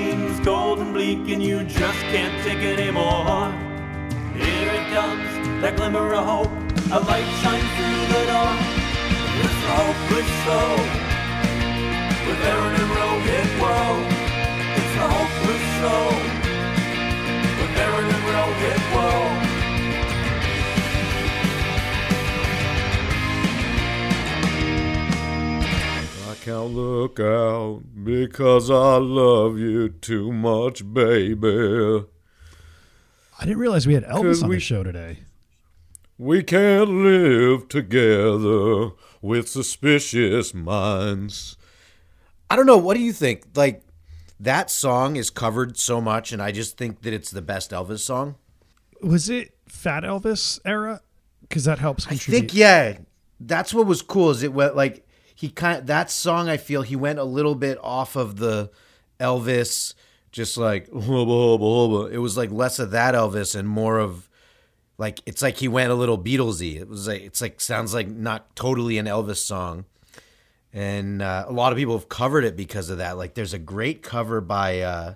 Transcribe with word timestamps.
seems 0.00 0.40
cold 0.40 0.78
and 0.78 0.92
bleak 0.94 1.28
and 1.28 1.42
you 1.42 1.62
just 1.64 2.00
can't 2.12 2.36
take 2.44 2.62
it 2.70 2.78
anymore. 2.80 3.52
Here 4.34 4.72
it 4.78 4.86
comes, 4.96 5.30
that 5.60 5.76
glimmer 5.76 6.14
of 6.14 6.24
hope. 6.24 6.52
A 6.96 7.00
light 7.08 7.30
shines 7.40 7.70
through 7.76 8.02
the 8.14 8.22
door. 8.30 8.52
It's 9.44 9.60
a 9.68 9.74
hopeless 9.80 10.30
show. 10.44 10.68
With 12.26 12.40
Aaron 12.50 12.74
and 12.82 12.90
Rohit, 12.96 13.50
whoa. 13.60 13.88
It's 14.80 14.96
a 15.04 15.06
hopeless 15.16 15.64
show. 15.78 16.29
I 26.40 26.42
can't 26.42 26.72
look 26.74 27.20
out 27.20 27.82
because 28.02 28.70
I 28.70 28.96
love 28.96 29.58
you 29.58 29.90
too 29.90 30.32
much, 30.32 30.90
baby. 30.90 32.06
I 33.38 33.44
didn't 33.44 33.58
realize 33.58 33.86
we 33.86 33.92
had 33.92 34.04
Elvis 34.04 34.42
on 34.42 34.48
we- 34.48 34.56
the 34.56 34.60
show 34.60 34.82
today. 34.82 35.18
We 36.16 36.42
can't 36.42 36.88
live 36.88 37.68
together 37.68 38.92
with 39.20 39.50
suspicious 39.50 40.54
minds. 40.54 41.58
I 42.48 42.56
don't 42.56 42.66
know. 42.66 42.78
What 42.78 42.96
do 42.96 43.02
you 43.02 43.12
think? 43.12 43.44
Like 43.54 43.82
that 44.38 44.70
song 44.70 45.16
is 45.16 45.28
covered 45.28 45.76
so 45.76 46.00
much, 46.00 46.32
and 46.32 46.40
I 46.40 46.52
just 46.52 46.78
think 46.78 47.02
that 47.02 47.12
it's 47.12 47.30
the 47.30 47.42
best 47.42 47.70
Elvis 47.70 48.00
song. 48.00 48.36
Was 49.02 49.28
it 49.28 49.52
Fat 49.68 50.04
Elvis 50.04 50.58
era? 50.64 51.02
Because 51.42 51.64
that 51.64 51.80
helps 51.80 52.06
I 52.06 52.16
think 52.16 52.54
yeah, 52.54 52.96
that's 53.38 53.74
what 53.74 53.86
was 53.86 54.00
cool. 54.00 54.30
Is 54.30 54.42
it 54.42 54.54
went 54.54 54.74
like 54.74 55.06
he 55.40 55.48
kind 55.48 55.86
that 55.86 56.10
song? 56.10 56.50
I 56.50 56.58
feel 56.58 56.82
he 56.82 56.96
went 56.96 57.18
a 57.18 57.24
little 57.24 57.54
bit 57.54 57.78
off 57.82 58.14
of 58.14 58.36
the 58.36 58.70
Elvis, 59.18 59.94
just 60.30 60.58
like 60.58 60.86
it 60.92 62.20
was 62.20 62.36
like 62.36 62.50
less 62.50 62.78
of 62.78 62.90
that 62.90 63.14
Elvis 63.14 63.54
and 63.54 63.66
more 63.66 63.98
of 63.98 64.28
like 64.98 65.20
it's 65.24 65.40
like 65.40 65.56
he 65.56 65.66
went 65.66 65.92
a 65.92 65.94
little 65.94 66.18
Beatlesy. 66.18 66.78
It 66.78 66.90
was 66.90 67.08
like 67.08 67.22
it's 67.22 67.40
like 67.40 67.58
sounds 67.58 67.94
like 67.94 68.06
not 68.06 68.54
totally 68.54 68.98
an 68.98 69.06
Elvis 69.06 69.38
song, 69.38 69.86
and 70.74 71.22
uh, 71.22 71.46
a 71.48 71.52
lot 71.52 71.72
of 71.72 71.78
people 71.78 71.96
have 71.96 72.10
covered 72.10 72.44
it 72.44 72.54
because 72.54 72.90
of 72.90 72.98
that. 72.98 73.16
Like 73.16 73.32
there's 73.32 73.54
a 73.54 73.58
great 73.58 74.02
cover 74.02 74.42
by. 74.42 74.80
Uh, 74.80 75.14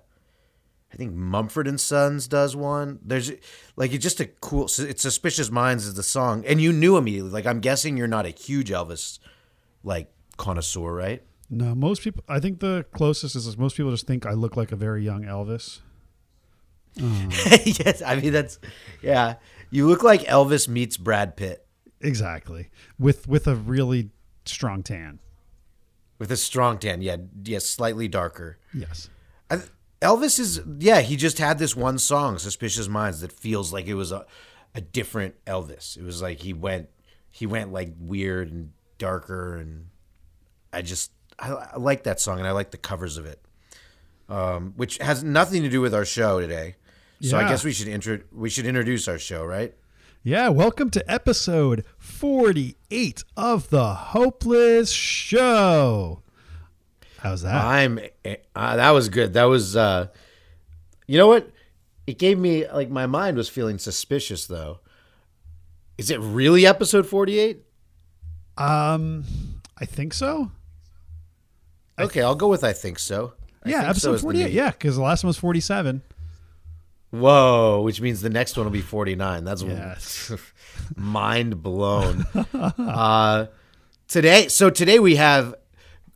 I 0.91 0.97
think 0.97 1.13
Mumford 1.13 1.69
and 1.69 1.79
Sons 1.79 2.29
does 2.29 2.57
one. 2.57 2.99
There's 3.05 3.31
like 3.77 3.93
it's 3.93 4.03
just 4.03 4.21
a 4.21 4.27
cool. 4.27 4.71
It's 4.79 5.03
Suspicious 5.03 5.51
Minds 5.51 5.85
is 5.85 5.93
the 5.93 6.03
song, 6.03 6.47
and 6.47 6.63
you 6.63 6.73
knew 6.73 6.97
immediately. 6.97 7.31
Like 7.31 7.45
I'm 7.45 7.61
guessing 7.61 7.99
you're 7.99 8.07
not 8.07 8.25
a 8.25 8.31
huge 8.31 8.71
Elvis 8.71 9.19
like 9.85 10.11
connoisseur, 10.37 10.93
right? 10.93 11.23
No, 11.51 11.75
most 11.75 12.03
people. 12.03 12.25
I 12.29 12.41
think 12.41 12.61
the 12.61 12.85
closest 12.93 13.37
is 13.37 13.57
most 13.57 13.77
people 13.77 13.91
just 13.91 14.07
think 14.07 14.27
I 14.27 14.33
look 14.33 14.57
like 14.57 14.73
a 14.73 14.77
very 14.77 15.05
young 15.05 15.23
Elvis. 15.25 15.81
Um, 17.03 17.29
yes, 17.65 18.03
I 18.03 18.15
mean 18.15 18.33
that's 18.33 18.61
yeah. 19.03 19.35
You 19.73 19.89
look 19.89 20.05
like 20.05 20.21
Elvis 20.27 20.69
meets 20.69 20.97
Brad 20.97 21.37
Pitt 21.37 21.67
Exactly. 22.01 22.71
With 23.01 23.27
with 23.27 23.49
a 23.49 23.57
really 23.57 24.11
strong 24.45 24.85
tan. 24.85 25.19
with 26.21 26.31
a 26.31 26.37
strong 26.37 26.79
tan. 26.79 27.03
Yeah, 27.03 27.17
yeah, 27.43 27.59
slightly 27.59 28.07
darker. 28.07 28.59
Yes. 28.73 29.11
I, 29.51 29.63
Elvis 30.01 30.39
is 30.39 30.61
yeah. 30.79 31.01
He 31.01 31.17
just 31.17 31.39
had 31.39 31.59
this 31.59 31.75
one 31.75 31.99
song, 31.99 32.39
"Suspicious 32.39 32.87
Minds," 32.89 33.23
that 33.23 33.33
feels 33.33 33.73
like 33.73 33.87
it 33.87 33.95
was 33.95 34.13
a 34.13 34.25
a 34.75 34.81
different 34.81 35.35
Elvis. 35.47 35.97
It 35.97 36.05
was 36.05 36.23
like 36.23 36.41
he 36.41 36.53
went 36.53 36.91
he 37.31 37.45
went 37.47 37.73
like 37.73 37.95
weird 37.99 38.53
and 38.53 38.71
darker, 38.99 39.57
and 39.57 39.87
I 40.75 40.83
just 40.83 41.13
I, 41.39 41.53
I 41.53 41.77
like 41.79 42.03
that 42.05 42.21
song, 42.21 42.39
and 42.39 42.49
I 42.49 42.51
like 42.51 42.71
the 42.71 42.77
covers 42.77 43.17
of 43.17 43.27
it, 43.27 43.41
um, 44.29 44.75
which 44.77 44.99
has 44.99 45.23
nothing 45.23 45.63
to 45.63 45.69
do 45.69 45.81
with 45.81 45.95
our 45.95 46.05
show 46.05 46.41
today. 46.41 46.77
So 47.21 47.39
I 47.39 47.49
guess 47.49 47.65
we 47.65 47.73
should 47.73 47.89
intro 47.89 48.21
we 48.33 48.51
should 48.51 48.67
introduce 48.67 49.09
our 49.09 49.19
show, 49.19 49.45
right? 49.45 49.75
Yeah, 50.23 50.49
welcome 50.49 50.91
to 50.91 51.11
episode 51.11 51.85
48 51.99 53.25
of 53.37 53.71
the 53.71 53.95
Hopeless 53.95 54.91
Show. 54.91 56.23
How's 57.19 57.43
that? 57.43 57.65
I'm 57.65 57.99
uh, 58.25 58.77
that 58.77 58.91
was 58.91 59.09
good. 59.09 59.33
That 59.35 59.45
was 59.45 59.77
uh 59.77 60.09
you 61.07 61.17
know 61.19 61.29
what? 61.29 61.51
It 62.07 62.19
gave 62.19 62.39
me 62.39 62.69
like 62.69 62.91
my 62.91 63.07
mind 63.07 63.37
was 63.37 63.49
feeling 63.49 63.79
suspicious 63.79 64.47
though. 64.47 64.81
Is 65.97 66.11
it 66.11 66.21
really 66.21 66.67
episode 66.67 67.07
48? 67.07 67.63
Um 68.59 69.25
I 69.79 69.87
think 69.87 70.13
so. 70.13 70.51
Okay, 71.99 72.23
I'll 72.23 72.35
go 72.35 72.49
with 72.49 72.65
I 72.65 72.73
think 72.73 72.99
so. 72.99 73.35
I 73.65 73.71
yeah, 73.71 73.79
think 73.81 73.91
episode 73.91 74.15
is 74.15 74.21
the 74.21 74.27
48. 74.27 74.45
new- 74.45 74.51
Yeah, 74.51 74.71
cuz 74.73 74.97
the 74.97 75.03
last 75.03 75.23
one 75.25 75.29
was 75.29 75.37
47. 75.39 76.03
Whoa, 77.11 77.81
which 77.83 78.01
means 78.01 78.23
the 78.23 78.31
next 78.31 78.57
one 78.57 78.67
will 78.67 78.73
be 78.73 78.81
49. 78.81 79.45
That's 79.45 79.63
Yes. 79.63 80.33
mind 80.97 81.63
blown. 81.63 82.27
uh, 82.53 83.47
today, 84.09 84.49
so 84.49 84.69
today 84.69 84.99
we 84.99 85.15
have 85.17 85.55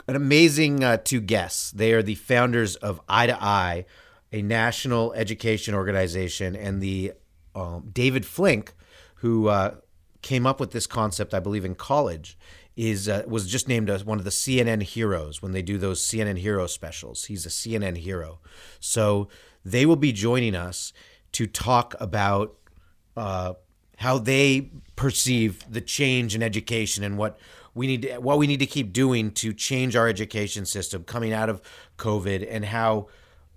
an 0.09 0.17
amazing 0.17 0.83
uh, 0.83 0.97
two 0.97 1.21
guests. 1.21 1.71
They 1.71 1.93
are 1.93 2.03
the 2.03 2.17
founders 2.17 2.75
of 2.77 3.01
Eye 3.09 3.27
to 3.29 3.41
Eye, 3.43 3.85
a 4.33 4.43
national 4.43 5.13
education 5.13 5.73
organization, 5.75 6.57
and 6.57 6.81
the 6.83 7.13
um, 7.55 7.91
David 7.93 8.27
Flink, 8.27 8.75
who 9.17 9.47
uh, 9.49 9.77
came 10.23 10.47
up 10.47 10.59
with 10.59 10.73
this 10.73 10.89
concept, 10.89 11.33
I 11.33 11.39
believe, 11.39 11.65
in 11.65 11.77
college. 11.77 12.37
Is 12.79 13.09
uh, 13.09 13.25
was 13.27 13.49
just 13.49 13.67
named 13.67 13.91
as 13.91 14.05
one 14.05 14.19
of 14.19 14.25
the 14.25 14.31
CNN 14.31 14.83
heroes 14.83 15.43
when 15.43 15.51
they 15.51 15.63
do 15.63 15.79
those 15.79 16.01
CNN 16.01 16.39
hero 16.39 16.69
specials. 16.69 17.25
He's 17.25 17.45
a 17.45 17.49
CNN 17.49 17.97
hero, 17.97 18.39
so 18.79 19.29
they 19.65 19.85
will 19.85 19.97
be 19.97 20.13
joining 20.13 20.55
us 20.55 20.93
to 21.33 21.49
talk 21.49 21.97
about 21.99 22.57
uh, 23.17 23.55
how 23.97 24.19
they 24.19 24.71
perceive 24.95 25.65
the 25.69 25.81
change 25.81 26.37
in 26.37 26.43
education 26.43 27.03
and 27.03 27.19
what 27.19 27.37
we 27.75 27.89
need 27.89 28.03
to, 28.03 28.19
what 28.19 28.39
we 28.39 28.47
need 28.47 28.61
to 28.61 28.67
keep 28.67 28.93
doing 28.93 29.33
to 29.33 29.53
change 29.53 29.97
our 29.97 30.07
education 30.07 30.65
system 30.65 31.03
coming 31.03 31.33
out 31.33 31.49
of 31.49 31.61
COVID 31.97 32.47
and 32.49 32.67
how 32.67 33.09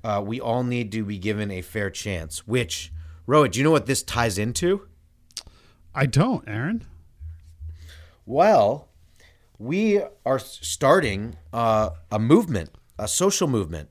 uh, 0.03 0.21
we 0.25 0.41
all 0.41 0.63
need 0.63 0.91
to 0.93 1.03
be 1.03 1.19
given 1.19 1.51
a 1.51 1.61
fair 1.61 1.91
chance. 1.91 2.47
Which, 2.47 2.91
Rohit, 3.27 3.51
do 3.51 3.59
you 3.59 3.63
know 3.63 3.71
what 3.71 3.85
this 3.85 4.01
ties 4.01 4.39
into? 4.39 4.87
I 5.93 6.07
don't, 6.07 6.47
Aaron. 6.47 6.85
Well, 8.25 8.87
we 9.61 10.01
are 10.25 10.39
starting 10.39 11.37
uh, 11.53 11.91
a 12.11 12.17
movement, 12.17 12.71
a 12.97 13.07
social 13.07 13.47
movement 13.47 13.89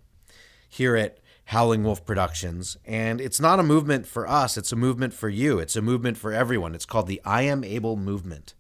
here 0.69 0.97
at 0.97 1.19
Howling 1.45 1.85
Wolf 1.85 2.05
Productions. 2.05 2.77
And 2.85 3.21
it's 3.21 3.39
not 3.39 3.61
a 3.61 3.63
movement 3.63 4.05
for 4.05 4.29
us, 4.29 4.57
it's 4.57 4.73
a 4.73 4.77
movement 4.77 5.15
for 5.15 5.29
you. 5.29 5.61
It's 5.61 5.77
a 5.77 5.83
movement 5.83 6.17
for 6.17 6.33
everyone. 6.33 6.75
It's 6.75 6.87
called 6.87 7.07
the 7.07 7.21
I 7.25 7.43
Am 7.43 7.63
Able 7.63 7.97
Movement. 7.97 8.55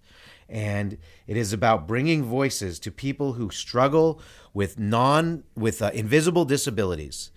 And 0.48 0.98
it 1.26 1.36
is 1.36 1.52
about 1.52 1.88
bringing 1.88 2.22
voices 2.22 2.78
to 2.80 2.92
people 2.92 3.32
who 3.32 3.50
struggle 3.50 4.20
with 4.54 4.78
non 4.78 5.42
with 5.56 5.82
uh, 5.82 5.90
invisible 5.92 6.44
disabilities. 6.44 7.32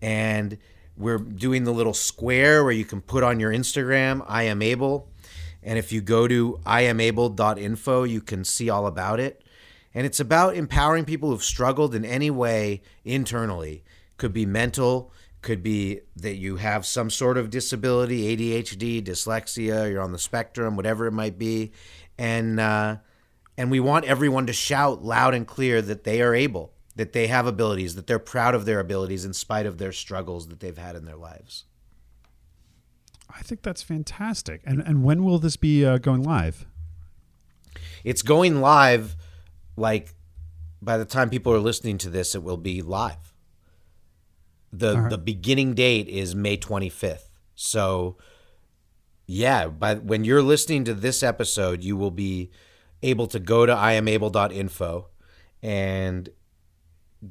And 0.00 0.56
we're 0.96 1.18
doing 1.18 1.64
the 1.64 1.72
little 1.72 1.94
square 1.94 2.64
where 2.64 2.72
you 2.72 2.86
can 2.86 3.02
put 3.02 3.22
on 3.22 3.40
your 3.40 3.52
Instagram, 3.52 4.24
I 4.26 4.44
am 4.44 4.62
able. 4.62 5.10
And 5.62 5.78
if 5.78 5.92
you 5.92 6.00
go 6.00 6.28
to 6.28 6.58
iamable.info, 6.64 8.04
you 8.04 8.20
can 8.20 8.44
see 8.44 8.70
all 8.70 8.86
about 8.86 9.20
it. 9.20 9.42
And 9.94 10.06
it's 10.06 10.20
about 10.20 10.54
empowering 10.54 11.04
people 11.04 11.30
who've 11.30 11.42
struggled 11.42 11.94
in 11.94 12.04
any 12.04 12.30
way 12.30 12.82
internally. 13.04 13.82
Could 14.16 14.32
be 14.32 14.46
mental, 14.46 15.12
could 15.42 15.62
be 15.62 16.00
that 16.16 16.36
you 16.36 16.56
have 16.56 16.84
some 16.84 17.10
sort 17.10 17.38
of 17.38 17.50
disability, 17.50 18.36
ADHD, 18.36 19.02
dyslexia, 19.02 19.90
you're 19.90 20.02
on 20.02 20.12
the 20.12 20.18
spectrum, 20.18 20.76
whatever 20.76 21.06
it 21.06 21.12
might 21.12 21.38
be. 21.38 21.72
And 22.18 22.58
uh, 22.58 22.96
and 23.56 23.70
we 23.70 23.80
want 23.80 24.04
everyone 24.04 24.46
to 24.46 24.52
shout 24.52 25.04
loud 25.04 25.34
and 25.34 25.46
clear 25.46 25.82
that 25.82 26.04
they 26.04 26.22
are 26.22 26.34
able, 26.34 26.72
that 26.96 27.12
they 27.12 27.26
have 27.26 27.46
abilities, 27.46 27.96
that 27.96 28.06
they're 28.06 28.18
proud 28.20 28.54
of 28.54 28.64
their 28.64 28.78
abilities 28.78 29.24
in 29.24 29.32
spite 29.32 29.66
of 29.66 29.78
their 29.78 29.92
struggles 29.92 30.46
that 30.48 30.60
they've 30.60 30.78
had 30.78 30.94
in 30.96 31.04
their 31.04 31.16
lives. 31.16 31.64
I 33.28 33.42
think 33.42 33.62
that's 33.62 33.82
fantastic. 33.82 34.62
And 34.64 34.80
and 34.80 35.04
when 35.04 35.24
will 35.24 35.38
this 35.38 35.56
be 35.56 35.84
uh, 35.84 35.98
going 35.98 36.22
live? 36.22 36.66
It's 38.04 38.22
going 38.22 38.60
live 38.60 39.16
like 39.76 40.14
by 40.80 40.96
the 40.96 41.04
time 41.04 41.30
people 41.30 41.52
are 41.52 41.58
listening 41.58 41.98
to 41.98 42.10
this 42.10 42.34
it 42.34 42.42
will 42.42 42.56
be 42.56 42.82
live. 42.82 43.34
The 44.72 44.98
right. 44.98 45.10
the 45.10 45.18
beginning 45.18 45.74
date 45.74 46.08
is 46.08 46.34
May 46.34 46.56
25th. 46.56 47.28
So 47.54 48.16
yeah, 49.26 49.68
by 49.68 49.96
when 49.96 50.24
you're 50.24 50.42
listening 50.42 50.84
to 50.84 50.94
this 50.94 51.22
episode, 51.22 51.84
you 51.84 51.96
will 51.96 52.10
be 52.10 52.50
able 53.02 53.26
to 53.28 53.38
go 53.38 53.66
to 53.66 53.72
iamable.info 53.72 55.08
and 55.62 56.28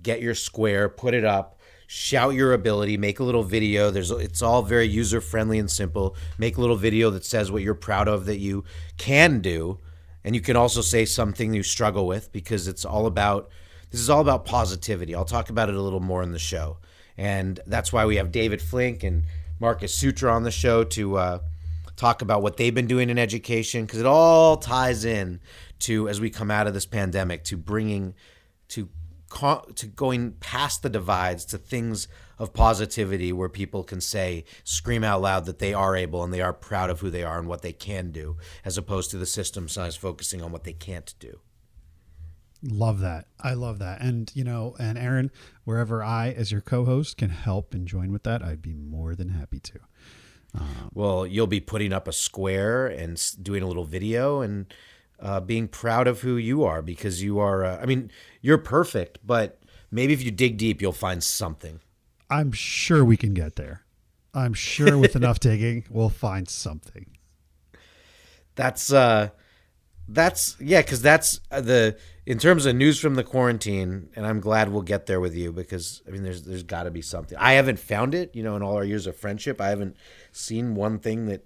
get 0.01 0.21
your 0.21 0.35
square, 0.35 0.89
put 0.89 1.13
it 1.13 1.25
up, 1.25 1.56
shout 1.87 2.33
your 2.35 2.53
ability, 2.53 2.97
make 2.97 3.19
a 3.19 3.23
little 3.23 3.43
video. 3.43 3.89
There's 3.89 4.11
it's 4.11 4.41
all 4.41 4.61
very 4.61 4.87
user 4.87 5.21
friendly 5.21 5.57
and 5.57 5.71
simple. 5.71 6.15
Make 6.37 6.57
a 6.57 6.61
little 6.61 6.75
video 6.75 7.09
that 7.11 7.25
says 7.25 7.51
what 7.51 7.63
you're 7.63 7.73
proud 7.73 8.07
of 8.07 8.25
that 8.25 8.37
you 8.37 8.65
can 8.97 9.39
do, 9.39 9.79
and 10.23 10.35
you 10.35 10.41
can 10.41 10.55
also 10.55 10.81
say 10.81 11.05
something 11.05 11.53
you 11.53 11.63
struggle 11.63 12.05
with 12.05 12.31
because 12.31 12.67
it's 12.67 12.85
all 12.85 13.07
about 13.07 13.49
this 13.89 14.01
is 14.01 14.09
all 14.09 14.21
about 14.21 14.45
positivity. 14.45 15.15
I'll 15.15 15.25
talk 15.25 15.49
about 15.49 15.69
it 15.69 15.75
a 15.75 15.81
little 15.81 16.01
more 16.01 16.21
in 16.21 16.33
the 16.33 16.39
show, 16.39 16.77
and 17.17 17.59
that's 17.65 17.91
why 17.91 18.05
we 18.05 18.17
have 18.17 18.31
David 18.31 18.61
Flink 18.61 19.03
and 19.03 19.23
Marcus 19.59 19.97
Soutra 19.97 20.31
on 20.31 20.43
the 20.43 20.51
show 20.51 20.83
to 20.83 21.17
uh, 21.17 21.39
talk 21.95 22.21
about 22.21 22.41
what 22.43 22.57
they've 22.57 22.75
been 22.75 22.87
doing 22.87 23.09
in 23.09 23.17
education 23.17 23.85
because 23.85 23.99
it 23.99 24.05
all 24.05 24.57
ties 24.57 25.05
in 25.05 25.39
to 25.79 26.09
as 26.09 26.19
we 26.19 26.29
come 26.29 26.51
out 26.51 26.67
of 26.67 26.73
this 26.73 26.85
pandemic 26.85 27.43
to 27.45 27.57
bringing 27.57 28.13
to 28.67 28.89
to 29.29 29.85
going 29.87 30.33
past 30.33 30.81
the 30.83 30.89
divides 30.89 31.45
to 31.45 31.57
things 31.57 32.07
of 32.39 32.53
positivity 32.53 33.31
where 33.31 33.49
people 33.49 33.83
can 33.83 33.99
say 33.99 34.45
scream 34.63 35.03
out 35.03 35.21
loud 35.21 35.45
that 35.45 35.59
they 35.59 35.73
are 35.73 35.95
able 35.95 36.23
and 36.23 36.33
they 36.33 36.41
are 36.41 36.53
proud 36.53 36.89
of 36.89 36.99
who 37.01 37.09
they 37.09 37.23
are 37.23 37.39
and 37.39 37.47
what 37.47 37.61
they 37.61 37.73
can 37.73 38.11
do 38.11 38.37
as 38.63 38.77
opposed 38.77 39.11
to 39.11 39.17
the 39.17 39.25
system 39.25 39.67
size 39.67 39.95
focusing 39.95 40.41
on 40.41 40.51
what 40.51 40.63
they 40.63 40.73
can't 40.73 41.13
do 41.19 41.39
Love 42.63 43.01
that. 43.01 43.27
I 43.39 43.53
love 43.53 43.77
that. 43.79 44.01
And, 44.01 44.31
you 44.33 44.43
know, 44.43 44.75
and 44.79 44.97
Aaron, 44.97 45.29
wherever 45.63 46.03
I, 46.03 46.31
as 46.31 46.51
your 46.51 46.59
co 46.59 46.85
host, 46.85 47.15
can 47.15 47.29
help 47.29 47.75
and 47.75 47.87
join 47.87 48.11
with 48.11 48.23
that, 48.23 48.41
I'd 48.41 48.63
be 48.63 48.73
more 48.73 49.13
than 49.13 49.29
happy 49.29 49.59
to. 49.59 49.79
Um, 50.55 50.89
well 50.93 51.27
you'll 51.27 51.47
be 51.47 51.59
putting 51.59 51.93
up 51.93 52.07
a 52.07 52.13
square 52.13 52.87
and 52.87 53.21
doing 53.41 53.63
a 53.63 53.67
little 53.67 53.85
video 53.85 54.41
and 54.41 54.73
uh, 55.19 55.39
being 55.39 55.67
proud 55.67 56.07
of 56.07 56.21
who 56.21 56.37
you 56.37 56.63
are 56.63 56.81
because 56.81 57.23
you 57.23 57.39
are 57.39 57.65
uh, 57.65 57.79
i 57.81 57.85
mean 57.85 58.11
you're 58.41 58.57
perfect 58.57 59.17
but 59.25 59.59
maybe 59.91 60.13
if 60.13 60.23
you 60.23 60.31
dig 60.31 60.57
deep 60.57 60.81
you'll 60.81 60.91
find 60.91 61.23
something 61.23 61.79
I'm 62.29 62.51
sure 62.51 63.05
we 63.05 63.17
can 63.17 63.33
get 63.33 63.55
there. 63.55 63.81
I'm 64.33 64.53
sure 64.53 64.97
with 64.97 65.15
enough 65.15 65.39
digging, 65.39 65.85
we'll 65.89 66.09
find 66.09 66.47
something. 66.47 67.17
That's 68.55 68.91
uh 68.91 69.29
that's 70.07 70.55
yeah, 70.59 70.81
because 70.81 71.01
that's 71.01 71.39
uh, 71.51 71.61
the 71.61 71.97
in 72.25 72.39
terms 72.39 72.65
of 72.65 72.75
news 72.75 72.99
from 72.99 73.15
the 73.15 73.23
quarantine, 73.23 74.09
and 74.15 74.25
I'm 74.25 74.39
glad 74.39 74.71
we'll 74.71 74.81
get 74.81 75.05
there 75.05 75.19
with 75.19 75.35
you 75.35 75.51
because 75.51 76.01
I 76.07 76.11
mean, 76.11 76.23
there's 76.23 76.43
there's 76.43 76.63
got 76.63 76.83
to 76.83 76.91
be 76.91 77.01
something. 77.01 77.37
I 77.37 77.53
haven't 77.53 77.79
found 77.79 78.13
it, 78.15 78.35
you 78.35 78.43
know, 78.43 78.55
in 78.55 78.63
all 78.63 78.75
our 78.75 78.83
years 78.83 79.07
of 79.07 79.15
friendship, 79.15 79.61
I 79.61 79.69
haven't 79.69 79.95
seen 80.31 80.75
one 80.75 80.99
thing 80.99 81.27
that 81.27 81.45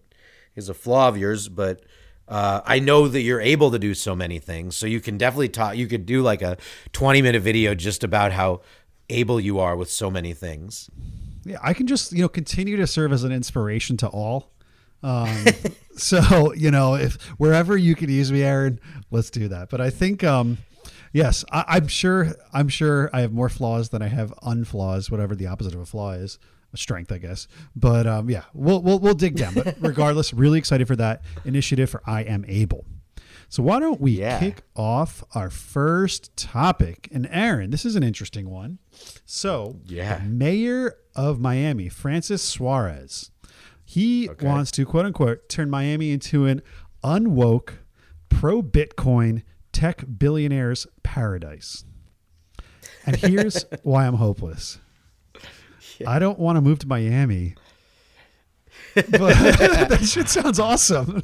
is 0.56 0.70
a 0.70 0.74
flaw 0.74 1.08
of 1.08 1.18
yours, 1.18 1.48
but. 1.48 1.84
Uh, 2.32 2.62
I 2.66 2.80
know 2.80 3.10
that 3.10 3.22
you're 3.22 3.42
able 3.42 3.72
to 3.72 3.78
do 3.78 3.94
so 3.94 4.16
many 4.16 4.40
things, 4.40 4.78
so 4.78 4.88
you 4.88 5.02
can 5.02 5.18
definitely 5.18 5.50
talk. 5.50 5.76
You 5.76 5.86
could 5.86 6.06
do 6.06 6.22
like 6.22 6.42
a 6.42 6.56
20 6.94 7.22
minute 7.22 7.42
video 7.42 7.76
just 7.76 8.06
about 8.06 8.32
how 8.32 8.62
able 9.10 9.38
you 9.38 9.60
are 9.60 9.76
with 9.76 9.92
so 9.92 10.10
many 10.10 10.34
things. 10.34 10.90
Yeah, 11.44 11.58
I 11.62 11.74
can 11.74 11.88
just, 11.88 12.14
you 12.14 12.22
know, 12.22 12.30
continue 12.30 12.78
to 12.78 12.88
serve 12.88 13.12
as 13.12 13.26
an 13.26 13.34
inspiration 13.34 13.98
to 13.98 14.08
all. 14.08 14.50
Um, 15.04 15.46
so, 15.98 16.54
you 16.54 16.72
know, 16.72 16.96
if 16.96 17.22
wherever 17.38 17.76
you 17.76 17.96
could 17.96 18.10
use 18.10 18.32
me, 18.32 18.44
Aaron, 18.44 18.80
let's 19.12 19.30
do 19.30 19.50
that. 19.50 19.70
But 19.70 19.82
I 19.82 19.90
think, 19.90 20.24
um, 20.24 20.60
yes, 21.12 21.44
I, 21.52 21.66
I'm 21.68 21.88
sure, 21.88 22.34
I'm 22.54 22.70
sure 22.70 23.10
I 23.12 23.20
have 23.22 23.34
more 23.34 23.50
flaws 23.50 23.90
than 23.90 24.02
I 24.02 24.08
have 24.08 24.34
unflaws, 24.42 25.12
whatever 25.12 25.36
the 25.36 25.48
opposite 25.48 25.74
of 25.74 25.82
a 25.82 25.86
flaw 25.86 26.12
is. 26.12 26.40
Strength, 26.74 27.12
I 27.12 27.18
guess. 27.18 27.48
But 27.76 28.08
um, 28.08 28.30
yeah, 28.30 28.44
we'll, 28.54 28.82
we'll 28.82 29.00
we'll 29.00 29.14
dig 29.14 29.36
down. 29.36 29.54
But 29.54 29.76
regardless, 29.82 30.34
really 30.34 30.58
excited 30.60 30.88
for 30.88 30.96
that 30.96 31.22
initiative 31.46 31.90
for 31.90 32.02
I 32.06 32.22
am 32.24 32.46
able. 32.48 32.86
So 33.50 33.62
why 33.64 33.80
don't 33.82 34.00
we 34.00 34.12
Yeah. 34.20 34.40
kick 34.40 34.62
off 34.78 35.24
our 35.36 35.50
first 35.50 36.36
topic? 36.38 37.10
And 37.12 37.28
Aaron, 37.30 37.70
this 37.72 37.84
is 37.86 37.98
an 37.98 38.04
interesting 38.04 38.50
one. 38.50 38.80
So 39.26 39.80
Yeah. 39.86 40.22
mayor 40.26 40.96
of 41.16 41.40
Miami, 41.42 41.90
Francis 41.90 42.42
Suarez, 42.42 43.32
he 43.84 44.30
wants 44.42 44.72
to 44.72 44.86
quote 44.86 45.06
unquote 45.06 45.50
turn 45.50 45.70
Miami 45.70 46.12
into 46.12 46.46
an 46.46 46.62
unwoke, 47.04 47.80
pro 48.30 48.62
Bitcoin 48.62 49.44
tech 49.74 50.06
billionaires 50.18 50.88
paradise. 51.04 51.84
And 53.06 53.18
here's 53.18 53.66
why 53.84 54.08
I'm 54.08 54.14
hopeless. 54.14 54.80
I 56.06 56.20
don't 56.20 56.40
want 56.40 56.58
to 56.58 56.62
move 56.62 56.80
to 56.80 56.88
Miami. 56.88 57.56
But 58.94 59.10
that 59.12 60.04
shit 60.04 60.28
sounds 60.28 60.60
awesome. 60.60 61.24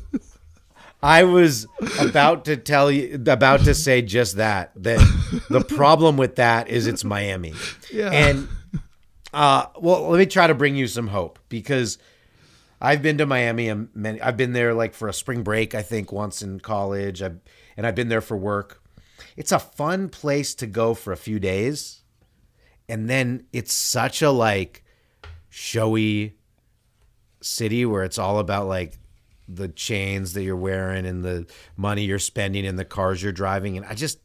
I 1.03 1.23
was 1.25 1.67
about 1.99 2.45
to 2.45 2.55
tell 2.55 2.89
you, 2.89 3.15
about 3.15 3.65
to 3.65 3.73
say 3.73 4.01
just 4.01 4.37
that. 4.37 4.71
That 4.75 4.99
the 5.49 5.61
problem 5.61 6.15
with 6.15 6.37
that 6.37 6.69
is 6.69 6.87
it's 6.87 7.03
Miami. 7.03 7.53
Yeah. 7.91 8.09
And 8.09 8.47
uh, 9.33 9.65
well, 9.79 10.07
let 10.07 10.17
me 10.17 10.25
try 10.25 10.47
to 10.47 10.55
bring 10.55 10.75
you 10.75 10.87
some 10.87 11.07
hope 11.07 11.39
because 11.49 11.97
I've 12.81 13.01
been 13.01 13.17
to 13.17 13.25
Miami. 13.25 13.69
And 13.69 13.89
many, 13.93 14.21
I've 14.21 14.37
been 14.37 14.53
there 14.53 14.73
like 14.73 14.93
for 14.93 15.07
a 15.07 15.13
spring 15.13 15.43
break, 15.43 15.75
I 15.75 15.81
think, 15.81 16.11
once 16.11 16.41
in 16.41 16.59
college. 16.59 17.21
I've, 17.21 17.39
and 17.75 17.85
I've 17.85 17.95
been 17.95 18.09
there 18.09 18.21
for 18.21 18.37
work. 18.37 18.81
It's 19.35 19.51
a 19.51 19.59
fun 19.59 20.09
place 20.09 20.55
to 20.55 20.67
go 20.67 20.93
for 20.93 21.11
a 21.11 21.17
few 21.17 21.39
days, 21.39 22.01
and 22.89 23.09
then 23.09 23.45
it's 23.53 23.73
such 23.73 24.21
a 24.21 24.31
like 24.31 24.83
showy 25.49 26.35
city 27.41 27.85
where 27.85 28.03
it's 28.03 28.17
all 28.17 28.39
about 28.39 28.67
like 28.67 28.97
the 29.47 29.67
chains 29.69 30.33
that 30.33 30.43
you're 30.43 30.55
wearing 30.55 31.05
and 31.05 31.23
the 31.23 31.45
money 31.75 32.03
you're 32.03 32.19
spending 32.19 32.65
and 32.65 32.77
the 32.77 32.85
cars 32.85 33.23
you're 33.23 33.31
driving 33.31 33.77
and 33.77 33.85
I 33.85 33.93
just 33.93 34.19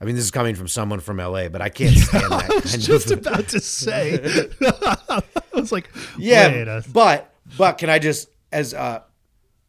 I 0.00 0.04
mean 0.04 0.14
this 0.14 0.24
is 0.24 0.30
coming 0.30 0.54
from 0.54 0.68
someone 0.68 1.00
from 1.00 1.16
LA 1.16 1.48
but 1.48 1.60
I 1.60 1.68
can't 1.68 1.96
stand 1.96 2.30
that 2.30 2.50
I 2.50 2.54
was 2.54 2.86
just 2.86 3.10
of 3.10 3.18
about 3.20 3.48
to 3.48 3.60
say. 3.60 4.48
I 4.62 5.22
was 5.54 5.72
like, 5.72 5.90
yeah 6.18 6.80
but 6.92 7.32
but 7.58 7.78
can 7.78 7.90
I 7.90 7.98
just 7.98 8.28
as 8.52 8.74
uh 8.74 9.00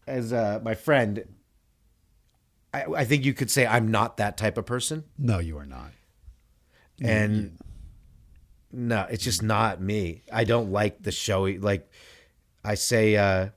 as 0.08 0.32
uh 0.32 0.60
my 0.64 0.76
friend 0.76 1.26
I, 2.74 2.84
I 2.98 3.06
think 3.06 3.26
you 3.26 3.34
could 3.34 3.50
say 3.50 3.66
I'm 3.66 3.90
not 3.90 4.18
that 4.18 4.38
type 4.38 4.58
of 4.58 4.66
person 4.66 5.04
no, 5.18 5.40
you 5.40 5.58
are 5.58 5.66
not. 5.66 5.92
and 7.02 7.58
no 8.76 9.08
it's 9.10 9.24
just 9.24 9.42
not 9.42 9.82
me. 9.82 10.24
I 10.32 10.44
don't 10.44 10.72
like 10.72 11.02
the 11.02 11.12
showy 11.12 11.58
like 11.58 11.90
i 12.64 12.76
say 12.76 13.16
uh 13.16 13.50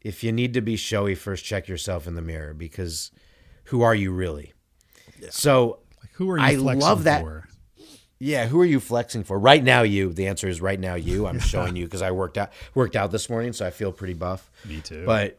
if 0.00 0.22
you 0.24 0.30
need 0.32 0.54
to 0.54 0.60
be 0.60 0.76
showy 0.76 1.14
first 1.14 1.44
check 1.44 1.68
yourself 1.68 2.06
in 2.06 2.14
the 2.14 2.22
mirror 2.22 2.54
because 2.54 3.10
who 3.64 3.82
are 3.82 3.94
you 3.94 4.12
really? 4.12 4.52
So 5.30 5.80
Like, 6.00 6.10
who 6.14 6.30
are 6.30 6.38
you 6.38 6.44
I 6.44 6.56
flexing 6.56 6.80
love 6.80 7.04
that- 7.04 7.20
for? 7.22 7.48
yeah 8.20 8.46
who 8.46 8.60
are 8.60 8.64
you 8.66 8.80
flexing 8.80 9.22
for? 9.24 9.38
Right 9.38 9.62
now 9.62 9.82
you. 9.82 10.12
The 10.12 10.26
answer 10.26 10.48
is 10.48 10.60
right 10.60 10.78
now 10.80 10.94
you. 10.96 11.26
I'm 11.26 11.38
showing 11.52 11.76
you 11.76 11.84
because 11.84 12.02
i 12.02 12.10
worked 12.10 12.36
out 12.38 12.50
worked 12.74 12.96
out 12.96 13.10
this 13.12 13.28
morning 13.30 13.52
so 13.52 13.66
i 13.66 13.70
feel 13.70 13.92
pretty 13.92 14.14
buff. 14.14 14.50
Me 14.64 14.80
too. 14.80 15.04
but 15.06 15.38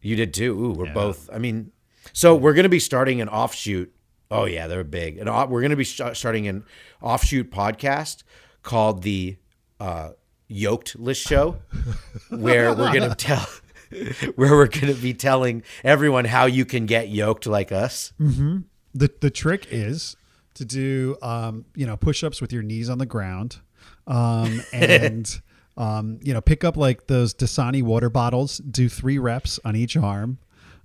you 0.00 0.14
did 0.16 0.32
too. 0.34 0.52
Ooh, 0.52 0.72
we're 0.72 0.86
Yeah. 0.86 0.92
both 0.94 1.28
i 1.32 1.38
mean 1.38 1.72
so 2.12 2.34
we're 2.36 2.54
going 2.54 2.64
to 2.64 2.68
be 2.70 2.78
starting 2.80 3.20
an 3.20 3.28
offshoot 3.28 3.94
oh 4.30 4.44
yeah 4.44 4.66
they're 4.66 4.84
big. 4.84 5.18
And 5.18 5.28
uh, 5.28 5.46
we're 5.48 5.60
going 5.60 5.70
to 5.70 5.76
be 5.76 5.84
starting 5.84 6.48
an 6.48 6.64
offshoot 7.02 7.50
podcast 7.50 8.22
called 8.62 9.02
the 9.02 9.36
uh, 9.80 10.10
yoked 10.48 10.98
list 10.98 11.26
show 11.26 11.56
where 12.30 12.74
we're 12.74 12.92
going 12.92 13.08
to 13.14 13.14
tell 13.14 13.46
where 14.36 14.52
we're 14.52 14.66
going 14.66 14.94
to 14.94 15.00
be 15.00 15.14
telling 15.14 15.62
everyone 15.82 16.26
how 16.26 16.46
you 16.46 16.64
can 16.64 16.86
get 16.86 17.08
yoked 17.08 17.46
like 17.46 17.72
us. 17.72 18.12
The 18.94 19.10
the 19.20 19.30
trick 19.30 19.66
is 19.70 20.16
to 20.54 20.64
do 20.64 21.16
um, 21.22 21.64
you 21.74 21.86
know 21.86 21.96
push-ups 21.96 22.40
with 22.40 22.52
your 22.52 22.62
knees 22.62 22.90
on 22.90 22.98
the 22.98 23.06
ground 23.06 23.60
um, 24.06 24.60
and 24.72 25.40
um, 25.76 26.18
you 26.22 26.34
know 26.34 26.40
pick 26.40 26.64
up 26.64 26.76
like 26.76 27.06
those 27.06 27.32
Dasani 27.32 27.82
water 27.82 28.10
bottles 28.10 28.58
do 28.58 28.88
three 28.88 29.18
reps 29.18 29.60
on 29.64 29.76
each 29.76 29.96
arm 29.96 30.38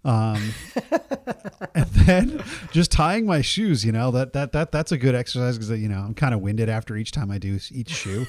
um, 0.05 0.53
and 1.75 1.85
then 1.87 2.43
just 2.71 2.91
tying 2.91 3.25
my 3.25 3.41
shoes 3.41 3.85
you 3.85 3.91
know 3.91 4.11
that 4.11 4.33
that 4.33 4.51
that 4.51 4.71
that's 4.71 4.91
a 4.91 4.97
good 4.97 5.15
exercise 5.15 5.57
because 5.57 5.71
you 5.79 5.89
know 5.89 5.99
I'm 5.99 6.13
kind 6.13 6.33
of 6.33 6.41
winded 6.41 6.69
after 6.69 6.95
each 6.97 7.11
time 7.11 7.31
I 7.31 7.37
do 7.37 7.59
each 7.71 7.89
shoe 7.89 8.25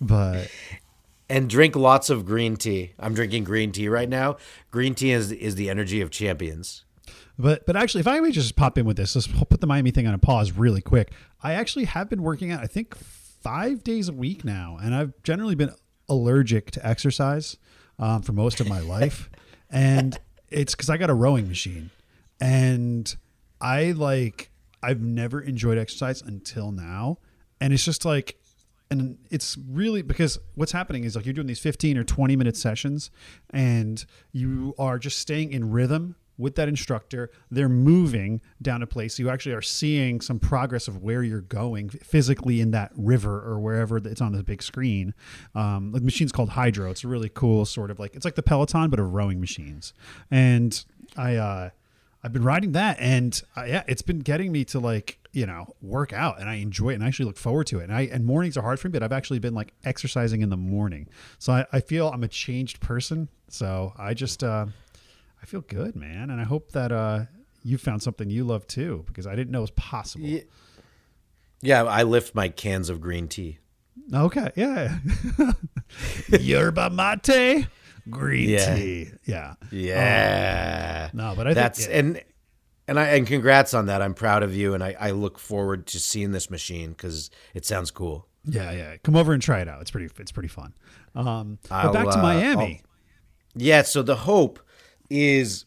but 0.00 0.48
and 1.32 1.48
drink 1.48 1.74
lots 1.74 2.10
of 2.10 2.26
green 2.26 2.56
tea. 2.56 2.92
I'm 2.98 3.14
drinking 3.14 3.44
green 3.44 3.72
tea 3.72 3.88
right 3.88 4.08
now. 4.08 4.36
Green 4.70 4.94
tea 4.94 5.12
is 5.12 5.32
is 5.32 5.54
the 5.54 5.70
energy 5.70 6.00
of 6.00 6.10
champions. 6.10 6.84
But 7.38 7.64
but 7.66 7.74
actually, 7.74 8.00
if 8.00 8.06
I 8.06 8.20
may 8.20 8.30
just 8.30 8.54
pop 8.54 8.76
in 8.76 8.84
with 8.84 8.98
this, 8.98 9.14
let's 9.14 9.26
put 9.26 9.60
the 9.60 9.66
Miami 9.66 9.90
thing 9.90 10.06
on 10.06 10.12
a 10.12 10.18
pause 10.18 10.52
really 10.52 10.82
quick. 10.82 11.12
I 11.42 11.54
actually 11.54 11.86
have 11.86 12.10
been 12.10 12.22
working 12.22 12.52
out, 12.52 12.60
I 12.62 12.66
think, 12.66 12.94
five 12.94 13.82
days 13.82 14.08
a 14.08 14.12
week 14.12 14.44
now, 14.44 14.78
and 14.82 14.94
I've 14.94 15.14
generally 15.22 15.54
been 15.54 15.72
allergic 16.08 16.70
to 16.72 16.86
exercise 16.86 17.56
um, 17.98 18.20
for 18.20 18.32
most 18.32 18.60
of 18.60 18.68
my 18.68 18.80
life, 18.80 19.30
and 19.70 20.18
it's 20.52 20.74
because 20.74 20.90
I 20.90 20.96
got 20.96 21.10
a 21.10 21.14
rowing 21.14 21.48
machine, 21.48 21.90
and 22.40 23.14
I 23.60 23.92
like 23.92 24.50
I've 24.82 25.00
never 25.00 25.40
enjoyed 25.40 25.78
exercise 25.78 26.22
until 26.22 26.72
now, 26.72 27.18
and 27.60 27.72
it's 27.72 27.84
just 27.84 28.04
like 28.04 28.36
and 28.92 29.16
it's 29.30 29.56
really 29.70 30.02
because 30.02 30.38
what's 30.54 30.72
happening 30.72 31.04
is 31.04 31.16
like 31.16 31.24
you're 31.24 31.32
doing 31.32 31.46
these 31.46 31.58
15 31.58 31.96
or 31.96 32.04
20 32.04 32.36
minute 32.36 32.58
sessions 32.58 33.10
and 33.48 34.04
you 34.32 34.74
are 34.78 34.98
just 34.98 35.18
staying 35.18 35.50
in 35.52 35.70
rhythm 35.70 36.14
with 36.42 36.56
that 36.56 36.68
instructor 36.68 37.30
they're 37.50 37.68
moving 37.68 38.40
down 38.60 38.82
a 38.82 38.86
place. 38.86 39.18
You 39.18 39.30
actually 39.30 39.54
are 39.54 39.62
seeing 39.62 40.20
some 40.20 40.38
progress 40.38 40.88
of 40.88 41.02
where 41.02 41.22
you're 41.22 41.40
going 41.40 41.88
physically 41.88 42.60
in 42.60 42.72
that 42.72 42.92
river 42.96 43.40
or 43.40 43.58
wherever 43.60 43.96
it's 43.98 44.20
on 44.20 44.32
the 44.32 44.42
big 44.42 44.62
screen. 44.62 45.14
Um, 45.54 45.92
the 45.92 46.00
machine's 46.00 46.32
called 46.32 46.50
Hydrow. 46.50 46.90
It's 46.90 47.04
a 47.04 47.08
really 47.08 47.30
cool 47.30 47.64
sort 47.64 47.90
of 47.90 47.98
like 47.98 48.14
it's 48.14 48.24
like 48.24 48.34
the 48.34 48.42
peloton 48.42 48.90
but 48.90 48.98
of 48.98 49.12
rowing 49.12 49.40
machines. 49.40 49.94
And 50.30 50.84
i 51.16 51.36
uh 51.36 51.70
I've 52.24 52.32
been 52.32 52.44
riding 52.44 52.70
that, 52.72 52.98
and 53.00 53.40
uh, 53.56 53.64
yeah, 53.64 53.82
it's 53.88 54.02
been 54.02 54.20
getting 54.20 54.52
me 54.52 54.64
to 54.66 54.78
like 54.78 55.18
you 55.32 55.44
know 55.44 55.74
work 55.80 56.12
out 56.12 56.38
and 56.40 56.48
I 56.48 56.56
enjoy 56.56 56.90
it 56.90 56.94
and 56.94 57.02
I 57.02 57.08
actually 57.08 57.24
look 57.24 57.38
forward 57.38 57.66
to 57.68 57.80
it. 57.80 57.84
And 57.84 57.94
I 57.94 58.02
and 58.02 58.24
mornings 58.24 58.56
are 58.56 58.62
hard 58.62 58.78
for 58.78 58.88
me, 58.88 58.92
but 58.92 59.02
I've 59.02 59.12
actually 59.12 59.40
been 59.40 59.54
like 59.54 59.72
exercising 59.84 60.40
in 60.40 60.48
the 60.48 60.56
morning, 60.56 61.08
so 61.38 61.52
I, 61.52 61.66
I 61.72 61.80
feel 61.80 62.08
I'm 62.08 62.22
a 62.22 62.28
changed 62.28 62.80
person. 62.80 63.28
So 63.48 63.92
I 63.98 64.14
just 64.14 64.44
uh, 64.44 64.66
I 65.42 65.46
feel 65.46 65.60
good, 65.62 65.96
man, 65.96 66.30
and 66.30 66.40
I 66.40 66.44
hope 66.44 66.72
that 66.72 66.92
uh, 66.92 67.24
you 67.62 67.76
found 67.78 68.02
something 68.02 68.30
you 68.30 68.44
love 68.44 68.66
too 68.66 69.04
because 69.08 69.26
I 69.26 69.34
didn't 69.34 69.50
know 69.50 69.58
it 69.58 69.62
was 69.62 69.70
possible. 69.72 70.24
Yeah. 70.26 70.42
Yeah, 71.64 71.84
I 71.84 72.02
lift 72.02 72.34
my 72.34 72.48
cans 72.48 72.88
of 72.88 73.00
green 73.00 73.28
tea. 73.28 73.58
Okay, 74.12 74.50
yeah, 74.56 74.98
yerba 76.28 76.90
mate, 76.90 77.66
green 78.10 78.48
Yeah. 78.50 78.74
tea, 78.74 79.10
yeah, 79.24 79.54
Yeah. 79.70 81.10
no, 81.12 81.34
but 81.36 81.46
I 81.46 81.54
That's 81.54 81.86
think, 81.86 81.90
yeah. 81.92 81.98
and 81.98 82.22
and 82.88 83.00
I 83.00 83.04
and 83.10 83.26
congrats 83.26 83.74
on 83.74 83.86
that. 83.86 84.02
I'm 84.02 84.14
proud 84.14 84.42
of 84.42 84.54
you, 84.56 84.74
and 84.74 84.82
I, 84.82 84.96
I 84.98 85.10
look 85.12 85.38
forward 85.38 85.86
to 85.88 86.00
seeing 86.00 86.32
this 86.32 86.50
machine 86.50 86.90
because 86.90 87.30
it 87.54 87.64
sounds 87.64 87.90
cool. 87.90 88.26
Yeah, 88.44 88.72
yeah. 88.72 88.96
Come 89.04 89.14
over 89.14 89.32
and 89.32 89.40
try 89.40 89.60
it 89.60 89.68
out. 89.68 89.80
It's 89.82 89.90
pretty. 89.92 90.10
It's 90.18 90.32
pretty 90.32 90.48
fun. 90.48 90.74
Um, 91.14 91.58
but 91.68 91.74
I'll, 91.74 91.92
back 91.92 92.08
to 92.10 92.18
uh, 92.18 92.22
Miami. 92.22 92.82
Yeah. 93.54 93.82
So 93.82 94.02
the 94.02 94.16
hope 94.16 94.58
is 95.12 95.66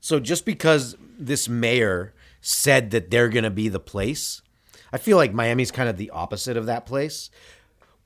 so 0.00 0.20
just 0.20 0.44
because 0.44 0.96
this 1.18 1.48
mayor 1.48 2.14
said 2.40 2.90
that 2.90 3.10
they're 3.10 3.28
going 3.28 3.44
to 3.44 3.50
be 3.50 3.68
the 3.68 3.80
place, 3.80 4.42
I 4.92 4.98
feel 4.98 5.16
like 5.16 5.32
Miami's 5.32 5.70
kind 5.70 5.88
of 5.88 5.96
the 5.96 6.10
opposite 6.10 6.56
of 6.56 6.66
that 6.66 6.86
place. 6.86 7.30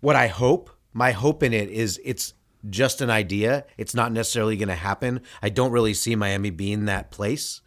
What 0.00 0.16
I 0.16 0.28
hope, 0.28 0.71
my 0.92 1.12
hope 1.12 1.42
in 1.42 1.52
it 1.52 1.69
is 1.69 2.00
it's 2.04 2.35
just 2.71 3.00
an 3.00 3.11
idea. 3.11 3.64
It's 3.76 3.95
not 3.95 4.12
necessarily 4.12 4.57
going 4.57 4.69
to 4.69 4.75
happen. 4.75 5.21
I 5.42 5.49
don't 5.49 5.73
really 5.73 5.95
see 5.95 6.16
Miami 6.16 6.50
being 6.50 6.87
that 6.87 7.11
place. 7.11 7.61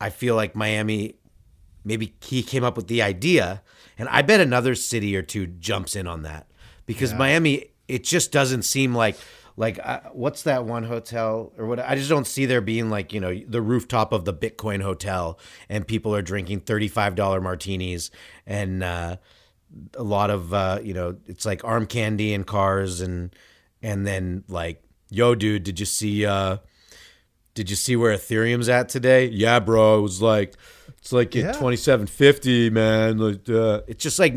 I 0.00 0.10
feel 0.10 0.36
like 0.36 0.54
Miami 0.54 1.16
maybe 1.84 2.14
he 2.20 2.42
came 2.42 2.64
up 2.64 2.76
with 2.76 2.86
the 2.86 3.00
idea 3.00 3.62
and 3.96 4.08
i 4.08 4.20
bet 4.20 4.40
another 4.40 4.74
city 4.74 5.16
or 5.16 5.22
two 5.22 5.46
jumps 5.46 5.96
in 5.96 6.06
on 6.06 6.22
that 6.22 6.46
because 6.86 7.14
miami 7.14 7.66
it 7.88 8.04
just 8.04 8.30
doesn't 8.30 8.62
seem 8.62 8.94
like 8.94 9.16
like 9.58 9.78
what's 10.12 10.42
that 10.44 10.64
one 10.64 10.84
hotel 10.84 11.52
or 11.58 11.66
what 11.66 11.80
i 11.80 11.94
just 11.96 12.08
don't 12.08 12.26
see 12.26 12.46
there 12.46 12.60
being 12.60 12.88
like 12.90 13.12
you 13.12 13.18
know 13.20 13.34
the 13.46 13.60
rooftop 13.60 14.12
of 14.12 14.24
the 14.24 14.32
bitcoin 14.32 14.80
hotel 14.80 15.38
and 15.68 15.86
people 15.86 16.14
are 16.14 16.22
drinking 16.22 16.60
$35 16.60 17.42
martinis 17.42 18.10
and 18.46 18.82
uh, 18.84 19.16
a 19.94 20.02
lot 20.02 20.30
of 20.30 20.54
uh, 20.54 20.78
you 20.82 20.94
know 20.94 21.16
it's 21.26 21.44
like 21.44 21.64
arm 21.64 21.86
candy 21.86 22.32
and 22.32 22.46
cars 22.46 23.00
and 23.00 23.34
and 23.82 24.06
then 24.06 24.44
like 24.48 24.82
yo 25.10 25.34
dude 25.34 25.64
did 25.64 25.80
you 25.80 25.86
see 25.86 26.24
uh 26.24 26.58
did 27.54 27.68
you 27.68 27.74
see 27.76 27.96
where 27.96 28.16
Ethereum's 28.16 28.68
at 28.68 28.88
today? 28.88 29.26
Yeah, 29.26 29.58
bro. 29.58 29.98
It 29.98 30.02
was 30.02 30.22
like 30.22 30.54
it's 30.98 31.12
like 31.12 31.34
Yeah. 31.34 31.48
at 31.48 31.56
twenty 31.56 31.76
seven 31.76 32.06
fifty, 32.06 32.70
man. 32.70 33.18
Like 33.18 33.48
uh, 33.50 33.80
it's 33.88 34.00
just 34.00 34.20
like 34.20 34.36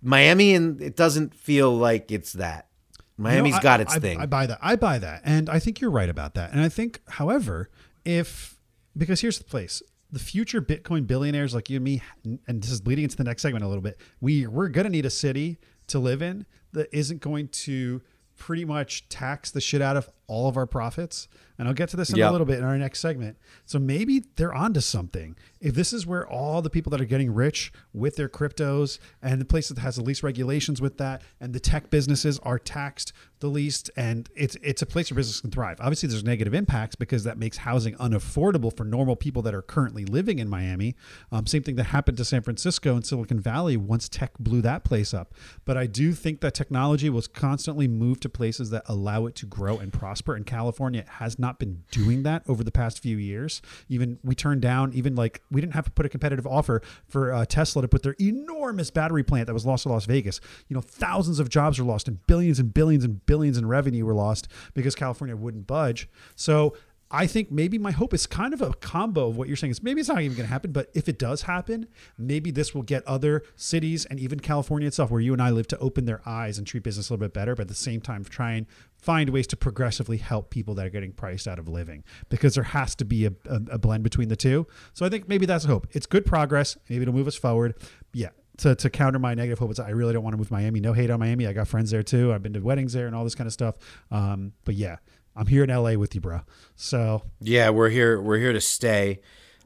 Miami, 0.00 0.54
and 0.54 0.80
it 0.80 0.96
doesn't 0.96 1.34
feel 1.34 1.76
like 1.76 2.10
it's 2.10 2.32
that. 2.32 2.68
Miami's 3.16 3.52
No, 3.52 3.58
I- 3.58 3.62
got 3.62 3.80
its 3.80 3.94
I, 3.94 3.98
thing. 3.98 4.20
I 4.20 4.26
buy 4.26 4.46
that. 4.46 4.58
I 4.60 4.76
buy 4.76 4.98
that, 4.98 5.22
and 5.24 5.48
I 5.48 5.58
think 5.58 5.80
you're 5.80 5.90
right 5.90 6.08
about 6.08 6.34
that. 6.34 6.52
And 6.52 6.60
I 6.60 6.68
think, 6.68 7.00
however, 7.08 7.70
if 8.04 8.58
because 8.96 9.20
here's 9.20 9.38
the 9.38 9.44
place. 9.44 9.82
The 10.12 10.20
future 10.20 10.62
Bitcoin 10.62 11.06
billionaires 11.08 11.54
like 11.54 11.68
you 11.68 11.76
and 11.76 11.84
me, 11.84 12.00
and 12.24 12.62
this 12.62 12.70
is 12.70 12.86
leading 12.86 13.02
into 13.04 13.16
the 13.16 13.24
next 13.24 13.42
segment 13.42 13.64
a 13.64 13.68
little 13.68 13.82
bit. 13.82 13.98
We 14.20 14.46
we're 14.46 14.68
gonna 14.68 14.90
need 14.90 15.06
a 15.06 15.10
city 15.10 15.58
to 15.88 15.98
live 15.98 16.22
in 16.22 16.46
that 16.72 16.88
isn't 16.92 17.20
going 17.20 17.48
to 17.48 18.00
pretty 18.36 18.64
much 18.64 19.08
tax 19.08 19.50
the 19.50 19.60
shit 19.60 19.80
out 19.82 19.96
of 19.96 20.08
all 20.26 20.48
of 20.48 20.56
our 20.56 20.66
profits. 20.66 21.28
And 21.56 21.68
I'll 21.68 21.74
get 21.74 21.88
to 21.90 21.96
this 21.96 22.10
in 22.10 22.20
a 22.20 22.32
little 22.32 22.46
bit 22.46 22.58
in 22.58 22.64
our 22.64 22.76
next 22.76 22.98
segment. 22.98 23.36
So 23.64 23.78
maybe 23.78 24.24
they're 24.34 24.52
onto 24.52 24.80
something. 24.80 25.36
If 25.60 25.74
this 25.74 25.92
is 25.92 26.04
where 26.04 26.26
all 26.26 26.62
the 26.62 26.70
people 26.70 26.90
that 26.90 27.00
are 27.00 27.04
getting 27.06 27.32
rich 27.32 27.72
with 27.92 28.16
their 28.16 28.28
cryptos 28.28 28.98
and 29.22 29.40
the 29.40 29.44
place 29.44 29.68
that 29.68 29.78
has 29.78 29.96
the 29.96 30.02
least 30.02 30.24
regulations 30.24 30.80
with 30.80 30.98
that 30.98 31.22
and 31.40 31.52
the 31.52 31.60
tech 31.60 31.90
businesses 31.90 32.40
are 32.40 32.58
taxed 32.58 33.12
the 33.38 33.48
least 33.48 33.90
and 33.94 34.30
it's 34.34 34.56
it's 34.62 34.80
a 34.80 34.86
place 34.86 35.10
where 35.10 35.16
business 35.16 35.40
can 35.40 35.50
thrive. 35.50 35.78
Obviously 35.78 36.08
there's 36.08 36.24
negative 36.24 36.54
impacts 36.54 36.96
because 36.96 37.24
that 37.24 37.36
makes 37.36 37.58
housing 37.58 37.94
unaffordable 37.96 38.74
for 38.74 38.84
normal 38.84 39.16
people 39.16 39.42
that 39.42 39.54
are 39.54 39.62
currently 39.62 40.04
living 40.04 40.38
in 40.38 40.48
Miami. 40.48 40.96
Um, 41.30 41.46
same 41.46 41.62
thing 41.62 41.76
that 41.76 41.84
happened 41.84 42.16
to 42.16 42.24
San 42.24 42.42
Francisco 42.42 42.96
and 42.96 43.04
Silicon 43.06 43.38
Valley 43.38 43.76
once 43.76 44.08
tech 44.08 44.32
blew 44.38 44.62
that 44.62 44.82
place 44.82 45.12
up. 45.12 45.34
But 45.64 45.76
I 45.76 45.86
do 45.86 46.12
think 46.12 46.40
that 46.40 46.54
technology 46.54 47.10
was 47.10 47.28
constantly 47.28 47.86
moved 47.86 48.22
to 48.22 48.28
places 48.28 48.70
that 48.70 48.82
allow 48.86 49.26
it 49.26 49.34
to 49.36 49.46
grow 49.46 49.78
and 49.78 49.92
prosper. 49.92 50.13
And 50.36 50.46
California 50.46 51.04
has 51.08 51.38
not 51.38 51.58
been 51.58 51.84
doing 51.90 52.22
that 52.24 52.42
over 52.48 52.64
the 52.64 52.70
past 52.70 53.00
few 53.00 53.16
years. 53.16 53.62
Even 53.88 54.18
we 54.22 54.34
turned 54.34 54.62
down, 54.62 54.92
even 54.94 55.14
like 55.14 55.42
we 55.50 55.60
didn't 55.60 55.74
have 55.74 55.84
to 55.84 55.90
put 55.90 56.06
a 56.06 56.08
competitive 56.08 56.46
offer 56.46 56.82
for 57.08 57.32
uh, 57.32 57.44
Tesla 57.44 57.82
to 57.82 57.88
put 57.88 58.02
their 58.02 58.16
enormous 58.20 58.90
battery 58.90 59.22
plant 59.22 59.46
that 59.46 59.54
was 59.54 59.66
lost 59.66 59.84
to 59.84 59.88
Las 59.88 60.06
Vegas. 60.06 60.40
You 60.68 60.74
know, 60.74 60.80
thousands 60.80 61.38
of 61.38 61.48
jobs 61.48 61.78
were 61.78 61.84
lost 61.84 62.08
and 62.08 62.24
billions 62.26 62.58
and 62.58 62.72
billions 62.72 63.04
and 63.04 63.24
billions 63.26 63.58
in 63.58 63.66
revenue 63.66 64.04
were 64.04 64.14
lost 64.14 64.48
because 64.74 64.94
California 64.94 65.36
wouldn't 65.36 65.66
budge. 65.66 66.08
So 66.36 66.74
I 67.14 67.28
think 67.28 67.52
maybe 67.52 67.78
my 67.78 67.92
hope 67.92 68.12
is 68.12 68.26
kind 68.26 68.52
of 68.52 68.60
a 68.60 68.74
combo 68.74 69.28
of 69.28 69.36
what 69.36 69.46
you're 69.46 69.56
saying 69.56 69.70
is 69.70 69.82
maybe 69.84 70.00
it's 70.00 70.08
not 70.08 70.20
even 70.20 70.36
going 70.36 70.48
to 70.48 70.52
happen, 70.52 70.72
but 70.72 70.90
if 70.94 71.08
it 71.08 71.16
does 71.16 71.42
happen, 71.42 71.86
maybe 72.18 72.50
this 72.50 72.74
will 72.74 72.82
get 72.82 73.06
other 73.06 73.44
cities 73.54 74.04
and 74.04 74.18
even 74.18 74.40
California 74.40 74.88
itself, 74.88 75.12
where 75.12 75.20
you 75.20 75.32
and 75.32 75.40
I 75.40 75.50
live, 75.50 75.68
to 75.68 75.78
open 75.78 76.06
their 76.06 76.20
eyes 76.26 76.58
and 76.58 76.66
treat 76.66 76.82
business 76.82 77.08
a 77.08 77.12
little 77.12 77.24
bit 77.24 77.32
better, 77.32 77.54
but 77.54 77.62
at 77.62 77.68
the 77.68 77.74
same 77.74 78.00
time 78.00 78.24
try 78.24 78.52
and 78.54 78.66
find 78.96 79.30
ways 79.30 79.46
to 79.46 79.56
progressively 79.56 80.16
help 80.16 80.50
people 80.50 80.74
that 80.74 80.86
are 80.86 80.90
getting 80.90 81.12
priced 81.12 81.46
out 81.46 81.60
of 81.60 81.68
living 81.68 82.02
because 82.30 82.56
there 82.56 82.64
has 82.64 82.96
to 82.96 83.04
be 83.04 83.26
a, 83.26 83.32
a, 83.48 83.60
a 83.70 83.78
blend 83.78 84.02
between 84.02 84.28
the 84.28 84.36
two. 84.36 84.66
So 84.92 85.06
I 85.06 85.08
think 85.08 85.28
maybe 85.28 85.46
that's 85.46 85.66
hope. 85.66 85.86
It's 85.92 86.06
good 86.06 86.26
progress. 86.26 86.76
Maybe 86.88 87.02
it'll 87.02 87.14
move 87.14 87.28
us 87.28 87.36
forward. 87.36 87.74
Yeah. 88.12 88.30
To, 88.58 88.74
to 88.76 88.88
counter 88.88 89.18
my 89.18 89.34
negative 89.34 89.58
hope, 89.58 89.70
it's 89.72 89.80
I 89.80 89.90
really 89.90 90.12
don't 90.12 90.22
want 90.22 90.34
to 90.34 90.38
move 90.38 90.50
Miami. 90.52 90.78
No 90.78 90.92
hate 90.92 91.10
on 91.10 91.18
Miami. 91.18 91.48
I 91.48 91.52
got 91.52 91.66
friends 91.66 91.90
there 91.90 92.04
too. 92.04 92.32
I've 92.32 92.42
been 92.42 92.52
to 92.52 92.60
weddings 92.60 92.92
there 92.92 93.08
and 93.08 93.14
all 93.16 93.24
this 93.24 93.34
kind 93.34 93.48
of 93.48 93.52
stuff. 93.52 93.74
Um, 94.12 94.52
but 94.64 94.76
yeah, 94.76 94.98
I'm 95.36 95.46
here 95.46 95.64
in 95.64 95.70
LA 95.70 95.94
with 95.94 96.14
you, 96.14 96.20
bro. 96.20 96.42
So 96.76 97.22
yeah, 97.40 97.70
we're 97.70 97.88
here. 97.90 98.20
We're 98.20 98.38
here 98.38 98.52
to 98.52 98.60
stay. 98.60 99.20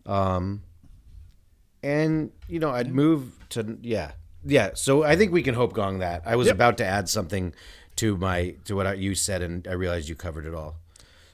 Um, 0.07 0.63
and 1.83 2.31
you 2.49 2.59
know, 2.59 2.71
I'd 2.71 2.93
move 2.93 3.33
to 3.51 3.79
yeah, 3.83 4.13
yeah. 4.45 4.71
So 4.75 5.03
I 5.05 5.17
think 5.17 5.33
we 5.33 5.43
can 5.43 5.55
hope 5.55 5.73
gong 5.75 5.99
that. 5.99 6.23
I 6.27 6.37
was 6.37 6.47
Yep. 6.47 6.55
about 6.55 6.79
to 6.79 6.85
add 6.87 7.09
something 7.09 7.55
to 7.97 8.17
my 8.17 8.55
to 8.65 8.75
what 8.77 8.99
you 8.99 9.15
said, 9.15 9.43
and 9.43 9.67
I 9.69 9.73
realized 9.73 10.09
you 10.09 10.15
covered 10.15 10.47
it 10.47 10.55
all. 10.55 10.77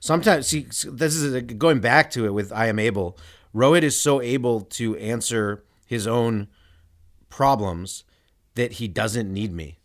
Sometimes, 0.00 0.46
see, 0.48 0.66
this 0.84 1.14
is 1.14 1.42
going 1.54 1.80
back 1.80 2.10
to 2.10 2.26
it 2.26 2.30
with 2.34 2.52
I 2.52 2.66
am 2.66 2.78
able. 2.78 3.16
Rohit 3.54 3.82
is 3.82 3.98
so 3.98 4.20
able 4.20 4.60
to 4.62 4.96
answer 4.96 5.64
his 5.86 6.06
own 6.06 6.48
problems 7.30 8.04
that 8.54 8.72
he 8.72 8.88
doesn't 8.88 9.32
need 9.32 9.52
me, 9.52 9.78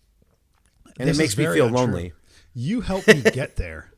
and 1.00 1.08
This 1.08 1.18
it 1.18 1.22
makes 1.22 1.38
me 1.38 1.46
feel 1.46 1.68
lonely. 1.68 2.13
You 2.53 2.82
help 2.82 3.08
me 3.08 3.22
get 3.22 3.56
there. 3.56 3.88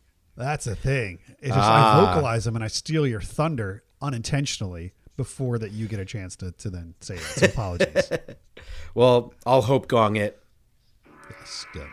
That's 0.42 0.66
a 0.68 0.76
thing. 0.76 1.20
It's 1.40 1.56
just 1.56 1.58
Ah. 1.58 2.02
I 2.02 2.06
vocalize 2.14 2.46
them 2.46 2.56
and 2.56 2.64
I 2.64 2.68
steal 2.68 3.06
your 3.08 3.22
thunder 3.22 3.84
unintentionally 4.02 4.94
before 5.18 5.60
that 5.60 5.72
you 5.72 5.88
get 5.88 6.00
a 6.00 6.06
chance 6.06 6.36
to, 6.38 6.52
to 6.54 6.70
then 6.70 6.96
say 7.00 7.16
it. 7.16 7.22
So 7.22 7.46
apologies. 7.46 8.10
Well, 8.94 9.34
I'll 9.46 9.62
hope 9.62 9.88
gong 9.88 10.18
it, 10.18 10.38
yes, 11.30 11.66
good. 11.74 11.88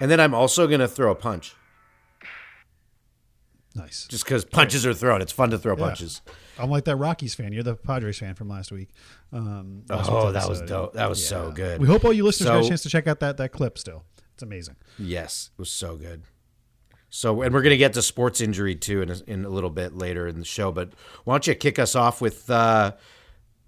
and 0.00 0.10
then 0.10 0.20
I'm 0.20 0.34
also 0.34 0.66
gonna 0.66 0.88
throw 0.88 1.10
a 1.12 1.14
punch. 1.14 1.54
Nice. 3.76 4.06
just 4.08 4.24
because 4.24 4.44
punches 4.44 4.86
are 4.86 4.94
thrown. 4.94 5.20
It's 5.20 5.32
fun 5.32 5.50
to 5.50 5.58
throw 5.58 5.74
punches. 5.76 6.22
I'm 6.58 6.70
like 6.70 6.84
that 6.84 6.94
Rockies 6.96 7.34
fan. 7.34 7.52
You're 7.52 7.64
the 7.64 7.74
Padres 7.74 8.18
fan 8.18 8.34
from 8.36 8.48
last 8.48 8.70
week. 8.70 8.90
Um, 9.32 9.82
last 9.88 10.08
Oh, 10.08 10.30
that 10.30 10.48
was 10.48 10.62
dope. 10.62 10.92
That 10.94 11.08
was 11.08 11.26
so 11.26 11.50
good. 11.50 11.80
We 11.80 11.88
hope 11.88 12.04
all 12.04 12.12
you 12.12 12.24
listeners 12.24 12.48
got 12.50 12.64
a 12.64 12.68
chance 12.68 12.82
to 12.84 12.88
check 12.88 13.06
out 13.08 13.18
that 13.20 13.36
that 13.38 13.50
clip. 13.50 13.76
Still, 13.76 14.04
it's 14.32 14.42
amazing. 14.44 14.76
Yes, 14.98 15.50
it 15.52 15.58
was 15.60 15.70
so 15.70 15.96
good. 15.96 16.22
So, 17.16 17.42
and 17.42 17.54
we're 17.54 17.62
gonna 17.62 17.76
get 17.76 17.92
to 17.92 18.02
sports 18.02 18.40
injury 18.40 18.74
too 18.74 19.00
in 19.00 19.08
a, 19.08 19.16
in 19.28 19.44
a 19.44 19.48
little 19.48 19.70
bit 19.70 19.96
later 19.96 20.26
in 20.26 20.40
the 20.40 20.44
show. 20.44 20.72
But 20.72 20.94
why 21.22 21.34
don't 21.34 21.46
you 21.46 21.54
kick 21.54 21.78
us 21.78 21.94
off 21.94 22.20
with 22.20 22.50
uh, 22.50 22.94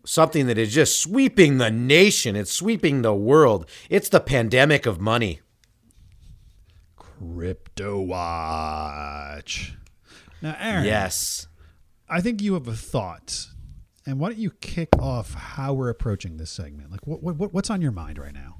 something 0.05 0.49
that 0.49 0.59
is 0.59 0.75
just 0.75 1.01
sweeping 1.01 1.59
the 1.59 1.71
nation? 1.71 2.35
It's 2.35 2.51
sweeping 2.51 3.03
the 3.03 3.15
world. 3.15 3.71
It's 3.89 4.09
the 4.09 4.19
pandemic 4.19 4.85
of 4.85 5.01
money. 5.01 5.43
Crypto 6.97 8.01
watch. 8.01 9.77
Now, 10.43 10.57
Aaron. 10.59 10.85
Yes. 10.85 11.47
I 12.09 12.21
think 12.21 12.43
you 12.43 12.55
have 12.55 12.67
a 12.67 12.75
thought, 12.75 13.47
and 14.05 14.19
why 14.19 14.31
don't 14.31 14.39
you 14.41 14.51
kick 14.61 14.89
off 14.99 15.35
how 15.35 15.73
we're 15.73 15.89
approaching 15.89 16.37
this 16.37 16.51
segment? 16.51 16.91
Like, 16.91 17.07
what, 17.07 17.23
what 17.23 17.55
what's 17.55 17.71
on 17.71 17.81
your 17.81 17.93
mind 17.93 18.19
right 18.19 18.35
now? 18.35 18.57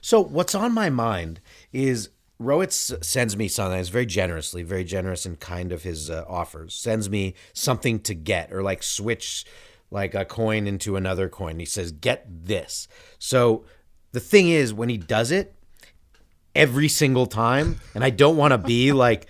So 0.00 0.22
what's 0.22 0.54
on 0.54 0.72
my 0.72 0.88
mind 0.88 1.42
is 1.70 2.08
Rohit 2.40 2.68
s- 2.68 2.92
sends 3.02 3.36
me 3.36 3.48
sometimes 3.48 3.88
very 3.88 4.06
generously, 4.06 4.62
very 4.62 4.84
generous 4.84 5.26
and 5.26 5.38
kind 5.40 5.72
of 5.72 5.82
his 5.82 6.08
uh, 6.08 6.24
offers. 6.28 6.74
Sends 6.74 7.10
me 7.10 7.34
something 7.52 7.98
to 8.00 8.14
get 8.14 8.52
or 8.52 8.62
like 8.62 8.82
switch 8.82 9.44
like 9.90 10.14
a 10.14 10.24
coin 10.24 10.66
into 10.66 10.96
another 10.96 11.28
coin. 11.28 11.58
He 11.58 11.64
says, 11.64 11.90
"Get 11.92 12.24
this." 12.46 12.86
So 13.18 13.64
the 14.12 14.20
thing 14.20 14.48
is, 14.48 14.72
when 14.72 14.88
he 14.88 14.96
does 14.98 15.30
it 15.32 15.54
every 16.54 16.88
single 16.88 17.26
time, 17.26 17.80
and 17.94 18.04
I 18.04 18.10
don't 18.10 18.36
want 18.36 18.52
to 18.52 18.58
be 18.58 18.92
like, 19.06 19.26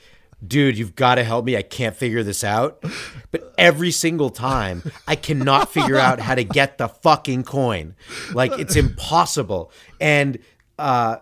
"Dude, 0.46 0.76
you've 0.76 0.96
got 0.96 1.14
to 1.14 1.24
help 1.24 1.44
me. 1.46 1.56
I 1.56 1.62
can't 1.62 1.96
figure 1.96 2.22
this 2.22 2.44
out." 2.44 2.82
But 3.30 3.54
every 3.56 3.90
single 3.90 4.30
time 4.30 4.82
I 5.06 5.16
cannot 5.16 5.70
figure 5.72 5.96
out 5.98 6.20
how 6.20 6.34
to 6.34 6.44
get 6.44 6.76
the 6.78 6.88
fucking 6.88 7.44
coin. 7.44 7.94
Like 8.34 8.52
it's 8.58 8.76
impossible. 8.76 9.70
And 10.00 10.38
uh, 10.78 11.18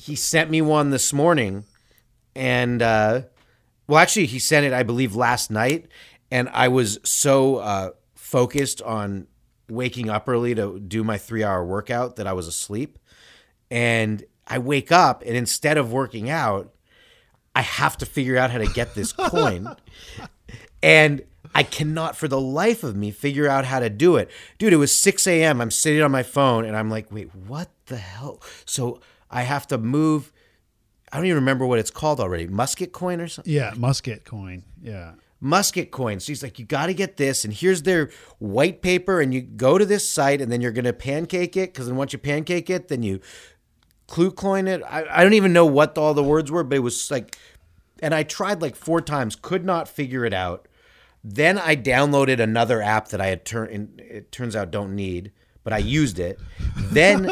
he 0.00 0.16
sent 0.16 0.50
me 0.50 0.62
one 0.62 0.88
this 0.88 1.12
morning, 1.12 1.64
and 2.34 2.80
uh, 2.80 3.22
well, 3.86 3.98
actually, 3.98 4.26
he 4.26 4.38
sent 4.38 4.64
it 4.64 4.72
I 4.72 4.82
believe 4.82 5.14
last 5.14 5.50
night, 5.50 5.88
and 6.30 6.48
I 6.54 6.68
was 6.68 6.98
so 7.04 7.56
uh, 7.56 7.90
focused 8.14 8.80
on 8.80 9.26
waking 9.68 10.08
up 10.08 10.26
early 10.26 10.54
to 10.54 10.80
do 10.80 11.04
my 11.04 11.18
three 11.18 11.44
hour 11.44 11.62
workout 11.64 12.16
that 12.16 12.26
I 12.26 12.32
was 12.32 12.46
asleep. 12.46 12.98
And 13.70 14.24
I 14.46 14.58
wake 14.58 14.90
up, 14.90 15.22
and 15.26 15.36
instead 15.36 15.76
of 15.76 15.92
working 15.92 16.30
out, 16.30 16.72
I 17.54 17.60
have 17.60 17.98
to 17.98 18.06
figure 18.06 18.38
out 18.38 18.50
how 18.50 18.58
to 18.58 18.72
get 18.72 18.94
this 18.94 19.12
coin. 19.12 19.68
and 20.82 21.22
I 21.54 21.62
cannot 21.62 22.16
for 22.16 22.26
the 22.26 22.40
life 22.40 22.82
of 22.82 22.96
me 22.96 23.10
figure 23.10 23.48
out 23.48 23.66
how 23.66 23.80
to 23.80 23.90
do 23.90 24.16
it. 24.16 24.30
Dude, 24.56 24.72
it 24.72 24.76
was 24.76 24.98
6 24.98 25.26
a.m. 25.26 25.60
I'm 25.60 25.70
sitting 25.70 26.00
on 26.00 26.10
my 26.10 26.22
phone 26.22 26.64
and 26.64 26.74
I'm 26.74 26.88
like, 26.88 27.12
wait, 27.12 27.34
what 27.34 27.68
the 27.86 27.98
hell? 27.98 28.40
So 28.64 29.00
I 29.30 29.42
have 29.42 29.66
to 29.68 29.78
move. 29.78 30.32
I 31.12 31.16
don't 31.16 31.26
even 31.26 31.36
remember 31.36 31.66
what 31.66 31.78
it's 31.78 31.90
called 31.90 32.20
already. 32.20 32.46
Musket 32.46 32.92
coin 32.92 33.20
or 33.20 33.28
something? 33.28 33.52
Yeah, 33.52 33.72
musket 33.76 34.24
coin. 34.24 34.64
Yeah. 34.82 35.12
Musket 35.40 35.90
coin. 35.90 36.20
So 36.20 36.26
he's 36.26 36.42
like, 36.42 36.58
you 36.58 36.66
got 36.66 36.86
to 36.86 36.94
get 36.94 37.16
this. 37.16 37.44
And 37.44 37.54
here's 37.54 37.82
their 37.82 38.10
white 38.38 38.82
paper. 38.82 39.20
And 39.20 39.32
you 39.32 39.40
go 39.40 39.78
to 39.78 39.86
this 39.86 40.06
site 40.06 40.40
and 40.40 40.52
then 40.52 40.60
you're 40.60 40.70
going 40.70 40.84
to 40.84 40.92
pancake 40.92 41.56
it. 41.56 41.72
Because 41.72 41.86
then 41.86 41.96
once 41.96 42.12
you 42.12 42.18
pancake 42.18 42.68
it, 42.68 42.88
then 42.88 43.02
you 43.02 43.20
clue 44.06 44.30
coin 44.30 44.68
it. 44.68 44.82
I, 44.82 45.06
I 45.10 45.22
don't 45.22 45.32
even 45.32 45.52
know 45.52 45.64
what 45.64 45.96
all 45.96 46.12
the 46.12 46.22
words 46.22 46.50
were, 46.50 46.62
but 46.62 46.76
it 46.76 46.80
was 46.80 47.10
like, 47.10 47.38
and 48.02 48.14
I 48.14 48.22
tried 48.22 48.60
like 48.60 48.76
four 48.76 49.00
times, 49.00 49.36
could 49.36 49.64
not 49.64 49.88
figure 49.88 50.24
it 50.24 50.34
out. 50.34 50.68
Then 51.22 51.58
I 51.58 51.76
downloaded 51.76 52.40
another 52.40 52.82
app 52.82 53.08
that 53.08 53.20
I 53.20 53.26
had 53.26 53.44
turned. 53.44 54.00
It 54.00 54.32
turns 54.32 54.56
out 54.56 54.70
don't 54.70 54.94
need, 54.94 55.32
but 55.64 55.72
I 55.72 55.78
used 55.78 56.18
it. 56.18 56.38
Then, 56.76 57.30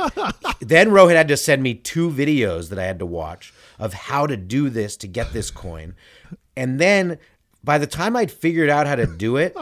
then 0.61 0.91
Rohit 0.91 1.17
had 1.17 1.29
to 1.29 1.37
send 1.37 1.63
me 1.63 1.75
two 1.75 2.11
videos 2.11 2.69
that 2.69 2.79
I 2.79 2.85
had 2.85 2.99
to 2.99 3.07
watch 3.07 3.53
of 3.79 3.95
how 3.95 4.27
to 4.27 4.37
do 4.37 4.69
this 4.71 4.97
to 4.99 5.09
get 5.09 5.33
this 5.33 5.51
coin, 5.51 5.95
and 6.57 6.81
then 6.81 7.19
by 7.63 7.79
the 7.79 7.87
time 7.87 8.17
I'd 8.17 8.31
figured 8.31 8.71
out 8.71 8.87
how 8.87 8.97
to 8.97 9.07
do 9.07 9.37
it, 9.37 9.57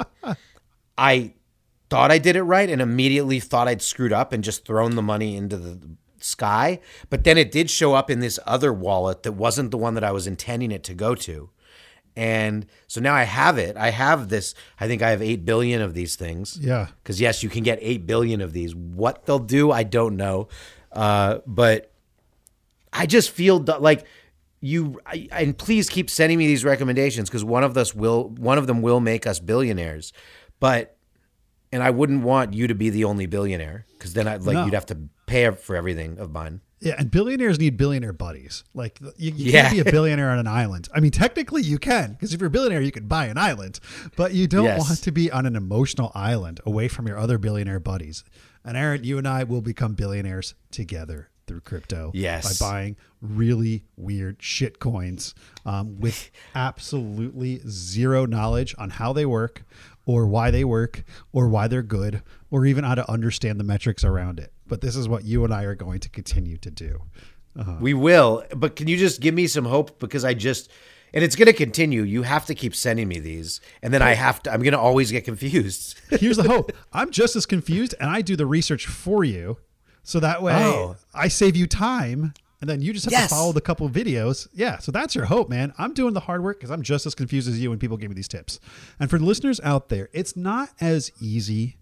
I 0.98 1.32
thought 1.88 2.10
I 2.10 2.18
did 2.18 2.36
it 2.36 2.42
right 2.42 2.68
and 2.68 2.80
immediately 2.80 3.40
thought 3.40 3.68
I'd 3.68 3.82
screwed 3.82 4.12
up 4.12 4.32
and 4.32 4.44
just 4.44 4.64
thrown 4.64 4.96
the 4.96 5.02
money 5.02 5.36
into 5.36 5.56
the 5.56 5.80
sky. 6.18 6.80
But 7.10 7.24
then 7.24 7.38
it 7.38 7.52
did 7.52 7.70
show 7.70 7.94
up 7.94 8.10
in 8.10 8.20
this 8.20 8.38
other 8.46 8.72
wallet 8.72 9.22
that 9.22 9.32
wasn't 9.32 9.70
the 9.70 9.78
one 9.78 9.94
that 9.94 10.04
I 10.04 10.12
was 10.12 10.26
intending 10.26 10.72
it 10.72 10.84
to 10.84 10.94
go 10.94 11.14
to. 11.14 11.50
And 12.16 12.66
so 12.86 13.00
now 13.00 13.14
I 13.14 13.24
have 13.24 13.58
it. 13.58 13.76
I 13.76 13.90
have 13.90 14.28
this. 14.30 14.54
I 14.80 14.86
think 14.86 15.02
I 15.02 15.10
have 15.10 15.20
8 15.20 15.44
billion 15.44 15.82
of 15.82 15.92
these 15.92 16.16
things. 16.16 16.58
Yeah. 16.60 16.86
Because, 17.02 17.20
yes, 17.20 17.42
you 17.42 17.50
can 17.50 17.62
get 17.62 17.78
8 17.82 18.06
billion 18.06 18.40
of 18.40 18.54
these. 18.54 18.74
What 18.74 19.26
they'll 19.26 19.38
do, 19.38 19.70
I 19.70 19.82
don't 19.82 20.16
know. 20.16 20.48
Uh, 20.92 21.38
but 21.46 21.92
I 22.92 23.04
just 23.04 23.30
feel 23.30 23.58
like 23.58 24.06
you 24.62 24.98
I, 25.04 25.28
and 25.30 25.56
please 25.56 25.90
keep 25.90 26.08
sending 26.08 26.38
me 26.38 26.46
these 26.46 26.64
recommendations 26.64 27.28
because 27.28 27.44
one 27.44 27.62
of 27.62 27.76
us 27.76 27.94
will 27.94 28.30
one 28.30 28.56
of 28.56 28.66
them 28.66 28.80
will 28.80 29.00
make 29.00 29.26
us 29.26 29.38
billionaires 29.38 30.14
but 30.58 30.96
and 31.70 31.82
i 31.82 31.90
wouldn't 31.90 32.22
want 32.22 32.54
you 32.54 32.66
to 32.66 32.74
be 32.74 32.88
the 32.88 33.04
only 33.04 33.26
billionaire 33.26 33.84
because 33.92 34.14
then 34.14 34.26
i'd 34.26 34.42
like 34.44 34.54
No. 34.54 34.64
you'd 34.64 34.72
have 34.72 34.86
to 34.86 34.98
pay 35.26 35.50
for 35.50 35.76
everything 35.76 36.18
of 36.18 36.32
mine 36.32 36.62
Yeah, 36.80 36.94
and 36.98 37.10
billionaires 37.10 37.58
need 37.58 37.76
billionaire 37.78 38.12
buddies. 38.12 38.62
Like 38.74 38.98
you, 39.16 39.32
you 39.34 39.52
Yeah. 39.52 39.62
can't 39.70 39.74
be 39.74 39.80
a 39.88 39.92
billionaire 39.92 40.30
on 40.30 40.38
an 40.38 40.46
island. 40.46 40.88
I 40.94 41.00
mean, 41.00 41.10
technically 41.10 41.62
you 41.62 41.78
can, 41.78 42.12
because 42.12 42.34
if 42.34 42.40
you're 42.40 42.48
a 42.48 42.50
billionaire, 42.50 42.82
you 42.82 42.92
can 42.92 43.06
buy 43.06 43.26
an 43.26 43.38
island, 43.38 43.80
but 44.16 44.34
you 44.34 44.46
don't 44.46 44.64
Yes. 44.64 44.78
want 44.80 45.02
to 45.02 45.10
be 45.10 45.30
on 45.30 45.46
an 45.46 45.56
emotional 45.56 46.12
island 46.14 46.60
away 46.66 46.88
from 46.88 47.06
your 47.08 47.18
other 47.18 47.38
billionaire 47.38 47.80
buddies. 47.80 48.24
And 48.64 48.76
Aaron, 48.76 49.04
you 49.04 49.16
and 49.16 49.26
I 49.26 49.44
will 49.44 49.62
become 49.62 49.94
billionaires 49.94 50.54
together 50.70 51.28
through 51.46 51.60
crypto. 51.60 52.10
Yes. 52.12 52.58
by 52.58 52.66
buying 52.66 52.96
really 53.22 53.84
weird 53.96 54.36
shit 54.40 54.78
coins 54.80 55.32
um, 55.64 55.98
with 56.00 56.30
absolutely 56.54 57.60
zero 57.68 58.26
knowledge 58.26 58.74
on 58.78 58.90
how 58.90 59.12
they 59.12 59.24
work, 59.24 59.64
or 60.04 60.26
why 60.26 60.50
they 60.50 60.64
work, 60.64 61.04
or 61.32 61.48
why 61.48 61.68
they're 61.68 61.82
good, 61.82 62.22
or 62.50 62.66
even 62.66 62.84
how 62.84 62.94
to 62.96 63.10
understand 63.10 63.58
the 63.58 63.64
metrics 63.64 64.04
around 64.04 64.38
it. 64.40 64.52
But 64.68 64.80
this 64.80 64.96
is 64.96 65.08
what 65.08 65.24
you 65.24 65.44
and 65.44 65.52
I 65.54 65.62
are 65.64 65.74
going 65.74 66.00
to 66.00 66.08
continue 66.08 66.56
to 66.58 66.70
do. 66.70 67.02
Uh-huh. 67.58 67.76
we 67.80 67.94
will 67.94 68.44
but 68.54 68.76
can 68.76 68.86
you 68.86 68.98
just 68.98 69.18
give 69.22 69.32
me 69.34 69.46
some 69.46 69.64
hope 69.64 69.98
because 69.98 70.26
i 70.26 70.34
just 70.34 70.70
and 71.14 71.24
it's 71.24 71.34
going 71.34 71.46
to 71.46 71.54
continue 71.54 72.02
you 72.02 72.20
have 72.22 72.44
to 72.44 72.54
keep 72.54 72.74
sending 72.74 73.08
me 73.08 73.18
these 73.18 73.62
and 73.82 73.94
then 73.94 74.02
i 74.02 74.12
have 74.12 74.42
to 74.42 74.52
i'm 74.52 74.60
going 74.60 74.74
to 74.74 74.78
always 74.78 75.10
get 75.10 75.24
confused 75.24 75.98
Here's 76.20 76.36
the 76.36 76.42
hope. 76.42 76.70
I'm 76.92 77.10
just 77.10 77.34
as 77.34 77.46
confused 77.46 77.94
and 77.98 78.10
I 78.10 78.20
do 78.20 78.36
the 78.36 78.44
research 78.44 78.84
for 78.86 79.24
you. 79.24 79.56
So 80.02 80.20
that 80.20 80.42
way 80.42 80.52
Oh. 80.54 80.96
I 81.14 81.28
save 81.28 81.56
you 81.56 81.66
time 81.66 82.34
and 82.60 82.68
then 82.68 82.82
you 82.82 82.92
just 82.92 83.06
have 83.06 83.12
Yes. 83.12 83.30
to 83.30 83.34
follow 83.34 83.52
the 83.52 83.62
couple 83.62 83.86
of 83.86 83.92
videos. 83.94 84.48
Yeah. 84.52 84.76
So 84.76 84.92
that's 84.92 85.14
your 85.14 85.24
hope, 85.24 85.48
man. 85.48 85.72
I'm 85.78 85.94
doing 85.94 86.12
the 86.12 86.20
hard 86.20 86.42
work 86.44 86.58
because 86.58 86.70
I'm 86.70 86.82
just 86.82 87.06
as 87.06 87.14
confused 87.14 87.48
as 87.48 87.58
you 87.58 87.70
when 87.70 87.78
people 87.78 87.96
give 87.96 88.10
me 88.10 88.14
these 88.14 88.28
tips. 88.28 88.60
And 89.00 89.08
for 89.08 89.18
the 89.18 89.24
listeners 89.24 89.60
out 89.64 89.88
there, 89.88 90.10
it's 90.12 90.36
not 90.36 90.72
as 90.78 91.10
easy 91.22 91.78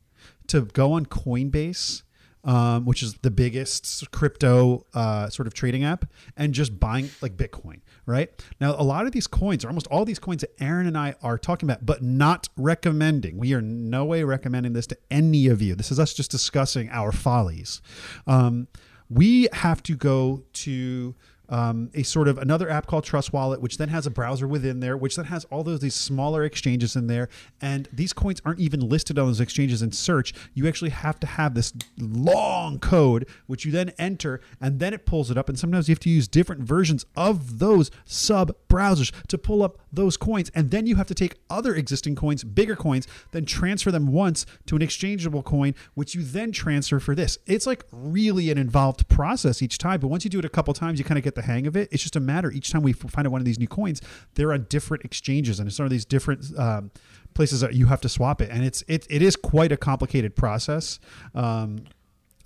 to 0.46 0.60
go 0.66 0.92
on 0.92 1.06
Coinbase. 1.06 2.02
Um, 2.46 2.84
which 2.84 3.02
is 3.02 3.14
the 3.22 3.30
biggest 3.30 4.10
crypto 4.10 4.84
uh, 4.92 5.30
sort 5.30 5.46
of 5.46 5.54
trading 5.54 5.82
app, 5.82 6.04
and 6.36 6.52
just 6.52 6.78
buying 6.78 7.08
like 7.22 7.38
Bitcoin, 7.38 7.80
right? 8.04 8.28
Now, 8.60 8.74
a 8.78 8.84
lot 8.84 9.06
of 9.06 9.12
these 9.12 9.26
coins, 9.26 9.64
or 9.64 9.68
almost 9.68 9.86
all 9.86 10.04
these 10.04 10.18
coins 10.18 10.42
that 10.42 10.50
Aaron 10.60 10.86
and 10.86 10.98
I 10.98 11.14
are 11.22 11.38
talking 11.38 11.70
about, 11.70 11.86
but 11.86 12.02
not 12.02 12.50
recommending. 12.58 13.38
We 13.38 13.54
are 13.54 13.62
no 13.62 14.04
way 14.04 14.24
recommending 14.24 14.74
this 14.74 14.86
to 14.88 14.98
any 15.10 15.46
of 15.46 15.62
you. 15.62 15.74
This 15.74 15.90
is 15.90 15.98
us 15.98 16.12
just 16.12 16.30
discussing 16.30 16.90
our 16.90 17.12
follies. 17.12 17.80
Um, 18.26 18.68
we 19.08 19.48
have 19.54 19.82
to 19.84 19.96
go 19.96 20.42
to 20.52 21.14
um, 21.48 21.90
a 21.94 22.02
sort 22.02 22.28
of 22.28 22.38
another 22.38 22.68
app 22.68 22.86
called 22.86 23.04
Trust 23.04 23.32
Wallet, 23.32 23.60
which 23.60 23.78
then 23.78 23.88
has 23.88 24.06
a 24.06 24.10
browser 24.10 24.46
within 24.46 24.80
there, 24.80 24.96
which 24.96 25.16
then 25.16 25.26
has 25.26 25.44
all 25.46 25.62
those 25.62 25.80
these 25.80 25.94
smaller 25.94 26.44
exchanges 26.44 26.96
in 26.96 27.06
there. 27.06 27.28
And 27.60 27.88
these 27.92 28.12
coins 28.12 28.40
aren't 28.44 28.60
even 28.60 28.80
listed 28.88 29.18
on 29.18 29.26
those 29.26 29.40
exchanges 29.40 29.82
in 29.82 29.92
search. 29.92 30.32
You 30.54 30.66
actually 30.68 30.90
have 30.90 31.20
to 31.20 31.26
have 31.26 31.54
this 31.54 31.72
long 31.98 32.78
code, 32.78 33.26
which 33.46 33.64
you 33.64 33.72
then 33.72 33.92
enter, 33.98 34.40
and 34.60 34.78
then 34.78 34.94
it 34.94 35.06
pulls 35.06 35.30
it 35.30 35.38
up. 35.38 35.48
And 35.48 35.58
sometimes 35.58 35.88
you 35.88 35.92
have 35.92 36.00
to 36.00 36.10
use 36.10 36.28
different 36.28 36.62
versions 36.62 37.04
of 37.16 37.58
those 37.58 37.90
sub 38.04 38.54
browsers 38.68 39.12
to 39.28 39.38
pull 39.38 39.62
up 39.62 39.78
those 39.92 40.16
coins. 40.16 40.50
And 40.54 40.70
then 40.70 40.86
you 40.86 40.96
have 40.96 41.06
to 41.08 41.14
take 41.14 41.36
other 41.50 41.74
existing 41.74 42.16
coins, 42.16 42.44
bigger 42.44 42.76
coins, 42.76 43.06
then 43.32 43.44
transfer 43.44 43.90
them 43.90 44.08
once 44.08 44.46
to 44.66 44.76
an 44.76 44.82
exchangeable 44.82 45.42
coin, 45.42 45.74
which 45.94 46.14
you 46.14 46.22
then 46.22 46.52
transfer 46.52 46.98
for 46.98 47.14
this. 47.14 47.38
It's 47.46 47.66
like 47.66 47.84
really 47.92 48.50
an 48.50 48.58
involved 48.58 49.08
process 49.08 49.62
each 49.62 49.78
time. 49.78 50.00
But 50.00 50.08
once 50.08 50.24
you 50.24 50.30
do 50.30 50.38
it 50.38 50.44
a 50.44 50.50
couple 50.50 50.74
times, 50.74 50.98
you 50.98 51.04
kind 51.04 51.18
of 51.18 51.24
get 51.24 51.33
the 51.34 51.42
hang 51.42 51.66
of 51.66 51.76
it. 51.76 51.88
It's 51.92 52.02
just 52.02 52.16
a 52.16 52.20
matter 52.20 52.50
each 52.50 52.70
time 52.70 52.82
we 52.82 52.92
find 52.92 53.26
out 53.26 53.30
one 53.32 53.40
of 53.40 53.44
these 53.44 53.58
new 53.58 53.68
coins, 53.68 54.00
they're 54.34 54.52
on 54.52 54.66
different 54.68 55.04
exchanges 55.04 55.58
and 55.60 55.68
it's 55.68 55.78
one 55.78 55.86
of 55.86 55.90
these 55.90 56.04
different 56.04 56.44
um, 56.58 56.90
places 57.34 57.60
that 57.60 57.74
you 57.74 57.86
have 57.86 58.00
to 58.02 58.08
swap 58.08 58.40
it. 58.40 58.50
And 58.50 58.64
it's 58.64 58.82
it, 58.88 59.06
it 59.10 59.22
is 59.22 59.36
quite 59.36 59.72
a 59.72 59.76
complicated 59.76 60.36
process. 60.36 61.00
Um, 61.34 61.84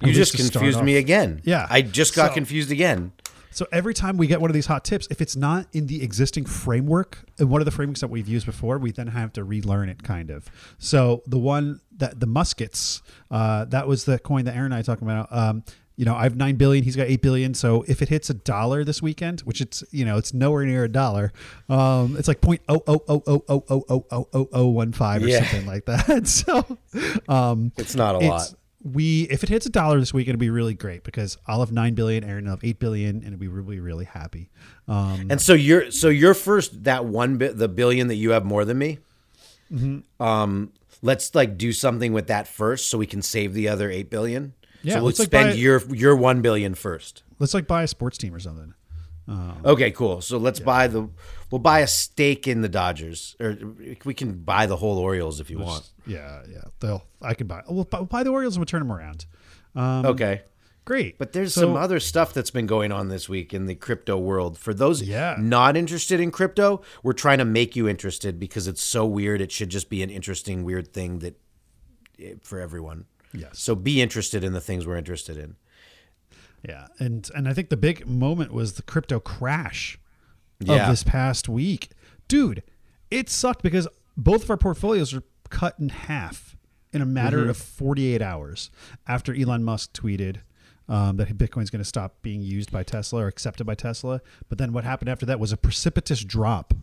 you 0.03 0.12
just 0.12 0.33
least 0.35 0.37
to 0.37 0.42
start 0.44 0.62
confused 0.62 0.85
me 0.85 0.96
again 0.96 1.40
Yeah. 1.44 1.66
i 1.70 1.83
just 1.83 2.14
got 2.14 2.29
So- 2.29 2.35
confused 2.35 2.70
again 2.70 3.11
So 3.51 3.66
every 3.72 3.94
time 3.94 4.16
we 4.16 4.29
get 4.29 4.40
one 4.40 4.48
of 4.51 4.55
these 4.55 4.66
hot 4.66 4.85
tips, 4.85 5.09
if 5.11 5.20
it's 5.20 5.35
not 5.35 5.66
in 5.72 5.87
the 5.88 6.03
existing 6.05 6.44
framework, 6.44 7.24
and 7.40 7.51
one 7.51 7.61
of 7.61 7.64
the 7.64 7.72
frameworks 7.72 8.01
that 8.03 8.09
we've 8.09 8.29
used 8.29 8.46
before, 8.46 8.79
we 8.79 8.92
then 8.92 9.09
have 9.09 9.33
to 9.33 9.42
relearn 9.42 9.88
it 9.88 10.03
kind 10.05 10.31
of. 10.31 10.48
So 10.79 11.22
the 11.27 11.38
one 11.40 11.81
that 11.96 12.20
the 12.20 12.27
muskets, 12.27 13.03
uh, 13.33 13.64
that 13.64 13.88
was 13.88 14.05
the 14.05 14.18
coin 14.20 14.44
that 14.44 14.55
Aaron 14.55 14.66
and 14.66 14.74
I 14.74 14.83
talking 14.83 15.09
about. 15.09 15.27
Um, 15.33 15.64
you 15.98 16.04
know, 16.04 16.14
I 16.14 16.22
have 16.22 16.37
nine 16.37 16.54
billion. 16.54 16.84
He's 16.84 16.94
got 16.96 17.08
eight 17.08 17.20
billion. 17.22 17.52
So 17.54 17.84
if 17.88 18.00
it 18.02 18.08
hits 18.08 18.30
a 18.30 18.34
dollar 18.34 18.84
this 18.84 19.02
weekend, 19.02 19.40
which 19.40 19.61
it's 19.61 19.82
you 19.90 20.04
know 20.04 20.16
it's 20.16 20.32
nowhere 20.32 20.64
near 20.64 20.84
a 20.84 20.88
dollar, 20.88 21.32
um, 21.68 22.16
it's 22.16 22.28
like 22.28 22.40
point 22.40 22.62
oh 22.68 22.80
oh 22.87 23.02
oh 23.08 23.22
oh 23.26 23.44
oh 23.48 23.64
oh 23.68 23.84
oh 23.90 24.06
oh 24.12 24.28
oh 24.32 24.48
oh 24.52 24.66
one 24.68 24.92
five 24.92 25.22
or 25.24 25.28
Yeah. 25.28 25.40
something 25.44 25.66
like 25.66 25.84
that. 25.87 26.26
So 26.28 26.78
um, 27.28 27.72
it's 27.76 27.94
not 27.96 28.14
a 28.14 28.18
it's- 28.18 28.30
lot 28.30 28.54
We 28.84 29.22
if 29.28 29.42
it 29.42 29.48
hits 29.48 29.66
a 29.66 29.70
dollar 29.70 29.98
this 29.98 30.14
week, 30.14 30.28
it'll 30.28 30.38
be 30.38 30.50
really 30.50 30.74
great 30.74 31.02
because 31.02 31.37
I'll 31.48 31.61
have 31.61 31.72
nine 31.72 31.94
billion, 31.94 32.22
Aaron 32.22 32.44
will 32.44 32.52
have 32.52 32.62
eight 32.64 32.78
billion, 32.78 33.24
and 33.24 33.40
we'll 33.40 33.64
be 33.64 33.80
really 33.80 34.04
happy. 34.04 34.50
Um, 34.87 35.26
And 35.30 35.40
so 35.42 35.52
you're 35.52 35.90
so 35.90 36.08
you're 36.08 36.32
first 36.34 36.84
that 36.84 37.04
one 37.06 37.38
bit 37.38 37.58
the 37.58 37.68
billion 37.68 38.06
that 38.08 38.14
you 38.14 38.30
have 38.30 38.44
more 38.44 38.64
than 38.64 38.78
me. 38.78 38.98
Mm-hmm. 39.72 40.22
Um, 40.22 40.72
let's 41.02 41.34
like 41.34 41.58
do 41.58 41.72
something 41.72 42.12
with 42.12 42.28
that 42.28 42.46
first, 42.46 42.88
so 42.88 42.98
we 42.98 43.06
can 43.06 43.20
save 43.20 43.52
the 43.52 43.68
other 43.68 43.90
eight 43.90 44.11
billion. 44.11 44.54
Yeah, 44.82 44.94
so 44.94 44.98
we'll 45.00 45.06
let's, 45.06 45.18
like, 45.18 45.26
spend 45.26 45.50
buy- 45.50 45.54
your 45.56 45.82
your 45.94 46.16
one 46.16 46.40
billion 46.42 46.74
first. 46.74 47.22
let's 47.38 47.54
like 47.54 47.66
buy 47.66 47.82
a 47.82 47.86
sports 47.88 48.16
team 48.18 48.34
or 48.34 48.40
something. 48.40 48.74
Okay, 49.64 49.90
cool. 49.90 50.22
So 50.22 50.38
let's 50.38 50.58
buy 50.58 50.86
the 50.86 51.08
we'll 51.50 51.58
buy 51.58 51.80
a 51.80 51.86
stake 51.86 52.48
in 52.48 52.62
the 52.62 52.68
Dodgers, 52.68 53.36
or 53.38 53.58
we 54.04 54.14
can 54.14 54.38
buy 54.38 54.64
the 54.66 54.76
whole 54.76 54.96
Orioles 54.98 55.38
if 55.40 55.50
you 55.50 55.58
want. 55.58 55.90
Yeah, 56.06 56.42
yeah. 56.50 56.62
They'll 56.80 57.04
I 57.20 57.34
can 57.34 57.46
buy. 57.46 57.62
We'll, 57.68 57.84
buy- 57.84 57.98
we'll 57.98 58.06
buy 58.06 58.22
the 58.22 58.30
Orioles 58.30 58.56
and 58.56 58.60
we'll 58.60 58.66
turn 58.66 58.80
them 58.80 58.92
around. 58.92 59.26
Um, 59.74 60.06
Okay, 60.06 60.42
Great. 60.86 61.18
But 61.18 61.32
there's 61.34 61.52
So- 61.52 61.60
some 61.60 61.76
other 61.76 62.00
stuff 62.00 62.32
that's 62.32 62.50
been 62.50 62.66
going 62.66 62.90
on 62.92 63.08
this 63.08 63.28
week 63.28 63.52
in 63.52 63.66
the 63.66 63.74
crypto 63.74 64.16
world. 64.16 64.56
For 64.56 64.72
those 64.72 65.02
Yeah. 65.02 65.36
not 65.38 65.76
interested 65.76 66.18
in 66.20 66.30
crypto, 66.30 66.80
we're 67.02 67.12
trying 67.12 67.36
to 67.38 67.44
make 67.44 67.76
you 67.76 67.86
interested 67.86 68.38
because 68.40 68.66
it's 68.66 68.82
so 68.82 69.04
weird. 69.04 69.42
It 69.42 69.52
should 69.52 69.68
just 69.68 69.90
be 69.90 70.02
an 70.02 70.08
interesting, 70.08 70.64
weird 70.64 70.94
thing 70.94 71.18
that 71.18 71.38
eh, 72.18 72.34
for 72.42 72.58
everyone. 72.58 73.04
Yes. 73.32 73.58
So 73.58 73.74
be 73.74 74.00
interested 74.00 74.42
in 74.44 74.52
the 74.52 74.60
things 74.60 74.86
we're 74.86 74.96
interested 74.96 75.36
in. 75.36 75.56
Yeah, 76.66 76.86
and 76.98 77.28
and 77.34 77.48
I 77.48 77.52
think 77.54 77.68
the 77.68 77.76
big 77.76 78.06
moment 78.06 78.52
was 78.52 78.74
the 78.74 78.82
crypto 78.82 79.20
crash 79.20 79.98
Yeah. 80.60 80.84
of 80.84 80.90
this 80.90 81.04
past 81.04 81.48
week, 81.48 81.90
dude. 82.26 82.62
It 83.10 83.28
sucked 83.30 83.62
because 83.62 83.86
both 84.16 84.44
of 84.44 84.50
our 84.50 84.56
portfolios 84.56 85.12
were 85.14 85.22
cut 85.50 85.76
in 85.78 85.88
half 85.90 86.56
in 86.92 87.00
a 87.00 87.06
matter 87.06 87.38
Mm-hmm. 87.42 87.50
of 87.50 87.56
48 87.56 88.20
hours 88.22 88.70
after 89.06 89.34
Elon 89.34 89.62
Musk 89.62 89.92
tweeted 89.92 90.38
um, 90.88 91.16
that 91.18 91.36
Bitcoin's 91.38 91.70
going 91.70 91.82
to 91.82 91.88
stop 91.88 92.22
being 92.22 92.40
used 92.42 92.72
by 92.72 92.82
Tesla 92.82 93.22
or 93.24 93.28
accepted 93.28 93.64
by 93.64 93.74
Tesla. 93.74 94.20
But 94.48 94.58
then 94.58 94.72
what 94.72 94.84
happened 94.84 95.10
after 95.10 95.26
that 95.26 95.38
was 95.38 95.52
a 95.52 95.56
precipitous 95.56 96.24
drop 96.24 96.74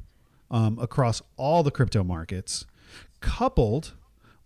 um, 0.52 0.78
across 0.80 1.22
all 1.38 1.64
the 1.64 1.72
crypto 1.72 2.04
markets, 2.04 2.66
coupled 3.20 3.94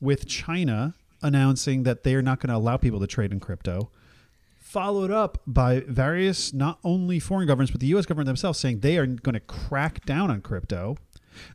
with 0.01 0.25
China 0.27 0.95
announcing 1.21 1.83
that 1.83 2.03
they 2.03 2.15
are 2.15 2.21
not 2.21 2.39
going 2.39 2.49
to 2.49 2.55
allow 2.55 2.77
people 2.77 2.99
to 2.99 3.07
trade 3.07 3.31
in 3.31 3.39
crypto 3.39 3.89
followed 4.59 5.09
up 5.09 5.41
by 5.47 5.79
various 5.87 6.53
not 6.53 6.77
only 6.83 7.19
foreign 7.19 7.47
governments 7.47 7.71
but 7.71 7.81
the 7.81 7.87
US 7.87 8.05
government 8.05 8.27
themselves 8.27 8.59
saying 8.59 8.79
they 8.79 8.97
are 8.97 9.05
going 9.07 9.33
to 9.33 9.39
crack 9.39 10.05
down 10.05 10.29
on 10.29 10.41
crypto 10.41 10.95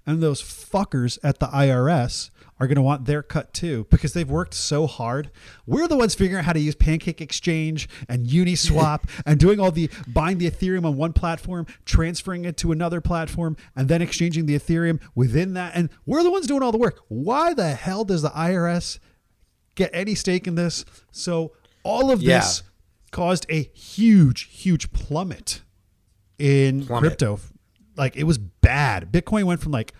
and 0.07 0.22
those 0.22 0.42
fuckers 0.42 1.18
at 1.22 1.38
the 1.38 1.46
IRS 1.46 2.31
are 2.61 2.66
going 2.66 2.77
to 2.77 2.83
want 2.83 3.05
their 3.05 3.22
cut 3.22 3.53
too 3.53 3.87
because 3.90 4.12
they've 4.12 4.31
worked 4.31 4.55
so 4.55 4.87
hard. 4.87 5.31
We're 5.66 5.88
the 5.88 5.96
ones 5.96 6.14
figuring 6.14 6.38
out 6.38 6.44
how 6.44 6.53
to 6.53 6.61
use 6.61 6.74
Pancake 6.74 7.20
Exchange 7.20 7.88
and 8.09 8.27
Uniswap 8.27 9.09
and 9.27 9.38
doing 9.38 9.61
all 9.61 9.70
the 9.70 9.90
buying 10.07 10.38
the 10.38 10.50
Ethereum 10.50 10.85
on 10.85 10.96
one 10.96 11.12
platform, 11.12 11.66
transferring 11.85 12.44
it 12.44 12.57
to 12.59 12.72
another 12.72 13.00
platform, 13.00 13.57
and 13.74 13.88
then 13.88 14.03
exchanging 14.03 14.46
the 14.46 14.57
Ethereum 14.57 15.00
within 15.14 15.55
that. 15.55 15.72
And 15.74 15.90
we're 16.07 16.22
the 16.22 16.31
ones 16.31 16.46
doing 16.46 16.62
all 16.62 16.72
the 16.72 16.79
work. 16.79 17.00
Why 17.09 17.55
the 17.55 17.74
hell 17.74 18.05
does 18.05 18.22
the 18.22 18.31
IRS 18.31 18.98
get 19.74 19.90
any 19.92 20.14
stake 20.14 20.46
in 20.46 20.54
this? 20.54 20.84
So 21.12 21.52
all 21.82 22.10
of 22.10 22.22
Yeah. 22.22 22.38
this 22.40 22.62
caused 23.10 23.46
a 23.50 23.62
huge, 23.74 24.42
huge 24.50 24.92
plummet 24.92 25.62
in 26.38 26.87
Plummet. 26.87 27.10
crypto. 27.10 27.40
Like 27.96 28.16
it 28.16 28.24
was 28.24 28.38
bad. 28.38 29.12
Bitcoin 29.12 29.44
went 29.44 29.60
from 29.60 29.72
like 29.72 29.92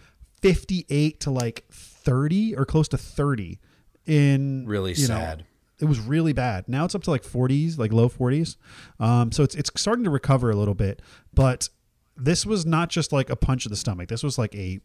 58 0.43 1.21
to 1.21 1.31
like 1.31 1.65
30 1.71 2.57
or 2.57 2.65
close 2.65 2.89
to 2.89 2.99
30 2.99 3.61
in 4.07 4.67
Really 4.67 4.93
you 4.95 5.09
know, 5.09 5.15
sad. 5.15 5.45
it 5.81 5.85
was 5.87 6.01
really 6.01 6.33
bad. 6.33 6.69
Now 6.69 6.85
it's 6.85 6.95
up 6.95 7.03
to 7.05 7.11
like 7.11 7.23
40s, 7.23 7.79
like 7.79 7.93
low 7.93 8.09
40s. 8.09 8.57
Um, 9.01 9.33
so 9.33 9.43
it's 9.43 9.55
it's 9.55 9.71
starting 9.77 10.05
to 10.05 10.11
recover 10.11 10.51
a 10.51 10.57
little 10.57 10.75
bit, 10.75 11.01
but 11.33 11.69
this 12.17 12.45
was 12.45 12.67
not 12.67 12.91
just 12.91 13.13
like 13.13 13.31
a 13.31 13.37
punch 13.37 13.65
in 13.67 13.71
the 13.71 13.77
stomach. 13.77 14.09
This 14.09 14.23
was 14.23 14.39
like 14.39 14.55
a 14.55 14.81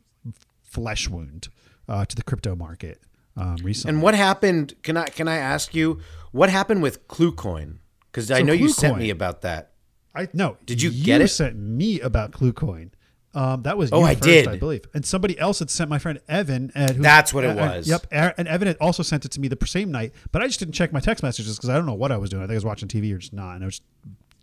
flesh 0.63 1.09
wound 1.09 1.49
uh, 1.87 2.05
to 2.05 2.15
the 2.15 2.23
crypto 2.23 2.55
market 2.55 3.01
um, 3.39 3.55
recently. 3.63 3.93
And 3.95 4.01
what 4.03 4.15
happened? 4.15 4.73
Can 4.83 4.97
I 4.97 5.05
can 5.05 5.27
I 5.27 5.37
ask 5.37 5.73
you 5.73 5.99
what 6.31 6.49
happened 6.49 6.81
with 6.81 7.07
ClueCoin? 7.07 7.77
Because 8.11 8.29
I 8.31 8.39
So 8.39 8.45
know 8.45 8.53
you 8.53 8.69
sent 8.69 8.95
ClueCoin- 8.95 8.99
me 8.99 9.09
about 9.09 9.41
that. 9.41 9.71
I 10.15 10.27
no. 10.33 10.57
Did 10.65 10.81
you 10.81 10.91
get 10.91 11.21
it? 11.21 11.27
Sent 11.29 11.55
me 11.57 11.99
about 11.99 12.31
ClueCoin. 12.31 12.89
Um, 13.35 13.61
that 13.61 13.77
was 13.77 13.91
Oh, 13.93 13.99
you 13.99 14.05
I 14.07 14.15
first, 14.15 14.23
did. 14.23 14.47
I 14.47 14.57
believe, 14.57 14.81
and 14.95 15.05
somebody 15.05 15.37
else 15.37 15.59
had 15.59 15.69
sent 15.69 15.87
my 15.87 15.99
friend 15.99 16.19
Evan. 16.27 16.71
Uh, 16.75 16.91
who, 16.93 17.03
That's 17.03 17.31
what 17.31 17.43
it 17.43 17.55
uh, 17.57 17.61
uh, 17.61 17.75
was. 17.77 17.87
yep, 17.87 18.07
and 18.11 18.47
Evan 18.47 18.67
had 18.67 18.77
also 18.81 19.03
sent 19.03 19.23
it 19.23 19.29
to 19.33 19.39
me 19.39 19.47
the 19.47 19.57
same 19.67 19.91
night, 19.91 20.13
but 20.31 20.41
I 20.41 20.47
just 20.47 20.57
didn't 20.59 20.73
check 20.73 20.91
my 20.91 20.99
text 20.99 21.21
messages 21.23 21.55
because 21.55 21.69
I 21.69 21.75
don't 21.75 21.85
know 21.85 21.93
what 21.93 22.11
I 22.11 22.17
was 22.17 22.31
doing. 22.31 22.41
I 22.41 22.45
think 22.47 22.53
I 22.53 22.57
was 22.57 22.65
watching 22.65 22.87
TV 22.87 23.13
or 23.13 23.19
just 23.19 23.31
not, 23.33 23.53
and 23.53 23.63
I 23.63 23.67
was 23.67 23.81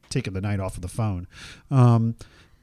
taking 0.08 0.34
the 0.34 0.40
night 0.40 0.60
off 0.60 0.76
of 0.76 0.82
the 0.82 0.88
phone. 0.88 1.26
Um, 1.68 2.14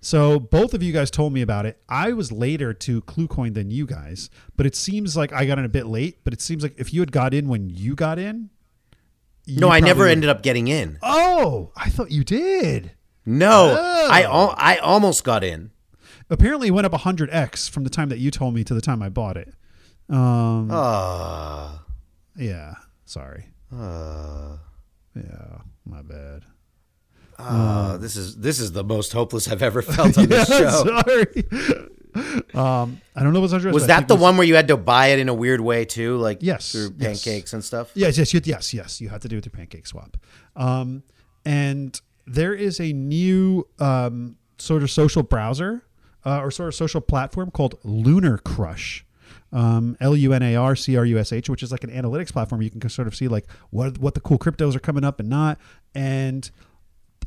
so 0.04 0.40
both 0.40 0.74
of 0.74 0.84
you 0.84 0.92
guys 0.94 1.10
told 1.10 1.32
me 1.34 1.42
about 1.42 1.66
it. 1.66 1.82
I 1.88 2.12
was 2.14 2.32
later 2.32 2.74
to 2.74 3.02
ClueCoin 3.04 3.54
than 3.54 3.72
you 3.72 3.86
guys, 3.88 4.30
but 4.58 4.66
it 4.66 4.76
seems 4.76 5.16
like 5.18 5.32
I 5.34 5.46
got 5.46 5.58
in 5.60 5.66
a 5.66 5.70
bit 5.70 5.86
late. 5.88 6.24
But 6.24 6.34
it 6.34 6.42
seems 6.42 6.62
like 6.62 6.76
if 6.78 6.94
you 6.94 7.00
had 7.00 7.12
got 7.12 7.34
in 7.34 7.48
when 7.48 7.70
you 7.70 7.96
got 7.96 8.20
in, 8.20 8.50
No, 9.48 9.70
I 9.70 9.80
never 9.80 10.06
ended 10.08 10.30
up 10.30 10.44
getting 10.44 10.68
in. 10.68 10.98
Oh, 11.02 11.72
I 11.76 11.90
thought 11.90 12.12
you 12.12 12.24
did. 12.24 12.92
No, 13.26 13.76
Oh. 13.80 14.10
I 14.12 14.24
al- 14.24 14.56
I 14.58 14.78
almost 14.78 15.24
got 15.24 15.44
in. 15.44 15.72
apparently 16.30 16.68
it 16.70 16.72
went 16.72 16.86
up 16.86 16.94
100x 16.94 17.70
from 17.70 17.84
the 17.84 17.90
time 17.90 18.10
that 18.10 18.20
you 18.20 18.30
told 18.32 18.54
me 18.54 18.64
to 18.66 18.74
the 18.74 18.82
time 18.82 19.02
I 19.02 19.10
bought 19.10 19.38
it. 19.38 19.54
Um, 20.10 20.70
Uh, 20.72 21.78
yeah, 22.36 22.76
sorry. 23.06 23.46
uh, 23.72 24.58
Yeah, 25.16 25.60
my 25.86 26.02
bad. 26.02 26.44
Uh, 27.40 27.98
this 27.98 28.16
is 28.16 28.38
this 28.38 28.60
is 28.60 28.72
the 28.72 28.84
most 28.84 29.14
hopeless 29.14 29.48
I've 29.48 29.62
ever 29.62 29.82
felt 29.96 30.18
on 30.18 30.28
this 30.28 30.50
Yeah, 30.50 30.58
show. 30.72 30.84
sorry. 31.04 31.46
um, 32.54 33.02
I 33.16 33.24
don't 33.24 33.34
know 33.34 33.40
what's 33.42 33.54
100. 33.54 33.74
Was 33.74 33.88
that 33.88 34.08
the 34.08 34.16
was- 34.16 34.22
one 34.22 34.38
where 34.38 34.46
you 34.46 34.56
had 34.56 34.68
to 34.68 34.78
buy 34.78 35.08
it 35.08 35.20
in 35.20 35.30
a 35.30 35.34
weird 35.34 35.62
way 35.62 35.86
too, 35.86 36.18
like 36.18 36.40
Yes, 36.42 36.72
through 36.72 36.94
yes. 36.98 37.24
pancakes 37.24 37.54
and 37.54 37.64
stuff? 37.64 37.92
Yes, 37.96 38.18
yes, 38.18 38.34
you, 38.34 38.42
yes, 38.44 38.74
yes. 38.74 39.02
You 39.02 39.10
had 39.10 39.22
to 39.22 39.28
do 39.28 39.38
it 39.38 39.44
through 39.44 39.52
Pancake 39.54 39.88
Swap. 39.88 40.18
Um, 40.56 41.04
and 41.46 42.00
there 42.26 42.54
is 42.54 42.80
a 42.80 42.94
new 42.94 43.68
um, 43.80 44.38
sort 44.58 44.84
of 44.84 44.92
social 44.92 45.24
browser 45.24 45.84
uh, 46.26 46.40
or 46.40 46.52
sort 46.52 46.68
of 46.70 46.76
social 46.76 47.02
platform 47.02 47.52
called 47.52 47.80
Lunar 47.84 48.38
Crush. 48.38 49.06
Um, 49.52 49.98
L 50.00 50.16
U 50.16 50.34
N 50.34 50.42
A 50.42 50.56
R 50.56 50.76
C 50.76 50.98
R 50.98 51.06
U 51.06 51.20
S 51.20 51.32
H, 51.32 51.48
which 51.48 51.62
is 51.62 51.72
like 51.72 51.84
an 51.84 51.92
analytics 51.92 52.32
platform. 52.34 52.64
You 52.64 52.72
can 52.72 52.90
sort 52.90 53.08
of 53.08 53.16
see 53.16 53.28
like 53.28 53.46
what 53.70 54.00
what 54.00 54.16
the 54.16 54.20
cool 54.20 54.40
cryptos 54.40 54.76
are 54.76 54.80
coming 54.80 55.04
up 55.04 55.20
and 55.20 55.30
not, 55.30 55.60
and 55.94 56.50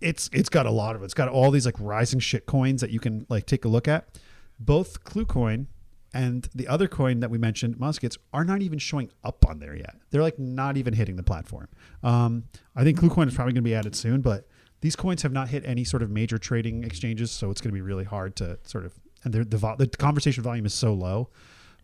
it's 0.00 0.28
it's 0.32 0.48
got 0.48 0.66
a 0.66 0.70
lot 0.70 0.96
of 0.96 1.02
it. 1.02 1.06
It's 1.06 1.14
got 1.14 1.28
all 1.28 1.50
these 1.50 1.66
like 1.66 1.76
rising 1.78 2.20
shit 2.20 2.46
coins 2.46 2.80
that 2.80 2.90
you 2.90 3.00
can 3.00 3.26
like 3.28 3.46
take 3.46 3.64
a 3.64 3.68
look 3.68 3.88
at. 3.88 4.18
Both 4.58 5.04
ClueCoin 5.04 5.66
and 6.14 6.48
the 6.54 6.66
other 6.66 6.88
coin 6.88 7.20
that 7.20 7.30
we 7.30 7.36
mentioned, 7.36 7.78
Muskets, 7.78 8.16
are 8.32 8.44
not 8.44 8.62
even 8.62 8.78
showing 8.78 9.10
up 9.22 9.44
on 9.46 9.58
there 9.58 9.76
yet. 9.76 9.96
They're 10.10 10.22
like 10.22 10.38
not 10.38 10.76
even 10.76 10.94
hitting 10.94 11.16
the 11.16 11.22
platform. 11.22 11.68
Um, 12.02 12.44
I 12.74 12.84
think 12.84 12.98
ClueCoin 12.98 13.28
is 13.28 13.34
probably 13.34 13.52
going 13.52 13.62
to 13.64 13.68
be 13.68 13.74
added 13.74 13.94
soon, 13.94 14.22
but 14.22 14.48
these 14.80 14.96
coins 14.96 15.22
have 15.22 15.32
not 15.32 15.48
hit 15.48 15.64
any 15.66 15.84
sort 15.84 16.02
of 16.02 16.10
major 16.10 16.38
trading 16.38 16.84
exchanges, 16.84 17.30
so 17.30 17.50
it's 17.50 17.60
going 17.60 17.70
to 17.70 17.74
be 17.74 17.82
really 17.82 18.04
hard 18.04 18.36
to 18.36 18.58
sort 18.62 18.84
of. 18.86 18.94
And 19.24 19.34
the 19.34 19.56
vo- 19.56 19.76
the 19.76 19.88
conversation 19.88 20.42
volume 20.42 20.66
is 20.66 20.74
so 20.74 20.94
low. 20.94 21.30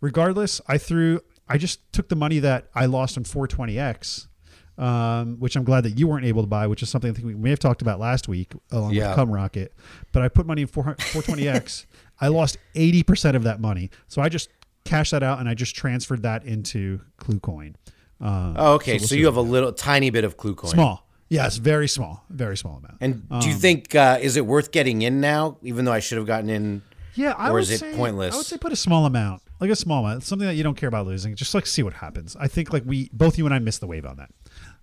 Regardless, 0.01 0.61
I 0.67 0.79
threw. 0.79 1.21
I 1.49 1.59
just 1.59 1.93
took 1.93 2.09
the 2.09 2.17
money 2.17 2.39
that 2.39 2.69
I 2.75 2.87
lost 2.87 3.19
on 3.19 3.25
420x 3.25 4.29
um, 4.79 5.37
which 5.39 5.57
I'm 5.57 5.65
glad 5.65 5.85
that 5.85 5.99
you 5.99 6.07
weren't 6.09 6.25
able 6.25 6.43
to 6.43 6.47
buy, 6.49 6.67
which 6.67 6.83
is 6.83 6.89
something 6.91 7.11
I 7.11 7.15
think 7.15 7.27
we 7.27 7.35
may 7.35 7.51
have 7.51 7.59
talked 7.59 7.83
about 7.83 8.01
last 8.01 8.29
week 8.29 8.53
along 8.71 8.95
Yeah. 8.95 9.09
with 9.09 9.17
Cum 9.17 9.31
Rocket. 9.31 9.73
But 10.13 10.23
I 10.23 10.29
put 10.29 10.47
money 10.47 10.63
in 10.63 10.69
420X. 10.69 11.87
I 12.21 12.29
lost 12.29 12.57
80% 12.75 13.35
of 13.37 13.43
that 13.45 13.61
money. 13.61 13.91
So 14.09 14.23
I 14.23 14.29
just 14.29 14.49
cashed 14.85 15.11
that 15.13 15.23
out 15.23 15.39
and 15.41 15.49
I 15.49 15.55
just 15.55 15.75
transferred 15.77 16.23
that 16.23 16.45
into 16.45 17.01
ClueCoin. 17.19 17.75
Um, 18.21 18.55
Oh, 18.57 18.75
okay. 18.75 18.99
we'll 18.99 19.09
So, 19.09 19.15
you 19.15 19.27
have 19.27 19.37
a 19.37 19.41
little 19.43 19.73
tiny 19.73 20.11
bit 20.11 20.25
of 20.25 20.37
ClueCoin. 20.37 20.69
Small. 20.69 21.07
Yes, 21.29 21.57
very 21.57 21.89
small. 21.89 22.25
Very 22.29 22.57
small 22.57 22.77
amount. 22.77 22.97
And 23.01 23.29
do 23.29 23.35
Um, 23.37 23.43
you 23.49 23.55
think 23.55 23.95
uh, 23.95 24.19
is 24.21 24.37
it 24.37 24.47
worth 24.47 24.71
getting 24.71 25.03
in 25.03 25.21
now? 25.21 25.57
Even 25.63 25.85
though 25.87 25.93
I 25.93 26.01
should 26.01 26.19
have 26.19 26.27
gotten 26.27 26.51
in. 26.51 26.83
Yeah, 27.15 27.33
I 27.39 27.49
Or 27.51 27.55
would 27.55 27.63
is 27.63 27.71
it 27.71 27.81
say, 27.81 27.95
pointless? 27.95 28.35
I 28.35 28.37
would 28.37 28.47
say 28.47 28.59
put 28.59 28.73
a 28.73 28.77
small 28.77 29.07
amount, 29.07 29.43
like 29.61 29.71
a 29.71 29.77
small 29.77 30.05
amount, 30.05 30.25
something 30.25 30.47
that 30.47 30.55
you 30.55 30.63
don't 30.63 30.77
care 30.77 30.89
about 30.89 31.07
losing. 31.07 31.35
Just 31.35 31.55
like 31.55 31.67
see 31.67 31.83
what 31.83 31.95
happens. 31.95 32.37
I 32.39 32.49
think 32.49 32.73
like 32.73 32.85
we 32.87 33.09
both 33.15 33.39
you 33.39 33.47
and 33.47 33.55
I 33.55 33.59
missed 33.61 33.81
the 33.81 33.87
wave 33.87 34.05
on 34.07 34.17
that. 34.19 34.31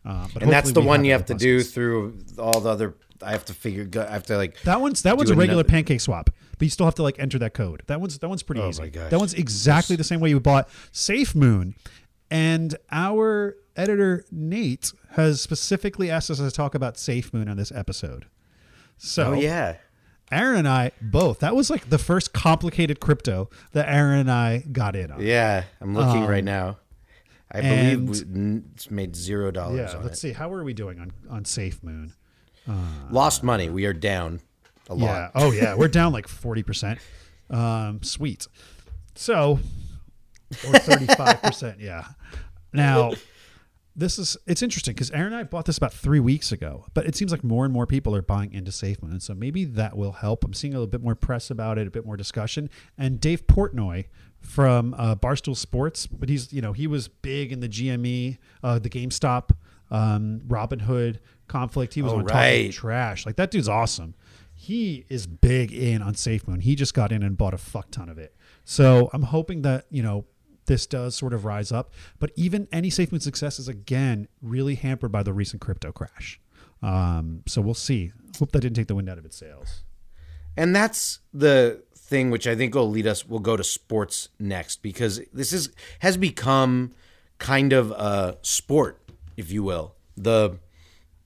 Uh, 0.06 0.28
but 0.34 0.44
And 0.44 0.52
that's 0.52 0.72
the 0.72 0.82
one 0.82 1.04
you 1.06 1.12
have 1.12 1.26
to 1.26 1.34
do 1.34 1.62
through 1.62 2.20
all 2.38 2.62
the 2.62 2.70
other. 2.70 2.96
I 3.22 3.32
have 3.32 3.44
to 3.46 3.54
figure. 3.54 3.88
I 4.08 4.14
have 4.14 4.24
to 4.28 4.38
like. 4.38 4.62
That 4.64 4.80
one's 4.80 5.02
that 5.02 5.18
one's 5.18 5.30
a 5.30 5.36
regular 5.36 5.60
another- 5.62 5.70
pancake 5.70 6.00
swap, 6.00 6.30
but 6.58 6.62
you 6.66 6.70
still 6.70 6.86
have 6.86 6.96
to 6.96 7.04
like 7.04 7.20
enter 7.20 7.38
that 7.40 7.54
code. 7.54 7.84
That 7.88 8.00
one's 8.00 8.18
that 8.20 8.30
one's 8.30 8.44
pretty 8.44 8.62
Oh 8.62 8.70
easy. 8.70 8.84
my 8.84 8.88
gosh. 8.90 9.10
That 9.12 9.20
one's 9.20 9.34
exactly 9.34 9.96
the 9.98 10.06
same 10.06 10.22
way 10.22 10.30
you 10.30 10.40
bought 10.40 10.70
Safe 10.94 11.36
Moon, 11.36 11.76
and 12.32 12.76
our 12.92 13.58
editor 13.76 14.24
Nate 14.32 14.94
has 15.12 15.42
specifically 15.42 16.10
asked 16.10 16.30
us 16.32 16.38
to 16.38 16.50
talk 16.52 16.76
about 16.76 16.98
Safe 16.98 17.34
Moon 17.34 17.50
on 17.50 17.58
this 17.58 17.72
episode. 17.74 18.26
So 18.98 19.32
Oh 19.32 19.34
yeah. 19.34 19.76
Aaron 20.32 20.60
and 20.60 20.68
I 20.68 20.92
both. 21.02 21.40
That 21.40 21.56
was 21.56 21.70
like 21.70 21.90
the 21.90 21.98
first 21.98 22.34
complicated 22.34 23.00
crypto 23.00 23.50
that 23.74 23.90
Aaron 23.90 24.20
and 24.20 24.32
I 24.32 24.60
got 24.72 24.96
in 24.96 25.12
on. 25.12 25.22
Yeah. 25.22 25.64
I'm 25.82 25.94
looking 25.96 26.24
Um, 26.24 26.30
right 26.30 26.44
now. 26.44 26.78
I 27.52 27.60
and- 27.60 28.06
believe 28.06 28.26
we, 28.90 28.96
made 28.96 29.16
zero 29.16 29.52
dollars 29.52 29.92
Yeah, 29.94 30.00
let's 30.02 30.18
it. 30.18 30.22
see. 30.22 30.32
How 30.34 30.52
are 30.54 30.64
we 30.64 30.74
doing 30.74 31.00
on 31.00 31.12
on 31.30 31.46
Safe 31.46 31.82
Moon? 31.84 32.14
Lost 33.10 33.44
money. 33.44 33.70
We 33.70 33.86
are 33.86 33.94
down 33.94 34.42
a 34.90 34.94
lot. 34.96 35.06
Yeah. 35.06 35.30
Oh 35.36 35.52
yeah, 35.52 35.76
we're 35.76 35.88
down 35.88 36.14
like 36.14 36.28
forty 36.28 36.62
percent. 36.64 37.00
Um, 37.50 38.04
sweet. 38.04 38.48
So, 39.16 39.60
or 40.68 40.74
thirty-five 40.80 41.42
percent. 41.42 41.80
Yeah. 41.80 42.06
Now, 42.72 43.14
this 43.96 44.20
is 44.20 44.38
it's 44.46 44.62
interesting 44.62 44.94
because 44.94 45.10
Aaron 45.10 45.34
and 45.34 45.38
I 45.38 45.44
bought 45.44 45.66
this 45.66 45.78
about 45.80 45.94
three 45.94 46.20
weeks 46.20 46.52
ago, 46.52 46.86
but 46.94 47.08
it 47.08 47.16
seems 47.16 47.32
like 47.32 47.44
more 47.44 47.66
and 47.66 47.74
more 47.74 47.88
people 47.88 48.16
are 48.16 48.22
buying 48.22 48.54
into 48.54 48.70
SafeMoon, 48.70 49.10
and 49.12 49.24
so 49.24 49.34
maybe 49.34 49.66
that 49.66 49.98
will 49.98 50.12
help. 50.12 50.44
I'm 50.44 50.54
seeing 50.54 50.74
a 50.74 50.78
little 50.78 50.88
bit 50.92 51.02
more 51.02 51.16
press 51.16 51.50
about 51.50 51.80
it, 51.80 51.88
a 51.88 51.92
bit 51.92 52.06
more 52.06 52.16
discussion, 52.18 52.70
and 52.98 53.20
Dave 53.20 53.48
Portnoy 53.48 54.06
from 54.41 54.93
uh, 54.97 55.15
Barstool 55.15 55.56
Sports, 55.56 56.08
but 56.08 56.30
he's 56.30 56.52
you 56.54 56.62
know 56.62 56.73
he 56.73 56.88
was 56.88 57.08
big 57.08 57.52
in 57.52 57.60
the 57.60 57.69
GME, 57.69 58.38
uh, 58.63 58.80
the 58.80 58.89
GameStop, 58.89 59.52
um, 59.91 60.41
Robinhood 60.47 61.19
conflict. 61.47 61.93
He 61.93 62.02
was 62.02 62.13
Oh, 62.13 62.17
on 62.19 62.25
right. 62.25 62.71
trash. 62.71 63.25
Like 63.25 63.36
that 63.38 63.52
dude's 63.52 63.67
awesome. 63.69 64.15
He 64.54 65.06
is 65.10 65.25
big 65.25 65.71
in 65.71 66.02
on 66.02 66.15
Safe 66.15 66.47
Moon. 66.47 66.60
He 66.60 66.75
just 66.75 66.93
got 66.93 67.12
in 67.12 67.23
and 67.23 67.38
bought 67.38 67.54
a 67.54 67.58
fuck 67.58 67.91
ton 67.91 68.10
of 68.10 68.17
it. 68.17 68.36
So 68.65 69.10
I'm 69.13 69.23
hoping 69.23 69.62
that 69.63 69.86
you 69.89 70.04
know 70.04 70.25
this 70.65 70.86
does 70.86 71.15
sort 71.15 71.34
of 71.34 71.45
rise 71.45 71.71
up. 71.71 71.91
But 72.19 72.32
even 72.36 72.67
any 72.71 72.89
Safe 72.89 73.12
Moon 73.12 73.21
success 73.21 73.58
is 73.60 73.67
again 73.67 74.28
really 74.41 74.75
hampered 74.75 75.12
by 75.12 75.23
the 75.23 75.34
recent 75.34 75.62
crypto 75.62 75.91
crash. 75.91 76.39
Um, 76.82 77.43
so 77.47 77.62
we'll 77.62 77.73
see. 77.73 78.12
Hope 78.38 78.52
that 78.52 78.62
didn't 78.62 78.75
take 78.75 78.88
the 78.88 78.95
wind 78.95 79.10
out 79.10 79.17
of 79.17 79.25
its 79.25 79.38
sails. 79.38 79.84
And 80.58 80.75
that's 80.75 81.19
the 81.34 81.84
thing 82.10 82.32
which 82.32 82.48
I 82.48 82.56
think 82.56 82.74
will 82.76 82.89
lead 82.89 83.08
us 83.08 83.26
we'll 83.28 83.39
go 83.39 83.56
to 83.56 83.63
sports 83.63 84.30
next 84.39 84.82
because 84.82 85.22
this 85.34 85.54
is 85.54 85.69
has 86.00 86.17
become 86.17 86.93
kind 87.38 87.72
of 87.72 87.91
a 87.91 88.38
sport, 88.41 89.00
if 89.38 89.52
you 89.52 89.63
will. 89.63 89.93
The 90.17 90.58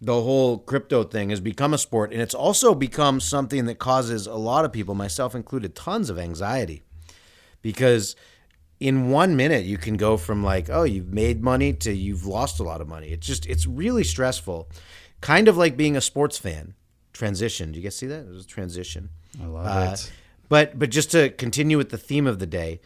the 0.01 0.21
whole 0.21 0.57
crypto 0.59 1.03
thing 1.03 1.29
has 1.29 1.39
become 1.39 1.73
a 1.73 1.77
sport 1.77 2.11
and 2.11 2.21
it's 2.21 2.35
also 2.35 2.75
become 2.75 3.19
something 3.21 3.65
that 3.65 3.79
causes 3.79 4.27
a 4.27 4.35
lot 4.35 4.65
of 4.65 4.71
people, 4.73 4.93
myself 4.95 5.33
included, 5.33 5.73
tons 5.75 6.09
of 6.09 6.19
anxiety. 6.19 6.83
Because 7.61 8.15
in 8.79 9.09
one 9.09 9.35
minute 9.37 9.63
you 9.63 9.77
can 9.77 9.95
go 9.95 10.17
from 10.17 10.43
like, 10.43 10.69
oh, 10.69 10.83
you've 10.83 11.13
made 11.13 11.41
money 11.41 11.71
to 11.73 11.93
you've 11.93 12.25
lost 12.25 12.59
a 12.59 12.63
lot 12.63 12.81
of 12.81 12.87
money. 12.87 13.07
It's 13.07 13.25
just 13.25 13.45
it's 13.45 13.65
really 13.65 14.03
stressful. 14.03 14.67
Kind 15.21 15.47
of 15.47 15.55
like 15.55 15.77
being 15.77 15.95
a 15.95 16.01
sports 16.01 16.37
fan. 16.37 16.73
Transition. 17.13 17.71
Do 17.71 17.79
you 17.79 17.83
guys 17.83 17.95
see 17.95 18.07
that? 18.07 18.25
It 18.25 18.29
was 18.29 18.43
a 18.43 18.47
transition. 18.47 19.09
I 19.41 19.45
love 19.45 19.65
Uh, 19.65 19.91
it. 19.93 20.11
But 20.53 20.77
but 20.77 20.91
just 20.91 21.09
to 21.13 21.31
continue 21.31 21.79
with 21.79 21.89
the 21.89 21.97
theme 21.97 22.27
of 22.27 22.37
the 22.37 22.45
day, 22.45 22.79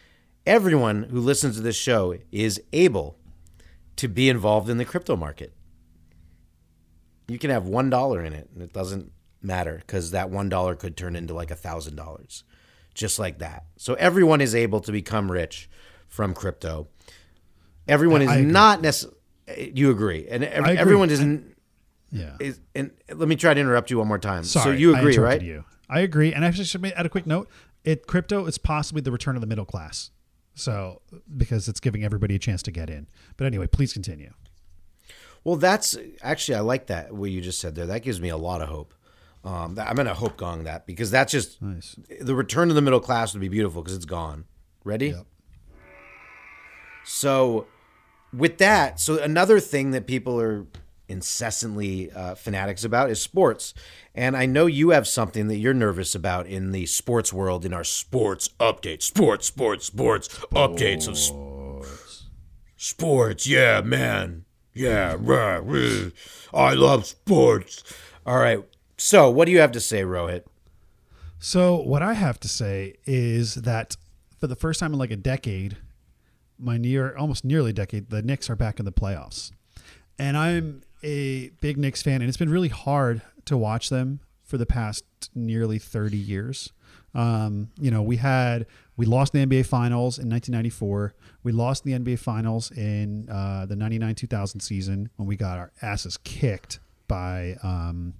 everyone 0.46 1.02
who 1.02 1.20
listens 1.20 1.56
to 1.56 1.60
this 1.60 1.76
show 1.76 2.14
is 2.32 2.62
able 2.72 3.18
to 3.96 4.08
be 4.08 4.30
involved 4.30 4.70
in 4.70 4.78
the 4.78 4.86
crypto 4.86 5.16
market. 5.16 5.52
You 7.26 7.38
can 7.38 7.50
have 7.50 7.66
one 7.66 7.90
dollar 7.90 8.24
in 8.24 8.32
it, 8.32 8.48
and 8.54 8.62
it 8.62 8.72
doesn't 8.72 9.12
matter 9.42 9.82
because 9.86 10.12
that 10.12 10.30
one 10.30 10.48
dollar 10.48 10.76
could 10.76 10.96
turn 10.96 11.14
into 11.14 11.34
like 11.34 11.50
a 11.50 11.54
thousand 11.54 11.96
dollars, 11.96 12.42
just 12.94 13.18
like 13.18 13.40
that. 13.40 13.66
So 13.76 13.92
everyone 13.96 14.40
is 14.40 14.54
able 14.54 14.80
to 14.80 14.90
become 14.90 15.30
rich 15.30 15.68
from 16.06 16.32
crypto. 16.32 16.88
Everyone 17.86 18.22
is 18.22 18.46
not 18.46 18.80
necessarily. 18.80 19.18
You 19.74 19.90
agree, 19.90 20.26
and 20.26 20.42
everyone 20.42 21.10
isn't. 21.10 21.54
Yeah. 22.10 22.34
Is, 22.40 22.60
and 22.74 22.92
let 23.12 23.28
me 23.28 23.36
try 23.36 23.52
to 23.52 23.60
interrupt 23.60 23.90
you 23.90 23.98
one 23.98 24.08
more 24.08 24.18
time. 24.18 24.44
Sorry, 24.44 24.64
so 24.64 24.70
you 24.70 24.96
agree, 24.96 25.18
right? 25.18 25.42
You. 25.42 25.66
I 25.88 26.00
agree, 26.00 26.32
and 26.34 26.44
actually, 26.44 26.64
should 26.64 26.84
add 26.84 27.06
a 27.06 27.08
quick 27.08 27.26
note. 27.26 27.48
It 27.84 28.06
crypto 28.06 28.44
is 28.46 28.58
possibly 28.58 29.00
the 29.00 29.12
return 29.12 29.34
of 29.36 29.40
the 29.40 29.46
middle 29.46 29.64
class. 29.64 30.10
So 30.54 31.02
because 31.36 31.68
it's 31.68 31.80
giving 31.80 32.02
everybody 32.04 32.34
a 32.34 32.38
chance 32.38 32.62
to 32.64 32.70
get 32.72 32.90
in. 32.90 33.06
But 33.36 33.46
anyway, 33.46 33.68
please 33.68 33.92
continue. 33.92 34.32
Well, 35.44 35.54
that's 35.56 35.96
actually 36.20 36.56
I 36.56 36.60
like 36.60 36.88
that 36.88 37.12
what 37.14 37.30
you 37.30 37.40
just 37.40 37.60
said 37.60 37.74
there. 37.76 37.86
That 37.86 38.02
gives 38.02 38.20
me 38.20 38.28
a 38.28 38.36
lot 38.36 38.60
of 38.60 38.68
hope. 38.68 38.92
Um, 39.44 39.76
that- 39.76 39.88
I'm 39.88 39.94
gonna 39.94 40.14
hope 40.14 40.36
gong 40.36 40.64
that 40.64 40.84
because 40.84 41.10
that's 41.12 41.30
just 41.30 41.62
Nice. 41.62 41.94
the 42.20 42.34
return 42.34 42.70
of 42.70 42.74
the 42.74 42.82
middle 42.82 42.98
class 43.00 43.32
would 43.32 43.40
be 43.40 43.48
beautiful 43.48 43.82
because 43.82 43.94
it's 43.96 44.04
gone. 44.04 44.46
Ready? 44.84 45.08
Yep. 45.10 45.26
So, 47.04 47.66
with 48.32 48.58
that, 48.58 49.00
so 49.00 49.22
another 49.22 49.60
thing 49.60 49.92
that 49.92 50.06
people 50.06 50.38
are 50.40 50.66
incessantly 51.08 52.10
uh, 52.12 52.34
fanatics 52.34 52.84
about 52.84 53.10
is 53.10 53.20
sports, 53.20 53.74
and 54.14 54.36
I 54.36 54.46
know 54.46 54.66
you 54.66 54.90
have 54.90 55.06
something 55.06 55.48
that 55.48 55.56
you're 55.56 55.74
nervous 55.74 56.14
about 56.14 56.46
in 56.46 56.72
the 56.72 56.86
sports 56.86 57.32
world 57.32 57.64
in 57.64 57.72
our 57.72 57.84
sports 57.84 58.48
update. 58.60 59.02
Sports, 59.02 59.46
sports, 59.46 59.86
sports, 59.86 60.28
updates 60.52 61.08
of 61.08 61.18
sports. 61.18 62.26
sports. 62.76 63.46
Yeah, 63.46 63.80
man. 63.80 64.44
Yeah, 64.74 65.16
right. 65.18 65.58
right. 65.58 66.12
I 66.54 66.74
love 66.74 67.06
sports. 67.06 67.82
All 68.24 68.38
right. 68.38 68.64
So, 68.96 69.30
what 69.30 69.46
do 69.46 69.52
you 69.52 69.60
have 69.60 69.72
to 69.72 69.80
say, 69.80 70.02
Rohit? 70.02 70.44
So 71.38 71.76
what 71.76 72.02
I 72.02 72.14
have 72.14 72.40
to 72.40 72.48
say 72.48 72.96
is 73.06 73.54
that 73.56 73.96
for 74.38 74.46
the 74.46 74.56
first 74.56 74.80
time 74.80 74.92
in 74.92 74.98
like 74.98 75.10
a 75.12 75.16
decade, 75.16 75.76
my 76.58 76.76
near 76.76 77.16
almost 77.16 77.44
nearly 77.44 77.72
decade, 77.72 78.10
the 78.10 78.22
Knicks 78.22 78.50
are 78.50 78.56
back 78.56 78.78
in 78.78 78.84
the 78.84 78.92
playoffs. 78.92 79.52
And 80.18 80.36
I'm 80.36 80.82
a 81.02 81.50
big 81.60 81.76
Knicks 81.76 82.02
fan, 82.02 82.20
and 82.20 82.28
it's 82.28 82.36
been 82.36 82.50
really 82.50 82.68
hard 82.68 83.22
to 83.46 83.56
watch 83.56 83.90
them 83.90 84.20
for 84.44 84.58
the 84.58 84.66
past 84.66 85.04
nearly 85.34 85.78
30 85.78 86.16
years. 86.16 86.72
Um, 87.14 87.70
you 87.78 87.90
know, 87.90 88.02
we 88.02 88.16
had 88.16 88.66
we 88.96 89.06
lost 89.06 89.32
the 89.32 89.44
NBA 89.44 89.66
Finals 89.66 90.18
in 90.18 90.28
1994. 90.28 91.14
We 91.42 91.52
lost 91.52 91.84
the 91.84 91.92
NBA 91.92 92.18
Finals 92.18 92.70
in 92.70 93.28
uh, 93.28 93.66
the 93.66 93.74
99-2000 93.74 94.60
season 94.60 95.10
when 95.16 95.26
we 95.28 95.36
got 95.36 95.58
our 95.58 95.72
asses 95.82 96.16
kicked 96.18 96.80
by 97.06 97.56
um, 97.62 98.14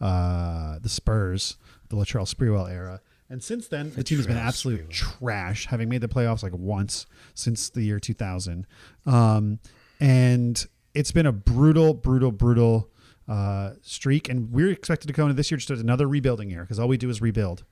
uh, 0.00 0.78
the 0.80 0.88
Spurs, 0.88 1.56
the 1.88 1.96
Latrell 1.96 2.32
Sprewell 2.32 2.70
era. 2.70 3.00
And 3.30 3.42
since 3.42 3.68
then, 3.68 3.92
the 3.94 4.04
team 4.04 4.18
has 4.18 4.26
been 4.26 4.36
absolute 4.36 4.90
trash, 4.90 5.66
having 5.66 5.88
made 5.88 6.00
the 6.00 6.08
playoffs 6.08 6.42
like 6.42 6.52
once 6.54 7.06
since 7.34 7.70
the 7.70 7.82
year 7.82 7.98
2000. 7.98 8.66
Um, 9.06 9.58
and 10.00 10.66
it's 10.94 11.12
been 11.12 11.26
a 11.26 11.32
brutal, 11.32 11.94
brutal, 11.94 12.30
brutal 12.32 12.90
uh, 13.28 13.70
streak. 13.82 14.28
And 14.28 14.50
we're 14.52 14.70
expected 14.70 15.06
to 15.08 15.12
go 15.12 15.24
into 15.24 15.34
this 15.34 15.50
year 15.50 15.58
just 15.58 15.70
as 15.70 15.80
another 15.80 16.06
rebuilding 16.06 16.50
year 16.50 16.62
because 16.62 16.78
all 16.78 16.88
we 16.88 16.96
do 16.96 17.10
is 17.10 17.20
rebuild. 17.20 17.64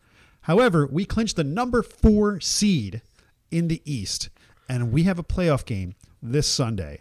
However, 0.42 0.88
we 0.90 1.04
clinched 1.04 1.36
the 1.36 1.44
number 1.44 1.82
four 1.82 2.40
seed 2.40 3.00
in 3.50 3.68
the 3.68 3.80
East, 3.84 4.28
and 4.68 4.90
we 4.92 5.04
have 5.04 5.18
a 5.18 5.22
playoff 5.22 5.64
game 5.64 5.94
this 6.20 6.48
Sunday. 6.48 7.00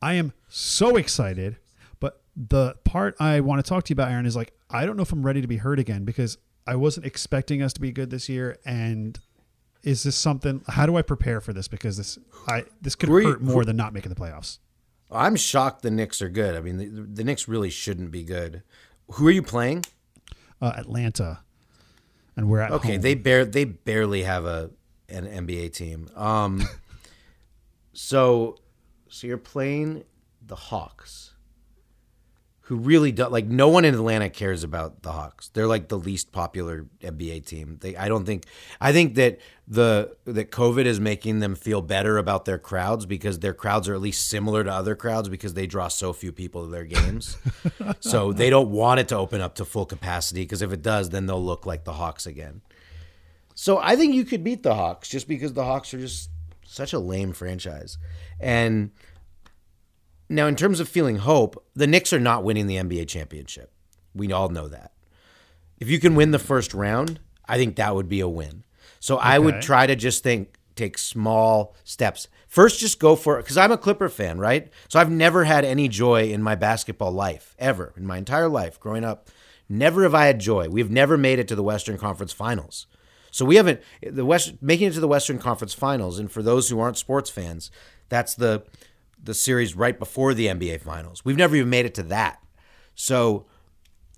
I 0.00 0.14
am 0.14 0.32
so 0.48 0.96
excited, 0.96 1.56
but 1.98 2.20
the 2.36 2.76
part 2.84 3.16
I 3.18 3.40
want 3.40 3.64
to 3.64 3.68
talk 3.68 3.84
to 3.84 3.90
you 3.90 3.94
about, 3.94 4.10
Aaron, 4.12 4.26
is 4.26 4.36
like 4.36 4.52
I 4.70 4.86
don't 4.86 4.96
know 4.96 5.02
if 5.02 5.10
I'm 5.10 5.24
ready 5.26 5.40
to 5.40 5.48
be 5.48 5.56
hurt 5.56 5.78
again 5.80 6.04
because 6.04 6.38
I 6.66 6.76
wasn't 6.76 7.06
expecting 7.06 7.62
us 7.62 7.72
to 7.72 7.80
be 7.80 7.90
good 7.90 8.10
this 8.10 8.28
year, 8.28 8.58
and 8.64 9.18
is 9.82 10.02
this 10.04 10.14
something? 10.16 10.62
How 10.68 10.86
do 10.86 10.96
I 10.96 11.02
prepare 11.02 11.40
for 11.40 11.52
this? 11.52 11.66
Because 11.66 11.96
this, 11.96 12.18
I 12.46 12.64
this 12.82 12.94
could 12.94 13.08
Who 13.08 13.16
are 13.16 13.20
you- 13.22 13.28
hurt 13.30 13.40
more 13.42 13.64
than 13.64 13.76
not 13.76 13.94
making 13.94 14.10
the 14.10 14.16
playoffs. 14.20 14.58
I'm 15.10 15.36
shocked 15.36 15.82
the 15.82 15.90
Knicks 15.90 16.20
are 16.20 16.28
good. 16.28 16.56
I 16.56 16.60
mean, 16.60 16.78
the, 16.78 17.02
the 17.02 17.24
Knicks 17.24 17.46
really 17.48 17.70
shouldn't 17.70 18.10
be 18.10 18.22
good. 18.24 18.62
Who 19.12 19.28
are 19.28 19.30
you 19.32 19.42
playing? 19.42 19.84
Uh, 20.60 20.72
Atlanta, 20.76 21.40
and 22.36 22.48
we're 22.48 22.60
at 22.60 22.72
Okay, 22.72 22.92
home. 22.94 23.02
they 23.02 23.14
bare 23.14 23.44
they 23.44 23.64
barely 23.64 24.22
have 24.24 24.44
a 24.46 24.70
an 25.08 25.24
NBA 25.26 25.72
team. 25.74 26.08
Um, 26.16 26.66
so 27.92 28.56
so 29.08 29.26
you're 29.26 29.38
playing 29.38 30.04
the 30.44 30.56
Hawks, 30.56 31.34
who 32.66 32.74
really 32.74 33.12
don't 33.12 33.30
like 33.30 33.46
no 33.46 33.68
one 33.68 33.84
in 33.84 33.94
Atlanta 33.94 34.28
cares 34.28 34.64
about 34.64 35.02
the 35.02 35.12
Hawks. 35.12 35.50
They're 35.54 35.68
like 35.68 35.86
the 35.86 35.98
least 35.98 36.32
popular 36.32 36.86
NBA 37.00 37.46
team. 37.46 37.78
They 37.80 37.96
I 37.96 38.08
don't 38.08 38.24
think 38.24 38.44
I 38.80 38.92
think 38.92 39.14
that 39.14 39.38
the 39.68 40.16
that 40.24 40.50
COVID 40.50 40.84
is 40.84 40.98
making 40.98 41.38
them 41.38 41.54
feel 41.54 41.80
better 41.80 42.18
about 42.18 42.44
their 42.44 42.58
crowds 42.58 43.06
because 43.06 43.38
their 43.38 43.54
crowds 43.54 43.88
are 43.88 43.94
at 43.94 44.00
least 44.00 44.26
similar 44.26 44.64
to 44.64 44.72
other 44.72 44.96
crowds 44.96 45.28
because 45.28 45.54
they 45.54 45.68
draw 45.68 45.86
so 45.86 46.12
few 46.12 46.32
people 46.32 46.64
to 46.64 46.70
their 46.72 46.84
games. 46.84 47.36
so 48.00 48.32
they 48.32 48.50
don't 48.50 48.72
want 48.72 48.98
it 48.98 49.06
to 49.08 49.16
open 49.16 49.40
up 49.40 49.54
to 49.54 49.64
full 49.64 49.86
capacity 49.86 50.42
because 50.42 50.60
if 50.60 50.72
it 50.72 50.82
does, 50.82 51.10
then 51.10 51.26
they'll 51.26 51.44
look 51.44 51.66
like 51.66 51.84
the 51.84 51.92
Hawks 51.92 52.26
again. 52.26 52.62
So 53.54 53.78
I 53.78 53.94
think 53.94 54.12
you 54.12 54.24
could 54.24 54.42
beat 54.42 54.64
the 54.64 54.74
Hawks 54.74 55.08
just 55.08 55.28
because 55.28 55.52
the 55.52 55.64
Hawks 55.64 55.94
are 55.94 56.00
just 56.00 56.30
such 56.64 56.92
a 56.92 56.98
lame 56.98 57.32
franchise. 57.32 57.96
And 58.40 58.90
now, 60.28 60.46
in 60.46 60.56
terms 60.56 60.80
of 60.80 60.88
feeling 60.88 61.16
hope, 61.16 61.64
the 61.74 61.86
Knicks 61.86 62.12
are 62.12 62.20
not 62.20 62.44
winning 62.44 62.66
the 62.66 62.76
NBA 62.76 63.08
championship. 63.08 63.70
We 64.14 64.32
all 64.32 64.48
know 64.48 64.68
that. 64.68 64.92
If 65.78 65.88
you 65.88 66.00
can 66.00 66.14
win 66.14 66.30
the 66.30 66.38
first 66.38 66.74
round, 66.74 67.20
I 67.46 67.58
think 67.58 67.76
that 67.76 67.94
would 67.94 68.08
be 68.08 68.20
a 68.20 68.28
win. 68.28 68.64
So 68.98 69.18
I 69.18 69.38
would 69.38 69.60
try 69.60 69.86
to 69.86 69.94
just 69.94 70.22
think, 70.22 70.56
take 70.74 70.98
small 70.98 71.74
steps. 71.84 72.28
First, 72.48 72.80
just 72.80 72.98
go 72.98 73.16
for 73.16 73.38
it 73.38 73.42
because 73.42 73.56
I'm 73.56 73.72
a 73.72 73.78
Clipper 73.78 74.08
fan, 74.08 74.38
right? 74.38 74.70
So 74.88 74.98
I've 74.98 75.10
never 75.10 75.44
had 75.44 75.64
any 75.64 75.88
joy 75.88 76.30
in 76.30 76.42
my 76.42 76.54
basketball 76.54 77.12
life 77.12 77.54
ever 77.58 77.92
in 77.96 78.06
my 78.06 78.18
entire 78.18 78.48
life 78.48 78.80
growing 78.80 79.04
up. 79.04 79.28
Never 79.68 80.02
have 80.04 80.14
I 80.14 80.26
had 80.26 80.38
joy. 80.38 80.68
We've 80.68 80.90
never 80.90 81.16
made 81.16 81.38
it 81.38 81.48
to 81.48 81.54
the 81.54 81.62
Western 81.62 81.98
Conference 81.98 82.32
Finals. 82.32 82.86
So 83.30 83.44
we 83.44 83.56
haven't 83.56 83.80
the 84.02 84.24
West 84.24 84.54
making 84.62 84.88
it 84.88 84.94
to 84.94 85.00
the 85.00 85.08
Western 85.08 85.38
Conference 85.38 85.74
Finals. 85.74 86.18
And 86.18 86.30
for 86.30 86.42
those 86.42 86.68
who 86.68 86.80
aren't 86.80 86.96
sports 86.96 87.30
fans, 87.30 87.70
that's 88.08 88.34
the 88.34 88.62
the 89.22 89.34
series 89.34 89.74
right 89.74 89.98
before 89.98 90.34
the 90.34 90.46
NBA 90.46 90.80
Finals. 90.80 91.24
We've 91.24 91.36
never 91.36 91.56
even 91.56 91.70
made 91.70 91.86
it 91.86 91.94
to 91.94 92.02
that. 92.04 92.42
So 92.94 93.46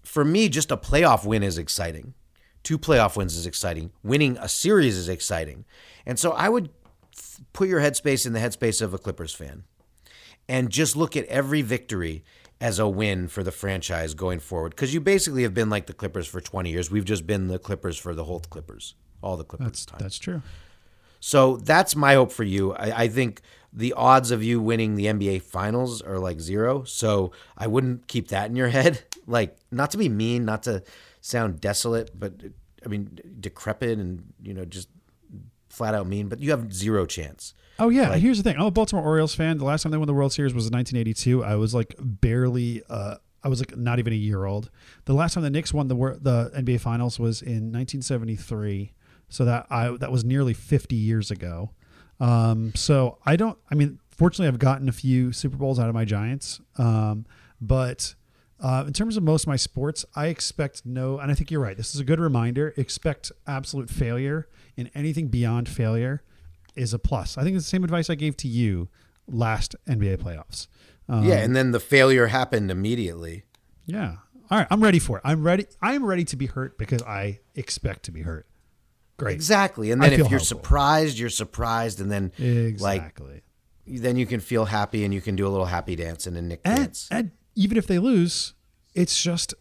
for 0.05 0.25
me, 0.25 0.49
just 0.49 0.71
a 0.71 0.77
playoff 0.77 1.25
win 1.25 1.43
is 1.43 1.59
exciting. 1.59 2.15
Two 2.63 2.79
playoff 2.79 3.17
wins 3.17 3.37
is 3.37 3.47
exciting. 3.47 3.91
Winning 4.03 4.37
a 4.39 4.49
series 4.49 4.97
is 4.97 5.09
exciting. 5.09 5.65
And 6.05 6.19
so 6.19 6.33
I 6.33 6.49
would 6.49 6.71
f- 7.17 7.41
put 7.53 7.69
your 7.69 7.81
headspace 7.81 8.27
in 8.27 8.33
the 8.33 8.41
headspace 8.41 8.83
of 8.83 8.93
a 8.93 8.99
Clippers 8.99 9.33
fan 9.33 9.65
and 10.49 10.71
just 10.71 10.97
look 10.97 11.17
at 11.17 11.25
every 11.27 11.63
victory 11.63 12.25
as 12.61 12.79
a 12.79 12.89
win 12.89 13.29
for 13.29 13.43
the 13.43 13.53
franchise 13.53 14.15
going 14.15 14.41
forward. 14.41 14.71
Because 14.71 14.93
you 14.93 15.01
basically 15.01 15.45
have 15.45 15.55
been 15.55 15.71
like 15.71 15.87
the 15.87 15.93
Clippers 15.93 16.27
for 16.27 16.41
20 16.41 16.71
years. 16.71 16.91
We've 16.91 17.05
just 17.05 17.27
been 17.27 17.49
the 17.49 17.59
Clippers 17.59 17.97
for 17.97 18.15
the 18.15 18.25
whole 18.25 18.41
Clippers, 18.41 18.95
all 19.23 19.37
the 19.37 19.45
Clippers 19.45 19.67
That's 19.67 19.87
time. 19.87 19.99
that's 20.01 20.19
true. 20.19 20.43
So 21.21 21.57
that's 21.59 21.95
my 21.97 22.15
hope 22.15 22.33
for 22.33 22.45
you. 22.45 22.75
I, 22.75 23.05
I 23.05 23.09
think 23.09 23.41
the 23.73 23.93
odds 23.93 24.31
of 24.31 24.43
you 24.43 24.61
winning 24.61 24.95
the 24.95 25.07
NBA 25.07 25.43
finals 25.43 26.01
are 26.03 26.19
like 26.19 26.41
zero. 26.41 26.85
So 26.85 27.33
I 27.57 27.67
wouldn't 27.67 28.09
keep 28.09 28.29
that 28.29 28.49
in 28.51 28.57
your 28.57 28.69
head. 28.69 29.03
Like, 29.31 29.59
not 29.71 29.91
to 29.91 29.99
be 29.99 30.09
mean, 30.09 30.47
not 30.47 30.63
to 30.63 30.83
sound 31.21 31.61
desolate, 31.61 32.19
but 32.19 32.33
I 32.83 32.89
mean, 32.89 33.19
decrepit 33.39 33.99
and, 33.99 34.33
you 34.43 34.55
know, 34.55 34.65
just 34.65 34.89
flat 35.69 35.95
out 35.95 36.07
mean, 36.07 36.29
but 36.29 36.41
you 36.41 36.51
have 36.51 36.73
zero 36.73 37.05
chance. 37.05 37.53
Oh 37.79 37.91
yeah, 37.91 38.17
here's 38.17 38.39
the 38.39 38.43
thing. 38.43 38.59
I'm 38.59 38.67
a 38.67 38.71
Baltimore 38.71 39.05
Orioles 39.05 39.35
fan. 39.35 39.59
The 39.59 39.65
last 39.65 39.83
time 39.83 39.93
they 39.93 39.99
won 39.99 40.07
the 40.07 40.15
World 40.15 40.33
Series 40.33 40.55
was 40.55 40.67
in 40.67 40.73
1982. 40.73 41.45
I 41.45 41.55
was 41.55 41.75
like 41.75 41.95
barely, 41.99 42.83
uh, 42.89 43.17
I 43.45 43.49
was 43.49 43.61
like 43.61 43.77
not 43.77 43.99
even 43.99 44.13
a 44.13 44.17
year 44.17 44.47
old. 44.47 44.71
The 45.05 45.13
last 45.13 45.35
time 45.35 45.43
the 45.43 45.51
Knicks 45.51 45.73
won 45.73 45.89
the 45.89 45.95
the 45.95 46.51
NBA 46.57 46.81
Finals 46.81 47.21
was 47.21 47.41
in 47.41 47.71
1973. 47.73 48.95
So 49.29 49.45
that 49.45 49.67
I 49.71 49.91
that 49.99 50.11
was 50.11 50.25
nearly 50.25 50.55
50 50.55 50.97
years 50.97 51.31
ago. 51.31 51.71
Um, 52.21 52.73
so 52.75 53.19
I 53.25 53.37
don't. 53.37 53.59
I 53.71 53.75
mean, 53.75 53.99
fortunately, 54.11 54.49
I've 54.49 54.59
gotten 54.59 54.89
a 54.89 54.93
few 54.93 55.33
Super 55.33 55.57
Bowls 55.57 55.79
out 55.79 55.89
of 55.89 55.95
my 55.95 56.05
Giants. 56.05 56.61
Um, 56.77 57.27
but 57.61 58.15
uh, 58.61 58.85
in 58.87 58.93
terms 58.93 59.17
of 59.17 59.23
most 59.23 59.45
of 59.45 59.49
my 59.49 59.57
sports, 59.57 60.05
I 60.17 60.27
expect 60.27 60.85
no. 60.85 61.19
And 61.19 61.31
I 61.31 61.35
think 61.35 61.51
you're 61.51 61.61
right. 61.61 61.77
This 61.77 61.95
is 61.95 62.01
a 62.01 62.05
good 62.05 62.21
reminder. 62.21 62.75
Expect 62.77 63.33
absolute 63.47 63.91
failure, 63.91 64.49
and 64.77 64.91
anything 64.95 65.29
beyond 65.29 65.69
failure 65.69 66.23
is 66.75 66.93
a 66.93 66.99
plus. 66.99 67.39
I 67.39 67.43
think 67.43 67.57
it's 67.57 67.65
the 67.65 67.71
same 67.71 67.85
advice 67.85 68.11
I 68.11 68.15
gave 68.15 68.37
to 68.39 68.49
you 68.49 68.89
last 69.27 69.75
NBA 69.89 70.19
playoffs. 70.19 70.67
Um, 71.09 71.25
yeah, 71.25 71.37
and 71.37 71.55
then 71.55 71.73
the 71.73 71.81
failure 71.81 72.27
happened 72.27 72.71
immediately. 72.71 73.45
yeah. 73.87 74.17
All 74.51 74.57
right, 74.57 74.67
I'm 74.71 74.83
ready 74.83 74.99
for 74.99 75.19
it. 75.19 75.23
I'm 75.27 75.43
ready. 75.43 75.67
I'm 75.83 76.07
ready 76.07 76.25
to 76.25 76.37
be 76.37 76.47
hurt 76.47 76.79
because 76.79 77.03
I 77.03 77.41
expect 77.55 78.05
to 78.05 78.11
be 78.13 78.23
hurt. 78.23 78.47
Great. 79.19 79.35
Exactly. 79.35 79.91
And 79.91 80.03
then 80.03 80.13
if 80.13 80.19
you're 80.19 80.29
hopeful. 80.29 80.45
surprised, 80.45 81.19
you're 81.19 81.29
surprised 81.29 82.01
and 82.01 82.11
then 82.11 82.33
like 82.79 83.21
then 83.87 84.17
you 84.17 84.27
can 84.27 84.41
feel 84.41 84.67
happy 84.67 85.05
and 85.05 85.13
you 85.13 85.21
can 85.21 85.35
do 85.35 85.47
a 85.47 85.51
little 85.51 85.67
happy 85.67 85.97
dancing 85.97 86.37
and 86.37 86.49
Nick 86.49 86.61
and, 86.65 86.77
dance. 86.77 87.09
and 87.11 87.33
even 87.55 87.77
if 87.77 87.87
they 87.87 87.99
lose, 87.99 88.55
it's 88.95 89.21
just 89.21 89.55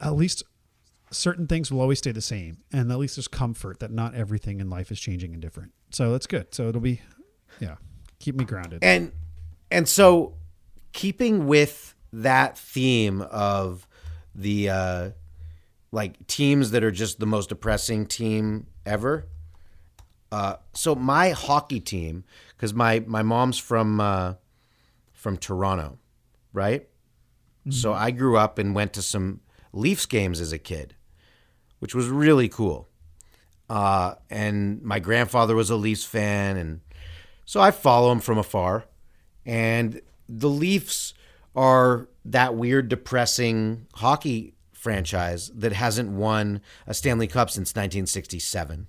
at 0.00 0.14
least 0.14 0.42
certain 1.10 1.46
things 1.46 1.70
will 1.70 1.80
always 1.80 1.98
stay 1.98 2.12
the 2.12 2.20
same, 2.20 2.58
and 2.72 2.90
at 2.90 2.98
least 2.98 3.16
there's 3.16 3.28
comfort 3.28 3.80
that 3.80 3.90
not 3.90 4.14
everything 4.14 4.60
in 4.60 4.68
life 4.68 4.90
is 4.90 4.98
changing 4.98 5.32
and 5.32 5.40
different. 5.40 5.72
So 5.90 6.12
that's 6.12 6.26
good. 6.26 6.54
So 6.54 6.68
it'll 6.68 6.80
be, 6.80 7.00
yeah, 7.60 7.76
keep 8.18 8.34
me 8.34 8.44
grounded. 8.44 8.80
And 8.82 9.12
and 9.70 9.88
so 9.88 10.34
keeping 10.92 11.46
with 11.46 11.94
that 12.12 12.58
theme 12.58 13.22
of 13.22 13.86
the 14.34 14.68
uh 14.70 15.10
like 15.96 16.26
teams 16.26 16.72
that 16.72 16.84
are 16.84 16.90
just 16.90 17.18
the 17.20 17.26
most 17.26 17.48
depressing 17.48 18.04
team 18.04 18.66
ever. 18.84 19.26
Uh 20.30 20.56
so 20.74 20.94
my 20.94 21.30
hockey 21.30 21.80
team 21.80 22.22
cuz 22.58 22.74
my 22.74 23.00
my 23.06 23.22
mom's 23.22 23.58
from 23.58 23.98
uh 23.98 24.34
from 25.14 25.38
Toronto, 25.38 25.98
right? 26.52 26.86
So 27.70 27.94
I 27.94 28.10
grew 28.10 28.36
up 28.36 28.58
and 28.58 28.74
went 28.74 28.92
to 28.92 29.02
some 29.02 29.40
Leafs 29.72 30.04
games 30.06 30.38
as 30.40 30.52
a 30.52 30.58
kid, 30.58 30.94
which 31.78 31.94
was 31.94 32.08
really 32.08 32.50
cool. 32.50 32.90
Uh 33.70 34.16
and 34.28 34.82
my 34.82 34.98
grandfather 34.98 35.54
was 35.56 35.70
a 35.70 35.76
Leafs 35.76 36.04
fan 36.04 36.58
and 36.58 36.80
so 37.46 37.58
I 37.58 37.70
follow 37.70 38.12
him 38.12 38.20
from 38.20 38.36
afar. 38.36 38.84
And 39.46 40.02
the 40.28 40.50
Leafs 40.50 41.14
are 41.54 42.08
that 42.26 42.54
weird, 42.54 42.90
depressing 42.90 43.86
hockey 43.94 44.55
franchise 44.86 45.50
that 45.52 45.72
hasn't 45.72 46.12
won 46.12 46.60
a 46.86 46.94
Stanley 46.94 47.26
Cup 47.26 47.50
since 47.50 47.70
1967. 47.70 48.86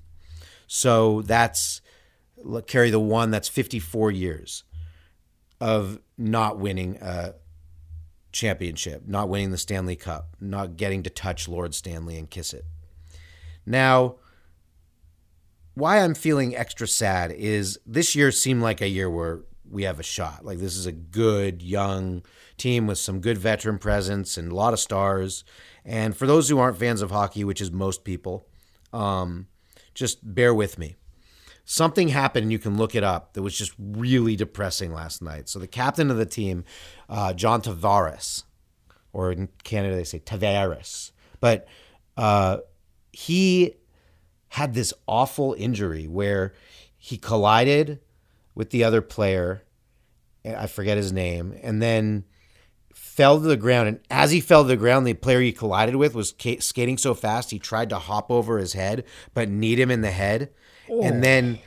So 0.67 1.23
that's 1.23 1.81
carry 2.67 2.91
the 2.91 2.99
one 2.99 3.31
that's 3.31 3.49
54 3.49 4.11
years 4.11 4.63
of 5.59 5.97
not 6.15 6.59
winning 6.59 6.97
a 7.01 7.33
championship, 8.31 9.07
not 9.07 9.27
winning 9.27 9.49
the 9.49 9.57
Stanley 9.57 9.95
Cup, 9.95 10.35
not 10.39 10.77
getting 10.77 11.01
to 11.01 11.09
touch 11.09 11.47
Lord 11.47 11.73
Stanley 11.73 12.15
and 12.15 12.29
kiss 12.29 12.53
it. 12.53 12.65
Now, 13.65 14.17
why 15.73 16.01
I'm 16.01 16.13
feeling 16.13 16.55
extra 16.55 16.87
sad 16.87 17.31
is 17.31 17.79
this 17.87 18.15
year 18.15 18.31
seemed 18.31 18.61
like 18.61 18.81
a 18.81 18.87
year 18.87 19.09
where 19.09 19.39
we 19.67 19.81
have 19.83 19.99
a 19.99 20.03
shot. 20.03 20.45
Like 20.45 20.59
this 20.59 20.77
is 20.77 20.85
a 20.85 20.91
good 20.91 21.63
young 21.63 22.21
team 22.57 22.87
with 22.87 22.97
some 22.97 23.19
good 23.19 23.37
veteran 23.37 23.77
presence 23.77 24.37
and 24.37 24.51
a 24.51 24.55
lot 24.55 24.73
of 24.73 24.79
stars. 24.79 25.43
And 25.87 26.15
for 26.15 26.27
those 26.27 26.49
who 26.49 26.59
aren't 26.59 26.77
fans 26.77 27.01
of 27.01 27.11
hockey, 27.11 27.45
which 27.45 27.61
is 27.61 27.71
most 27.71 28.03
people, 28.03 28.45
um, 28.91 29.47
just 29.93 30.19
bear 30.21 30.53
with 30.53 30.77
me. 30.77 30.97
Something 31.63 32.09
happened, 32.09 32.43
and 32.43 32.51
you 32.51 32.59
can 32.59 32.77
look 32.77 32.93
it 32.93 33.03
up. 33.03 33.33
That 33.33 33.41
was 33.41 33.57
just 33.57 33.73
really 33.79 34.35
depressing 34.35 34.93
last 34.93 35.21
night. 35.21 35.47
So 35.47 35.59
the 35.59 35.67
captain 35.67 36.11
of 36.11 36.17
the 36.17 36.25
team, 36.25 36.65
uh, 37.09 37.33
John 37.33 37.61
Tavares, 37.61 38.43
or 39.13 39.31
in 39.31 39.47
Canada 39.63 39.95
they 39.95 40.03
say 40.03 40.19
Tavares, 40.19 41.11
but 41.39 41.67
uh, 42.17 42.57
he 43.13 43.75
had 44.49 44.73
this 44.73 44.93
awful 45.07 45.55
injury 45.57 46.07
where 46.07 46.53
he 46.97 47.17
collided 47.17 47.99
with 48.55 48.71
the 48.71 48.83
other 48.83 49.01
player. 49.01 49.63
I 50.45 50.67
forget 50.67 50.97
his 50.97 51.11
name, 51.13 51.57
and 51.61 51.81
then 51.81 52.25
fell 53.17 53.41
to 53.41 53.47
the 53.47 53.57
ground. 53.57 53.87
And 53.87 53.99
as 54.11 54.29
he 54.29 54.39
fell 54.39 54.61
to 54.61 54.67
the 54.67 54.77
ground, 54.77 55.07
the 55.07 55.15
player 55.15 55.41
he 55.41 55.51
collided 55.51 55.95
with 55.95 56.13
was 56.13 56.35
ca- 56.39 56.59
skating 56.59 56.99
so 56.99 57.15
fast 57.15 57.49
he 57.49 57.57
tried 57.57 57.89
to 57.89 57.97
hop 57.97 58.29
over 58.29 58.59
his 58.59 58.73
head, 58.73 59.05
but 59.33 59.49
kneed 59.49 59.79
him 59.79 59.89
in 59.89 60.01
the 60.01 60.11
head. 60.11 60.51
And 60.87 61.17
oh. 61.17 61.21
then, 61.21 61.59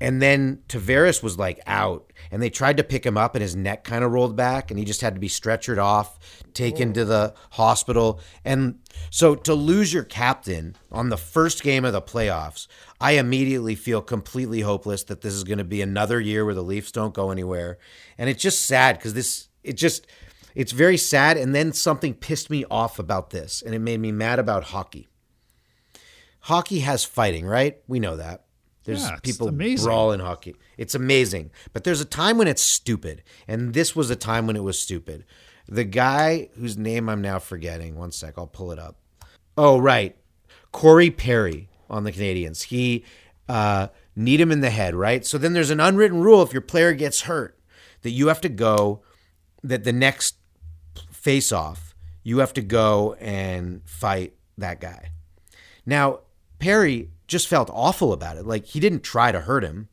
and 0.00 0.22
then 0.22 0.62
Tavares 0.68 1.20
was 1.20 1.36
like 1.38 1.60
out, 1.66 2.12
and 2.30 2.40
they 2.40 2.50
tried 2.50 2.76
to 2.76 2.84
pick 2.84 3.04
him 3.04 3.18
up, 3.18 3.34
and 3.34 3.42
his 3.42 3.56
neck 3.56 3.82
kind 3.82 4.04
of 4.04 4.12
rolled 4.12 4.36
back, 4.36 4.70
and 4.70 4.78
he 4.78 4.84
just 4.84 5.00
had 5.00 5.14
to 5.14 5.20
be 5.20 5.28
stretchered 5.28 5.82
off, 5.82 6.20
taken 6.54 6.90
oh. 6.90 6.92
to 6.92 7.04
the 7.04 7.34
hospital. 7.50 8.20
And 8.44 8.78
so 9.10 9.34
to 9.34 9.54
lose 9.54 9.92
your 9.92 10.04
captain 10.04 10.76
on 10.92 11.08
the 11.08 11.16
first 11.16 11.64
game 11.64 11.84
of 11.84 11.92
the 11.92 12.00
playoffs, 12.00 12.68
I 13.00 13.12
immediately 13.12 13.74
feel 13.74 14.02
completely 14.02 14.60
hopeless 14.60 15.02
that 15.04 15.22
this 15.22 15.34
is 15.34 15.42
going 15.42 15.58
to 15.58 15.64
be 15.64 15.82
another 15.82 16.20
year 16.20 16.44
where 16.44 16.54
the 16.54 16.62
Leafs 16.62 16.92
don't 16.92 17.12
go 17.12 17.32
anywhere. 17.32 17.78
And 18.16 18.30
it's 18.30 18.42
just 18.42 18.66
sad 18.66 18.98
because 18.98 19.14
this, 19.14 19.48
it 19.64 19.72
just, 19.72 20.06
it's 20.54 20.72
very 20.72 20.96
sad. 20.96 21.36
And 21.36 21.54
then 21.54 21.72
something 21.72 22.14
pissed 22.14 22.50
me 22.50 22.64
off 22.70 22.98
about 22.98 23.30
this, 23.30 23.62
and 23.62 23.74
it 23.74 23.78
made 23.80 24.00
me 24.00 24.12
mad 24.12 24.38
about 24.38 24.64
hockey. 24.64 25.08
Hockey 26.40 26.80
has 26.80 27.04
fighting, 27.04 27.46
right? 27.46 27.78
We 27.86 28.00
know 28.00 28.16
that. 28.16 28.44
There's 28.84 29.02
Yeah, 29.02 29.16
people 29.22 29.48
amazing. 29.48 29.84
brawl 29.86 30.10
in 30.12 30.20
hockey. 30.20 30.56
It's 30.76 30.94
amazing. 30.94 31.52
But 31.72 31.84
there's 31.84 32.00
a 32.00 32.04
time 32.04 32.36
when 32.36 32.48
it's 32.48 32.62
stupid. 32.62 33.22
And 33.46 33.74
this 33.74 33.94
was 33.94 34.10
a 34.10 34.16
time 34.16 34.46
when 34.48 34.56
it 34.56 34.64
was 34.64 34.78
stupid. 34.78 35.24
The 35.68 35.84
guy 35.84 36.48
whose 36.58 36.76
name 36.76 37.08
I'm 37.08 37.22
now 37.22 37.38
forgetting, 37.38 37.94
one 37.94 38.10
sec, 38.10 38.34
I'll 38.36 38.48
pull 38.48 38.72
it 38.72 38.78
up. 38.80 38.96
Oh, 39.56 39.78
right. 39.78 40.16
Corey 40.72 41.10
Perry 41.10 41.68
on 41.88 42.02
the 42.02 42.10
Canadiens. 42.10 42.64
He 42.64 43.04
uh, 43.48 43.88
kneed 44.16 44.40
him 44.40 44.50
in 44.50 44.60
the 44.62 44.70
head, 44.70 44.96
right? 44.96 45.24
So 45.24 45.38
then 45.38 45.52
there's 45.52 45.70
an 45.70 45.78
unwritten 45.78 46.20
rule 46.20 46.42
if 46.42 46.52
your 46.52 46.62
player 46.62 46.92
gets 46.92 47.22
hurt 47.22 47.56
that 48.02 48.10
you 48.10 48.26
have 48.28 48.40
to 48.40 48.48
go, 48.48 49.02
that 49.62 49.84
the 49.84 49.92
next 49.92 50.34
face 51.22 51.52
off, 51.52 51.94
you 52.24 52.38
have 52.38 52.52
to 52.52 52.62
go 52.62 53.14
and 53.20 53.80
fight 53.84 54.34
that 54.58 54.80
guy. 54.80 55.10
Now, 55.86 56.20
Perry 56.58 57.10
just 57.28 57.46
felt 57.46 57.70
awful 57.72 58.12
about 58.12 58.36
it. 58.36 58.44
Like 58.44 58.66
he 58.66 58.80
didn't 58.80 59.04
try 59.04 59.30
to 59.30 59.40
hurt 59.40 59.62
him. 59.62 59.88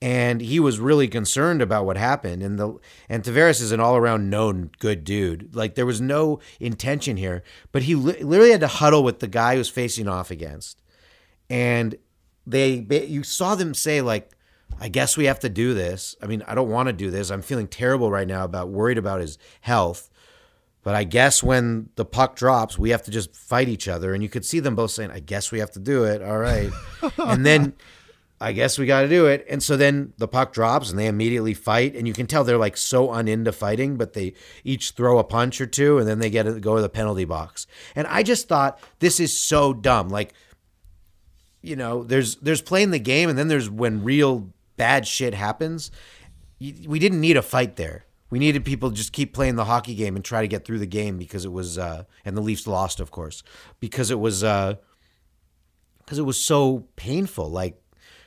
And 0.00 0.40
he 0.40 0.58
was 0.58 0.80
really 0.80 1.06
concerned 1.06 1.62
about 1.62 1.84
what 1.86 1.96
happened. 1.96 2.42
And 2.42 2.58
the 2.58 2.76
and 3.08 3.22
Tavares 3.22 3.60
is 3.60 3.70
an 3.70 3.78
all 3.78 3.96
around 3.96 4.30
known 4.30 4.70
good 4.80 5.04
dude. 5.04 5.54
Like 5.54 5.76
there 5.76 5.86
was 5.86 6.00
no 6.00 6.40
intention 6.58 7.16
here, 7.16 7.44
but 7.70 7.82
he 7.82 7.94
li- 7.94 8.20
literally 8.20 8.50
had 8.50 8.60
to 8.62 8.66
huddle 8.66 9.04
with 9.04 9.20
the 9.20 9.28
guy 9.28 9.52
he 9.52 9.58
was 9.58 9.68
facing 9.68 10.08
off 10.08 10.32
against. 10.32 10.82
And 11.48 11.94
they 12.44 12.84
you 13.06 13.22
saw 13.22 13.54
them 13.54 13.74
say 13.74 14.00
like, 14.00 14.32
"I 14.80 14.88
guess 14.88 15.16
we 15.16 15.26
have 15.26 15.38
to 15.40 15.48
do 15.48 15.72
this." 15.72 16.16
I 16.20 16.26
mean, 16.26 16.42
I 16.48 16.56
don't 16.56 16.70
want 16.70 16.88
to 16.88 16.92
do 16.92 17.12
this. 17.12 17.30
I'm 17.30 17.42
feeling 17.42 17.68
terrible 17.68 18.10
right 18.10 18.26
now 18.26 18.42
about 18.42 18.70
worried 18.70 18.98
about 18.98 19.20
his 19.20 19.38
health. 19.60 20.10
But 20.82 20.96
I 20.96 21.04
guess 21.04 21.42
when 21.42 21.90
the 21.94 22.04
puck 22.04 22.34
drops, 22.34 22.78
we 22.78 22.90
have 22.90 23.02
to 23.04 23.10
just 23.10 23.34
fight 23.36 23.68
each 23.68 23.86
other. 23.86 24.14
And 24.14 24.22
you 24.22 24.28
could 24.28 24.44
see 24.44 24.58
them 24.58 24.74
both 24.74 24.90
saying, 24.90 25.10
I 25.12 25.20
guess 25.20 25.52
we 25.52 25.60
have 25.60 25.70
to 25.72 25.78
do 25.78 26.04
it. 26.04 26.22
All 26.22 26.38
right. 26.38 26.70
and 27.18 27.46
then 27.46 27.74
I 28.40 28.50
guess 28.50 28.76
we 28.76 28.86
got 28.86 29.02
to 29.02 29.08
do 29.08 29.26
it. 29.26 29.46
And 29.48 29.62
so 29.62 29.76
then 29.76 30.12
the 30.18 30.26
puck 30.26 30.52
drops 30.52 30.90
and 30.90 30.98
they 30.98 31.06
immediately 31.06 31.54
fight. 31.54 31.94
And 31.94 32.08
you 32.08 32.12
can 32.12 32.26
tell 32.26 32.42
they're 32.42 32.58
like 32.58 32.76
so 32.76 33.08
uninto 33.08 33.54
fighting, 33.54 33.96
but 33.96 34.14
they 34.14 34.34
each 34.64 34.90
throw 34.90 35.18
a 35.18 35.24
punch 35.24 35.60
or 35.60 35.66
two 35.66 35.98
and 35.98 36.08
then 36.08 36.18
they 36.18 36.30
get 36.30 36.42
to 36.44 36.58
go 36.58 36.74
to 36.74 36.82
the 36.82 36.88
penalty 36.88 37.24
box. 37.24 37.68
And 37.94 38.08
I 38.08 38.24
just 38.24 38.48
thought 38.48 38.80
this 38.98 39.20
is 39.20 39.38
so 39.38 39.72
dumb. 39.72 40.08
Like, 40.08 40.34
you 41.60 41.76
know, 41.76 42.02
there's 42.02 42.34
there's 42.36 42.60
playing 42.60 42.90
the 42.90 42.98
game 42.98 43.28
and 43.28 43.38
then 43.38 43.46
there's 43.46 43.70
when 43.70 44.02
real 44.02 44.52
bad 44.76 45.06
shit 45.06 45.34
happens. 45.34 45.92
We 46.58 46.98
didn't 46.98 47.20
need 47.20 47.36
a 47.36 47.42
fight 47.42 47.76
there. 47.76 48.06
We 48.32 48.38
needed 48.38 48.64
people 48.64 48.88
to 48.88 48.96
just 48.96 49.12
keep 49.12 49.34
playing 49.34 49.56
the 49.56 49.66
hockey 49.66 49.94
game 49.94 50.16
and 50.16 50.24
try 50.24 50.40
to 50.40 50.48
get 50.48 50.64
through 50.64 50.78
the 50.78 50.86
game 50.86 51.18
because 51.18 51.44
it 51.44 51.52
was 51.52 51.76
uh 51.76 52.04
and 52.24 52.34
the 52.34 52.40
Leafs 52.40 52.66
lost 52.66 52.98
of 52.98 53.10
course 53.10 53.42
because 53.78 54.10
it 54.10 54.18
was 54.18 54.42
uh 54.42 54.76
because 55.98 56.18
it 56.18 56.22
was 56.24 56.42
so 56.42 56.86
painful 56.96 57.50
like 57.50 57.78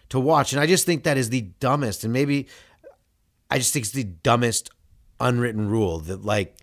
to 0.10 0.20
watch 0.20 0.53
and 0.53 0.62
I 0.62 0.68
just 0.68 0.86
think 0.86 1.06
that 1.06 1.18
is 1.18 1.32
the 1.32 1.41
dumbest 1.60 2.03
and 2.03 2.14
maybe 2.14 2.45
I 3.49 3.58
just 3.58 3.74
think 3.74 3.86
it's 3.86 3.93
the 3.93 4.03
dumbest 4.03 4.70
unwritten 5.20 5.70
rule 5.70 5.97
that 6.01 6.24
like 6.24 6.56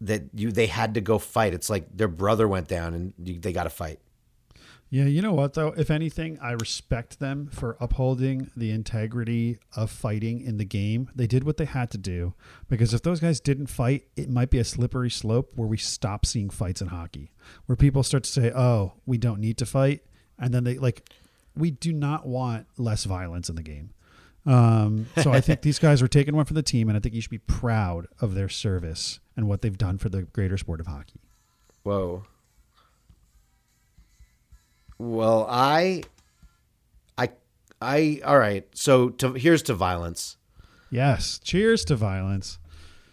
that 0.00 0.22
you 0.34 0.50
they 0.50 0.66
had 0.66 0.94
to 0.94 1.00
go 1.00 1.20
fight. 1.20 1.54
It's 1.54 1.70
like 1.70 1.96
their 1.96 2.08
brother 2.08 2.48
went 2.48 2.66
down 2.66 2.94
and 2.94 3.12
you, 3.22 3.38
they 3.38 3.52
got 3.52 3.64
to 3.64 3.70
fight. 3.70 4.00
Yeah, 4.92 5.04
you 5.04 5.22
know 5.22 5.32
what 5.32 5.54
though? 5.54 5.68
If 5.68 5.90
anything, 5.90 6.38
I 6.42 6.52
respect 6.52 7.18
them 7.18 7.48
for 7.50 7.78
upholding 7.80 8.50
the 8.54 8.70
integrity 8.70 9.58
of 9.74 9.90
fighting 9.90 10.42
in 10.42 10.58
the 10.58 10.66
game. 10.66 11.08
They 11.14 11.26
did 11.26 11.44
what 11.44 11.56
they 11.56 11.64
had 11.64 11.90
to 11.92 11.98
do 11.98 12.34
because 12.68 12.92
if 12.92 13.00
those 13.00 13.18
guys 13.18 13.40
didn't 13.40 13.68
fight, 13.68 14.04
it 14.16 14.28
might 14.28 14.50
be 14.50 14.58
a 14.58 14.64
slippery 14.64 15.08
slope 15.08 15.52
where 15.54 15.66
we 15.66 15.78
stop 15.78 16.26
seeing 16.26 16.50
fights 16.50 16.82
in 16.82 16.88
hockey, 16.88 17.32
where 17.64 17.74
people 17.74 18.02
start 18.02 18.24
to 18.24 18.30
say, 18.30 18.52
"Oh, 18.54 18.92
we 19.06 19.16
don't 19.16 19.40
need 19.40 19.56
to 19.58 19.66
fight," 19.66 20.02
and 20.38 20.52
then 20.52 20.64
they 20.64 20.76
like, 20.76 21.08
we 21.56 21.70
do 21.70 21.90
not 21.90 22.26
want 22.26 22.66
less 22.76 23.04
violence 23.04 23.48
in 23.48 23.56
the 23.56 23.62
game. 23.62 23.94
Um, 24.44 25.06
so 25.22 25.32
I 25.32 25.40
think 25.40 25.62
these 25.62 25.78
guys 25.78 26.02
were 26.02 26.08
taking 26.08 26.36
one 26.36 26.44
for 26.44 26.52
the 26.52 26.62
team, 26.62 26.90
and 26.90 26.98
I 26.98 27.00
think 27.00 27.14
you 27.14 27.22
should 27.22 27.30
be 27.30 27.38
proud 27.38 28.08
of 28.20 28.34
their 28.34 28.50
service 28.50 29.20
and 29.38 29.48
what 29.48 29.62
they've 29.62 29.78
done 29.78 29.96
for 29.96 30.10
the 30.10 30.24
greater 30.24 30.58
sport 30.58 30.80
of 30.80 30.86
hockey. 30.86 31.22
Whoa. 31.82 32.24
Well, 34.98 35.46
I, 35.48 36.02
I, 37.18 37.30
I. 37.80 38.20
All 38.24 38.38
right. 38.38 38.66
So 38.74 39.10
to, 39.10 39.32
here's 39.32 39.62
to 39.64 39.74
violence. 39.74 40.36
Yes. 40.90 41.40
Cheers 41.42 41.84
to 41.86 41.96
violence. 41.96 42.58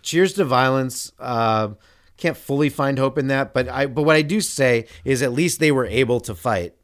Cheers 0.02 0.34
to 0.34 0.46
violence. 0.46 1.12
Uh, 1.20 1.70
can't 2.18 2.38
fully 2.38 2.70
find 2.70 3.00
hope 3.00 3.18
in 3.18 3.28
that, 3.28 3.54
but 3.54 3.70
I. 3.70 3.86
But 3.88 4.04
what 4.04 4.16
I 4.16 4.22
do 4.22 4.42
say 4.42 4.88
is, 5.06 5.22
at 5.22 5.32
least 5.32 5.60
they 5.60 5.72
were 5.72 5.86
able 5.86 6.20
to 6.22 6.36
fight, 6.36 6.76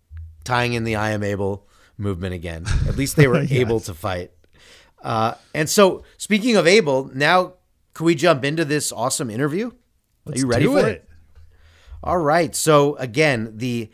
tying 0.44 0.74
in 0.74 0.84
the 0.84 0.96
"I 0.96 1.12
am 1.12 1.24
able" 1.24 1.68
movement 1.98 2.34
again. 2.34 2.66
At 2.88 2.96
least 2.98 3.16
they 3.16 3.28
were 3.28 3.42
yes. 3.42 3.52
able 3.52 3.80
to 3.82 3.94
fight. 3.94 4.32
Uh, 5.04 5.36
and 5.54 5.70
so, 5.70 6.04
speaking 6.18 6.56
of 6.56 6.66
able, 6.66 7.12
now 7.14 7.54
can 7.96 8.06
we 8.06 8.14
jump 8.14 8.44
into 8.44 8.66
this 8.66 8.92
awesome 8.92 9.30
interview? 9.30 9.72
Let's 10.26 10.40
Are 10.42 10.46
you 10.46 10.48
ready 10.48 10.66
for 10.66 10.80
it? 10.80 10.86
it? 10.86 11.10
All 12.04 12.18
right. 12.18 12.54
So 12.54 12.96
again, 12.98 13.54
the 13.56 13.90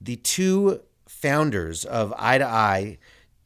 the 0.00 0.16
two 0.16 0.80
founders 1.06 1.84
of 1.84 2.12
Eye 2.16 2.38
to 2.38 2.46
Eye, 2.46 2.98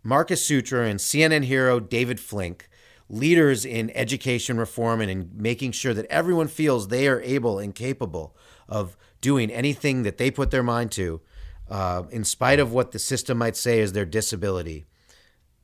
Marcus 0.02 0.48
Soutra 0.48 0.88
and 0.88 0.98
CNN 0.98 1.44
hero 1.44 1.78
David 1.78 2.18
Flink, 2.18 2.68
leaders 3.08 3.64
in 3.64 3.90
education 3.90 4.56
reform 4.56 5.00
and 5.00 5.10
in 5.10 5.30
making 5.34 5.72
sure 5.72 5.92
that 5.92 6.06
everyone 6.06 6.48
feels 6.48 6.88
they 6.88 7.08
are 7.08 7.20
able 7.22 7.58
and 7.58 7.74
capable 7.74 8.36
of 8.68 8.96
doing 9.20 9.50
anything 9.50 10.04
that 10.04 10.16
they 10.16 10.30
put 10.30 10.50
their 10.50 10.62
mind 10.62 10.92
to, 10.92 11.20
uh, 11.68 12.04
in 12.10 12.24
spite 12.24 12.58
of 12.58 12.72
what 12.72 12.92
the 12.92 12.98
system 12.98 13.36
might 13.36 13.56
say 13.56 13.80
is 13.80 13.92
their 13.92 14.04
disability. 14.04 14.86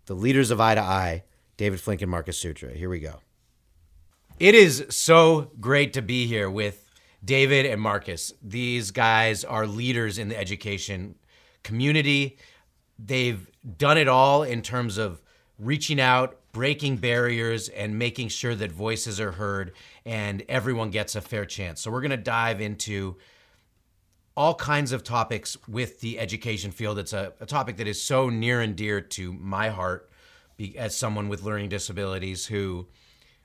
The 0.06 0.14
leaders 0.14 0.50
of 0.50 0.60
Eye 0.60 0.74
to 0.74 0.80
Eye, 0.80 1.24
David 1.56 1.80
Flink 1.80 2.02
and 2.02 2.10
Marcus 2.10 2.42
Soutra. 2.42 2.74
Here 2.74 2.88
we 2.88 3.00
go. 3.00 3.20
It 4.38 4.54
is 4.54 4.84
so 4.90 5.52
great 5.60 5.92
to 5.94 6.02
be 6.02 6.26
here 6.26 6.50
with 6.50 6.85
David 7.26 7.66
and 7.66 7.80
Marcus. 7.80 8.32
These 8.40 8.92
guys 8.92 9.44
are 9.44 9.66
leaders 9.66 10.16
in 10.16 10.28
the 10.28 10.38
education 10.38 11.16
community. 11.64 12.38
They've 12.98 13.50
done 13.76 13.98
it 13.98 14.06
all 14.06 14.44
in 14.44 14.62
terms 14.62 14.96
of 14.96 15.20
reaching 15.58 16.00
out, 16.00 16.38
breaking 16.52 16.98
barriers, 16.98 17.68
and 17.68 17.98
making 17.98 18.28
sure 18.28 18.54
that 18.54 18.70
voices 18.70 19.20
are 19.20 19.32
heard 19.32 19.72
and 20.04 20.44
everyone 20.48 20.90
gets 20.90 21.16
a 21.16 21.20
fair 21.20 21.44
chance. 21.44 21.80
So, 21.80 21.90
we're 21.90 22.00
going 22.00 22.10
to 22.12 22.16
dive 22.16 22.60
into 22.60 23.16
all 24.36 24.54
kinds 24.54 24.92
of 24.92 25.02
topics 25.02 25.56
with 25.66 26.00
the 26.00 26.18
education 26.18 26.70
field. 26.70 26.98
It's 26.98 27.12
a, 27.12 27.32
a 27.40 27.46
topic 27.46 27.78
that 27.78 27.88
is 27.88 28.00
so 28.00 28.28
near 28.28 28.60
and 28.60 28.76
dear 28.76 29.00
to 29.00 29.32
my 29.32 29.70
heart 29.70 30.10
as 30.76 30.96
someone 30.96 31.28
with 31.28 31.42
learning 31.42 31.70
disabilities 31.70 32.46
who 32.46 32.86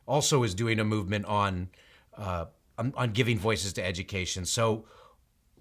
also 0.06 0.44
is 0.44 0.54
doing 0.54 0.80
a 0.80 0.84
movement 0.84 1.26
on. 1.26 1.70
Uh, 2.16 2.46
on, 2.82 2.94
on 2.98 3.12
giving 3.12 3.38
voices 3.38 3.74
to 3.74 3.86
education. 3.86 4.44
So, 4.46 4.86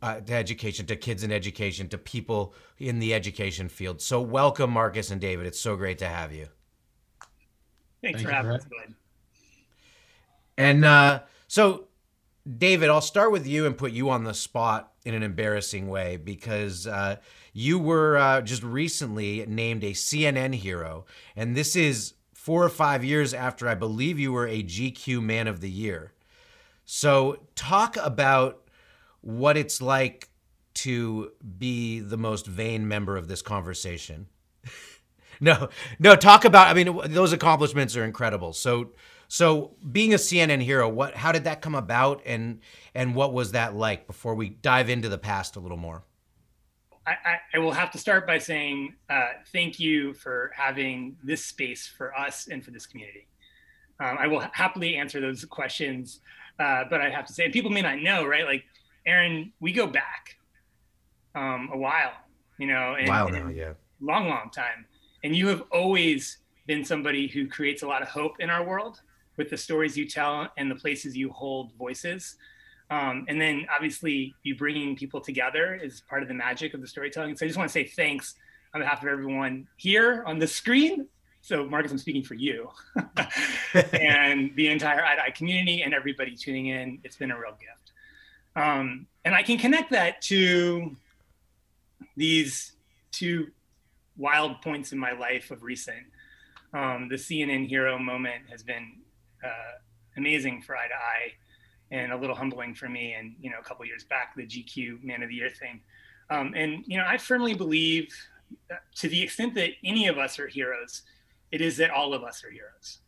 uh, 0.02 0.20
to 0.20 0.32
education, 0.32 0.86
to 0.86 0.96
kids 0.96 1.22
in 1.22 1.30
education, 1.30 1.86
to 1.88 1.98
people 1.98 2.54
in 2.78 2.98
the 2.98 3.12
education 3.12 3.68
field. 3.68 4.00
So, 4.00 4.20
welcome, 4.22 4.70
Marcus 4.70 5.10
and 5.10 5.20
David. 5.20 5.46
It's 5.46 5.60
so 5.60 5.76
great 5.76 5.98
to 5.98 6.08
have 6.08 6.32
you. 6.32 6.46
Thanks 8.02 8.22
Thank 8.22 8.28
for 8.28 8.34
having 8.34 8.52
us. 8.52 8.62
And 10.56 10.84
uh, 10.86 11.20
so, 11.48 11.88
David, 12.56 12.88
I'll 12.88 13.02
start 13.02 13.30
with 13.32 13.46
you 13.46 13.66
and 13.66 13.76
put 13.76 13.92
you 13.92 14.08
on 14.08 14.24
the 14.24 14.32
spot 14.32 14.92
in 15.04 15.14
an 15.14 15.22
embarrassing 15.22 15.88
way 15.88 16.16
because 16.16 16.86
uh, 16.86 17.16
you 17.52 17.78
were 17.78 18.16
uh, 18.16 18.40
just 18.40 18.62
recently 18.62 19.44
named 19.46 19.84
a 19.84 19.92
CNN 19.92 20.54
hero. 20.54 21.04
And 21.36 21.54
this 21.54 21.76
is 21.76 22.14
four 22.32 22.64
or 22.64 22.70
five 22.70 23.04
years 23.04 23.34
after 23.34 23.68
I 23.68 23.74
believe 23.74 24.18
you 24.18 24.32
were 24.32 24.48
a 24.48 24.62
GQ 24.62 25.22
Man 25.22 25.46
of 25.46 25.60
the 25.60 25.70
Year. 25.70 26.14
So, 26.92 27.38
talk 27.54 27.96
about 27.98 28.68
what 29.20 29.56
it's 29.56 29.80
like 29.80 30.28
to 30.74 31.30
be 31.56 32.00
the 32.00 32.16
most 32.16 32.48
vain 32.48 32.88
member 32.88 33.16
of 33.16 33.28
this 33.28 33.42
conversation. 33.42 34.26
no, 35.40 35.68
no, 36.00 36.16
talk 36.16 36.44
about 36.44 36.66
I 36.66 36.74
mean 36.74 37.00
those 37.12 37.32
accomplishments 37.32 37.96
are 37.96 38.02
incredible. 38.02 38.52
So 38.52 38.90
so 39.28 39.76
being 39.92 40.14
a 40.14 40.16
CNN 40.16 40.60
hero, 40.62 40.88
what 40.88 41.14
how 41.14 41.30
did 41.30 41.44
that 41.44 41.62
come 41.62 41.76
about 41.76 42.22
and 42.26 42.58
and 42.92 43.14
what 43.14 43.32
was 43.32 43.52
that 43.52 43.76
like 43.76 44.08
before 44.08 44.34
we 44.34 44.48
dive 44.48 44.90
into 44.90 45.08
the 45.08 45.16
past 45.16 45.54
a 45.54 45.60
little 45.60 45.76
more? 45.76 46.02
I, 47.06 47.12
I, 47.12 47.36
I 47.54 47.58
will 47.60 47.70
have 47.70 47.92
to 47.92 47.98
start 47.98 48.26
by 48.26 48.38
saying 48.38 48.96
uh, 49.08 49.28
thank 49.52 49.78
you 49.78 50.12
for 50.12 50.50
having 50.56 51.18
this 51.22 51.44
space 51.44 51.86
for 51.86 52.12
us 52.18 52.48
and 52.48 52.64
for 52.64 52.72
this 52.72 52.84
community. 52.84 53.28
Um, 54.00 54.16
I 54.18 54.26
will 54.26 54.40
happily 54.52 54.96
answer 54.96 55.20
those 55.20 55.44
questions 55.44 56.18
uh, 56.60 56.84
but 56.90 57.00
I 57.00 57.08
have 57.08 57.24
to 57.26 57.32
say, 57.32 57.48
people 57.48 57.70
may 57.70 57.82
not 57.82 57.98
know, 58.00 58.24
right? 58.24 58.44
Like, 58.44 58.64
Aaron, 59.06 59.52
we 59.60 59.72
go 59.72 59.86
back 59.86 60.36
um, 61.34 61.70
a 61.72 61.78
while, 61.78 62.12
you 62.58 62.66
know, 62.66 62.96
and, 62.98 63.08
wow 63.08 63.26
now, 63.28 63.48
yeah, 63.48 63.72
long, 64.00 64.28
long 64.28 64.50
time. 64.50 64.84
And 65.24 65.34
you 65.34 65.48
have 65.48 65.62
always 65.72 66.38
been 66.66 66.84
somebody 66.84 67.26
who 67.26 67.48
creates 67.48 67.82
a 67.82 67.86
lot 67.86 68.02
of 68.02 68.08
hope 68.08 68.34
in 68.40 68.50
our 68.50 68.62
world 68.62 69.00
with 69.38 69.48
the 69.48 69.56
stories 69.56 69.96
you 69.96 70.06
tell 70.06 70.48
and 70.58 70.70
the 70.70 70.74
places 70.74 71.16
you 71.16 71.30
hold 71.30 71.72
voices. 71.78 72.36
Um, 72.90 73.24
and 73.28 73.40
then 73.40 73.66
obviously 73.74 74.34
you 74.42 74.54
bringing 74.54 74.96
people 74.96 75.20
together 75.20 75.74
is 75.82 76.02
part 76.02 76.22
of 76.22 76.28
the 76.28 76.34
magic 76.34 76.74
of 76.74 76.80
the 76.80 76.86
storytelling. 76.86 77.36
So 77.36 77.46
I 77.46 77.48
just 77.48 77.58
want 77.58 77.70
to 77.70 77.72
say 77.72 77.84
thanks 77.84 78.34
on 78.74 78.80
behalf 78.80 79.02
of 79.02 79.08
everyone 79.08 79.66
here 79.76 80.24
on 80.26 80.38
the 80.38 80.46
screen 80.46 81.06
so, 81.50 81.66
Marcus, 81.66 81.90
I'm 81.90 81.98
speaking 81.98 82.22
for 82.22 82.34
you 82.34 82.70
and 83.92 84.54
the 84.54 84.68
entire 84.68 85.04
Eye 85.04 85.32
community 85.34 85.82
and 85.82 85.92
everybody 85.92 86.36
tuning 86.36 86.66
in. 86.66 87.00
It's 87.02 87.16
been 87.16 87.32
a 87.32 87.36
real 87.36 87.56
gift. 87.58 87.90
Um, 88.54 89.08
and 89.24 89.34
I 89.34 89.42
can 89.42 89.58
connect 89.58 89.90
that 89.90 90.22
to 90.22 90.94
these 92.16 92.74
two 93.10 93.48
wild 94.16 94.62
points 94.62 94.92
in 94.92 94.98
my 94.98 95.10
life 95.10 95.50
of 95.50 95.64
recent. 95.64 96.06
Um, 96.72 97.08
the 97.08 97.16
CNN 97.16 97.66
hero 97.66 97.98
moment 97.98 98.44
has 98.48 98.62
been 98.62 98.98
uh, 99.44 99.78
amazing 100.16 100.62
for 100.62 100.76
Eye 100.76 100.86
to 100.86 100.94
Eye 100.94 101.32
and 101.90 102.12
a 102.12 102.16
little 102.16 102.36
humbling 102.36 102.76
for 102.76 102.88
me. 102.88 103.14
And, 103.14 103.34
you 103.40 103.50
know, 103.50 103.58
a 103.58 103.64
couple 103.64 103.84
years 103.86 104.04
back, 104.04 104.36
the 104.36 104.46
GQ 104.46 105.02
Man 105.02 105.20
of 105.24 105.30
the 105.30 105.34
Year 105.34 105.50
thing. 105.50 105.80
Um, 106.30 106.52
and, 106.54 106.84
you 106.86 106.96
know, 106.96 107.06
I 107.08 107.16
firmly 107.16 107.54
believe 107.54 108.14
to 108.94 109.08
the 109.08 109.20
extent 109.20 109.56
that 109.56 109.70
any 109.82 110.06
of 110.06 110.16
us 110.16 110.38
are 110.38 110.46
heroes, 110.46 111.02
it 111.52 111.60
is 111.60 111.76
that 111.78 111.90
all 111.90 112.14
of 112.14 112.22
us 112.22 112.44
are 112.44 112.50
heroes. 112.50 112.98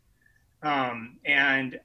Um, 0.63 1.19
and 1.25 1.81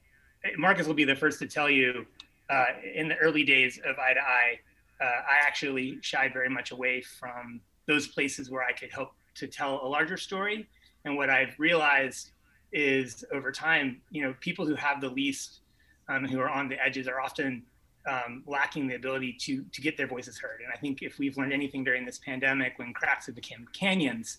Marcus 0.56 0.86
will 0.86 0.94
be 0.94 1.04
the 1.04 1.16
first 1.16 1.38
to 1.40 1.46
tell 1.46 1.68
you 1.68 2.06
uh, 2.50 2.66
in 2.94 3.08
the 3.08 3.16
early 3.16 3.44
days 3.44 3.80
of 3.84 3.98
Eye 3.98 4.14
to 4.14 4.20
Eye, 4.20 4.58
uh, 5.00 5.04
I 5.04 5.46
actually 5.46 5.98
shied 6.00 6.32
very 6.32 6.48
much 6.48 6.70
away 6.70 7.02
from 7.02 7.60
those 7.86 8.08
places 8.08 8.50
where 8.50 8.62
I 8.62 8.72
could 8.72 8.90
help 8.90 9.12
to 9.36 9.46
tell 9.46 9.80
a 9.84 9.88
larger 9.88 10.16
story. 10.16 10.68
And 11.04 11.16
what 11.16 11.30
I've 11.30 11.58
realized 11.58 12.30
is 12.72 13.24
over 13.32 13.52
time, 13.52 14.00
you 14.10 14.22
know, 14.22 14.34
people 14.40 14.66
who 14.66 14.74
have 14.74 15.00
the 15.00 15.08
least, 15.08 15.60
um, 16.08 16.24
who 16.24 16.40
are 16.40 16.50
on 16.50 16.68
the 16.68 16.82
edges, 16.82 17.06
are 17.08 17.20
often 17.20 17.62
um, 18.08 18.42
lacking 18.46 18.86
the 18.88 18.94
ability 18.94 19.36
to 19.40 19.64
to 19.72 19.80
get 19.80 19.96
their 19.96 20.06
voices 20.06 20.38
heard. 20.38 20.60
And 20.62 20.72
I 20.72 20.76
think 20.76 21.02
if 21.02 21.18
we've 21.18 21.36
learned 21.36 21.52
anything 21.52 21.84
during 21.84 22.04
this 22.04 22.18
pandemic, 22.18 22.78
when 22.78 22.92
cracks 22.92 23.26
have 23.26 23.34
become 23.34 23.66
canyons, 23.72 24.38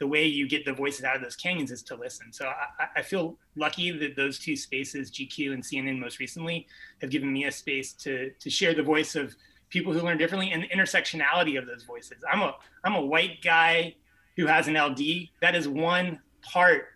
the 0.00 0.06
way 0.06 0.24
you 0.24 0.48
get 0.48 0.64
the 0.64 0.72
voices 0.72 1.04
out 1.04 1.14
of 1.14 1.22
those 1.22 1.36
canyons 1.36 1.70
is 1.70 1.82
to 1.82 1.94
listen. 1.94 2.32
So 2.32 2.46
I, 2.46 2.86
I, 2.96 3.02
feel 3.02 3.36
lucky 3.54 3.90
that 3.90 4.16
those 4.16 4.38
two 4.38 4.56
spaces, 4.56 5.10
GQ 5.10 5.52
and 5.52 5.62
CNN 5.62 5.98
most 5.98 6.18
recently, 6.18 6.66
have 7.02 7.10
given 7.10 7.30
me 7.30 7.44
a 7.44 7.52
space 7.52 7.92
to 8.04 8.30
to 8.30 8.50
share 8.50 8.74
the 8.74 8.82
voice 8.82 9.14
of 9.14 9.36
people 9.68 9.92
who 9.92 10.00
learn 10.00 10.16
differently 10.16 10.52
and 10.52 10.62
the 10.62 10.68
intersectionality 10.68 11.58
of 11.58 11.66
those 11.66 11.84
voices. 11.84 12.16
I'm 12.30 12.40
a 12.40 12.56
I'm 12.82 12.94
a 12.94 13.04
white 13.04 13.42
guy 13.42 13.94
who 14.36 14.46
has 14.46 14.68
an 14.68 14.74
LD. 14.74 15.28
That 15.42 15.54
is 15.54 15.68
one 15.68 16.18
part 16.40 16.86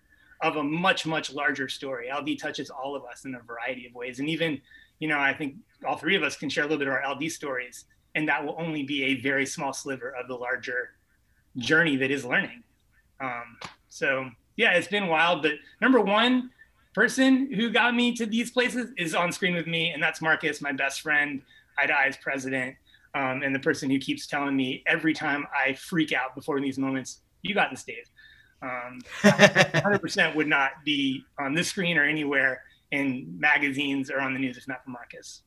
of 0.41 0.57
a 0.57 0.63
much 0.63 1.05
much 1.05 1.31
larger 1.33 1.69
story. 1.69 2.09
LD 2.11 2.39
touches 2.39 2.71
all 2.71 2.97
of 2.97 3.05
us 3.05 3.27
in 3.27 3.35
a 3.35 3.41
variety 3.41 3.87
of 3.87 3.95
ways, 3.95 4.19
and 4.19 4.31
even 4.31 4.61
you 4.99 5.09
know 5.09 5.21
I 5.21 5.35
think 5.35 5.57
all 5.87 5.99
three 5.99 6.17
of 6.17 6.23
us 6.23 6.37
can 6.37 6.49
share 6.49 6.65
a 6.65 6.67
little 6.67 6.79
bit 6.79 6.89
of 6.89 6.95
our 6.95 7.15
LD 7.15 7.31
stories, 7.31 7.85
and 8.15 8.27
that 8.31 8.43
will 8.43 8.57
only 8.59 8.83
be 8.83 9.05
a 9.05 9.21
very 9.21 9.45
small 9.45 9.75
sliver 9.75 10.09
of 10.19 10.27
the 10.27 10.35
larger 10.35 10.93
journey 11.59 11.97
that 11.97 12.11
is 12.11 12.25
learning. 12.25 12.64
Um, 13.21 13.59
so 13.89 14.29
yeah, 14.57 14.73
it's 14.73 14.89
been 14.89 15.09
wild. 15.09 15.43
But 15.43 15.53
number 15.81 16.01
one 16.01 16.51
person 16.95 17.53
who 17.53 17.71
got 17.71 17.95
me 17.95 18.15
to 18.15 18.27
these 18.27 18.51
places 18.51 18.93
is 18.97 19.15
on 19.15 19.33
screen 19.33 19.55
with 19.55 19.67
me, 19.67 19.91
and 19.91 20.03
that's 20.03 20.21
Marcus, 20.23 20.61
my 20.61 20.73
best 20.73 21.01
friend, 21.01 21.43
Eye 21.79 21.87
to 21.87 21.97
Eye's 21.97 22.17
president, 22.17 22.77
um, 23.15 23.43
and 23.43 23.55
the 23.55 23.59
person 23.59 23.91
who 23.91 23.99
keeps 23.99 24.27
telling 24.27 24.57
me 24.57 24.83
every 24.87 25.13
time 25.13 25.45
I 25.55 25.75
freak 25.75 26.13
out 26.13 26.35
before 26.35 26.61
these 26.61 26.79
moments, 26.79 27.21
"You 27.43 27.55
got 27.55 27.71
this, 27.71 27.85
Dave." 27.85 28.09
Um, 28.63 29.01
100% 29.23 30.35
would 30.35 30.47
not 30.47 30.85
be 30.85 31.25
on 31.39 31.53
this 31.55 31.69
screen 31.69 31.99
or 31.99 32.05
anywhere 32.05 32.63
in 32.93 33.37
magazines 33.39 34.11
or 34.11 34.21
on 34.21 34.33
the 34.33 34.41
news 34.41 34.57
if 34.57 34.67
not 34.67 34.83
for 34.85 34.91
Marcus. 34.91 35.43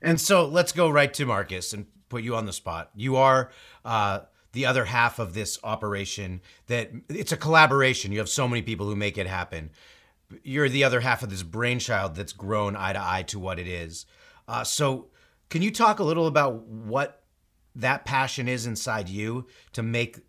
And 0.00 0.20
so 0.20 0.46
let's 0.46 0.72
go 0.72 0.88
right 0.88 1.12
to 1.14 1.26
Marcus 1.26 1.72
and 1.72 1.86
put 2.08 2.22
you 2.22 2.34
on 2.36 2.46
the 2.46 2.52
spot. 2.52 2.90
You 2.94 3.16
are 3.16 3.50
uh, 3.84 4.20
the 4.54 4.66
other 4.66 4.86
half 4.86 5.18
of 5.18 5.34
this 5.34 5.58
operation. 5.62 6.40
That 6.66 6.90
it's 7.08 7.32
a 7.32 7.36
collaboration. 7.36 8.10
You 8.10 8.18
have 8.18 8.28
so 8.28 8.48
many 8.48 8.62
people 8.62 8.86
who 8.86 8.96
make 8.96 9.18
it 9.18 9.26
happen. 9.26 9.70
You're 10.42 10.68
the 10.68 10.84
other 10.84 11.00
half 11.00 11.22
of 11.22 11.30
this 11.30 11.42
brainchild 11.42 12.14
that's 12.14 12.32
grown 12.32 12.74
eye 12.74 12.94
to 12.94 13.00
eye 13.00 13.22
to 13.24 13.38
what 13.38 13.58
it 13.58 13.68
is. 13.68 14.06
Uh, 14.48 14.64
so, 14.64 15.08
can 15.50 15.62
you 15.62 15.70
talk 15.70 15.98
a 15.98 16.04
little 16.04 16.26
about 16.26 16.66
what 16.66 17.22
that 17.76 18.04
passion 18.04 18.48
is 18.48 18.66
inside 18.66 19.08
you 19.08 19.46
to 19.72 19.82
make 19.82 20.20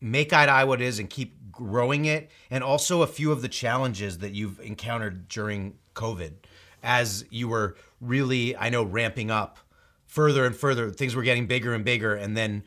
make 0.00 0.32
eye 0.32 0.46
to 0.46 0.52
eye 0.52 0.64
what 0.64 0.80
it 0.80 0.84
is 0.84 0.98
and 0.98 1.10
keep 1.10 1.50
growing 1.50 2.04
it, 2.04 2.30
and 2.50 2.62
also 2.62 3.02
a 3.02 3.06
few 3.06 3.32
of 3.32 3.42
the 3.42 3.48
challenges 3.48 4.18
that 4.18 4.32
you've 4.32 4.60
encountered 4.60 5.28
during 5.28 5.78
COVID 5.94 6.32
as 6.82 7.24
you 7.30 7.48
were 7.48 7.76
really, 8.00 8.56
I 8.56 8.68
know, 8.68 8.84
ramping 8.84 9.30
up 9.30 9.58
further 10.04 10.44
and 10.44 10.54
further. 10.54 10.90
Things 10.90 11.16
were 11.16 11.22
getting 11.22 11.46
bigger 11.46 11.74
and 11.74 11.84
bigger, 11.84 12.14
and 12.14 12.36
then 12.36 12.62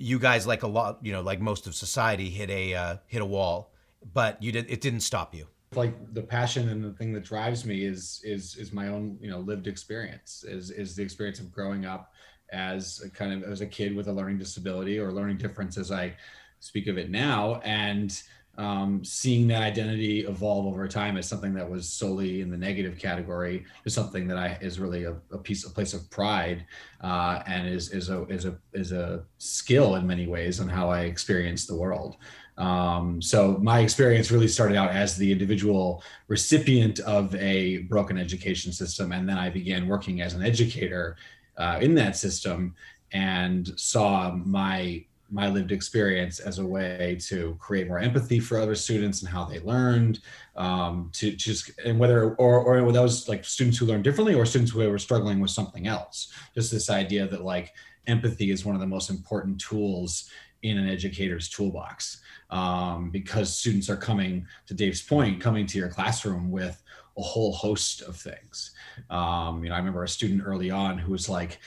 you 0.00 0.18
guys, 0.18 0.46
like 0.46 0.62
a 0.62 0.66
lot, 0.66 0.98
you 1.02 1.12
know, 1.12 1.20
like 1.20 1.40
most 1.40 1.66
of 1.66 1.74
society, 1.74 2.30
hit 2.30 2.48
a 2.50 2.74
uh, 2.74 2.96
hit 3.06 3.20
a 3.20 3.24
wall, 3.24 3.70
but 4.14 4.42
you 4.42 4.50
did. 4.50 4.68
It 4.70 4.80
didn't 4.80 5.00
stop 5.00 5.34
you. 5.34 5.46
Like 5.74 6.14
the 6.14 6.22
passion 6.22 6.70
and 6.70 6.82
the 6.82 6.92
thing 6.94 7.12
that 7.12 7.22
drives 7.22 7.66
me 7.66 7.84
is 7.84 8.20
is 8.24 8.56
is 8.56 8.72
my 8.72 8.88
own 8.88 9.18
you 9.20 9.30
know 9.30 9.38
lived 9.38 9.68
experience 9.68 10.42
is 10.42 10.70
is 10.70 10.96
the 10.96 11.02
experience 11.02 11.38
of 11.38 11.52
growing 11.52 11.84
up 11.84 12.12
as 12.50 13.02
a 13.04 13.10
kind 13.10 13.32
of 13.32 13.48
as 13.48 13.60
a 13.60 13.66
kid 13.66 13.94
with 13.94 14.08
a 14.08 14.12
learning 14.12 14.38
disability 14.38 14.98
or 14.98 15.12
learning 15.12 15.36
difference 15.36 15.76
as 15.76 15.92
I 15.92 16.14
speak 16.58 16.88
of 16.88 16.98
it 16.98 17.10
now 17.10 17.60
and 17.62 18.20
um, 18.60 19.02
seeing 19.02 19.48
that 19.48 19.62
identity 19.62 20.20
evolve 20.26 20.66
over 20.66 20.86
time 20.86 21.16
as 21.16 21.26
something 21.26 21.54
that 21.54 21.68
was 21.68 21.88
solely 21.88 22.42
in 22.42 22.50
the 22.50 22.58
negative 22.58 22.98
category 22.98 23.64
is 23.86 23.94
something 23.94 24.28
that 24.28 24.36
I 24.36 24.58
is 24.60 24.78
really 24.78 25.04
a, 25.04 25.16
a 25.32 25.38
piece, 25.38 25.64
a 25.64 25.70
place 25.70 25.94
of 25.94 26.10
pride, 26.10 26.66
uh, 27.00 27.42
and 27.46 27.66
is 27.66 27.90
is 27.90 28.10
a 28.10 28.24
is 28.24 28.44
a 28.44 28.58
is 28.74 28.92
a 28.92 29.24
skill 29.38 29.94
in 29.94 30.06
many 30.06 30.26
ways 30.26 30.60
on 30.60 30.68
how 30.68 30.90
I 30.90 31.04
experience 31.04 31.66
the 31.66 31.74
world. 31.74 32.18
Um, 32.58 33.22
so 33.22 33.56
my 33.62 33.80
experience 33.80 34.30
really 34.30 34.48
started 34.48 34.76
out 34.76 34.90
as 34.90 35.16
the 35.16 35.32
individual 35.32 36.04
recipient 36.28 37.00
of 37.00 37.34
a 37.36 37.78
broken 37.88 38.18
education 38.18 38.72
system, 38.72 39.12
and 39.12 39.26
then 39.26 39.38
I 39.38 39.48
began 39.48 39.88
working 39.88 40.20
as 40.20 40.34
an 40.34 40.42
educator 40.42 41.16
uh, 41.56 41.78
in 41.80 41.94
that 41.94 42.14
system 42.14 42.74
and 43.12 43.72
saw 43.80 44.32
my 44.32 45.02
my 45.30 45.48
lived 45.48 45.72
experience 45.72 46.40
as 46.40 46.58
a 46.58 46.66
way 46.66 47.16
to 47.20 47.56
create 47.60 47.86
more 47.86 47.98
empathy 47.98 48.40
for 48.40 48.58
other 48.58 48.74
students 48.74 49.22
and 49.22 49.30
how 49.30 49.44
they 49.44 49.60
learned 49.60 50.20
um, 50.56 51.10
to 51.12 51.32
just 51.32 51.70
and 51.84 51.98
whether 51.98 52.34
or 52.34 52.60
or 52.60 52.92
that 52.92 53.00
was 53.00 53.28
like 53.28 53.44
students 53.44 53.78
who 53.78 53.86
learned 53.86 54.04
differently 54.04 54.34
or 54.34 54.44
students 54.44 54.72
who 54.72 54.88
were 54.88 54.98
struggling 54.98 55.40
with 55.40 55.50
something 55.50 55.86
else. 55.86 56.32
Just 56.54 56.72
this 56.72 56.90
idea 56.90 57.26
that 57.28 57.44
like 57.44 57.72
empathy 58.06 58.50
is 58.50 58.64
one 58.64 58.74
of 58.74 58.80
the 58.80 58.86
most 58.86 59.10
important 59.10 59.60
tools 59.60 60.30
in 60.62 60.76
an 60.76 60.88
educator's 60.88 61.48
toolbox 61.48 62.20
um, 62.50 63.10
because 63.10 63.56
students 63.56 63.88
are 63.88 63.96
coming 63.96 64.46
to 64.66 64.74
dave's 64.74 65.00
point 65.00 65.40
coming 65.40 65.64
to 65.66 65.78
your 65.78 65.88
classroom 65.88 66.50
with 66.50 66.82
a 67.16 67.22
whole 67.22 67.52
host 67.52 68.02
of 68.02 68.16
things. 68.16 68.72
Um, 69.08 69.62
you 69.62 69.70
know 69.70 69.74
i 69.74 69.78
remember 69.78 70.04
a 70.04 70.08
student 70.08 70.42
early 70.44 70.70
on 70.70 70.98
who 70.98 71.12
was 71.12 71.28
like 71.28 71.60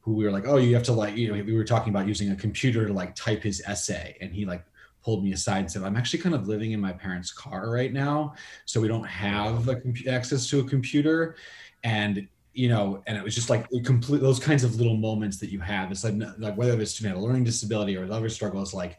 who 0.00 0.14
we 0.14 0.24
were 0.24 0.30
like, 0.30 0.46
oh, 0.46 0.56
you 0.56 0.74
have 0.74 0.82
to 0.84 0.92
like, 0.92 1.16
you 1.16 1.28
know, 1.28 1.42
we 1.42 1.52
were 1.52 1.64
talking 1.64 1.90
about 1.90 2.06
using 2.06 2.30
a 2.30 2.36
computer 2.36 2.86
to 2.86 2.92
like 2.92 3.14
type 3.14 3.42
his 3.42 3.62
essay. 3.66 4.16
And 4.20 4.32
he 4.32 4.46
like 4.46 4.64
pulled 5.02 5.22
me 5.24 5.32
aside 5.32 5.58
and 5.58 5.70
said, 5.70 5.82
I'm 5.82 5.96
actually 5.96 6.20
kind 6.20 6.34
of 6.34 6.48
living 6.48 6.72
in 6.72 6.80
my 6.80 6.92
parents' 6.92 7.32
car 7.32 7.70
right 7.70 7.92
now. 7.92 8.34
So 8.64 8.80
we 8.80 8.88
don't 8.88 9.06
have 9.06 9.68
a 9.68 9.76
comp- 9.76 10.08
access 10.08 10.48
to 10.50 10.60
a 10.60 10.64
computer. 10.64 11.36
And, 11.84 12.26
you 12.52 12.68
know, 12.68 13.02
and 13.06 13.16
it 13.16 13.22
was 13.22 13.34
just 13.34 13.50
like 13.50 13.66
complete 13.84 14.20
those 14.20 14.40
kinds 14.40 14.64
of 14.64 14.76
little 14.76 14.96
moments 14.96 15.38
that 15.38 15.50
you 15.50 15.60
have. 15.60 15.90
It's 15.90 16.04
like, 16.04 16.14
like 16.38 16.56
whether 16.56 16.76
the 16.76 16.86
student 16.86 17.14
had 17.14 17.22
a 17.22 17.24
learning 17.24 17.44
disability 17.44 17.96
or 17.96 18.10
other 18.10 18.28
struggles, 18.28 18.74
like 18.74 18.98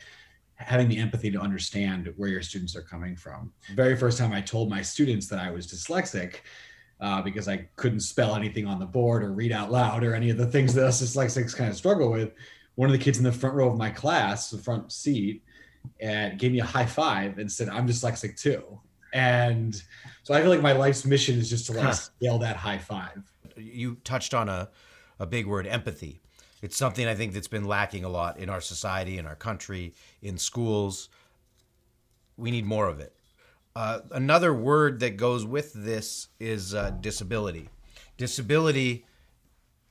having 0.55 0.87
the 0.87 0.97
empathy 0.97 1.31
to 1.31 1.39
understand 1.39 2.13
where 2.17 2.29
your 2.29 2.41
students 2.41 2.75
are 2.75 2.83
coming 2.83 3.15
from. 3.15 3.51
The 3.69 3.75
very 3.75 3.97
first 3.97 4.17
time 4.19 4.31
I 4.31 4.41
told 4.41 4.69
my 4.69 4.81
students 4.81 5.27
that 5.27 5.39
I 5.39 5.49
was 5.49 5.65
dyslexic, 5.67 6.35
uh, 7.01 7.21
because 7.21 7.47
I 7.47 7.67
couldn't 7.75 8.01
spell 8.01 8.35
anything 8.35 8.67
on 8.67 8.79
the 8.79 8.85
board 8.85 9.23
or 9.23 9.31
read 9.31 9.51
out 9.51 9.71
loud 9.71 10.03
or 10.03 10.13
any 10.13 10.29
of 10.29 10.37
the 10.37 10.45
things 10.45 10.73
that 10.75 10.85
us 10.85 11.01
dyslexics 11.01 11.55
kind 11.55 11.69
of 11.69 11.75
struggle 11.75 12.11
with. 12.11 12.33
One 12.75 12.87
of 12.87 12.93
the 12.93 13.03
kids 13.03 13.17
in 13.17 13.23
the 13.23 13.31
front 13.31 13.55
row 13.55 13.69
of 13.69 13.77
my 13.77 13.89
class, 13.89 14.49
the 14.49 14.57
front 14.57 14.91
seat, 14.91 15.43
and 15.99 16.39
gave 16.39 16.51
me 16.51 16.59
a 16.59 16.65
high 16.65 16.85
five 16.85 17.37
and 17.37 17.51
said, 17.51 17.69
"I'm 17.69 17.87
dyslexic 17.87 18.39
too." 18.39 18.79
And 19.13 19.81
so 20.23 20.33
I 20.33 20.41
feel 20.41 20.49
like 20.49 20.61
my 20.61 20.71
life's 20.71 21.03
mission 21.03 21.37
is 21.37 21.49
just 21.49 21.65
to 21.65 21.73
like 21.73 21.85
huh. 21.85 21.91
scale 21.91 22.37
that 22.39 22.55
high 22.55 22.77
five. 22.77 23.23
You 23.57 23.97
touched 24.03 24.33
on 24.33 24.47
a, 24.47 24.69
a 25.19 25.25
big 25.25 25.47
word, 25.47 25.67
empathy. 25.67 26.21
It's 26.61 26.77
something 26.77 27.07
I 27.07 27.15
think 27.15 27.33
that's 27.33 27.47
been 27.47 27.65
lacking 27.65 28.03
a 28.03 28.09
lot 28.09 28.37
in 28.37 28.49
our 28.49 28.61
society, 28.61 29.17
in 29.17 29.25
our 29.25 29.35
country, 29.35 29.95
in 30.21 30.37
schools. 30.37 31.09
We 32.37 32.51
need 32.51 32.65
more 32.65 32.87
of 32.87 32.99
it. 32.99 33.15
Uh, 33.75 33.99
another 34.11 34.53
word 34.53 34.99
that 34.99 35.15
goes 35.17 35.45
with 35.45 35.71
this 35.73 36.27
is 36.39 36.73
uh, 36.73 36.89
disability. 36.89 37.69
Disability 38.17 39.05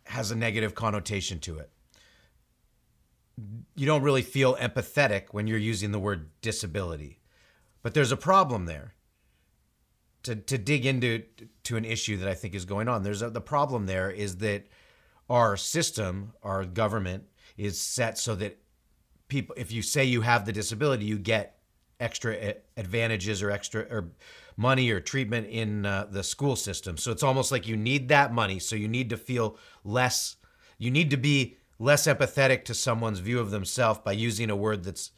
has 0.05 0.31
a 0.31 0.37
negative 0.37 0.75
connotation 0.75 1.39
to 1.41 1.59
it. 1.59 1.71
You 3.75 3.87
don't 3.87 4.03
really 4.03 4.23
feel 4.23 4.55
empathetic 4.57 5.29
when 5.31 5.47
you're 5.47 5.59
using 5.59 5.93
the 5.93 5.99
word 5.99 6.29
disability, 6.43 7.21
but 7.83 7.95
there's 7.95 8.13
a 8.13 8.17
problem 8.17 8.67
there. 8.67 8.95
To, 10.25 10.37
to 10.37 10.59
dig 10.59 10.85
into 10.85 11.23
to 11.63 11.79
an 11.79 11.87
issue 11.87 12.19
that 12.19 12.29
I 12.29 12.35
think 12.35 12.55
is 12.55 12.67
going 12.67 12.89
on, 12.89 13.03
there's 13.03 13.23
a, 13.23 13.31
the 13.31 13.41
problem 13.41 13.87
there 13.87 14.11
is 14.11 14.37
that 14.39 14.67
our 15.31 15.57
system, 15.57 16.35
our 16.43 16.67
government, 16.67 17.25
is 17.57 17.81
set 17.81 18.19
so 18.19 18.35
that 18.35 18.59
people, 19.29 19.55
if 19.57 19.73
you 19.73 19.81
say 19.81 20.05
you 20.05 20.21
have 20.21 20.45
the 20.45 20.53
disability, 20.53 21.07
you 21.07 21.19
get 21.19 21.60
extra 22.01 22.55
advantages 22.77 23.43
or 23.43 23.51
extra 23.51 23.83
or 23.83 24.11
money 24.57 24.91
or 24.91 25.01
treatment 25.01 25.47
in 25.47 25.87
uh, 25.87 26.07
the 26.11 26.23
school 26.25 26.57
system. 26.57 26.97
So 26.97 27.13
it's 27.13 27.23
almost 27.23 27.53
like 27.53 27.69
you 27.69 27.77
need 27.77 28.09
that 28.09 28.33
money. 28.33 28.59
So 28.59 28.75
you 28.75 28.89
need 28.89 29.11
to 29.11 29.17
feel 29.17 29.57
less, 29.85 30.37
you 30.79 30.91
need 30.91 31.11
to 31.11 31.17
be 31.17 31.57
less 31.79 32.07
empathetic 32.07 32.65
to 32.65 32.75
someone's 32.75 33.21
view 33.21 33.39
of 33.39 33.51
themselves 33.51 34.01
by 34.05 34.13
using 34.13 34.51
a 34.51 34.57
word 34.57 34.85
that's 34.85 35.13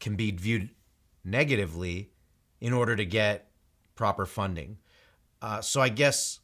can 0.00 0.14
be 0.14 0.30
viewed 0.30 0.70
negatively 1.24 2.12
in 2.60 2.72
order 2.72 2.94
to 2.96 3.04
get 3.04 3.50
proper 3.94 4.26
funding. 4.26 4.78
Uh, 5.42 5.60
so 5.60 5.80
I 5.80 5.88
guess 5.88 6.40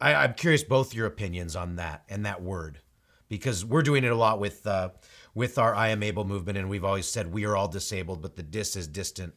I, 0.00 0.14
I'm 0.14 0.34
curious 0.34 0.62
both 0.62 0.94
your 0.94 1.06
opinions 1.06 1.54
on 1.54 1.76
that 1.76 2.04
and 2.08 2.24
that 2.26 2.42
word 2.42 2.80
because 3.28 3.64
we're 3.64 3.82
doing 3.82 4.04
it 4.04 4.12
a 4.12 4.16
lot 4.16 4.38
with 4.38 4.66
uh, 4.66 4.90
with 5.34 5.58
our 5.58 5.74
I 5.74 5.88
am 5.88 6.02
able 6.02 6.24
movement, 6.24 6.58
and 6.58 6.68
we've 6.68 6.84
always 6.84 7.06
said 7.06 7.32
we 7.32 7.44
are 7.44 7.56
all 7.56 7.68
disabled, 7.68 8.22
but 8.22 8.36
the 8.36 8.42
dis 8.42 8.76
is 8.76 8.86
distant, 8.86 9.34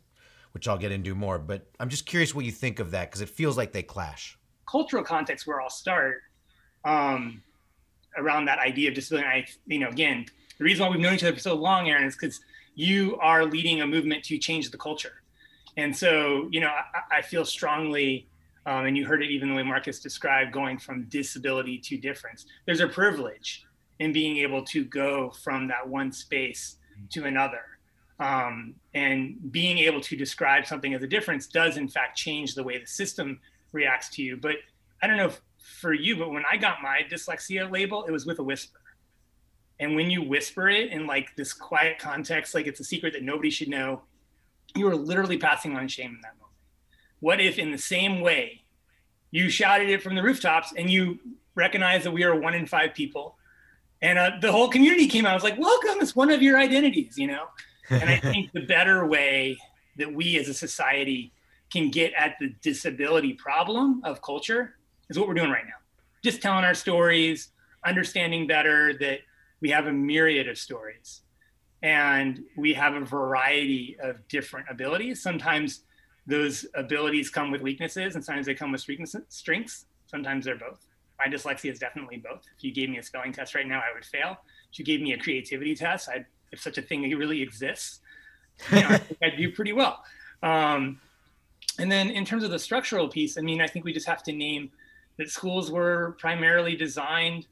which 0.52 0.68
I'll 0.68 0.78
get 0.78 0.92
into 0.92 1.16
more. 1.16 1.40
But 1.40 1.68
I'm 1.80 1.90
just 1.90 2.06
curious 2.06 2.36
what 2.36 2.46
you 2.46 2.52
think 2.52 2.80
of 2.80 2.92
that 2.92 3.10
because 3.10 3.22
it 3.22 3.30
feels 3.30 3.58
like 3.58 3.72
they 3.72 3.84
clash. 3.84 4.38
Cultural 4.70 5.04
context 5.04 5.48
where 5.48 5.62
I'll 5.62 5.70
start 5.70 6.22
um, 6.86 7.42
around 8.18 8.46
that 8.46 8.60
idea 8.60 8.90
of 8.90 8.96
disability. 8.96 9.28
I, 9.28 9.46
you 9.66 9.80
know, 9.80 9.90
again, 9.90 10.26
the 10.58 10.64
reason 10.64 10.86
why 10.86 10.92
we've 10.92 11.00
known 11.00 11.14
each 11.14 11.24
other 11.24 11.34
for 11.34 11.40
so 11.40 11.56
long, 11.56 11.90
Aaron, 11.90 12.06
is 12.06 12.16
because 12.16 12.42
you 12.76 13.18
are 13.18 13.46
leading 13.46 13.82
a 13.82 13.88
movement 13.88 14.24
to 14.26 14.38
change 14.38 14.70
the 14.70 14.78
culture. 14.78 15.22
And 15.78 15.96
so, 15.96 16.48
you 16.52 16.60
know, 16.60 16.70
I, 16.70 17.18
I 17.18 17.22
feel 17.22 17.46
strongly, 17.46 18.28
um, 18.66 18.86
and 18.86 18.98
you 18.98 19.06
heard 19.06 19.24
it 19.24 19.30
even 19.30 19.50
the 19.50 19.56
way 19.56 19.64
Marcus 19.64 20.00
described, 20.00 20.52
going 20.52 20.78
from 20.78 21.06
disability 21.06 21.78
to 21.80 21.98
difference. 21.98 22.46
There's 22.66 22.80
a 22.80 22.88
privilege 22.88 23.67
in 24.00 24.14
being 24.14 24.38
able 24.38 24.64
to 24.64 24.84
go 24.86 25.32
from 25.44 25.68
that 25.68 25.88
one 25.88 26.12
space 26.12 26.78
to 27.12 27.26
another. 27.26 27.62
Um, 28.20 28.76
and 28.94 29.52
being 29.52 29.78
able 29.80 30.02
to 30.02 30.16
describe 30.16 30.66
something 30.66 30.94
as 30.94 31.04
a 31.04 31.08
difference 31.08 31.48
does, 31.48 31.78
in 31.78 31.88
fact, 31.88 32.18
change 32.18 32.56
the 32.56 32.64
way 32.64 32.78
the 32.80 32.88
system 32.88 33.40
reacts 33.72 34.10
to 34.16 34.24
you. 34.24 34.38
But 34.38 34.56
I 35.02 35.08
don't 35.08 35.18
know 35.18 35.32
for 35.80 35.94
you, 35.94 36.16
but 36.18 36.32
when 36.32 36.44
I 36.52 36.58
got 36.58 36.82
my 36.82 37.02
dyslexia 37.10 37.72
label, 37.72 38.06
it 38.06 38.12
was 38.12 38.26
with 38.26 38.40
a 38.40 38.44
whisper. 38.44 38.80
And 39.80 39.96
when 39.96 40.10
you 40.10 40.24
whisper 40.24 40.70
it 40.70 40.92
in 40.92 41.06
like 41.06 41.36
this 41.36 41.54
quiet 41.54 42.00
context, 42.00 42.56
like 42.56 42.66
it's 42.66 42.80
a 42.80 42.84
secret 42.84 43.14
that 43.14 43.24
nobody 43.24 43.52
should 43.52 43.68
know, 43.68 44.02
you 44.76 44.88
are 44.88 44.96
literally 44.96 45.38
passing 45.38 45.76
on 45.76 45.88
shame 45.88 46.16
in 46.16 46.22
that 46.22 46.34
moment. 46.38 46.56
What 47.20 47.40
if, 47.40 47.60
in 47.60 47.72
the 47.72 47.78
same 47.78 48.22
way, 48.22 48.64
you 49.30 49.50
shouted 49.50 49.90
it 49.90 50.02
from 50.02 50.16
the 50.16 50.24
rooftops 50.24 50.74
and 50.76 50.90
you 50.90 51.20
recognize 51.54 52.04
that 52.04 52.12
we 52.12 52.24
are 52.24 52.40
one 52.40 52.54
in 52.54 52.66
five 52.66 52.94
people 52.94 53.38
and 54.02 54.20
uh, 54.20 54.32
the 54.42 54.52
whole 54.52 54.70
community 54.70 55.08
came 55.08 55.26
out. 55.26 55.32
I 55.32 55.36
was 55.36 55.44
like, 55.44 55.58
"Welcome! 55.60 55.98
It's 56.02 56.16
one 56.16 56.30
of 56.30 56.42
your 56.42 56.58
identities," 56.58 57.18
you 57.18 57.28
know. 57.28 57.46
And 57.90 58.10
I 58.10 58.18
think 58.32 58.52
the 58.52 58.66
better 58.66 59.06
way 59.06 59.58
that 59.98 60.14
we 60.14 60.38
as 60.38 60.48
a 60.48 60.54
society 60.54 61.32
can 61.72 61.90
get 61.90 62.14
at 62.14 62.36
the 62.40 62.54
disability 62.62 63.34
problem 63.34 64.02
of 64.04 64.22
culture 64.22 64.76
is 65.10 65.18
what 65.18 65.28
we're 65.28 65.34
doing 65.34 65.52
right 65.52 65.66
now. 65.66 65.74
Just 66.24 66.42
telling 66.42 66.64
our 66.64 66.74
stories, 66.74 67.50
understanding 67.86 68.48
better 68.48 68.94
that 69.00 69.20
we 69.62 69.70
have 69.70 69.88
a 69.88 69.94
myriad 69.94 70.48
of 70.48 70.58
stories 70.58 71.22
and 71.84 72.44
we 72.56 72.74
have 72.74 72.96
a 72.96 73.02
variety 73.02 73.98
of 74.02 74.28
different 74.28 74.68
abilities. 74.70 75.22
Sometimes 75.22 75.82
those 76.26 76.66
abilities 76.74 77.30
come 77.30 77.52
with 77.52 77.62
weaknesses 77.62 78.16
and 78.16 78.24
sometimes 78.24 78.46
they 78.46 78.56
come 78.56 78.72
with 78.72 78.86
strengths. 79.30 79.86
Sometimes 80.08 80.46
they're 80.46 80.58
both. 80.58 80.87
My 81.20 81.32
dyslexia 81.32 81.72
is 81.72 81.80
definitely 81.80 82.18
both. 82.18 82.44
If 82.58 82.64
you 82.64 82.74
gave 82.74 82.90
me 82.90 82.98
a 82.98 83.04
spelling 83.04 83.34
test 83.34 83.56
right 83.56 83.68
now, 83.68 83.80
I 83.80 83.94
would 83.94 84.06
fail. 84.06 84.38
If 84.72 84.80
you 84.80 84.86
gave 84.86 85.02
me 85.02 85.14
a 85.14 85.18
creativity 85.18 85.76
test, 85.76 86.10
I'd, 86.10 86.26
if 86.52 86.62
such 86.62 86.78
a 86.78 86.82
thing 86.82 87.02
really 87.18 87.42
exists, 87.42 88.00
you 88.72 88.82
know, 88.82 88.98
I'd 89.24 89.38
do 89.38 89.52
pretty 89.52 89.74
well. 89.74 90.04
Um, 90.44 91.00
and 91.80 91.92
then 91.92 92.10
in 92.10 92.26
terms 92.26 92.44
of 92.44 92.52
the 92.52 92.60
structural 92.60 93.08
piece, 93.08 93.38
I 93.38 93.42
mean, 93.42 93.62
I 93.62 93.68
think 93.68 93.86
we 93.86 93.94
just 93.94 94.08
have 94.08 94.24
to 94.24 94.32
name 94.32 94.72
that 95.18 95.30
schools 95.30 95.72
were 95.72 96.16
primarily 96.20 96.76
designed 96.76 97.48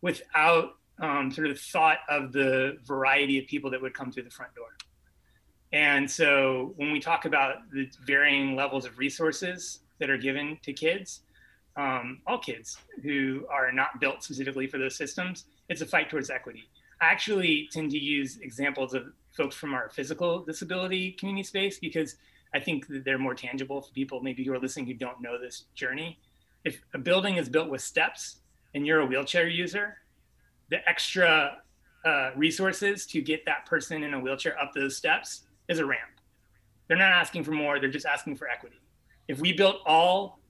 without 0.00 0.76
um, 1.00 1.30
sort 1.30 1.48
of 1.48 1.58
thought 1.58 1.98
of 2.08 2.32
the 2.32 2.78
variety 2.86 3.38
of 3.38 3.46
people 3.46 3.70
that 3.70 3.80
would 3.80 3.94
come 3.94 4.10
through 4.12 4.24
the 4.24 4.30
front 4.30 4.54
door. 4.54 4.68
And 5.72 6.10
so 6.10 6.72
when 6.76 6.92
we 6.92 7.00
talk 7.00 7.26
about 7.26 7.70
the 7.72 7.88
varying 8.04 8.56
levels 8.56 8.84
of 8.84 8.98
resources 8.98 9.80
that 9.98 10.10
are 10.10 10.18
given 10.18 10.58
to 10.62 10.72
kids, 10.72 11.22
um, 11.76 12.20
all 12.26 12.38
kids 12.38 12.76
who 13.02 13.46
are 13.50 13.72
not 13.72 14.00
built 14.00 14.22
specifically 14.22 14.66
for 14.66 14.78
those 14.78 14.96
systems, 14.96 15.44
it's 15.68 15.80
a 15.80 15.86
fight 15.86 16.10
towards 16.10 16.30
equity. 16.30 16.64
I 17.00 17.06
actually 17.06 17.68
tend 17.72 17.90
to 17.92 17.98
use 17.98 18.38
examples 18.38 18.92
of 18.94 19.12
folks 19.32 19.56
from 19.56 19.72
our 19.74 19.88
physical 19.88 20.40
disability 20.44 21.12
community 21.12 21.44
space 21.44 21.78
because 21.78 22.16
I 22.54 22.60
think 22.60 22.88
that 22.88 23.04
they're 23.04 23.18
more 23.18 23.34
tangible 23.34 23.80
for 23.80 23.92
people 23.92 24.20
maybe 24.20 24.44
who 24.44 24.52
are 24.52 24.58
listening 24.58 24.86
who 24.86 24.94
don't 24.94 25.20
know 25.20 25.38
this 25.38 25.64
journey. 25.74 26.18
If 26.64 26.80
a 26.92 26.98
building 26.98 27.36
is 27.36 27.48
built 27.48 27.70
with 27.70 27.80
steps 27.80 28.40
and 28.74 28.86
you're 28.86 29.00
a 29.00 29.06
wheelchair 29.06 29.48
user, 29.48 29.96
the 30.68 30.86
extra 30.88 31.58
uh, 32.04 32.30
resources 32.36 33.06
to 33.06 33.20
get 33.20 33.44
that 33.46 33.66
person 33.66 34.02
in 34.02 34.14
a 34.14 34.20
wheelchair 34.20 34.60
up 34.60 34.72
those 34.74 34.96
steps 34.96 35.42
is 35.68 35.78
a 35.78 35.86
ramp. 35.86 36.10
They're 36.88 36.98
not 36.98 37.12
asking 37.12 37.44
for 37.44 37.52
more, 37.52 37.78
they're 37.78 37.88
just 37.88 38.06
asking 38.06 38.36
for 38.36 38.48
equity. 38.48 38.80
If 39.28 39.38
we 39.38 39.52
built 39.52 39.76
all 39.86 40.40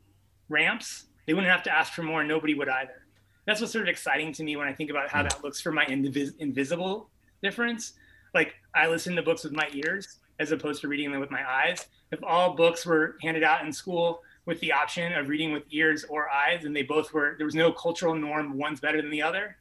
ramps, 0.48 1.04
they 1.30 1.34
wouldn't 1.34 1.52
have 1.52 1.62
to 1.62 1.72
ask 1.72 1.92
for 1.92 2.02
more, 2.02 2.22
and 2.22 2.28
nobody 2.28 2.54
would 2.54 2.68
either. 2.68 3.06
That's 3.46 3.60
what's 3.60 3.72
sort 3.72 3.84
of 3.84 3.88
exciting 3.88 4.32
to 4.32 4.42
me 4.42 4.56
when 4.56 4.66
I 4.66 4.72
think 4.72 4.90
about 4.90 5.08
how 5.08 5.22
that 5.22 5.44
looks 5.44 5.60
for 5.60 5.70
my 5.70 5.84
invis- 5.84 6.36
invisible 6.40 7.08
difference. 7.40 7.92
Like 8.34 8.54
I 8.74 8.88
listen 8.88 9.14
to 9.14 9.22
books 9.22 9.44
with 9.44 9.52
my 9.52 9.68
ears 9.72 10.18
as 10.40 10.50
opposed 10.50 10.80
to 10.80 10.88
reading 10.88 11.12
them 11.12 11.20
with 11.20 11.30
my 11.30 11.48
eyes. 11.48 11.86
If 12.10 12.18
all 12.24 12.56
books 12.56 12.84
were 12.84 13.16
handed 13.22 13.44
out 13.44 13.64
in 13.64 13.72
school 13.72 14.22
with 14.44 14.58
the 14.58 14.72
option 14.72 15.12
of 15.12 15.28
reading 15.28 15.52
with 15.52 15.62
ears 15.70 16.04
or 16.08 16.28
eyes, 16.28 16.64
and 16.64 16.74
they 16.74 16.82
both 16.82 17.12
were, 17.12 17.36
there 17.38 17.46
was 17.46 17.54
no 17.54 17.70
cultural 17.70 18.16
norm, 18.16 18.58
one's 18.58 18.80
better 18.80 19.00
than 19.00 19.12
the 19.12 19.22
other, 19.22 19.56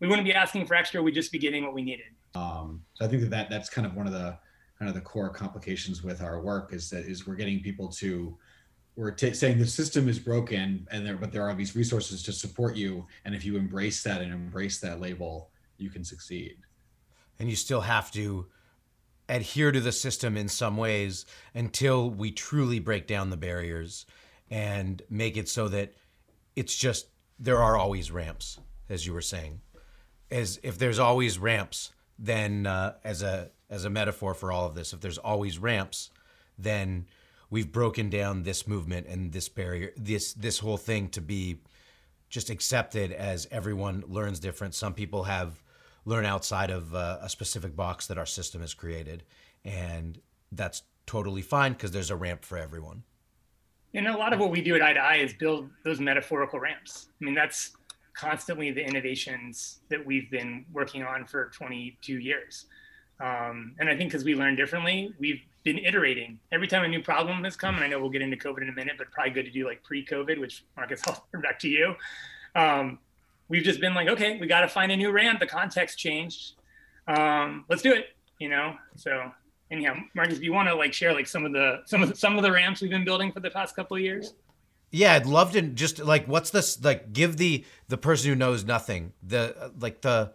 we 0.00 0.08
wouldn't 0.08 0.24
be 0.24 0.32
asking 0.32 0.64
for 0.64 0.74
extra. 0.74 1.02
We'd 1.02 1.12
just 1.12 1.32
be 1.32 1.38
getting 1.38 1.64
what 1.64 1.74
we 1.74 1.82
needed. 1.82 2.06
Um, 2.34 2.80
so 2.94 3.04
I 3.04 3.08
think 3.08 3.20
that, 3.24 3.30
that 3.30 3.50
that's 3.50 3.68
kind 3.68 3.86
of 3.86 3.94
one 3.94 4.06
of 4.06 4.14
the 4.14 4.38
kind 4.78 4.88
of 4.88 4.94
the 4.94 5.02
core 5.02 5.28
complications 5.28 6.02
with 6.02 6.22
our 6.22 6.40
work 6.40 6.72
is 6.72 6.88
that 6.88 7.04
is 7.04 7.26
we're 7.26 7.34
getting 7.34 7.60
people 7.60 7.88
to 7.88 8.38
we're 8.96 9.10
t- 9.10 9.34
saying 9.34 9.58
the 9.58 9.66
system 9.66 10.08
is 10.08 10.18
broken 10.18 10.86
and 10.90 11.06
there 11.06 11.16
but 11.16 11.32
there 11.32 11.42
are 11.42 11.54
these 11.54 11.74
resources 11.74 12.22
to 12.24 12.32
support 12.32 12.76
you. 12.76 13.06
And 13.24 13.34
if 13.34 13.44
you 13.44 13.56
embrace 13.56 14.02
that 14.04 14.20
and 14.20 14.32
embrace 14.32 14.80
that 14.80 15.00
label 15.00 15.50
you 15.78 15.90
can 15.90 16.04
succeed. 16.04 16.56
And 17.38 17.50
you 17.50 17.56
still 17.56 17.80
have 17.80 18.10
to 18.12 18.46
adhere 19.28 19.72
to 19.72 19.80
the 19.80 19.92
system 19.92 20.36
in 20.36 20.48
some 20.48 20.76
ways 20.76 21.26
until 21.54 22.08
we 22.10 22.30
truly 22.30 22.78
break 22.78 23.06
down 23.06 23.30
the 23.30 23.36
barriers 23.36 24.06
and 24.50 25.02
make 25.08 25.36
it 25.36 25.48
so 25.48 25.68
that 25.68 25.94
it's 26.54 26.76
just 26.76 27.08
there 27.38 27.60
are 27.60 27.76
always 27.76 28.10
ramps 28.10 28.58
as 28.88 29.06
you 29.06 29.12
were 29.12 29.22
saying. 29.22 29.60
As 30.30 30.60
if 30.62 30.78
there's 30.78 30.98
always 30.98 31.38
ramps 31.38 31.90
then 32.18 32.66
uh, 32.66 32.94
as 33.02 33.22
a 33.22 33.50
as 33.68 33.84
a 33.84 33.90
metaphor 33.90 34.34
for 34.34 34.52
all 34.52 34.66
of 34.66 34.74
this 34.74 34.92
if 34.92 35.00
there's 35.00 35.18
always 35.18 35.58
ramps 35.58 36.10
then 36.56 37.06
we've 37.50 37.70
broken 37.70 38.10
down 38.10 38.42
this 38.42 38.66
movement 38.66 39.06
and 39.06 39.32
this 39.32 39.48
barrier 39.48 39.92
this 39.96 40.32
this 40.34 40.58
whole 40.58 40.76
thing 40.76 41.08
to 41.10 41.20
be 41.20 41.58
just 42.28 42.50
accepted 42.50 43.12
as 43.12 43.46
everyone 43.50 44.02
learns 44.08 44.40
different. 44.40 44.74
Some 44.74 44.94
people 44.94 45.24
have 45.24 45.62
learn 46.04 46.26
outside 46.26 46.70
of 46.70 46.94
uh, 46.94 47.18
a 47.22 47.28
specific 47.28 47.76
box 47.76 48.06
that 48.08 48.18
our 48.18 48.26
system 48.26 48.60
has 48.60 48.74
created 48.74 49.22
and 49.64 50.20
that's 50.52 50.82
totally 51.06 51.42
fine 51.42 51.72
because 51.72 51.92
there's 51.92 52.10
a 52.10 52.16
ramp 52.16 52.44
for 52.44 52.58
everyone. 52.58 53.02
And 53.94 54.08
a 54.08 54.16
lot 54.16 54.32
of 54.32 54.40
what 54.40 54.50
we 54.50 54.60
do 54.60 54.74
at 54.74 54.82
eye 54.82 54.92
to 54.92 55.00
eye 55.00 55.16
is 55.16 55.32
build 55.34 55.70
those 55.84 56.00
metaphorical 56.00 56.58
ramps. 56.58 57.08
I 57.20 57.24
mean 57.24 57.34
that's 57.34 57.72
constantly 58.14 58.70
the 58.70 58.84
innovations 58.84 59.80
that 59.88 60.04
we've 60.04 60.30
been 60.30 60.64
working 60.72 61.02
on 61.02 61.26
for 61.26 61.50
22 61.50 62.18
years. 62.18 62.66
Um, 63.20 63.76
and 63.78 63.88
i 63.88 63.96
think 63.96 64.10
because 64.10 64.24
we 64.24 64.34
learn 64.34 64.56
differently 64.56 65.14
we've 65.20 65.40
been 65.64 65.78
iterating 65.78 66.38
every 66.52 66.68
time 66.68 66.84
a 66.84 66.88
new 66.88 67.02
problem 67.02 67.42
has 67.44 67.56
come. 67.56 67.74
And 67.74 67.84
I 67.84 67.88
know 67.88 67.98
we'll 67.98 68.10
get 68.10 68.22
into 68.22 68.36
COVID 68.36 68.62
in 68.62 68.68
a 68.68 68.72
minute, 68.72 68.94
but 68.98 69.10
probably 69.10 69.32
good 69.32 69.46
to 69.46 69.50
do 69.50 69.66
like 69.66 69.82
pre-COVID, 69.82 70.38
which 70.38 70.64
Marcus, 70.76 71.00
I'll 71.06 71.26
turn 71.32 71.40
back 71.40 71.58
to 71.60 71.68
you. 71.68 71.94
Um, 72.54 72.98
we've 73.48 73.64
just 73.64 73.80
been 73.80 73.94
like, 73.94 74.08
okay, 74.08 74.38
we 74.38 74.46
got 74.46 74.60
to 74.60 74.68
find 74.68 74.92
a 74.92 74.96
new 74.96 75.10
ramp. 75.10 75.40
The 75.40 75.46
context 75.46 75.98
changed. 75.98 76.52
Um, 77.08 77.64
let's 77.68 77.82
do 77.82 77.92
it. 77.92 78.08
You 78.38 78.48
know. 78.48 78.76
So 78.96 79.30
anyhow, 79.70 79.96
Marcus, 80.14 80.38
do 80.38 80.44
you 80.44 80.52
want 80.52 80.68
to 80.68 80.74
like 80.74 80.92
share 80.92 81.12
like 81.12 81.26
some 81.26 81.44
of 81.44 81.52
the 81.52 81.82
some 81.86 82.02
of 82.02 82.10
the, 82.10 82.16
some 82.16 82.36
of 82.36 82.42
the 82.42 82.52
ramps 82.52 82.80
we've 82.80 82.90
been 82.90 83.04
building 83.04 83.32
for 83.32 83.40
the 83.40 83.50
past 83.50 83.74
couple 83.74 83.96
of 83.96 84.02
years? 84.02 84.34
Yeah, 84.90 85.14
I'd 85.14 85.26
love 85.26 85.52
to 85.52 85.62
just 85.62 85.98
like 85.98 86.26
what's 86.26 86.50
this 86.50 86.82
like 86.82 87.12
give 87.12 87.36
the 87.36 87.64
the 87.88 87.96
person 87.96 88.30
who 88.30 88.36
knows 88.36 88.64
nothing 88.64 89.12
the 89.22 89.72
like 89.78 90.02
the 90.02 90.32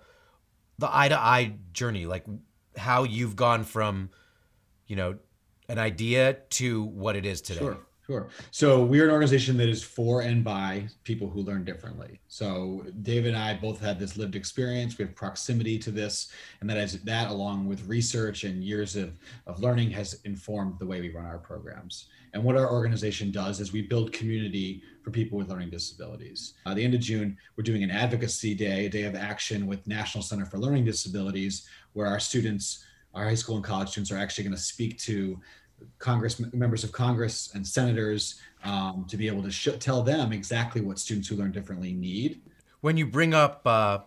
the 0.78 0.90
eye 0.92 1.10
to 1.10 1.20
eye 1.20 1.54
journey 1.74 2.06
like 2.06 2.26
how 2.78 3.04
you've 3.04 3.36
gone 3.36 3.64
from 3.64 4.10
you 4.90 4.98
know, 4.98 5.16
an 5.70 5.80
idea 5.80 6.34
to 6.34 6.84
what 6.84 7.16
it 7.16 7.26
is 7.26 7.40
today? 7.42 7.60
Sure. 7.60 7.78
Sure. 8.06 8.28
So 8.50 8.84
we're 8.84 9.04
an 9.04 9.12
organization 9.12 9.56
that 9.58 9.70
is 9.70 9.84
for 9.84 10.22
and 10.22 10.44
by 10.44 10.88
people 11.04 11.30
who 11.30 11.44
learn 11.44 11.64
differently. 11.64 12.20
So 12.28 12.84
David 13.04 13.36
and 13.36 13.38
I 13.38 13.54
both 13.54 13.80
had 13.80 14.00
this 14.00 14.18
lived 14.18 14.36
experience. 14.36 14.98
We 14.98 15.06
have 15.06 15.14
proximity 15.14 15.78
to 15.78 15.92
this, 15.92 16.32
and 16.60 16.68
that 16.72 16.78
is 16.78 17.00
that, 17.04 17.30
along 17.30 17.68
with 17.68 17.88
research 17.88 18.46
and 18.46 18.64
years 18.64 18.96
of, 18.96 19.20
of 19.46 19.60
learning, 19.60 19.92
has 19.92 20.22
informed 20.26 20.80
the 20.80 20.88
way 20.88 21.02
we 21.02 21.14
run 21.14 21.28
our 21.28 21.38
programs. 21.38 22.08
And 22.34 22.44
what 22.44 22.56
our 22.56 22.72
organization 22.72 23.32
does 23.32 23.60
is 23.60 23.72
we 23.72 23.84
build 23.84 24.12
community 24.12 24.82
for 25.04 25.12
people 25.12 25.38
with 25.38 25.50
learning 25.50 25.70
disabilities. 25.70 26.56
At 26.66 26.78
the 26.78 26.84
end 26.84 26.96
of 26.96 27.02
June, 27.02 27.38
we're 27.56 27.64
doing 27.64 27.84
an 27.84 27.92
advocacy 27.92 28.56
day, 28.56 28.88
a 28.88 28.90
day 28.90 29.04
of 29.04 29.14
action 29.14 29.68
with 29.68 29.86
National 29.86 30.24
Center 30.24 30.46
for 30.46 30.58
Learning 30.58 30.84
Disabilities, 30.84 31.68
where 31.94 32.08
our 32.08 32.20
students 32.20 32.84
our 33.14 33.24
high 33.26 33.36
school 33.36 33.56
and 33.56 33.64
college 33.64 33.90
students 33.90 34.12
are 34.12 34.18
actually 34.18 34.44
going 34.44 34.56
to 34.56 34.62
speak 34.62 34.98
to 35.00 35.40
Congress 35.98 36.40
members 36.54 36.84
of 36.84 36.92
Congress 36.92 37.52
and 37.54 37.66
senators 37.66 38.42
um, 38.64 39.06
to 39.08 39.18
be 39.18 39.28
able 39.28 39.44
to 39.44 39.52
sh- 39.52 39.70
tell 39.80 40.02
them 40.02 40.34
exactly 40.34 40.82
what 40.82 41.00
students 41.00 41.28
who 41.28 41.36
learn 41.36 41.52
differently 41.52 41.94
need. 41.94 42.42
When 42.82 42.98
you 42.98 43.06
bring 43.06 43.34
up 43.34 43.62
uh, 43.66 44.00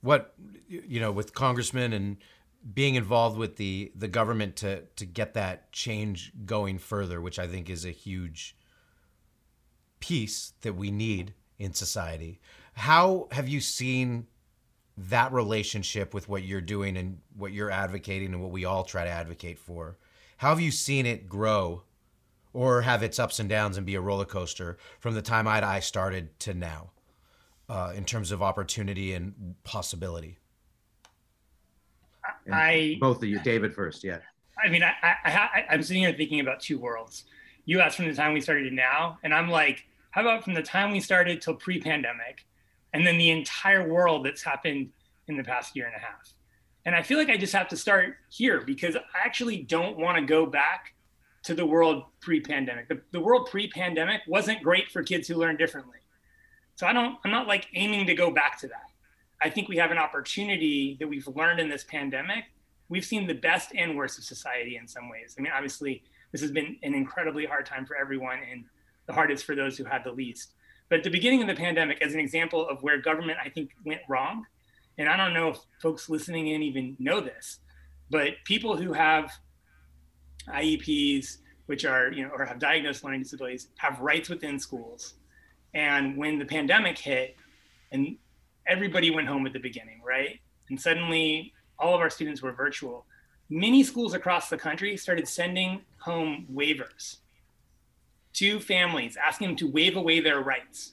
what 0.00 0.34
you 0.68 1.00
know 1.00 1.12
with 1.12 1.34
congressmen 1.34 1.92
and 1.92 2.16
being 2.72 2.94
involved 2.94 3.36
with 3.36 3.56
the 3.56 3.92
the 3.94 4.08
government 4.08 4.56
to 4.56 4.82
to 4.96 5.06
get 5.06 5.34
that 5.34 5.70
change 5.72 6.32
going 6.44 6.78
further, 6.78 7.20
which 7.20 7.38
I 7.38 7.46
think 7.46 7.68
is 7.68 7.84
a 7.84 7.90
huge 7.90 8.56
piece 10.00 10.52
that 10.62 10.74
we 10.74 10.90
need 10.90 11.34
in 11.58 11.72
society. 11.72 12.40
How 12.74 13.28
have 13.30 13.48
you 13.48 13.60
seen 13.60 14.26
that 14.96 15.32
relationship 15.32 16.14
with 16.14 16.28
what 16.28 16.44
you're 16.44 16.60
doing 16.60 16.96
and 16.96 17.18
what 17.36 17.52
you're 17.52 17.70
advocating 17.70 18.32
and 18.32 18.40
what 18.40 18.52
we 18.52 18.64
all 18.64 18.84
try 18.84 19.04
to 19.04 19.10
advocate 19.10 19.58
for. 19.58 19.96
How 20.38 20.50
have 20.50 20.60
you 20.60 20.70
seen 20.70 21.06
it 21.06 21.28
grow 21.28 21.82
or 22.52 22.82
have 22.82 23.02
its 23.02 23.18
ups 23.18 23.40
and 23.40 23.48
downs 23.48 23.76
and 23.76 23.84
be 23.84 23.96
a 23.96 24.00
roller 24.00 24.24
coaster 24.24 24.78
from 25.00 25.14
the 25.14 25.22
time 25.22 25.48
Eye 25.48 25.60
to 25.60 25.66
Eye 25.66 25.80
started 25.80 26.38
to 26.40 26.54
now 26.54 26.90
uh, 27.68 27.92
in 27.96 28.04
terms 28.04 28.30
of 28.30 28.42
opportunity 28.42 29.12
and 29.14 29.54
possibility? 29.64 30.38
I 32.50 32.96
both 33.00 33.18
of 33.18 33.24
you, 33.24 33.38
David 33.40 33.74
first, 33.74 34.04
yeah. 34.04 34.18
I 34.62 34.68
mean, 34.68 34.82
I, 34.82 34.92
I, 35.02 35.64
I, 35.68 35.74
am 35.74 35.82
sitting 35.82 36.02
here 36.02 36.12
thinking 36.12 36.40
about 36.40 36.60
two 36.60 36.78
worlds. 36.78 37.24
You 37.64 37.80
asked 37.80 37.96
from 37.96 38.06
the 38.06 38.14
time 38.14 38.32
we 38.32 38.40
started 38.40 38.68
to 38.68 38.74
now, 38.74 39.18
and 39.22 39.34
I'm 39.34 39.50
like, 39.50 39.84
how 40.10 40.20
about 40.20 40.44
from 40.44 40.54
the 40.54 40.62
time 40.62 40.92
we 40.92 41.00
started 41.00 41.42
till 41.42 41.54
pre-pandemic? 41.54 42.46
And 42.94 43.06
then 43.06 43.18
the 43.18 43.30
entire 43.30 43.86
world 43.92 44.24
that's 44.24 44.42
happened 44.42 44.90
in 45.26 45.36
the 45.36 45.44
past 45.44 45.76
year 45.76 45.86
and 45.86 45.94
a 45.94 45.98
half. 45.98 46.32
And 46.86 46.94
I 46.94 47.02
feel 47.02 47.18
like 47.18 47.28
I 47.28 47.36
just 47.36 47.52
have 47.52 47.68
to 47.68 47.76
start 47.76 48.16
here 48.30 48.62
because 48.62 48.96
I 48.96 49.00
actually 49.24 49.62
don't 49.62 49.98
want 49.98 50.16
to 50.16 50.24
go 50.24 50.46
back 50.46 50.94
to 51.42 51.54
the 51.54 51.66
world 51.66 52.04
pre-pandemic. 52.20 52.88
The, 52.88 53.00
the 53.10 53.20
world 53.20 53.48
pre-pandemic 53.50 54.22
wasn't 54.26 54.62
great 54.62 54.90
for 54.90 55.02
kids 55.02 55.26
who 55.28 55.34
learn 55.34 55.56
differently. 55.56 55.98
So 56.76 56.86
I 56.86 56.92
don't 56.92 57.18
I'm 57.24 57.30
not 57.30 57.46
like 57.46 57.68
aiming 57.74 58.06
to 58.06 58.14
go 58.14 58.30
back 58.30 58.58
to 58.60 58.68
that. 58.68 58.90
I 59.42 59.50
think 59.50 59.68
we 59.68 59.76
have 59.76 59.90
an 59.90 59.98
opportunity 59.98 60.96
that 61.00 61.08
we've 61.08 61.26
learned 61.28 61.60
in 61.60 61.68
this 61.68 61.84
pandemic. 61.84 62.44
We've 62.88 63.04
seen 63.04 63.26
the 63.26 63.34
best 63.34 63.72
and 63.76 63.96
worst 63.96 64.18
of 64.18 64.24
society 64.24 64.76
in 64.76 64.86
some 64.86 65.08
ways. 65.08 65.34
I 65.38 65.42
mean, 65.42 65.52
obviously, 65.54 66.02
this 66.32 66.40
has 66.40 66.50
been 66.50 66.76
an 66.82 66.94
incredibly 66.94 67.44
hard 67.44 67.66
time 67.66 67.86
for 67.86 67.96
everyone 67.96 68.38
and 68.50 68.64
the 69.06 69.12
hardest 69.12 69.44
for 69.44 69.54
those 69.54 69.76
who 69.76 69.84
had 69.84 70.04
the 70.04 70.12
least. 70.12 70.52
But 70.94 71.00
at 71.00 71.04
the 71.04 71.10
beginning 71.10 71.42
of 71.42 71.48
the 71.48 71.56
pandemic, 71.56 72.00
as 72.02 72.14
an 72.14 72.20
example 72.20 72.68
of 72.68 72.80
where 72.84 72.98
government, 72.98 73.38
I 73.44 73.48
think, 73.48 73.70
went 73.84 74.02
wrong, 74.08 74.46
and 74.96 75.08
I 75.08 75.16
don't 75.16 75.34
know 75.34 75.48
if 75.48 75.58
folks 75.82 76.08
listening 76.08 76.46
in 76.46 76.62
even 76.62 76.94
know 77.00 77.20
this, 77.20 77.58
but 78.10 78.34
people 78.44 78.76
who 78.76 78.92
have 78.92 79.32
IEPs, 80.46 81.38
which 81.66 81.84
are, 81.84 82.12
you 82.12 82.22
know, 82.22 82.30
or 82.32 82.44
have 82.44 82.60
diagnosed 82.60 83.02
learning 83.02 83.24
disabilities, 83.24 83.66
have 83.78 83.98
rights 83.98 84.28
within 84.28 84.56
schools. 84.56 85.14
And 85.74 86.16
when 86.16 86.38
the 86.38 86.44
pandemic 86.44 86.96
hit 86.96 87.34
and 87.90 88.16
everybody 88.64 89.10
went 89.10 89.26
home 89.26 89.48
at 89.48 89.52
the 89.52 89.58
beginning, 89.58 90.00
right? 90.06 90.38
And 90.68 90.80
suddenly 90.80 91.54
all 91.76 91.96
of 91.96 92.02
our 92.02 92.08
students 92.08 92.40
were 92.40 92.52
virtual. 92.52 93.04
Many 93.50 93.82
schools 93.82 94.14
across 94.14 94.48
the 94.48 94.58
country 94.58 94.96
started 94.96 95.26
sending 95.26 95.80
home 95.98 96.46
waivers 96.54 97.16
to 98.34 98.60
families, 98.60 99.16
asking 99.16 99.48
them 99.48 99.56
to 99.56 99.70
waive 99.70 99.96
away 99.96 100.20
their 100.20 100.40
rights. 100.40 100.92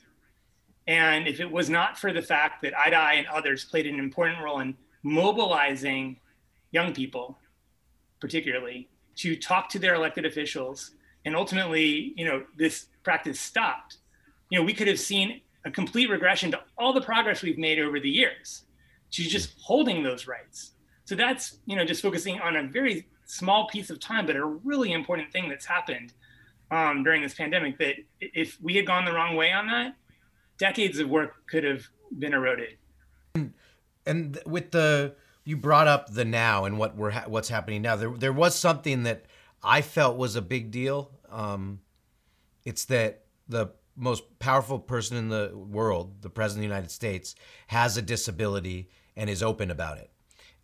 And 0.87 1.27
if 1.27 1.39
it 1.39 1.51
was 1.51 1.69
not 1.69 1.97
for 1.97 2.11
the 2.11 2.21
fact 2.21 2.61
that 2.63 2.77
Eye 2.77 2.89
to 2.89 2.95
Eye 2.95 3.13
and 3.13 3.27
others 3.27 3.65
played 3.65 3.87
an 3.87 3.99
important 3.99 4.41
role 4.41 4.59
in 4.59 4.75
mobilizing 5.03 6.19
young 6.71 6.93
people, 6.93 7.37
particularly, 8.19 8.89
to 9.15 9.35
talk 9.35 9.69
to 9.69 9.79
their 9.79 9.95
elected 9.95 10.25
officials, 10.25 10.91
and 11.25 11.35
ultimately, 11.35 12.13
you 12.15 12.25
know, 12.25 12.43
this 12.57 12.87
practice 13.03 13.39
stopped, 13.39 13.97
you 14.49 14.57
know, 14.57 14.65
we 14.65 14.73
could 14.73 14.87
have 14.87 14.99
seen 14.99 15.41
a 15.65 15.71
complete 15.71 16.09
regression 16.09 16.51
to 16.51 16.59
all 16.77 16.93
the 16.93 17.01
progress 17.01 17.41
we've 17.41 17.57
made 17.57 17.79
over 17.79 17.99
the 17.99 18.09
years 18.09 18.63
to 19.11 19.23
just 19.23 19.55
holding 19.59 20.03
those 20.03 20.27
rights. 20.27 20.71
So 21.05 21.15
that's, 21.15 21.59
you 21.65 21.75
know, 21.75 21.85
just 21.85 22.01
focusing 22.01 22.39
on 22.39 22.55
a 22.55 22.67
very 22.67 23.07
small 23.25 23.67
piece 23.67 23.89
of 23.89 23.99
time, 23.99 24.25
but 24.25 24.35
a 24.35 24.45
really 24.45 24.93
important 24.93 25.31
thing 25.31 25.49
that's 25.49 25.65
happened 25.65 26.13
um, 26.71 27.03
during 27.03 27.21
this 27.21 27.33
pandemic 27.33 27.77
that 27.79 27.95
if 28.19 28.57
we 28.61 28.75
had 28.75 28.87
gone 28.87 29.05
the 29.05 29.13
wrong 29.13 29.35
way 29.35 29.51
on 29.51 29.67
that, 29.67 29.95
decades 30.57 30.99
of 30.99 31.09
work 31.09 31.45
could 31.47 31.63
have 31.63 31.83
been 32.17 32.33
eroded. 32.33 32.77
And 34.05 34.39
with 34.45 34.71
the 34.71 35.15
you 35.43 35.57
brought 35.57 35.87
up 35.87 36.13
the 36.13 36.25
now 36.25 36.65
and 36.65 36.77
what 36.77 36.95
we're 36.95 37.11
ha- 37.11 37.25
what's 37.27 37.49
happening 37.49 37.81
now. 37.81 37.95
There 37.95 38.11
there 38.11 38.33
was 38.33 38.55
something 38.55 39.03
that 39.03 39.25
I 39.63 39.81
felt 39.81 40.17
was 40.17 40.35
a 40.35 40.41
big 40.41 40.71
deal. 40.71 41.11
Um, 41.29 41.81
it's 42.63 42.85
that 42.85 43.25
the 43.47 43.67
most 43.95 44.39
powerful 44.39 44.79
person 44.79 45.17
in 45.17 45.29
the 45.29 45.51
world, 45.53 46.21
the 46.21 46.29
president 46.29 46.65
of 46.65 46.69
the 46.69 46.75
United 46.75 46.91
States, 46.91 47.35
has 47.67 47.97
a 47.97 48.01
disability 48.01 48.89
and 49.15 49.29
is 49.29 49.43
open 49.43 49.69
about 49.69 49.97
it. 49.97 50.09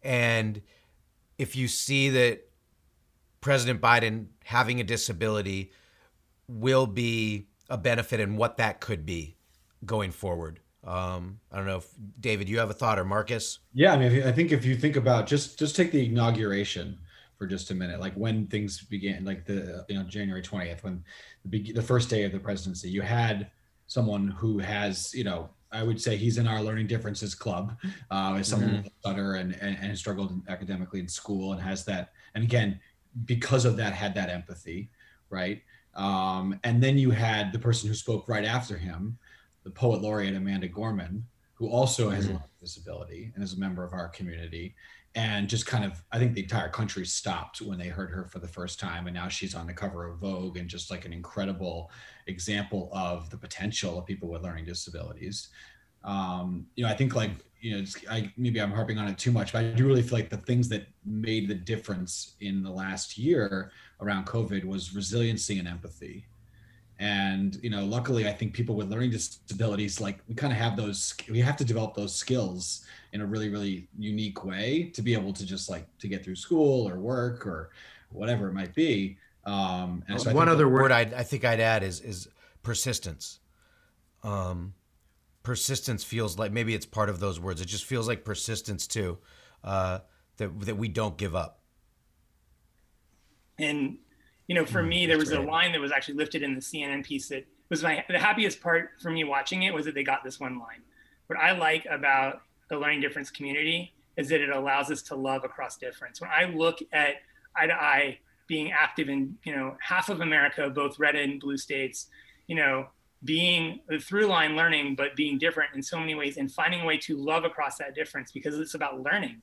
And 0.01 0.61
if 1.37 1.55
you 1.55 1.67
see 1.67 2.09
that 2.09 2.47
President 3.41 3.81
Biden 3.81 4.27
having 4.45 4.79
a 4.79 4.83
disability 4.83 5.71
will 6.47 6.87
be 6.87 7.47
a 7.69 7.77
benefit 7.77 8.19
and 8.19 8.37
what 8.37 8.57
that 8.57 8.79
could 8.79 9.05
be 9.05 9.35
going 9.85 10.11
forward. 10.11 10.59
Um, 10.83 11.39
I 11.51 11.57
don't 11.57 11.65
know 11.65 11.77
if 11.77 11.89
David, 12.19 12.47
you 12.47 12.59
have 12.59 12.69
a 12.69 12.73
thought 12.73 12.97
or 12.97 13.03
Marcus? 13.03 13.59
Yeah, 13.73 13.93
I 13.93 13.97
mean, 13.97 14.23
I 14.23 14.31
think 14.31 14.51
if 14.51 14.63
you 14.63 14.75
think 14.75 14.95
about 14.95 15.27
just 15.27 15.59
just 15.59 15.75
take 15.75 15.91
the 15.91 16.05
inauguration 16.05 16.97
for 17.37 17.45
just 17.45 17.71
a 17.71 17.75
minute, 17.75 17.99
like 17.99 18.13
when 18.13 18.47
things 18.47 18.81
began, 18.81 19.25
like 19.25 19.45
the 19.45 19.85
you 19.89 19.95
know 19.95 20.03
January 20.03 20.41
twentieth, 20.41 20.83
when 20.83 21.03
the 21.43 21.73
the 21.73 21.81
first 21.81 22.09
day 22.09 22.23
of 22.23 22.31
the 22.31 22.39
presidency, 22.39 22.89
you 22.89 23.01
had 23.01 23.51
someone 23.87 24.29
who 24.29 24.59
has 24.59 25.13
you 25.13 25.25
know 25.25 25.49
I 25.71 25.83
would 25.83 25.99
say 26.01 26.15
he's 26.15 26.37
in 26.37 26.47
our 26.47 26.61
learning 26.61 26.87
differences 26.87 27.35
club 27.35 27.77
uh, 28.11 28.35
as 28.39 28.47
someone 28.47 28.69
mm-hmm. 28.69 28.83
with 28.83 28.93
stutter 28.99 29.35
and, 29.35 29.57
and, 29.61 29.77
and 29.81 29.97
struggled 29.97 30.41
academically 30.47 30.99
in 30.99 31.07
school 31.07 31.53
and 31.53 31.61
has 31.61 31.83
that 31.85 32.11
and 32.35 32.43
again 32.43 32.79
because 33.25 33.65
of 33.65 33.75
that 33.77 33.93
had 33.93 34.13
that 34.15 34.29
empathy 34.29 34.89
right 35.29 35.61
um, 35.97 36.59
and 36.63 36.81
then 36.81 36.97
you 36.97 37.11
had 37.11 37.51
the 37.51 37.59
person 37.59 37.89
who 37.89 37.95
spoke 37.95 38.29
right 38.29 38.45
after 38.45 38.77
him 38.77 39.17
the 39.67 39.71
poet 39.71 40.01
laureate 40.01 40.33
Amanda 40.33 40.69
Gorman, 40.69 41.25
who 41.55 41.67
also 41.67 42.09
has 42.09 42.27
mm-hmm. 42.27 42.37
a 42.37 42.43
disability 42.61 43.33
and 43.35 43.43
is 43.43 43.53
a 43.53 43.59
member 43.59 43.83
of 43.83 43.91
our 43.91 44.07
community. 44.07 44.75
And 45.13 45.49
just 45.49 45.65
kind 45.65 45.83
of, 45.83 46.01
I 46.11 46.19
think 46.19 46.35
the 46.35 46.43
entire 46.43 46.69
country 46.69 47.05
stopped 47.05 47.61
when 47.61 47.77
they 47.77 47.89
heard 47.89 48.11
her 48.11 48.27
for 48.27 48.39
the 48.39 48.47
first 48.47 48.79
time. 48.79 49.07
And 49.07 49.13
now 49.13 49.27
she's 49.27 49.55
on 49.55 49.67
the 49.67 49.73
cover 49.73 50.07
of 50.07 50.19
Vogue 50.19 50.57
and 50.57 50.69
just 50.69 50.89
like 50.89 51.03
an 51.05 51.11
incredible 51.11 51.91
example 52.27 52.89
of 52.93 53.29
the 53.29 53.37
potential 53.37 53.97
of 53.97 54.05
people 54.05 54.29
with 54.29 54.43
learning 54.43 54.65
disabilities. 54.65 55.49
Um, 56.03 56.67
you 56.75 56.85
know, 56.85 56.89
I 56.89 56.95
think 56.95 57.13
like, 57.13 57.31
you 57.61 57.77
know, 57.77 57.85
I, 58.09 58.31
maybe 58.37 58.59
I'm 58.59 58.71
harping 58.71 58.97
on 58.97 59.07
it 59.07 59.17
too 59.17 59.31
much, 59.31 59.53
but 59.53 59.63
I 59.63 59.71
do 59.71 59.85
really 59.87 60.01
feel 60.01 60.17
like 60.17 60.29
the 60.29 60.37
things 60.37 60.69
that 60.69 60.87
made 61.05 61.47
the 61.47 61.55
difference 61.55 62.35
in 62.41 62.63
the 62.63 62.69
last 62.69 63.17
year 63.17 63.71
around 64.01 64.25
COVID 64.25 64.63
was 64.63 64.95
resiliency 64.95 65.59
and 65.59 65.67
empathy. 65.67 66.25
And 66.99 67.59
you 67.61 67.69
know 67.69 67.85
luckily 67.85 68.27
i 68.27 68.33
think 68.33 68.53
people 68.53 68.73
with 68.73 68.91
learning 68.91 69.11
disabilities 69.11 70.01
like 70.01 70.17
we 70.27 70.33
kind 70.33 70.51
of 70.51 70.57
have 70.57 70.75
those 70.75 71.13
we 71.29 71.39
have 71.39 71.55
to 71.57 71.63
develop 71.63 71.93
those 71.93 72.15
skills 72.15 72.85
in 73.13 73.21
a 73.21 73.25
really 73.25 73.49
really 73.49 73.87
unique 73.99 74.43
way 74.43 74.89
to 74.95 75.03
be 75.03 75.13
able 75.13 75.31
to 75.31 75.45
just 75.45 75.69
like 75.69 75.85
to 75.99 76.07
get 76.07 76.25
through 76.25 76.35
school 76.35 76.89
or 76.89 76.97
work 76.97 77.45
or 77.45 77.69
whatever 78.09 78.47
it 78.47 78.53
might 78.53 78.73
be. 78.73 79.15
Um 79.45 80.03
and 80.07 80.19
so 80.19 80.33
one 80.33 80.49
other 80.49 80.67
word 80.67 80.91
I'd, 80.91 81.13
i 81.13 81.21
think 81.21 81.45
i'd 81.45 81.59
add 81.59 81.83
is 81.83 82.01
is 82.01 82.27
persistence. 82.63 83.41
Um 84.23 84.73
persistence 85.47 86.03
feels 86.03 86.37
like 86.37 86.51
maybe 86.51 86.75
it's 86.75 86.85
part 86.85 87.07
of 87.07 87.19
those 87.19 87.39
words 87.39 87.61
it 87.61 87.65
just 87.65 87.85
feels 87.85 88.07
like 88.07 88.25
persistence 88.25 88.85
too 88.85 89.17
uh 89.63 89.99
that 90.35 90.59
that 90.61 90.77
we 90.77 90.89
don't 90.89 91.17
give 91.17 91.35
up 91.35 91.61
and 93.59 93.97
you 94.47 94.55
know, 94.55 94.65
for 94.65 94.81
mm, 94.81 94.87
me, 94.87 95.05
there 95.05 95.17
was 95.17 95.31
a 95.31 95.39
line 95.39 95.73
that 95.73 95.81
was 95.81 95.91
actually 95.91 96.15
lifted 96.15 96.41
in 96.41 96.55
the 96.55 96.61
CNN 96.61 97.05
piece 97.05 97.27
that 97.29 97.45
was 97.69 97.83
my 97.83 98.03
the 98.09 98.17
happiest 98.17 98.61
part 98.61 98.91
for 99.01 99.11
me 99.11 99.23
watching 99.23 99.63
it 99.63 99.73
was 99.73 99.85
that 99.85 99.93
they 99.93 100.03
got 100.03 100.23
this 100.23 100.39
one 100.39 100.57
line. 100.57 100.81
What 101.27 101.37
I 101.37 101.51
like 101.51 101.85
about 101.89 102.41
the 102.69 102.77
learning 102.77 103.01
difference 103.01 103.29
community 103.29 103.93
is 104.15 104.29
that 104.29 104.41
it 104.41 104.49
allows 104.49 104.89
us 104.89 105.01
to 105.03 105.15
love 105.15 105.43
across 105.43 105.77
difference. 105.77 106.21
When 106.21 106.29
I 106.29 106.45
look 106.45 106.79
at 106.93 107.15
eye 107.55 107.67
to 107.67 107.73
eye 107.73 108.19
being 108.47 108.71
active 108.71 109.09
in, 109.09 109.37
you 109.43 109.53
know, 109.53 109.75
half 109.81 110.07
of 110.07 110.21
America, 110.21 110.69
both 110.69 110.97
red 110.97 111.15
and 111.15 111.39
blue 111.39 111.57
states, 111.57 112.07
you 112.47 112.55
know, 112.55 112.87
being 113.23 113.79
the 113.87 113.99
through 113.99 114.27
line 114.27 114.55
learning, 114.55 114.95
but 114.95 115.15
being 115.15 115.37
different 115.37 115.73
in 115.75 115.81
so 115.81 115.99
many 115.99 116.15
ways 116.15 116.37
and 116.37 116.51
finding 116.51 116.81
a 116.81 116.85
way 116.85 116.97
to 116.97 117.17
love 117.17 117.43
across 117.43 117.77
that 117.77 117.95
difference 117.95 118.31
because 118.31 118.59
it's 118.59 118.73
about 118.73 119.01
learning. 119.01 119.41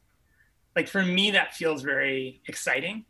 Like 0.77 0.89
for 0.89 1.03
me, 1.05 1.31
that 1.33 1.55
feels 1.55 1.83
very 1.83 2.41
exciting. 2.47 3.05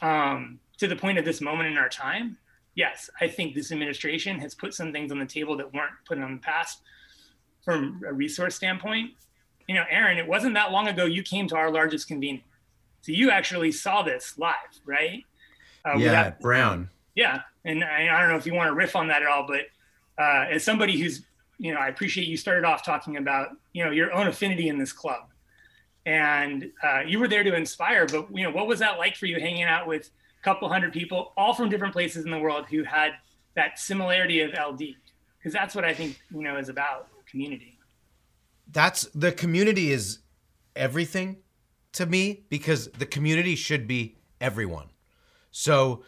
Um, 0.00 0.58
to 0.78 0.86
the 0.86 0.96
point 0.96 1.18
of 1.18 1.24
this 1.24 1.40
moment 1.40 1.68
in 1.68 1.78
our 1.78 1.88
time, 1.88 2.38
yes, 2.74 3.10
I 3.20 3.28
think 3.28 3.54
this 3.54 3.70
administration 3.72 4.38
has 4.40 4.54
put 4.54 4.74
some 4.74 4.92
things 4.92 5.12
on 5.12 5.18
the 5.18 5.26
table 5.26 5.56
that 5.58 5.72
weren't 5.72 5.92
put 6.06 6.18
on 6.18 6.34
the 6.34 6.40
past 6.40 6.80
from 7.64 8.00
a 8.06 8.12
resource 8.12 8.54
standpoint. 8.54 9.12
You 9.68 9.74
know, 9.76 9.84
Aaron, 9.88 10.18
it 10.18 10.26
wasn't 10.26 10.54
that 10.54 10.72
long 10.72 10.88
ago 10.88 11.04
you 11.04 11.22
came 11.22 11.46
to 11.48 11.56
our 11.56 11.70
largest 11.70 12.08
convening. 12.08 12.42
So 13.02 13.12
you 13.12 13.30
actually 13.30 13.72
saw 13.72 14.02
this 14.02 14.38
live, 14.38 14.54
right? 14.84 15.24
Uh, 15.84 15.96
yeah, 15.98 16.30
Brown. 16.40 16.88
Yeah. 17.14 17.42
And 17.64 17.84
I, 17.84 18.08
I, 18.08 18.20
don't 18.20 18.30
know 18.30 18.36
if 18.36 18.46
you 18.46 18.54
want 18.54 18.68
to 18.68 18.74
riff 18.74 18.96
on 18.96 19.08
that 19.08 19.22
at 19.22 19.28
all, 19.28 19.46
but 19.46 19.66
uh, 20.18 20.46
as 20.50 20.64
somebody 20.64 20.98
who's, 20.98 21.22
you 21.58 21.72
know, 21.72 21.80
I 21.80 21.88
appreciate 21.88 22.26
you 22.26 22.36
started 22.36 22.64
off 22.64 22.84
talking 22.84 23.16
about, 23.16 23.50
you 23.72 23.84
know, 23.84 23.90
your 23.90 24.12
own 24.12 24.26
affinity 24.26 24.68
in 24.68 24.78
this 24.78 24.92
club. 24.92 25.28
And 26.04 26.70
uh, 26.82 27.00
you 27.06 27.18
were 27.18 27.28
there 27.28 27.44
to 27.44 27.54
inspire, 27.54 28.06
but, 28.06 28.26
you 28.34 28.42
know, 28.42 28.50
what 28.50 28.66
was 28.66 28.80
that 28.80 28.98
like 28.98 29.16
for 29.16 29.26
you 29.26 29.38
hanging 29.38 29.62
out 29.64 29.86
with 29.86 30.10
a 30.40 30.42
couple 30.42 30.68
hundred 30.68 30.92
people, 30.92 31.32
all 31.36 31.54
from 31.54 31.68
different 31.68 31.92
places 31.92 32.24
in 32.24 32.30
the 32.30 32.38
world 32.38 32.66
who 32.68 32.82
had 32.82 33.12
that 33.54 33.78
similarity 33.78 34.40
of 34.40 34.50
LD. 34.52 34.96
Because 35.38 35.52
that's 35.52 35.74
what 35.74 35.84
I 35.84 35.94
think, 35.94 36.20
you 36.30 36.42
know, 36.42 36.56
is 36.56 36.68
about 36.68 37.08
community. 37.26 37.78
That's 38.70 39.02
the 39.14 39.32
community 39.32 39.92
is 39.92 40.18
everything 40.74 41.38
to 41.92 42.06
me 42.06 42.44
because 42.48 42.88
the 42.88 43.06
community 43.06 43.54
should 43.54 43.86
be 43.86 44.16
everyone. 44.40 44.88
So 45.50 46.04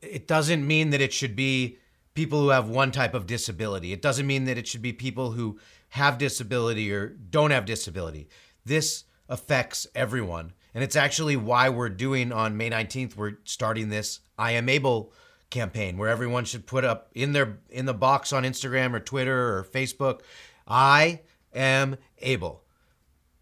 it 0.00 0.26
doesn't 0.26 0.66
mean 0.66 0.90
that 0.90 1.00
it 1.00 1.12
should 1.12 1.36
be 1.36 1.78
people 2.18 2.42
who 2.42 2.48
have 2.48 2.68
one 2.68 2.90
type 2.90 3.14
of 3.14 3.28
disability. 3.28 3.92
It 3.92 4.02
doesn't 4.02 4.26
mean 4.26 4.46
that 4.46 4.58
it 4.58 4.66
should 4.66 4.82
be 4.82 4.92
people 4.92 5.30
who 5.30 5.56
have 5.90 6.18
disability 6.18 6.92
or 6.92 7.10
don't 7.10 7.52
have 7.52 7.64
disability. 7.64 8.28
This 8.64 9.04
affects 9.28 9.86
everyone. 9.94 10.52
And 10.74 10.82
it's 10.82 10.96
actually 10.96 11.36
why 11.36 11.68
we're 11.68 11.88
doing 11.88 12.32
on 12.32 12.56
May 12.56 12.70
19th, 12.70 13.14
we're 13.14 13.38
starting 13.44 13.88
this 13.88 14.18
I 14.36 14.50
am 14.52 14.68
able 14.68 15.12
campaign 15.48 15.96
where 15.96 16.08
everyone 16.08 16.44
should 16.44 16.66
put 16.66 16.84
up 16.84 17.08
in 17.14 17.34
their 17.34 17.60
in 17.70 17.86
the 17.86 17.94
box 17.94 18.32
on 18.32 18.42
Instagram 18.42 18.94
or 18.94 19.00
Twitter 19.00 19.56
or 19.56 19.62
Facebook, 19.62 20.22
I 20.66 21.20
am 21.54 21.98
able. 22.18 22.64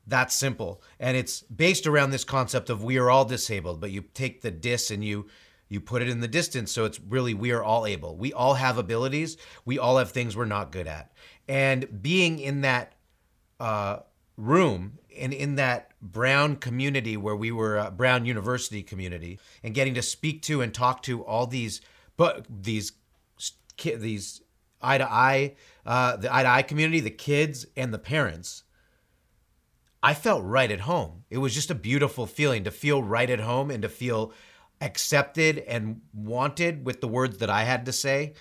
That's 0.06 0.34
simple. 0.34 0.82
And 1.00 1.16
it's 1.16 1.40
based 1.44 1.86
around 1.86 2.10
this 2.10 2.24
concept 2.24 2.68
of 2.68 2.84
we 2.84 2.98
are 2.98 3.08
all 3.08 3.24
disabled, 3.24 3.80
but 3.80 3.90
you 3.90 4.02
take 4.02 4.42
the 4.42 4.50
dis 4.50 4.90
and 4.90 5.02
you 5.02 5.28
you 5.68 5.80
put 5.80 6.02
it 6.02 6.08
in 6.08 6.20
the 6.20 6.28
distance 6.28 6.70
so 6.70 6.84
it's 6.84 7.00
really 7.00 7.34
we 7.34 7.50
are 7.50 7.62
all 7.62 7.86
able. 7.86 8.16
We 8.16 8.32
all 8.32 8.54
have 8.54 8.78
abilities. 8.78 9.36
We 9.64 9.78
all 9.78 9.98
have 9.98 10.10
things 10.10 10.36
we're 10.36 10.44
not 10.44 10.72
good 10.72 10.86
at. 10.86 11.12
And 11.48 12.02
being 12.02 12.38
in 12.38 12.60
that 12.62 12.94
uh, 13.58 13.98
room 14.36 14.98
and 15.18 15.32
in 15.32 15.56
that 15.56 15.92
Brown 16.00 16.56
community 16.56 17.16
where 17.16 17.36
we 17.36 17.50
were 17.50 17.78
uh, 17.78 17.90
Brown 17.90 18.26
University 18.26 18.82
community 18.82 19.38
and 19.62 19.74
getting 19.74 19.94
to 19.94 20.02
speak 20.02 20.42
to 20.42 20.60
and 20.60 20.72
talk 20.72 21.02
to 21.02 21.24
all 21.24 21.46
these 21.46 21.80
but 22.16 22.46
these 22.48 22.92
these 23.82 24.42
eye 24.80 24.98
to 24.98 25.10
eye 25.10 25.54
uh, 25.84 26.16
the 26.16 26.34
eye 26.34 26.42
to 26.42 26.48
eye 26.48 26.62
community, 26.62 27.00
the 27.00 27.10
kids 27.10 27.66
and 27.76 27.92
the 27.92 27.98
parents. 27.98 28.64
I 30.02 30.14
felt 30.14 30.44
right 30.44 30.70
at 30.70 30.80
home. 30.80 31.24
It 31.30 31.38
was 31.38 31.54
just 31.54 31.70
a 31.70 31.74
beautiful 31.74 32.26
feeling 32.26 32.64
to 32.64 32.70
feel 32.70 33.02
right 33.02 33.28
at 33.28 33.40
home 33.40 33.70
and 33.70 33.82
to 33.82 33.88
feel 33.88 34.32
accepted 34.80 35.58
and 35.58 36.00
wanted 36.12 36.84
with 36.84 37.00
the 37.00 37.08
words 37.08 37.38
that 37.38 37.50
I 37.50 37.64
had 37.64 37.86
to 37.86 37.92
say. 37.92 38.34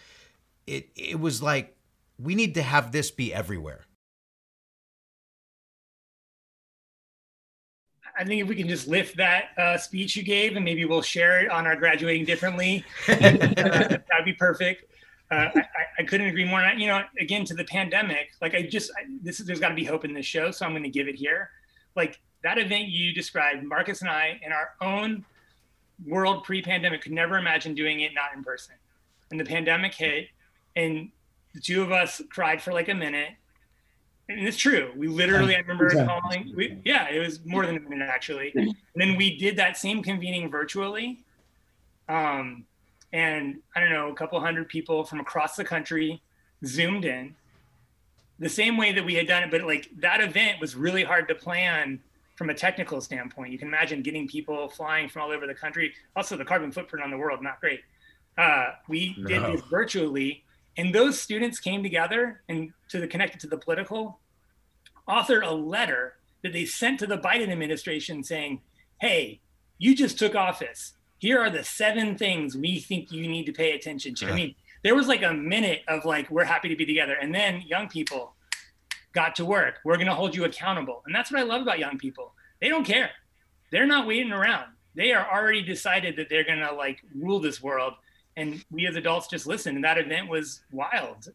It 0.68 0.90
it 0.96 1.20
was 1.20 1.42
like 1.42 1.76
we 2.18 2.36
need 2.36 2.56
to 2.56 2.62
have 2.62 2.92
this 2.92 3.12
be 3.12 3.34
everywhere. 3.34 3.86
I 8.18 8.24
think 8.24 8.42
if 8.42 8.48
we 8.48 8.56
can 8.56 8.68
just 8.68 8.88
lift 8.88 9.18
that 9.18 9.50
uh, 9.58 9.78
speech 9.78 10.16
you 10.16 10.24
gave 10.24 10.56
and 10.56 10.64
maybe 10.64 10.86
we'll 10.86 11.02
share 11.02 11.44
it 11.44 11.52
on 11.52 11.68
our 11.68 11.76
graduating 11.76 12.26
differently, 12.26 12.84
uh, 13.10 13.16
that'd 13.20 14.24
be 14.24 14.34
perfect. 14.34 14.86
Uh, 15.32 15.50
I, 15.54 15.64
I, 16.00 16.04
couldn't 16.04 16.28
agree 16.28 16.46
more. 16.46 16.62
And 16.62 16.80
you 16.80 16.88
know, 16.88 17.02
again, 17.20 17.44
to 17.46 17.54
the 17.54 17.66
pandemic, 17.66 18.30
like 18.42 18.54
I 18.54 18.62
just, 18.62 18.92
I, 18.92 19.06
this 19.22 19.40
is, 19.40 19.46
there's 19.46 19.60
got 19.60 19.70
to 19.70 19.76
be 19.76 19.84
hope 19.84 20.06
in 20.06 20.14
this 20.14 20.26
show. 20.26 20.52
So 20.52 20.66
I'm 20.66 20.72
going 20.72 20.84
to 20.84 20.90
give 20.90 21.08
it 21.08 21.16
here. 21.16 21.50
Like 21.96 22.22
that 22.44 22.58
event 22.58 22.88
you 22.88 23.14
described, 23.14 23.64
Marcus 23.64 24.02
and 24.02 24.10
I, 24.10 24.40
in 24.46 24.54
our 24.54 24.70
own 24.82 25.26
world 26.06 26.43
pre-pandemic, 26.43 27.02
could 27.02 27.12
never 27.12 27.38
imagine 27.38 27.76
doing 27.76 28.02
it 28.02 28.14
not 28.14 28.36
in 28.36 28.43
person. 28.43 28.76
And 29.32 29.39
the 29.39 29.46
pandemic 29.46 29.93
hit, 29.93 30.28
and 30.76 31.10
the 31.54 31.60
two 31.60 31.82
of 31.82 31.91
us 31.91 32.22
cried 32.30 32.62
for 32.62 32.74
like 32.74 32.89
a 32.89 32.93
minute 32.93 33.32
and 34.28 34.48
it's 34.48 34.58
true. 34.58 34.91
We 34.96 35.08
literally, 35.08 35.56
I 35.56 35.60
remember 35.60 35.89
calling. 36.06 36.52
We, 36.56 36.80
yeah, 36.84 37.10
it 37.10 37.20
was 37.20 37.46
more 37.46 37.66
than 37.66 37.78
a 37.78 37.80
minute 37.80 38.10
actually. 38.10 38.52
And 38.56 38.76
then 38.96 39.18
we 39.18 39.38
did 39.38 39.56
that 39.58 39.78
same 39.78 40.02
convening 40.02 40.50
virtually. 40.50 41.20
Um, 42.10 42.66
and 43.14 43.60
I 43.76 43.80
don't 43.80 43.91
know, 43.91 44.10
a 44.10 44.16
couple 44.16 44.39
hundred 44.39 44.68
people 44.68 45.04
from 45.04 45.20
across 45.20 45.56
the 45.56 45.64
country 45.64 46.22
zoomed 46.66 47.06
in 47.06 47.36
the 48.39 48.50
same 48.50 48.78
way 48.78 48.91
that 48.93 49.06
we 49.06 49.14
had 49.14 49.28
done 49.28 49.43
it. 49.43 49.52
But 49.52 49.62
like 49.62 49.89
that 50.00 50.22
event 50.22 50.60
was 50.60 50.76
really 50.76 51.04
hard 51.04 51.28
to 51.28 51.36
plan 51.36 52.00
from 52.36 52.50
a 52.50 52.54
technical 52.54 53.02
standpoint. 53.02 53.52
You 53.52 53.58
can 53.58 53.68
imagine 53.68 54.02
getting 54.02 54.28
people 54.28 54.68
flying 54.70 55.10
from 55.10 55.24
all 55.24 55.32
over 55.32 55.48
the 55.48 55.56
country. 55.56 55.94
Also, 56.16 56.36
the 56.36 56.46
carbon 56.46 56.72
footprint 56.72 57.04
on 57.04 57.12
the 57.12 57.18
world, 57.18 57.42
not 57.42 57.60
great. 57.60 57.82
Uh, 58.38 58.72
we 58.90 59.16
no. 59.18 59.28
did 59.28 59.44
this 59.44 59.62
virtually 59.70 60.44
and 60.78 60.94
those 60.94 61.20
students 61.20 61.60
came 61.60 61.84
together 61.84 62.42
and 62.50 62.72
to 62.90 63.00
the 63.00 63.08
connected 63.08 63.40
to 63.42 63.48
the 63.48 63.58
political, 63.58 64.20
authored 65.08 65.46
a 65.46 65.54
letter 65.54 66.16
that 66.44 66.54
they 66.54 66.66
sent 66.66 67.00
to 67.00 67.08
the 67.08 67.18
Biden 67.18 67.50
administration 67.50 68.24
saying, 68.24 68.62
"Hey, 69.00 69.42
you 69.78 69.96
just 69.96 70.20
took 70.20 70.36
office. 70.36 70.94
Here 71.18 71.40
are 71.40 71.50
the 71.50 71.64
seven 71.64 72.18
things 72.18 72.58
we 72.58 72.80
think 72.80 73.12
you 73.12 73.28
need 73.28 73.46
to 73.46 73.54
pay 73.54 73.72
attention 73.72 74.16
to." 74.16 74.30
I 74.30 74.34
mean, 74.34 74.56
there 74.84 74.96
was 74.96 75.08
like 75.08 75.24
a 75.24 75.34
minute 75.34 75.84
of 75.88 76.06
like, 76.06 76.30
"We're 76.30 76.44
happy 76.44 76.70
to 76.70 76.76
be 76.76 76.86
together," 76.86 77.14
and 77.14 77.34
then 77.34 77.62
young 77.62 77.88
people 77.88 78.35
got 79.16 79.36
to 79.38 79.45
work. 79.45 79.80
We're 79.84 79.95
going 79.95 80.07
to 80.07 80.13
hold 80.13 80.36
you 80.36 80.45
accountable, 80.45 81.01
and 81.05 81.16
that's 81.16 81.32
what 81.32 81.39
I 81.39 81.43
love 81.43 81.63
about 81.63 81.80
young 81.80 81.97
people. 81.97 82.34
They 82.61 82.70
don't 82.70 82.86
care. 82.86 83.09
They're 83.72 83.88
not 83.88 84.05
waiting 84.05 84.32
around. 84.32 84.68
They 84.95 85.11
are 85.11 85.28
already 85.30 85.63
decided 85.63 86.16
that 86.18 86.30
they're 86.30 86.45
going 86.45 86.59
to 86.59 86.74
like 86.74 86.99
rule 87.13 87.39
this 87.39 87.61
world 87.61 87.93
and 88.38 88.63
we 88.70 88.88
as 88.88 88.95
adults 88.95 89.28
just 89.28 89.47
listen. 89.47 89.76
and 89.76 89.84
that 89.84 89.97
event 89.97 90.30
was 90.30 90.61
wild 90.72 91.30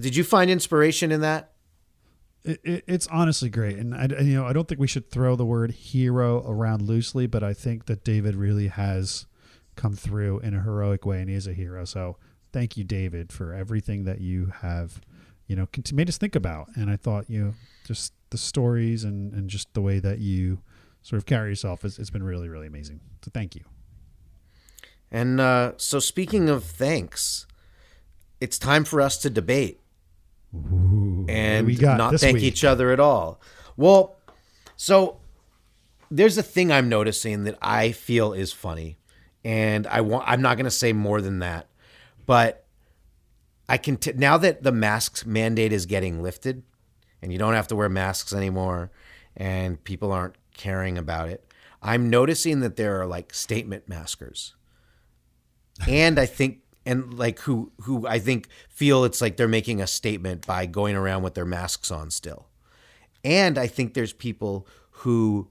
did 0.00 0.14
you 0.14 0.24
find 0.24 0.50
inspiration 0.50 1.10
in 1.12 1.20
that 1.20 1.52
it, 2.44 2.60
it, 2.64 2.84
it's 2.86 3.06
honestly 3.08 3.48
great 3.48 3.78
and 3.78 3.94
I, 3.94 4.06
you 4.20 4.34
know 4.34 4.46
i 4.46 4.52
don't 4.52 4.68
think 4.68 4.80
we 4.80 4.86
should 4.86 5.10
throw 5.10 5.36
the 5.36 5.46
word 5.46 5.72
hero 5.72 6.44
around 6.46 6.82
loosely 6.82 7.26
but 7.26 7.42
i 7.42 7.52
think 7.52 7.86
that 7.86 8.04
david 8.04 8.34
really 8.34 8.68
has 8.68 9.26
come 9.74 9.94
through 9.94 10.40
in 10.40 10.54
a 10.54 10.62
heroic 10.62 11.04
way 11.04 11.20
and 11.20 11.28
he 11.28 11.36
is 11.36 11.46
a 11.46 11.52
hero 11.52 11.84
so 11.84 12.16
thank 12.52 12.76
you 12.76 12.84
david 12.84 13.32
for 13.32 13.52
everything 13.52 14.04
that 14.04 14.20
you 14.20 14.52
have 14.62 15.00
you 15.46 15.56
know 15.56 15.68
made 15.92 16.08
us 16.08 16.18
think 16.18 16.34
about 16.34 16.68
and 16.74 16.90
i 16.90 16.96
thought 16.96 17.28
you 17.28 17.42
know, 17.42 17.54
just 17.86 18.12
the 18.30 18.38
stories 18.38 19.04
and 19.04 19.32
and 19.32 19.48
just 19.48 19.72
the 19.74 19.80
way 19.80 19.98
that 19.98 20.18
you 20.18 20.58
sort 21.02 21.18
of 21.18 21.26
carry 21.26 21.50
yourself 21.50 21.82
has, 21.82 21.98
it's 21.98 22.10
been 22.10 22.22
really 22.22 22.48
really 22.48 22.66
amazing 22.66 23.00
so 23.22 23.30
thank 23.32 23.54
you 23.54 23.62
and 25.10 25.40
uh, 25.40 25.72
so, 25.76 25.98
speaking 25.98 26.48
of 26.48 26.64
thanks, 26.64 27.46
it's 28.40 28.58
time 28.58 28.84
for 28.84 29.00
us 29.00 29.18
to 29.18 29.30
debate 29.30 29.80
Ooh, 30.54 31.24
and 31.28 31.80
not 31.80 32.18
thank 32.20 32.34
week? 32.34 32.44
each 32.44 32.64
other 32.64 32.90
at 32.90 33.00
all. 33.00 33.40
Well, 33.76 34.16
so 34.76 35.18
there's 36.10 36.36
a 36.38 36.42
thing 36.42 36.72
I'm 36.72 36.88
noticing 36.88 37.44
that 37.44 37.56
I 37.62 37.92
feel 37.92 38.32
is 38.32 38.52
funny, 38.52 38.98
and 39.44 39.86
I 39.86 40.00
want. 40.00 40.24
I'm 40.28 40.42
not 40.42 40.56
going 40.56 40.64
to 40.64 40.70
say 40.70 40.92
more 40.92 41.20
than 41.20 41.38
that, 41.38 41.68
but 42.26 42.65
I 43.68 43.78
can 43.78 43.96
t- 43.96 44.12
now 44.14 44.36
that 44.38 44.62
the 44.62 44.72
masks 44.72 45.26
mandate 45.26 45.72
is 45.72 45.86
getting 45.86 46.22
lifted, 46.22 46.62
and 47.20 47.32
you 47.32 47.38
don't 47.38 47.54
have 47.54 47.68
to 47.68 47.76
wear 47.76 47.88
masks 47.88 48.32
anymore, 48.32 48.90
and 49.36 49.82
people 49.82 50.12
aren't 50.12 50.36
caring 50.54 50.96
about 50.96 51.28
it. 51.28 51.52
I'm 51.82 52.10
noticing 52.10 52.60
that 52.60 52.76
there 52.76 53.00
are 53.00 53.06
like 53.06 53.34
statement 53.34 53.88
maskers 53.88 54.56
and 55.86 56.18
I 56.18 56.26
think 56.26 56.60
and 56.84 57.18
like 57.18 57.40
who 57.40 57.72
who 57.82 58.06
I 58.06 58.18
think 58.18 58.48
feel 58.68 59.04
it's 59.04 59.20
like 59.20 59.36
they're 59.36 59.48
making 59.48 59.80
a 59.80 59.86
statement 59.86 60.46
by 60.46 60.66
going 60.66 60.96
around 60.96 61.22
with 61.22 61.34
their 61.34 61.44
masks 61.44 61.90
on 61.90 62.10
still. 62.10 62.48
And 63.24 63.58
I 63.58 63.66
think 63.66 63.94
there's 63.94 64.12
people 64.12 64.66
who 64.90 65.48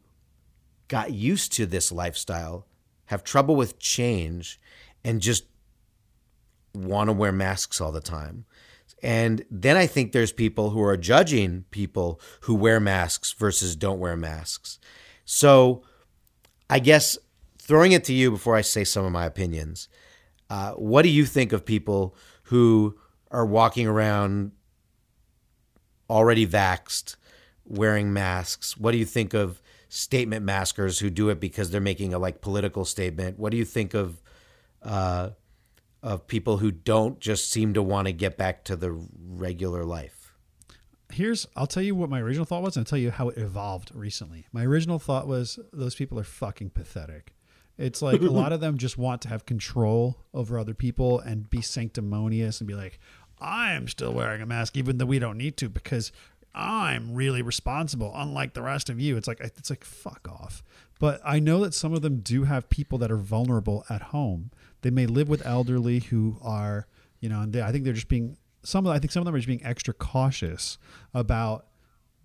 got 0.88 1.11
used 1.11 1.51
to 1.53 1.66
this 1.66 1.91
lifestyle, 1.91 2.68
have 3.05 3.24
trouble 3.24 3.55
with 3.55 3.80
change 3.80 4.59
and 5.03 5.22
just 5.22 5.45
want 6.76 7.09
to 7.09 7.13
wear 7.13 7.32
masks 7.32 7.80
all 7.80 7.91
the 7.91 8.01
time. 8.01 8.45
And 9.01 9.45
then 9.51 9.78
I 9.78 9.88
think 9.88 10.11
there's 10.11 10.32
people 10.32 10.71
who 10.71 10.82
are 10.82 10.97
judging 10.97 11.65
people 11.71 12.19
who 12.41 12.55
wear 12.55 12.80
masks 12.80 13.34
versus 13.34 13.76
don't 13.76 13.99
wear 13.99 14.15
masks. 14.15 14.80
So 15.26 15.84
I 16.69 16.80
guess 16.80 17.17
throwing 17.57 17.91
it 17.91 18.03
to 18.05 18.13
you 18.13 18.32
before 18.32 18.55
I 18.55 18.61
say 18.61 18.84
some 18.84 19.05
of 19.05 19.11
my 19.11 19.26
opinions 19.26 19.88
uh, 20.49 20.73
what 20.73 21.01
do 21.01 21.09
you 21.09 21.26
think 21.26 21.53
of 21.53 21.65
people 21.65 22.15
who 22.43 22.97
are 23.32 23.45
walking 23.45 23.88
around 23.88 24.51
already 26.09 26.45
vaxed, 26.45 27.15
wearing 27.65 28.13
masks? 28.13 28.78
What 28.78 28.91
do 28.91 28.97
you 28.97 29.05
think 29.05 29.34
of 29.34 29.61
statement 29.89 30.45
maskers 30.45 30.99
who 30.99 31.09
do 31.09 31.30
it 31.30 31.39
because 31.39 31.71
they're 31.71 31.82
making 31.82 32.13
a 32.13 32.19
like 32.19 32.41
political 32.41 32.86
statement? 32.86 33.39
What 33.39 33.51
do 33.51 33.57
you 33.57 33.65
think 33.65 33.93
of 33.93 34.21
uh, 34.84 35.32
of 36.06 36.28
people 36.28 36.58
who 36.58 36.70
don't 36.70 37.20
just 37.20 37.49
seem 37.49 37.74
to 37.74 37.82
want 37.82 38.06
to 38.06 38.14
get 38.14 38.38
back 38.38 38.64
to 38.64 38.76
the 38.76 38.91
regular 38.91 39.84
life? 39.84 40.36
Here's 41.12 41.47
I'll 41.56 41.66
tell 41.66 41.82
you 41.82 41.95
what 41.95 42.12
my 42.12 42.22
original 42.22 42.45
thought 42.45 42.62
was 42.62 42.78
and 42.78 42.86
I'll 42.86 42.89
tell 42.89 42.99
you 42.99 43.10
how 43.10 43.30
it 43.30 43.38
evolved 43.39 43.91
recently. 43.93 44.45
My 44.53 44.64
original 44.66 44.99
thought 44.99 45.28
was 45.28 45.58
those 45.74 45.95
people 45.95 46.20
are 46.20 46.24
fucking 46.24 46.70
pathetic. 46.70 47.34
It's 47.78 48.03
like 48.03 48.22
a 48.22 48.26
lot 48.26 48.53
of 48.53 48.62
them 48.62 48.78
just 48.78 48.99
want 48.99 49.22
to 49.24 49.30
have 49.30 49.47
control 49.47 50.18
over 50.34 50.60
other 50.60 50.76
people 50.76 51.20
and 51.20 51.49
be 51.49 51.62
sanctimonious 51.62 52.62
and 52.62 52.68
be 52.68 52.76
like, 52.76 52.99
I 53.39 53.74
am 53.74 53.88
still 53.88 54.14
wearing 54.14 54.41
a 54.41 54.45
mask 54.45 54.78
even 54.78 54.99
though 54.99 55.06
we 55.06 55.20
don't 55.20 55.38
need 55.38 55.58
to 55.58 55.70
because 55.70 56.12
I'm 56.53 57.16
really 57.16 57.41
responsible, 57.41 58.14
unlike 58.16 58.53
the 58.53 58.62
rest 58.62 58.91
of 58.91 58.99
you. 58.99 59.18
It's 59.18 59.28
like 59.28 59.39
it's 59.39 59.72
like 59.72 59.84
fuck 59.84 60.28
off. 60.30 60.64
But 60.99 61.20
I 61.26 61.39
know 61.39 61.64
that 61.64 61.74
some 61.74 61.93
of 61.93 62.03
them 62.03 62.20
do 62.20 62.43
have 62.43 62.70
people 62.70 62.99
that 62.99 63.12
are 63.12 63.18
vulnerable 63.18 63.84
at 63.89 64.03
home. 64.03 64.51
They 64.86 64.92
may 64.92 65.08
live 65.08 65.28
with 65.28 65.44
elderly 65.48 65.98
who 65.98 66.38
are, 66.44 66.86
you 67.20 67.28
know, 67.28 67.42
and 67.42 67.52
they, 67.52 67.64
I 67.64 67.72
think 67.72 67.86
they're 67.86 67.94
just 67.94 68.08
being 68.08 68.38
some 68.62 68.86
of 68.86 68.94
I 68.94 69.00
think 69.00 69.12
some 69.12 69.22
of 69.22 69.26
them 69.26 69.34
are 69.34 69.40
just 69.40 69.48
being 69.48 69.66
extra 69.66 69.96
cautious 69.96 70.78
about 71.12 71.66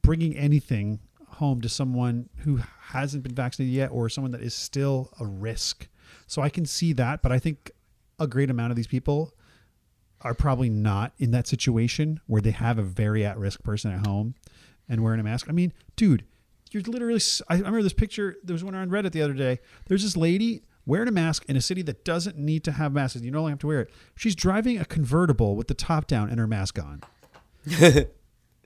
bringing 0.02 0.36
anything 0.36 1.00
home 1.26 1.62
to 1.62 1.70
someone 1.70 2.28
who 2.40 2.60
hasn't 2.80 3.22
been 3.22 3.34
vaccinated 3.34 3.74
yet 3.74 3.90
or 3.90 4.10
someone 4.10 4.32
that 4.32 4.42
is 4.42 4.52
still 4.52 5.10
a 5.18 5.24
risk. 5.24 5.88
So 6.26 6.42
I 6.42 6.50
can 6.50 6.66
see 6.66 6.92
that, 6.92 7.22
but 7.22 7.32
I 7.32 7.38
think 7.38 7.70
a 8.18 8.26
great 8.26 8.50
amount 8.50 8.72
of 8.72 8.76
these 8.76 8.86
people 8.86 9.32
are 10.20 10.34
probably 10.34 10.68
not 10.68 11.14
in 11.16 11.30
that 11.30 11.46
situation 11.46 12.20
where 12.26 12.42
they 12.42 12.50
have 12.50 12.78
a 12.78 12.82
very 12.82 13.24
at 13.24 13.38
risk 13.38 13.62
person 13.62 13.90
at 13.90 14.06
home 14.06 14.34
and 14.86 15.02
wearing 15.02 15.18
a 15.18 15.22
mask. 15.22 15.46
I 15.48 15.52
mean, 15.52 15.72
dude, 15.96 16.26
you're 16.72 16.82
literally. 16.82 17.22
I 17.48 17.54
remember 17.54 17.82
this 17.82 17.94
picture. 17.94 18.36
There 18.44 18.52
was 18.52 18.62
one 18.62 18.74
on 18.74 18.90
Reddit 18.90 19.12
the 19.12 19.22
other 19.22 19.32
day. 19.32 19.60
There's 19.86 20.02
this 20.02 20.14
lady 20.14 20.64
wearing 20.90 21.06
a 21.06 21.12
mask 21.12 21.44
in 21.48 21.56
a 21.56 21.60
city 21.60 21.82
that 21.82 22.04
doesn't 22.04 22.36
need 22.36 22.64
to 22.64 22.72
have 22.72 22.92
masks. 22.92 23.20
You 23.20 23.30
don't 23.30 23.48
have 23.48 23.60
to 23.60 23.66
wear 23.68 23.82
it. 23.82 23.90
She's 24.16 24.34
driving 24.34 24.76
a 24.76 24.84
convertible 24.84 25.54
with 25.54 25.68
the 25.68 25.74
top 25.74 26.08
down 26.08 26.28
and 26.28 26.40
her 26.40 26.48
mask 26.48 26.80
on. 26.80 27.02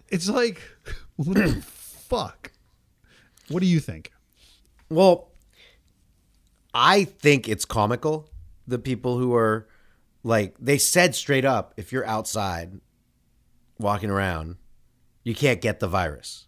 it's 0.09 0.29
like, 0.31 0.63
what 1.17 1.37
the 1.37 1.63
fuck? 1.63 2.53
What 3.49 3.61
do 3.61 3.67
you 3.67 3.79
think? 3.79 4.11
Well, 4.89 5.33
I 6.73 7.05
think 7.05 7.47
it's 7.47 7.67
comical. 7.67 8.31
The 8.67 8.79
people 8.79 9.19
who 9.19 9.35
are 9.35 9.69
like, 10.23 10.57
they 10.59 10.79
said 10.79 11.15
straight 11.15 11.45
up 11.45 11.75
if 11.77 11.93
you're 11.93 12.07
outside 12.07 12.81
walking 13.79 14.09
around, 14.09 14.57
you 15.25 15.35
can't 15.35 15.61
get 15.61 15.79
the 15.79 15.89
virus. 15.89 16.47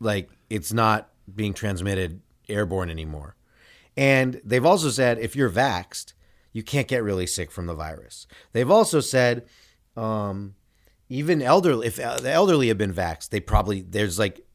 like 0.00 0.28
it's 0.50 0.72
not 0.72 1.10
being 1.32 1.54
transmitted 1.54 2.20
airborne 2.48 2.90
anymore. 2.90 3.36
And 3.98 4.40
they've 4.44 4.64
also 4.64 4.90
said 4.90 5.18
if 5.18 5.34
you're 5.34 5.50
vaxxed, 5.50 6.12
you 6.52 6.62
can't 6.62 6.86
get 6.86 7.02
really 7.02 7.26
sick 7.26 7.50
from 7.50 7.66
the 7.66 7.74
virus. 7.74 8.28
They've 8.52 8.70
also 8.70 9.00
said 9.00 9.44
um, 9.96 10.54
even 11.08 11.42
elderly, 11.42 11.88
if 11.88 11.96
the 11.96 12.30
elderly 12.30 12.68
have 12.68 12.78
been 12.78 12.94
vaxxed, 12.94 13.30
they 13.30 13.40
probably 13.40 13.80
there's 13.80 14.16
like 14.16 14.46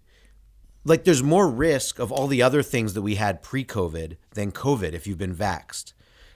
like 0.86 1.04
there's 1.04 1.22
more 1.22 1.50
risk 1.50 2.00
of 2.00 2.10
all 2.10 2.28
the 2.28 2.42
other 2.42 2.64
things 2.64 2.94
that 2.94 3.02
we 3.02 3.16
had 3.16 3.44
pre-COVID 3.44 4.16
than 4.32 4.54
COVID 4.54 4.94
if 4.94 5.08
you've 5.08 5.18
been 5.18 5.36
vaxxed. 5.36 5.92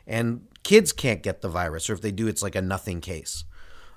And 0.06 0.46
kids 0.64 0.92
can't 0.92 1.24
get 1.24 1.42
the 1.42 1.48
virus, 1.48 1.90
or 1.90 1.94
if 1.94 2.02
they 2.02 2.12
do, 2.12 2.28
it's 2.28 2.44
like 2.44 2.56
a 2.56 2.62
nothing 2.62 3.00
case. 3.00 3.46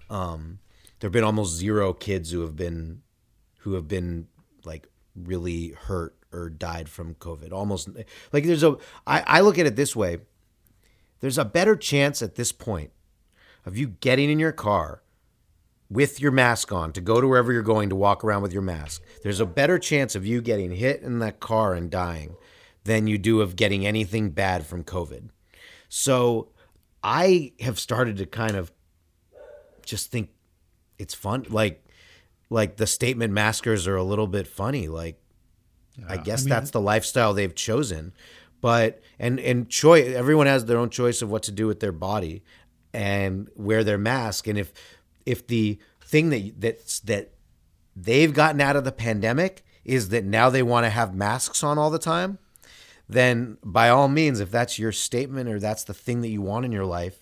Um, 0.09 0.61
there 1.01 1.09
have 1.09 1.13
been 1.13 1.25
almost 1.25 1.57
zero 1.57 1.93
kids 1.93 2.31
who 2.31 2.43
have 2.43 2.55
been 2.55 3.03
who 3.63 3.73
have 3.73 3.89
been 3.89 4.29
like 4.65 4.87
really 5.17 5.71
hurt 5.71 6.15
or 6.33 6.49
died 6.49 6.89
from 6.89 7.15
COVID. 7.15 7.53
Almost 7.53 7.89
like 8.33 8.45
there's 8.45 8.63
a 8.63 8.77
I, 9.07 9.23
I 9.27 9.41
look 9.41 9.59
at 9.59 9.67
it 9.67 9.77
this 9.77 9.95
way. 9.95 10.19
There's 11.21 11.39
a 11.39 11.45
better 11.45 11.77
chance 11.77 12.23
at 12.23 12.37
this 12.37 12.53
point 12.53 12.93
of 13.67 13.77
you 13.77 13.89
getting 13.89 14.31
in 14.31 14.39
your 14.39 14.53
car 14.53 15.03
with 15.91 16.21
your 16.21 16.31
mask 16.31 16.73
on 16.73 16.93
to 16.93 17.01
go 17.01 17.21
to 17.21 17.27
wherever 17.27 17.53
you're 17.53 17.63
going 17.63 17.89
to 17.89 17.97
walk 17.97 18.25
around 18.25 18.43
with 18.43 18.53
your 18.53 18.63
mask. 18.63 19.03
There's 19.23 19.41
a 19.41 19.47
better 19.47 19.79
chance 19.79 20.15
of 20.15 20.25
you 20.25 20.41
getting 20.41 20.73
hit 20.73 21.03
in 21.03 21.19
that 21.19 21.41
car 21.41 21.75
and 21.75 21.91
dying 21.91 22.37
than 22.85 23.07
you 23.07 23.19
do 23.19 23.41
of 23.41 23.57
getting 23.57 23.87
anything 23.87 24.31
bad 24.31 24.65
from 24.67 24.85
COVID. 24.85 25.31
So 25.89 26.49
I 27.03 27.53
have 27.61 27.79
started 27.79 28.17
to 28.19 28.27
kind 28.27 28.57
of 28.57 28.73
just 29.85 30.11
think 30.11 30.31
it's 30.99 31.15
fun 31.15 31.45
like 31.49 31.85
like 32.49 32.77
the 32.77 32.87
statement 32.87 33.33
maskers 33.33 33.87
are 33.87 33.97
a 33.97 34.05
little 34.05 34.27
bit 34.27 34.47
funny 34.47 34.87
like 34.87 35.20
I 36.09 36.17
guess 36.17 36.43
I 36.43 36.45
mean- 36.45 36.49
that's 36.51 36.71
the 36.71 36.81
lifestyle 36.81 37.35
they've 37.35 37.55
chosen. 37.55 38.13
But 38.61 39.01
and 39.19 39.41
and 39.41 39.69
choice 39.69 40.15
everyone 40.15 40.47
has 40.47 40.67
their 40.67 40.79
own 40.79 40.91
choice 40.91 41.23
of 41.23 41.31
what 41.31 41.43
to 41.45 41.53
do 41.53 41.67
with 41.67 41.81
their 41.81 41.93
body 41.93 42.43
and 42.93 43.49
wear 43.57 43.83
their 43.85 43.97
mask 43.97 44.47
and 44.47 44.59
if 44.59 44.73
if 45.25 45.47
the 45.47 45.79
thing 46.03 46.29
that 46.31 46.61
that's 46.61 47.01
that 47.01 47.31
they've 47.97 48.35
gotten 48.35 48.61
out 48.61 48.77
of 48.77 48.85
the 48.85 48.93
pandemic 48.93 49.65
is 49.85 50.11
that 50.11 50.25
now 50.25 50.51
they 50.51 50.63
want 50.63 50.85
to 50.85 50.91
have 50.91 51.15
masks 51.15 51.63
on 51.65 51.79
all 51.79 51.91
the 51.91 51.99
time, 51.99 52.39
then 53.09 53.57
by 53.65 53.89
all 53.89 54.09
means 54.09 54.41
if 54.41 54.51
that's 54.51 54.79
your 54.79 54.93
statement 54.93 55.49
or 55.49 55.59
that's 55.59 55.85
the 55.85 55.95
thing 55.95 56.21
that 56.21 56.29
you 56.29 56.43
want 56.43 56.65
in 56.65 56.73
your 56.73 56.85
life, 56.85 57.19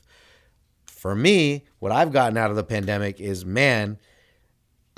for 0.86 1.14
me, 1.14 1.64
what 1.78 1.92
I've 1.92 2.12
gotten 2.12 2.36
out 2.36 2.50
of 2.50 2.56
the 2.56 2.64
pandemic 2.64 3.20
is 3.20 3.44
man, 3.44 3.98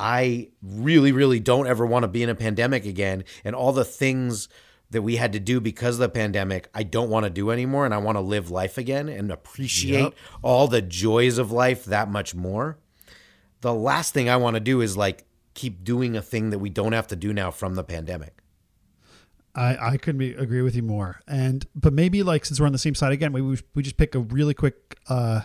I 0.00 0.48
really, 0.62 1.12
really 1.12 1.40
don't 1.40 1.66
ever 1.66 1.84
want 1.84 2.04
to 2.04 2.08
be 2.08 2.22
in 2.22 2.30
a 2.30 2.34
pandemic 2.34 2.86
again. 2.86 3.24
And 3.44 3.54
all 3.54 3.72
the 3.72 3.84
things 3.84 4.48
that 4.90 5.02
we 5.02 5.16
had 5.16 5.34
to 5.34 5.38
do 5.40 5.60
because 5.60 5.96
of 5.96 6.00
the 6.00 6.08
pandemic, 6.08 6.70
I 6.74 6.84
don't 6.84 7.10
want 7.10 7.24
to 7.24 7.30
do 7.30 7.50
anymore. 7.50 7.84
And 7.84 7.92
I 7.92 7.98
want 7.98 8.16
to 8.16 8.20
live 8.22 8.50
life 8.50 8.78
again 8.78 9.10
and 9.10 9.30
appreciate 9.30 10.00
Yep. 10.00 10.14
all 10.42 10.68
the 10.68 10.80
joys 10.80 11.36
of 11.36 11.52
life 11.52 11.84
that 11.84 12.10
much 12.10 12.34
more. 12.34 12.78
The 13.60 13.74
last 13.74 14.14
thing 14.14 14.30
I 14.30 14.36
want 14.36 14.54
to 14.54 14.60
do 14.60 14.80
is 14.80 14.96
like 14.96 15.26
keep 15.52 15.84
doing 15.84 16.16
a 16.16 16.22
thing 16.22 16.48
that 16.48 16.58
we 16.60 16.70
don't 16.70 16.92
have 16.92 17.06
to 17.08 17.16
do 17.16 17.34
now 17.34 17.50
from 17.50 17.74
the 17.74 17.84
pandemic. 17.84 18.38
I, 19.54 19.76
I 19.92 19.96
couldn't 19.98 20.18
be, 20.18 20.32
agree 20.32 20.62
with 20.62 20.74
you 20.74 20.82
more. 20.82 21.20
And 21.28 21.66
but 21.74 21.92
maybe 21.92 22.22
like 22.22 22.46
since 22.46 22.58
we're 22.58 22.66
on 22.66 22.72
the 22.72 22.78
same 22.78 22.94
side 22.94 23.12
again, 23.12 23.32
we, 23.34 23.42
we 23.74 23.82
just 23.82 23.98
pick 23.98 24.14
a 24.14 24.20
really 24.20 24.54
quick 24.54 24.96
uh, 25.08 25.42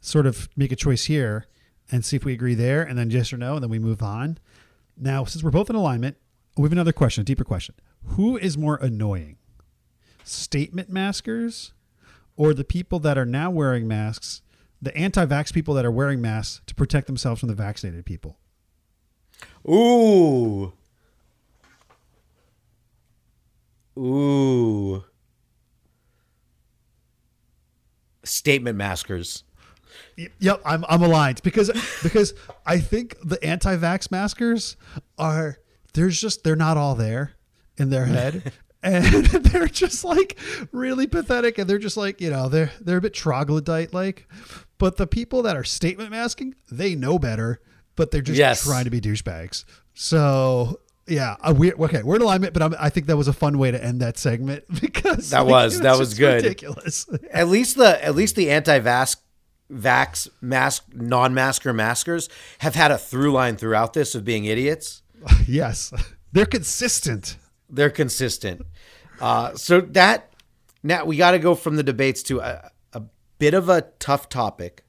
sort 0.00 0.26
of 0.26 0.48
make 0.56 0.72
a 0.72 0.76
choice 0.76 1.04
here 1.04 1.46
and 1.90 2.04
see 2.04 2.16
if 2.16 2.24
we 2.24 2.32
agree 2.32 2.54
there, 2.54 2.82
and 2.82 2.98
then 2.98 3.10
yes 3.10 3.32
or 3.32 3.36
no, 3.36 3.54
and 3.54 3.62
then 3.62 3.70
we 3.70 3.78
move 3.78 4.02
on. 4.02 4.38
Now, 4.96 5.24
since 5.24 5.42
we're 5.42 5.50
both 5.50 5.70
in 5.70 5.76
alignment, 5.76 6.16
we 6.56 6.64
have 6.64 6.72
another 6.72 6.92
question, 6.92 7.22
a 7.22 7.24
deeper 7.24 7.44
question: 7.44 7.74
Who 8.04 8.36
is 8.36 8.58
more 8.58 8.76
annoying, 8.76 9.38
statement 10.24 10.90
maskers, 10.90 11.72
or 12.36 12.54
the 12.54 12.64
people 12.64 12.98
that 13.00 13.16
are 13.18 13.26
now 13.26 13.50
wearing 13.50 13.88
masks, 13.88 14.42
the 14.80 14.96
anti-vax 14.96 15.52
people 15.52 15.74
that 15.74 15.84
are 15.84 15.90
wearing 15.90 16.20
masks 16.20 16.62
to 16.66 16.74
protect 16.74 17.06
themselves 17.06 17.40
from 17.40 17.48
the 17.48 17.54
vaccinated 17.54 18.06
people? 18.06 18.38
Ooh. 19.68 20.72
Ooh. 23.98 25.04
Statement 28.22 28.76
maskers. 28.76 29.44
Yep, 30.38 30.60
I'm 30.64 30.84
I'm 30.88 31.02
aligned 31.02 31.42
because 31.42 31.70
because 32.02 32.34
I 32.66 32.78
think 32.78 33.16
the 33.24 33.42
anti-vax 33.44 34.10
maskers 34.10 34.76
are 35.18 35.58
there's 35.94 36.20
just 36.20 36.44
they're 36.44 36.56
not 36.56 36.76
all 36.76 36.94
there 36.94 37.32
in 37.76 37.90
their 37.90 38.06
head. 38.06 38.52
And 38.82 39.04
they're 39.26 39.66
just 39.68 40.04
like 40.06 40.38
really 40.72 41.06
pathetic, 41.06 41.58
and 41.58 41.68
they're 41.68 41.76
just 41.78 41.98
like 41.98 42.18
you 42.22 42.30
know 42.30 42.48
they're 42.48 42.70
they're 42.80 42.96
a 42.96 43.00
bit 43.02 43.12
troglodyte 43.12 43.92
like, 43.92 44.26
but 44.78 44.96
the 44.96 45.06
people 45.06 45.42
that 45.42 45.54
are 45.54 45.64
statement 45.64 46.10
masking 46.10 46.54
they 46.72 46.94
know 46.94 47.18
better, 47.18 47.60
but 47.94 48.10
they're 48.10 48.22
just 48.22 48.38
Yes. 48.38 48.64
trying 48.64 48.84
to 48.84 48.90
be 48.90 48.98
douchebags. 48.98 49.66
So 49.92 50.80
yeah, 51.06 51.36
uh, 51.42 51.52
we 51.54 51.74
okay 51.74 52.02
we're 52.02 52.16
in 52.16 52.22
alignment, 52.22 52.54
but 52.54 52.62
I'm, 52.62 52.74
I 52.80 52.88
think 52.88 53.06
that 53.08 53.18
was 53.18 53.28
a 53.28 53.34
fun 53.34 53.58
way 53.58 53.70
to 53.70 53.84
end 53.84 54.00
that 54.00 54.16
segment 54.16 54.64
because 54.80 55.28
That 55.28 55.40
like, 55.40 55.50
was- 55.64 55.80
that 55.80 55.98
was 55.98 56.14
good. 56.14 56.42
ridiculous. 56.42 57.06
At 57.30 57.48
least 57.48 57.76
the 57.76 58.02
at 58.02 58.14
least 58.14 58.34
the 58.34 58.50
anti-vax 58.50 59.16
vax 59.70 60.28
mask 60.40 60.86
non-masker 60.94 61.72
maskers 61.72 62.28
have 62.58 62.74
had 62.74 62.90
a 62.90 62.98
through 62.98 63.32
line 63.32 63.56
throughout 63.56 63.92
this 63.92 64.14
of 64.14 64.24
being 64.24 64.44
idiots. 64.44 65.02
yes, 65.46 65.92
they're 66.32 66.46
consistent. 66.46 67.36
They're 67.68 67.90
consistent. 67.90 68.66
Uh, 69.20 69.54
so 69.54 69.80
that 69.80 70.32
now 70.82 71.04
we 71.04 71.16
got 71.16 71.32
to 71.32 71.38
go 71.38 71.54
from 71.54 71.76
the 71.76 71.82
debates 71.82 72.22
to 72.24 72.40
a, 72.40 72.70
a 72.92 73.02
bit 73.38 73.54
of 73.54 73.68
a 73.68 73.82
tough 73.98 74.28
topic, 74.28 74.84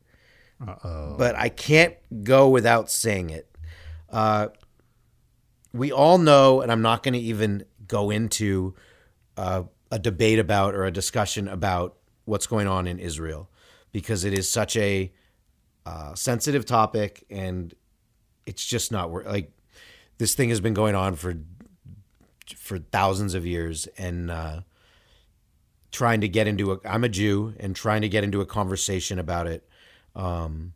but 1.17 1.35
I 1.35 1.49
can't 1.49 1.95
go 2.23 2.49
without 2.49 2.89
saying 2.89 3.29
it. 3.29 3.47
Uh, 4.09 4.47
we 5.73 5.91
all 5.91 6.17
know, 6.17 6.61
and 6.61 6.71
I'm 6.71 6.81
not 6.81 7.03
going 7.03 7.13
to 7.13 7.19
even 7.19 7.65
go 7.87 8.09
into 8.09 8.75
uh, 9.37 9.63
a 9.91 9.99
debate 9.99 10.39
about 10.39 10.75
or 10.75 10.85
a 10.85 10.91
discussion 10.91 11.47
about 11.47 11.97
what's 12.25 12.47
going 12.47 12.67
on 12.67 12.87
in 12.87 12.99
Israel 12.99 13.49
because 13.91 14.23
it 14.23 14.37
is 14.37 14.49
such 14.49 14.75
a 14.77 15.11
uh, 15.85 16.13
sensitive 16.15 16.65
topic 16.65 17.25
and 17.29 17.73
it's 18.45 18.65
just 18.65 18.91
not 18.91 19.09
wor- 19.09 19.23
like 19.23 19.51
this 20.17 20.35
thing 20.35 20.49
has 20.49 20.61
been 20.61 20.73
going 20.73 20.95
on 20.95 21.15
for 21.15 21.35
for 22.55 22.79
thousands 22.79 23.33
of 23.33 23.45
years 23.45 23.87
and 23.97 24.29
uh, 24.29 24.61
trying 25.91 26.21
to 26.21 26.27
get 26.27 26.47
into 26.47 26.73
a 26.73 26.79
I'm 26.85 27.03
a 27.03 27.09
Jew 27.09 27.53
and 27.59 27.75
trying 27.75 28.01
to 28.01 28.09
get 28.09 28.23
into 28.23 28.41
a 28.41 28.45
conversation 28.45 29.19
about 29.19 29.47
it. 29.47 29.67
Um, 30.15 30.73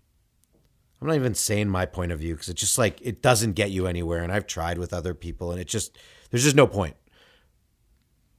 I'm 1.02 1.08
not 1.08 1.16
even 1.16 1.36
saying 1.36 1.70
my 1.70 1.86
point 1.86 2.12
of 2.12 2.20
view 2.20 2.34
because 2.34 2.50
it's 2.50 2.62
just 2.62 2.78
like 2.78 3.00
it 3.02 3.22
doesn't 3.22 3.54
get 3.54 3.72
you 3.72 3.88
anywhere. 3.88 4.24
And 4.24 4.32
I've 4.32 4.48
tried 4.48 4.78
with 4.78 4.94
other 4.94 5.14
people 5.14 5.52
and 5.52 5.60
it 5.60 5.68
just 5.68 5.98
there's 6.32 6.44
just 6.44 6.56
no 6.56 6.68
point. 6.68 6.96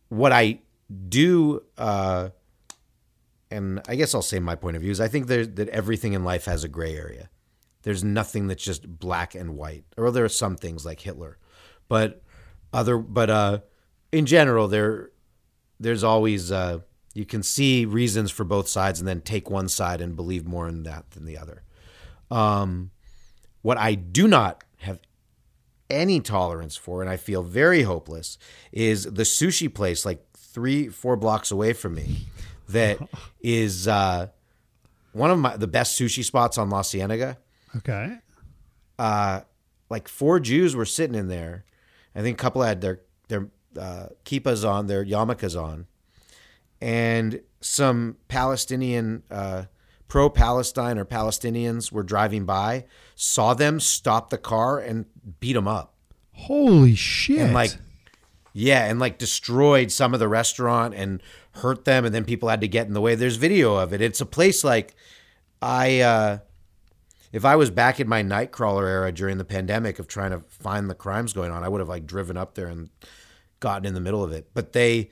What 0.09 0.33
I 0.33 0.61
do, 1.09 1.63
uh, 1.77 2.31
and 3.51 3.81
I 3.89 3.95
guess 3.95 4.15
I'll 4.15 4.23
say 4.23 4.39
my 4.39 4.57
point 4.57 4.77
of 4.77 4.83
view 4.83 4.91
is 4.91 5.01
I 5.01 5.09
think 5.09 5.29
that 5.29 5.69
everything 5.69 6.13
in 6.13 6.25
life 6.25 6.47
has 6.47 6.65
a 6.65 6.69
gray 6.69 6.97
area. 6.97 7.31
There's 7.83 8.03
nothing 8.03 8.49
that's 8.49 8.65
just 8.65 8.99
black 8.99 9.35
and 9.35 9.57
white. 9.57 9.85
Or 9.97 10.11
there 10.11 10.25
are 10.25 10.29
some 10.29 10.57
things 10.57 10.85
like 10.85 11.01
Hitler, 11.01 11.39
but 11.89 12.23
other 12.73 12.99
but 12.99 13.31
uh 13.31 13.59
in 14.13 14.27
general 14.27 14.69
there 14.69 15.11
there's 15.81 16.05
always 16.05 16.53
uh 16.53 16.79
you 17.15 17.25
can 17.25 17.43
see 17.43 17.87
reasons 17.87 18.31
for 18.31 18.45
both 18.45 18.69
sides 18.69 18.99
and 18.99 19.09
then 19.09 19.21
take 19.21 19.49
one 19.49 19.69
side 19.69 20.01
and 20.01 20.17
believe 20.17 20.47
more 20.47 20.69
in 20.69 20.83
that 20.83 21.11
than 21.13 21.25
the 21.25 21.39
other 21.39 21.63
um 22.31 22.91
what 23.63 23.79
i 23.79 23.95
do 23.95 24.29
not 24.29 24.63
have 24.79 25.01
any 25.89 26.21
tolerance 26.21 26.77
for 26.77 27.01
and 27.01 27.11
i 27.11 27.17
feel 27.17 27.43
very 27.43 27.83
hopeless 27.83 28.37
is 28.73 29.05
the 29.05 29.23
sushi 29.23 29.73
place 29.73 30.05
like 30.05 30.25
three 30.37 30.89
four 30.89 31.17
blocks 31.17 31.51
away 31.51 31.73
from 31.73 31.95
me 31.95 32.27
that 32.69 32.99
is 33.41 33.87
uh 33.89 34.29
one 35.13 35.31
of 35.31 35.39
my 35.39 35.57
the 35.57 35.67
best 35.67 35.99
sushi 35.99 36.25
spots 36.25 36.59
on 36.59 36.69
la 36.71 36.83
cienega 36.83 37.39
Okay. 37.77 38.17
uh, 38.99 39.41
like 39.91 40.09
four 40.09 40.41
Jews 40.41 40.75
were 40.75 40.87
sitting 40.87 41.15
in 41.15 41.29
there. 41.29 41.65
I 42.15 42.23
think 42.23 42.41
a 42.41 42.43
couple 42.43 42.63
had 42.63 42.81
their 42.81 43.01
their 43.29 43.49
uh, 43.79 44.07
kippas 44.25 44.67
on, 44.69 44.87
their 44.87 45.05
yarmulkes 45.05 45.61
on, 45.61 45.87
and 46.81 47.41
some 47.61 48.17
Palestinian 48.29 49.23
uh, 49.31 49.65
pro-Palestine 50.09 50.99
or 50.99 51.05
Palestinians 51.05 51.93
were 51.93 52.03
driving 52.03 52.45
by, 52.47 52.85
saw 53.15 53.53
them, 53.55 53.81
stopped 53.81 54.31
the 54.31 54.39
car, 54.39 54.79
and 54.79 55.05
beat 55.41 55.53
them 55.55 55.69
up, 55.69 55.95
Holy 56.33 56.95
shit! 56.95 57.41
and 57.41 57.53
like. 57.55 57.73
Yeah, 58.59 58.87
and 58.87 58.99
like 58.99 59.19
destroyed 59.19 59.93
some 59.93 60.15
of 60.15 60.21
the 60.21 60.29
restaurant 60.29 60.95
and 60.95 61.23
hurt 61.57 61.85
them, 61.85 62.05
and 62.05 62.15
then 62.15 62.25
people 62.25 62.49
had 62.49 62.61
to 62.61 62.69
get 62.69 62.87
in 62.87 62.93
the 62.93 63.01
way. 63.01 63.15
There's 63.15 63.37
video 63.37 63.77
of 63.77 63.93
it. 63.93 64.01
It's 64.01 64.21
a 64.21 64.27
place 64.27 64.65
like 64.65 64.95
I 65.61 66.01
uh 66.01 66.39
if 67.33 67.45
I 67.45 67.57
was 67.57 67.71
back 67.71 68.01
in 68.01 68.09
my 68.09 68.23
Nightcrawler 68.23 68.89
era 68.89 69.13
during 69.13 69.37
the 69.39 69.45
pandemic 69.45 69.99
of 69.99 70.07
trying 70.07 70.31
to 70.31 70.41
find 70.49 70.89
the 70.89 70.95
crimes 70.95 71.33
going 71.33 71.51
on, 71.51 71.65
I 71.65 71.69
would 71.69 71.81
have 71.81 71.89
like 71.89 72.07
driven 72.07 72.37
up 72.37 72.55
there 72.55 72.69
and 72.69 72.89
gotten 73.61 73.85
in 73.85 73.95
the 73.95 74.01
middle 74.01 74.23
of 74.23 74.33
it. 74.33 74.49
But 74.55 74.73
they, 74.73 75.11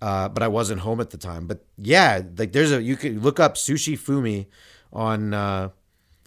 uh, 0.00 0.28
but 0.28 0.42
I 0.42 0.48
wasn't 0.48 0.82
home 0.82 1.00
at 1.00 1.10
the 1.10 1.16
time. 1.16 1.46
But 1.46 1.64
yeah, 1.76 2.22
like 2.36 2.52
there's 2.52 2.72
a 2.72 2.82
you 2.82 2.96
could 2.96 3.22
look 3.22 3.40
up 3.40 3.54
Sushi 3.54 3.98
Fumi 3.98 4.46
on 4.92 5.34
uh, 5.34 5.70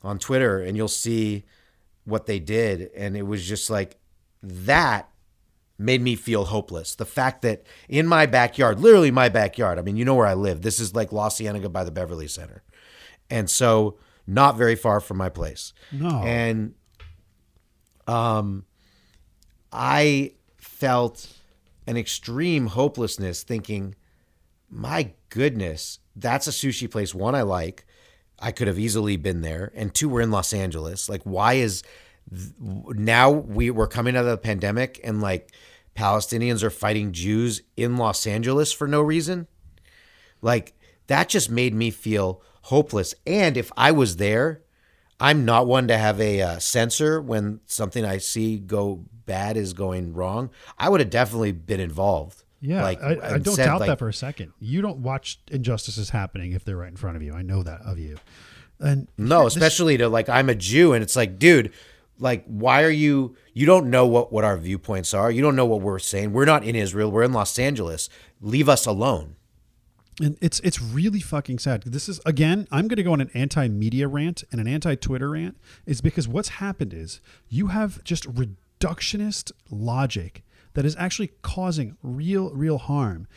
on 0.03 0.19
Twitter 0.19 0.59
and 0.59 0.75
you'll 0.75 0.87
see 0.87 1.45
what 2.03 2.25
they 2.25 2.39
did, 2.39 2.89
and 2.95 3.15
it 3.15 3.23
was 3.23 3.47
just 3.47 3.69
like 3.69 3.97
that 4.41 5.10
made 5.81 6.01
me 6.01 6.15
feel 6.15 6.45
hopeless. 6.45 6.95
The 6.95 7.05
fact 7.05 7.41
that 7.41 7.65
in 7.89 8.07
my 8.07 8.25
backyard, 8.25 8.79
literally 8.79 9.11
my 9.11 9.29
backyard, 9.29 9.79
I 9.79 9.81
mean, 9.81 9.97
you 9.97 10.05
know 10.05 10.15
where 10.15 10.27
I 10.27 10.35
live. 10.35 10.61
This 10.61 10.79
is 10.79 10.93
like 10.93 11.11
La 11.11 11.29
Cienega 11.29 11.69
by 11.69 11.83
the 11.83 11.91
Beverly 11.91 12.27
Center. 12.27 12.63
And 13.29 13.49
so 13.49 13.97
not 14.27 14.57
very 14.57 14.75
far 14.75 14.99
from 14.99 15.17
my 15.17 15.29
place. 15.29 15.73
No. 15.91 16.21
And 16.23 16.75
um 18.07 18.65
I 19.71 20.33
felt 20.57 21.27
an 21.87 21.97
extreme 21.97 22.67
hopelessness 22.67 23.43
thinking, 23.43 23.95
my 24.69 25.13
goodness, 25.29 25.99
that's 26.15 26.47
a 26.47 26.51
sushi 26.51 26.89
place 26.89 27.15
one 27.15 27.35
I 27.35 27.41
like. 27.41 27.85
I 28.39 28.51
could 28.51 28.67
have 28.67 28.79
easily 28.79 29.17
been 29.17 29.41
there. 29.41 29.71
And 29.75 29.93
two, 29.93 30.09
we're 30.09 30.21
in 30.21 30.31
Los 30.31 30.53
Angeles. 30.53 31.07
Like, 31.07 31.23
why 31.23 31.53
is 31.53 31.83
now 32.29 33.29
we, 33.29 33.69
we're 33.71 33.87
coming 33.87 34.15
out 34.15 34.25
of 34.25 34.31
the 34.31 34.37
pandemic 34.37 34.99
and 35.03 35.21
like 35.21 35.51
Palestinians 35.95 36.63
are 36.63 36.69
fighting 36.69 37.11
Jews 37.11 37.61
in 37.75 37.97
Los 37.97 38.25
Angeles 38.25 38.71
for 38.71 38.87
no 38.87 39.01
reason? 39.01 39.47
Like, 40.41 40.73
that 41.07 41.29
just 41.29 41.49
made 41.49 41.73
me 41.73 41.91
feel 41.91 42.41
hopeless. 42.63 43.13
And 43.27 43.57
if 43.57 43.71
I 43.77 43.91
was 43.91 44.15
there, 44.17 44.61
I'm 45.19 45.45
not 45.45 45.67
one 45.67 45.87
to 45.89 45.97
have 45.97 46.19
a 46.19 46.41
uh, 46.41 46.59
censor 46.59 47.21
when 47.21 47.59
something 47.65 48.03
I 48.05 48.17
see 48.17 48.57
go 48.57 49.05
bad 49.25 49.57
is 49.57 49.73
going 49.73 50.13
wrong. 50.13 50.49
I 50.77 50.89
would 50.89 50.99
have 50.99 51.09
definitely 51.09 51.51
been 51.51 51.79
involved. 51.79 52.43
Yeah, 52.63 52.83
Like, 52.83 53.01
I, 53.01 53.17
I 53.35 53.37
don't 53.39 53.55
said, 53.55 53.65
doubt 53.65 53.79
like- 53.81 53.87
that 53.89 53.99
for 53.99 54.09
a 54.09 54.13
second. 54.13 54.53
You 54.59 54.81
don't 54.81 54.99
watch 54.99 55.39
injustices 55.49 56.11
happening 56.11 56.51
if 56.53 56.63
they're 56.63 56.77
right 56.77 56.89
in 56.89 56.95
front 56.95 57.17
of 57.17 57.23
you. 57.23 57.33
I 57.33 57.41
know 57.41 57.63
that 57.63 57.81
of 57.81 57.97
you. 57.99 58.17
And 58.79 59.07
No, 59.17 59.43
this- 59.45 59.55
especially 59.55 59.97
to 59.97 60.07
like 60.09 60.29
I'm 60.29 60.49
a 60.49 60.55
Jew 60.55 60.93
and 60.93 61.03
it's 61.03 61.15
like, 61.15 61.37
dude, 61.39 61.71
like 62.21 62.45
why 62.45 62.83
are 62.83 62.91
you 62.91 63.35
you 63.53 63.65
don't 63.65 63.89
know 63.89 64.05
what 64.05 64.31
what 64.31 64.43
our 64.43 64.57
viewpoints 64.57 65.13
are. 65.13 65.31
You 65.31 65.41
don't 65.41 65.55
know 65.55 65.65
what 65.65 65.81
we're 65.81 65.99
saying. 65.99 66.31
We're 66.31 66.45
not 66.45 66.63
in 66.63 66.75
Israel. 66.75 67.11
We're 67.11 67.23
in 67.23 67.33
Los 67.33 67.57
Angeles. 67.59 68.09
Leave 68.39 68.69
us 68.69 68.85
alone. 68.85 69.35
And 70.21 70.37
it's 70.39 70.59
it's 70.61 70.81
really 70.81 71.19
fucking 71.19 71.59
sad. 71.59 71.83
This 71.83 72.07
is 72.07 72.21
again, 72.25 72.67
I'm 72.71 72.87
going 72.87 72.97
to 72.97 73.03
go 73.03 73.13
on 73.13 73.21
an 73.21 73.31
anti-media 73.33 74.07
rant 74.07 74.43
and 74.51 74.61
an 74.61 74.67
anti-Twitter 74.67 75.31
rant. 75.31 75.57
Is 75.85 76.01
because 76.01 76.27
what's 76.27 76.49
happened 76.49 76.93
is 76.93 77.21
you 77.49 77.67
have 77.67 78.03
just 78.03 78.31
reductionist 78.31 79.51
logic 79.69 80.43
that 80.73 80.85
is 80.85 80.95
actually 80.97 81.31
causing 81.41 81.97
real 82.03 82.51
real 82.51 82.77
harm. 82.77 83.27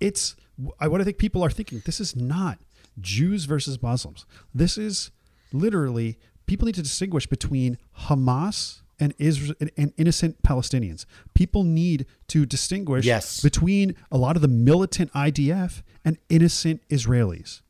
It's 0.00 0.34
I 0.80 0.88
what 0.88 1.00
I 1.00 1.04
think 1.04 1.18
people 1.18 1.44
are 1.44 1.50
thinking. 1.50 1.82
This 1.84 2.00
is 2.00 2.16
not 2.16 2.58
Jews 3.00 3.44
versus 3.44 3.80
Muslims. 3.80 4.26
This 4.52 4.76
is 4.76 5.12
literally 5.52 6.18
people 6.52 6.66
need 6.66 6.74
to 6.74 6.82
distinguish 6.82 7.26
between 7.26 7.78
Hamas 8.00 8.82
and 9.00 9.14
Israel 9.18 9.54
and 9.78 9.90
innocent 9.96 10.42
Palestinians. 10.42 11.06
People 11.32 11.64
need 11.64 12.04
to 12.28 12.44
distinguish 12.44 13.06
Yes. 13.06 13.40
between 13.40 13.94
a 14.10 14.18
lot 14.18 14.36
of 14.36 14.42
the 14.42 14.48
militant 14.48 15.10
IDF 15.14 15.82
and 16.04 16.18
innocent 16.28 16.82
Israelis. 16.90 17.62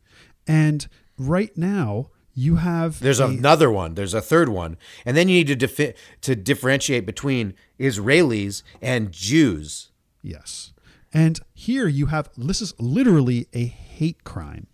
And 0.49 0.89
right 1.17 1.57
now, 1.57 2.09
you 2.35 2.57
have 2.57 2.99
There's 2.99 3.21
a- 3.21 3.27
another 3.27 3.71
one. 3.71 3.95
There's 3.95 4.15
a 4.15 4.21
third 4.21 4.49
one. 4.49 4.77
And 5.07 5.17
then 5.17 5.29
you 5.29 5.37
need 5.37 5.47
to 5.47 5.55
defi- 5.55 5.95
to 6.23 6.35
differentiate 6.35 7.07
between 7.07 7.55
Israelis 7.79 8.65
and 8.81 9.13
Jews. 9.13 9.93
Yes. 10.23 10.73
And 11.13 11.39
here 11.55 11.87
you 11.87 12.07
have 12.07 12.31
this 12.37 12.61
is 12.61 12.75
literally 12.81 13.47
a 13.53 13.67
hate 13.67 14.25
crime. 14.25 14.67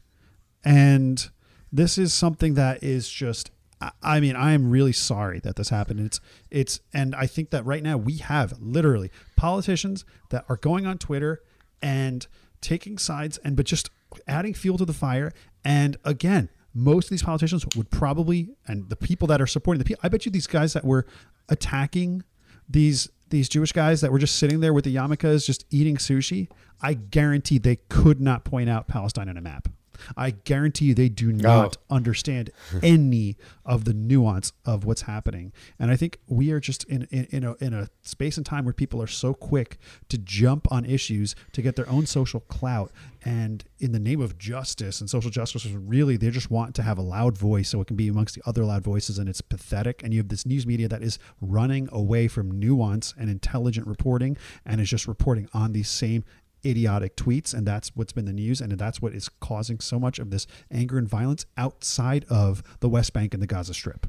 And 0.65 1.29
this 1.71 1.99
is 1.99 2.15
something 2.15 2.55
that 2.55 2.83
is 2.83 3.11
just 3.11 3.51
I- 3.81 4.21
mean, 4.21 4.37
I 4.37 4.53
am 4.53 4.71
really 4.71 4.93
sorry 4.93 5.41
that 5.41 5.57
this 5.57 5.69
happened. 5.69 6.01
It's 6.01 6.21
it's 6.51 6.81
and 6.93 7.15
I 7.15 7.27
think 7.27 7.51
that 7.51 7.65
right 7.65 7.83
now 7.83 7.97
we 7.97 8.17
have 8.19 8.55
literally 8.61 9.11
politicians 9.37 10.05
that 10.31 10.45
are 10.49 10.57
going 10.57 10.87
on 10.87 10.99
Twitter 10.99 11.43
and 11.83 12.27
taking 12.61 12.99
sides 12.99 13.39
and 13.39 13.57
but 13.57 13.67
just 13.67 13.91
adding 14.27 14.55
fuel 14.55 14.79
to 14.79 14.85
the 14.85 14.93
fire. 14.93 15.33
And 15.65 15.97
again, 16.05 16.49
most 16.75 17.07
of 17.07 17.11
these 17.11 17.23
politicians 17.23 17.65
would 17.77 17.91
probably 17.91 18.51
and 18.67 18.89
the 18.89 18.97
people 18.97 19.29
that 19.29 19.41
are 19.41 19.47
supporting 19.47 19.79
the 19.79 19.85
people 19.85 20.01
I 20.03 20.09
bet 20.09 20.27
you 20.27 20.33
these 20.33 20.47
guys 20.47 20.73
that 20.73 20.85
were 20.85 21.07
attacking 21.49 22.25
these 22.69 23.09
these 23.31 23.49
Jewish 23.49 23.73
guys 23.73 24.01
that 24.01 24.11
were 24.11 24.19
just 24.19 24.37
sitting 24.37 24.61
there 24.61 24.73
with 24.73 24.85
the 24.85 24.95
yarmulkes 24.95 25.45
just 25.45 25.67
eating 25.71 25.97
sushi, 25.97 26.49
I 26.81 26.95
guarantee 26.95 27.59
they 27.59 27.77
could 27.89 28.21
not 28.21 28.45
point 28.45 28.71
out 28.71 28.89
Palestine 28.89 29.29
on 29.29 29.37
a 29.37 29.41
map. 29.41 29.69
I 30.17 30.31
guarantee 30.31 30.87
you 30.87 30.95
they 30.95 31.09
do 31.09 31.33
not 31.33 31.77
understand 31.91 32.51
any 32.83 33.37
of 33.65 33.85
the 33.85 33.95
nuance 33.95 34.53
of 34.65 34.85
what's 34.85 35.03
happening. 35.03 35.53
And 35.79 35.91
I 35.91 35.97
think 35.97 36.19
we 36.27 36.51
are 36.51 36.61
just 36.61 36.85
in, 36.85 37.07
in, 37.11 37.25
in, 37.31 37.45
a, 37.45 37.55
in 37.57 37.75
a 37.75 37.89
space 38.03 38.37
and 38.37 38.47
time 38.47 38.65
where 38.65 38.75
people 38.75 39.03
are 39.03 39.07
so 39.07 39.35
quick 39.35 39.79
to 40.09 40.19
jump 40.19 40.71
on 40.73 40.85
issues 40.85 41.35
to 41.53 41.63
get 41.63 41.77
their 41.77 41.89
own 41.89 42.07
social 42.07 42.41
clout. 42.41 42.93
And 43.25 43.65
in 43.79 43.93
the 43.93 43.99
name 43.99 44.21
of 44.21 44.39
justice 44.39 45.01
and 45.01 45.11
social 45.11 45.31
justice, 45.31 45.67
really, 45.67 46.17
they 46.17 46.31
just 46.31 46.51
want 46.51 46.75
to 46.77 46.83
have 46.83 46.99
a 46.99 47.03
loud 47.03 47.37
voice 47.37 47.69
so 47.69 47.81
it 47.81 47.87
can 47.87 47.97
be 47.97 48.09
amongst 48.09 48.35
the 48.35 48.43
other 48.47 48.65
loud 48.65 48.83
voices. 48.85 49.19
And 49.19 49.29
it's 49.29 49.41
pathetic. 49.41 50.03
And 50.03 50.15
you 50.15 50.21
have 50.21 50.29
this 50.29 50.47
news 50.47 50.67
media 50.67 50.89
that 50.89 51.03
is 51.03 51.19
running 51.41 51.89
away 51.93 52.29
from 52.29 52.59
nuance 52.59 53.15
and 53.19 53.29
intelligent 53.29 53.87
reporting 53.87 54.37
and 54.65 54.81
is 54.81 54.89
just 54.89 55.09
reporting 55.09 55.49
on 55.53 55.73
these 55.73 55.89
same 55.89 56.25
idiotic 56.65 57.17
tweets 57.17 57.55
and 57.55 57.67
that's 57.67 57.95
what's 57.95 58.13
been 58.13 58.25
the 58.25 58.33
news 58.33 58.61
and 58.61 58.73
that's 58.73 59.01
what 59.01 59.15
is 59.15 59.29
causing 59.41 59.81
so 59.81 59.99
much 59.99 60.19
of 60.19 60.31
this 60.31 60.47
anger 60.71 60.99
and 60.99 61.09
violence 61.09 61.47
outside 61.57 62.25
of 62.29 62.63
the 62.81 62.89
West 62.89 63.13
Bank 63.13 63.35
and 63.35 63.43
the 63.43 63.47
Gaza 63.47 63.75
Strip. 63.75 64.07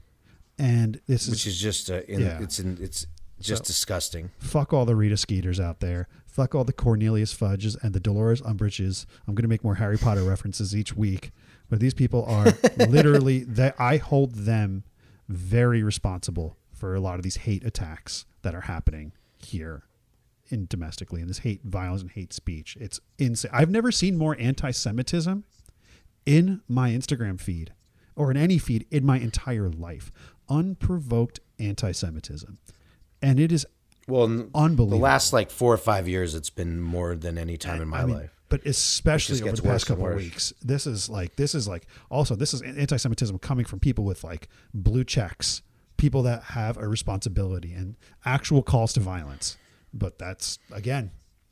And 0.58 1.00
this 1.08 1.24
is 1.24 1.30
which 1.32 1.48
is 1.48 1.60
just 1.60 1.90
uh, 1.90 2.02
in, 2.08 2.22
Yeah. 2.22 2.42
it's 2.42 2.60
in, 2.60 2.78
it's 2.82 3.08
just 3.40 3.64
disgusting. 3.64 4.32
fuck 4.40 4.74
all 4.74 4.86
the 4.86 4.96
Rita 4.96 5.16
Skeeters 5.16 5.60
out 5.60 5.80
there. 5.80 6.08
Fuck 6.28 6.54
all 6.56 6.64
the 6.66 6.74
Cornelius 6.74 7.34
Fudges 7.34 7.78
and 7.82 7.94
the 7.94 8.00
Dolores 8.00 8.42
Umbridges. 8.42 9.06
I'm 9.28 9.34
going 9.36 9.44
to 9.44 9.48
make 9.50 9.64
more 9.64 9.76
Harry 9.76 9.98
Potter 9.98 10.24
references 10.24 10.76
each 10.76 10.96
week, 10.96 11.32
but 11.70 11.80
these 11.80 11.94
people 11.94 12.26
are 12.26 12.54
literally 12.88 13.46
that 13.46 13.76
I 13.80 13.98
hold 13.98 14.36
them 14.36 14.84
very 15.30 15.84
responsible 15.84 16.58
for 16.74 16.96
a 16.96 17.00
lot 17.00 17.16
of 17.16 17.24
these 17.24 17.38
hate 17.38 17.64
attacks 17.64 18.26
that 18.42 18.54
are 18.56 18.62
happening 18.62 19.14
here 19.38 19.84
in 20.50 20.68
domestically 20.68 21.22
and 21.22 21.30
this 21.30 21.40
hate 21.40 21.62
violence 21.64 22.02
and 22.02 22.12
hate 22.12 22.34
speech. 22.34 22.78
It's 22.80 23.00
insane. 23.18 23.52
I've 23.54 23.70
never 23.70 23.92
seen 23.92 24.18
more 24.18 24.36
anti-Semitism 24.40 25.44
in 26.26 26.62
my 26.68 26.92
Instagram 26.92 27.40
feed 27.40 27.74
or 28.16 28.32
in 28.32 28.38
any 28.38 28.58
feed 28.58 28.86
in 28.92 29.06
my 29.06 29.18
entire 29.20 29.70
life. 29.70 30.12
Unprovoked 30.50 31.40
anti-Semitism. 31.60 32.58
And 33.22 33.40
it 33.40 33.52
is 33.52 33.66
Well, 34.08 34.24
Unbelievable. 34.24 34.88
The 34.88 34.96
last 34.98 35.34
like 35.34 35.52
four 35.52 35.74
or 35.74 35.78
five 35.78 36.08
years, 36.08 36.34
it's 36.36 36.50
been 36.50 36.82
more 36.82 37.16
than 37.16 37.38
any 37.38 37.58
time 37.58 37.82
in 37.82 37.88
my 37.88 38.02
I 38.02 38.06
mean, 38.06 38.16
life. 38.16 38.36
But 38.50 38.66
especially 38.66 39.42
over 39.44 39.56
the 39.56 39.62
past 39.62 39.86
couple 39.86 40.08
of 40.08 40.16
weeks, 40.16 40.54
this 40.64 40.88
is 40.88 41.08
like 41.08 41.36
this 41.36 41.54
is 41.54 41.68
like 41.68 41.86
also 42.10 42.36
this 42.36 42.52
is 42.52 42.64
anti-Semitism 42.64 43.38
coming 43.40 43.64
from 43.64 43.80
people 43.80 44.04
with 44.06 44.24
like 44.24 44.48
blue 44.74 45.04
checks, 45.04 45.62
people 45.98 46.24
that 46.24 46.42
have 46.42 46.76
a 46.78 46.88
responsibility 46.88 47.74
and 47.74 47.96
actual 48.26 48.64
calls 48.64 48.92
to 48.94 49.02
violence. 49.02 49.56
But 49.94 50.18
that's 50.20 50.60
again 50.72 51.12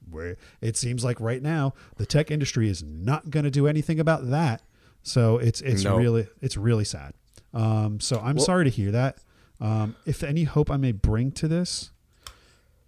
where 0.10 0.38
it 0.62 0.78
seems 0.78 1.04
like 1.04 1.20
right 1.20 1.42
now 1.42 1.74
the 1.98 2.06
tech 2.06 2.32
industry 2.32 2.70
is 2.70 2.82
not 2.84 3.30
going 3.30 3.44
to 3.44 3.52
do 3.52 3.68
anything 3.68 4.00
about 4.00 4.30
that. 4.30 4.62
So 5.04 5.38
it's 5.38 5.62
it's 5.62 5.84
No. 5.84 5.98
really 5.98 6.28
it's 6.42 6.56
really 6.58 6.86
sad. 6.86 7.14
Um, 7.54 8.00
so 8.00 8.20
I'm 8.20 8.40
sorry 8.40 8.64
to 8.66 8.70
hear 8.70 8.92
that. 8.92 9.18
Um, 9.60 9.96
if 10.06 10.24
any 10.24 10.44
hope 10.44 10.70
I 10.70 10.78
may 10.78 10.92
bring 10.92 11.32
to 11.34 11.48
this, 11.48 11.92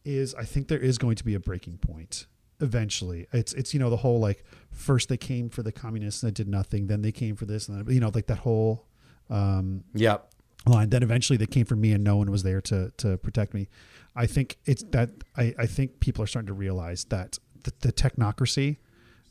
is 0.05 0.33
I 0.35 0.43
think 0.45 0.67
there 0.67 0.79
is 0.79 0.97
going 0.97 1.15
to 1.15 1.23
be 1.25 1.33
a 1.33 1.39
breaking 1.39 1.77
point 1.79 2.25
eventually. 2.61 3.27
It's 3.33 3.53
it's 3.53 3.73
you 3.73 3.79
know 3.79 3.89
the 3.89 3.97
whole 3.97 4.19
like 4.19 4.43
first 4.71 5.09
they 5.09 5.17
came 5.17 5.49
for 5.49 5.63
the 5.63 5.71
communists 5.71 6.21
and 6.23 6.29
they 6.29 6.33
did 6.33 6.47
nothing, 6.47 6.87
then 6.87 7.01
they 7.01 7.11
came 7.11 7.35
for 7.35 7.45
this 7.45 7.67
and 7.67 7.85
then 7.85 7.93
you 7.93 7.99
know 7.99 8.11
like 8.13 8.27
that 8.27 8.39
whole 8.39 8.85
um, 9.29 9.83
Yep. 9.93 10.29
line. 10.65 10.89
Then 10.89 11.03
eventually 11.03 11.37
they 11.37 11.45
came 11.45 11.65
for 11.65 11.75
me 11.75 11.91
and 11.91 12.03
no 12.03 12.15
one 12.17 12.31
was 12.31 12.43
there 12.43 12.61
to 12.61 12.91
to 12.97 13.17
protect 13.17 13.53
me. 13.53 13.67
I 14.15 14.25
think 14.25 14.57
it's 14.65 14.83
that 14.91 15.11
I, 15.37 15.53
I 15.57 15.65
think 15.65 15.99
people 15.99 16.23
are 16.23 16.27
starting 16.27 16.47
to 16.47 16.53
realize 16.53 17.05
that 17.05 17.37
the, 17.63 17.73
the 17.81 17.91
technocracy 17.93 18.77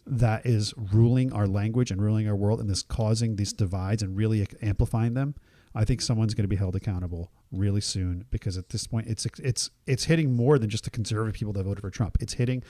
that 0.07 0.47
is 0.47 0.73
ruling 0.93 1.33
our 1.33 1.47
language 1.47 1.91
and 1.91 2.01
ruling 2.01 2.27
our 2.29 2.37
world 2.37 2.61
and 2.61 2.69
this 2.71 2.83
causing 2.83 3.37
these 3.37 3.53
divides 3.53 4.03
and 4.03 4.17
really 4.17 4.47
amplifying 4.63 5.15
them. 5.15 5.35
I 5.75 5.85
think 5.85 6.01
someone's 6.01 6.33
going 6.35 6.45
to 6.45 6.49
be 6.49 6.57
held 6.57 6.75
accountable 6.77 7.31
really 7.53 7.81
soon 7.83 8.25
because 8.31 8.57
at 8.57 8.71
this 8.71 8.87
point 8.87 9.07
it's 9.07 9.27
it's 9.39 9.71
it's 9.87 10.05
hitting 10.05 10.35
more 10.35 10.59
than 10.59 10.71
just 10.71 10.85
the 10.85 10.91
conservative 10.91 11.35
people 11.35 11.53
that 11.55 11.65
voted 11.65 11.83
for 11.83 11.91
Trump. 11.91 12.17
It's 12.21 12.35
hitting 12.35 12.63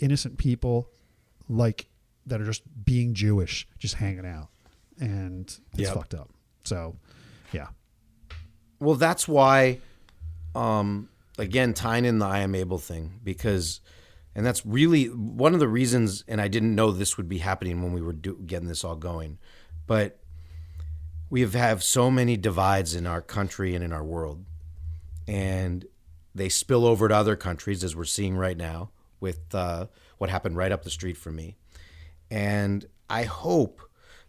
innocent 0.00 0.36
people 0.38 0.90
like 1.48 1.86
that 2.26 2.40
are 2.40 2.44
just 2.44 2.62
being 2.84 3.14
Jewish, 3.14 3.66
just 3.78 3.94
hanging 3.94 4.26
out, 4.26 4.48
and 4.98 5.44
it's 5.72 5.82
Yep. 5.82 5.94
fucked 5.94 6.14
up. 6.14 6.30
So, 6.64 6.96
yeah, 7.52 7.68
Well, 8.78 8.94
that's 8.96 9.26
why, 9.28 9.78
um, 10.54 11.08
again, 11.40 11.74
tying 11.74 12.04
in 12.04 12.18
the 12.18 12.26
I 12.26 12.40
am 12.40 12.54
able 12.54 12.78
thing 12.78 13.18
because, 13.24 13.80
and 14.34 14.44
that's 14.44 14.64
really 14.64 15.06
one 15.06 15.54
of 15.54 15.60
the 15.60 15.68
reasons. 15.68 16.22
And 16.28 16.40
I 16.40 16.48
didn't 16.48 16.74
know 16.74 16.92
this 16.92 17.16
would 17.16 17.28
be 17.28 17.38
happening 17.38 17.82
when 17.82 17.92
we 17.92 18.02
were 18.02 18.12
do, 18.12 18.36
getting 18.46 18.68
this 18.68 18.84
all 18.84 18.96
going, 18.96 19.38
but 19.86 20.20
we 21.30 21.40
have, 21.40 21.54
have 21.54 21.82
so 21.82 22.10
many 22.10 22.36
divides 22.36 22.94
in 22.94 23.06
our 23.06 23.22
country 23.22 23.74
and 23.74 23.82
in 23.82 23.92
our 23.92 24.04
world, 24.04 24.44
and 25.26 25.86
they 26.34 26.48
spill 26.48 26.84
over 26.84 27.08
to 27.08 27.14
other 27.14 27.36
countries 27.36 27.82
as 27.82 27.96
we're 27.96 28.04
seeing 28.04 28.36
right 28.36 28.56
now 28.56 28.90
with 29.20 29.54
uh, 29.54 29.86
what 30.18 30.30
happened 30.30 30.56
right 30.56 30.72
up 30.72 30.82
the 30.82 30.90
street 30.90 31.16
from 31.16 31.36
me, 31.36 31.56
and 32.30 32.86
I 33.08 33.24
hope 33.24 33.80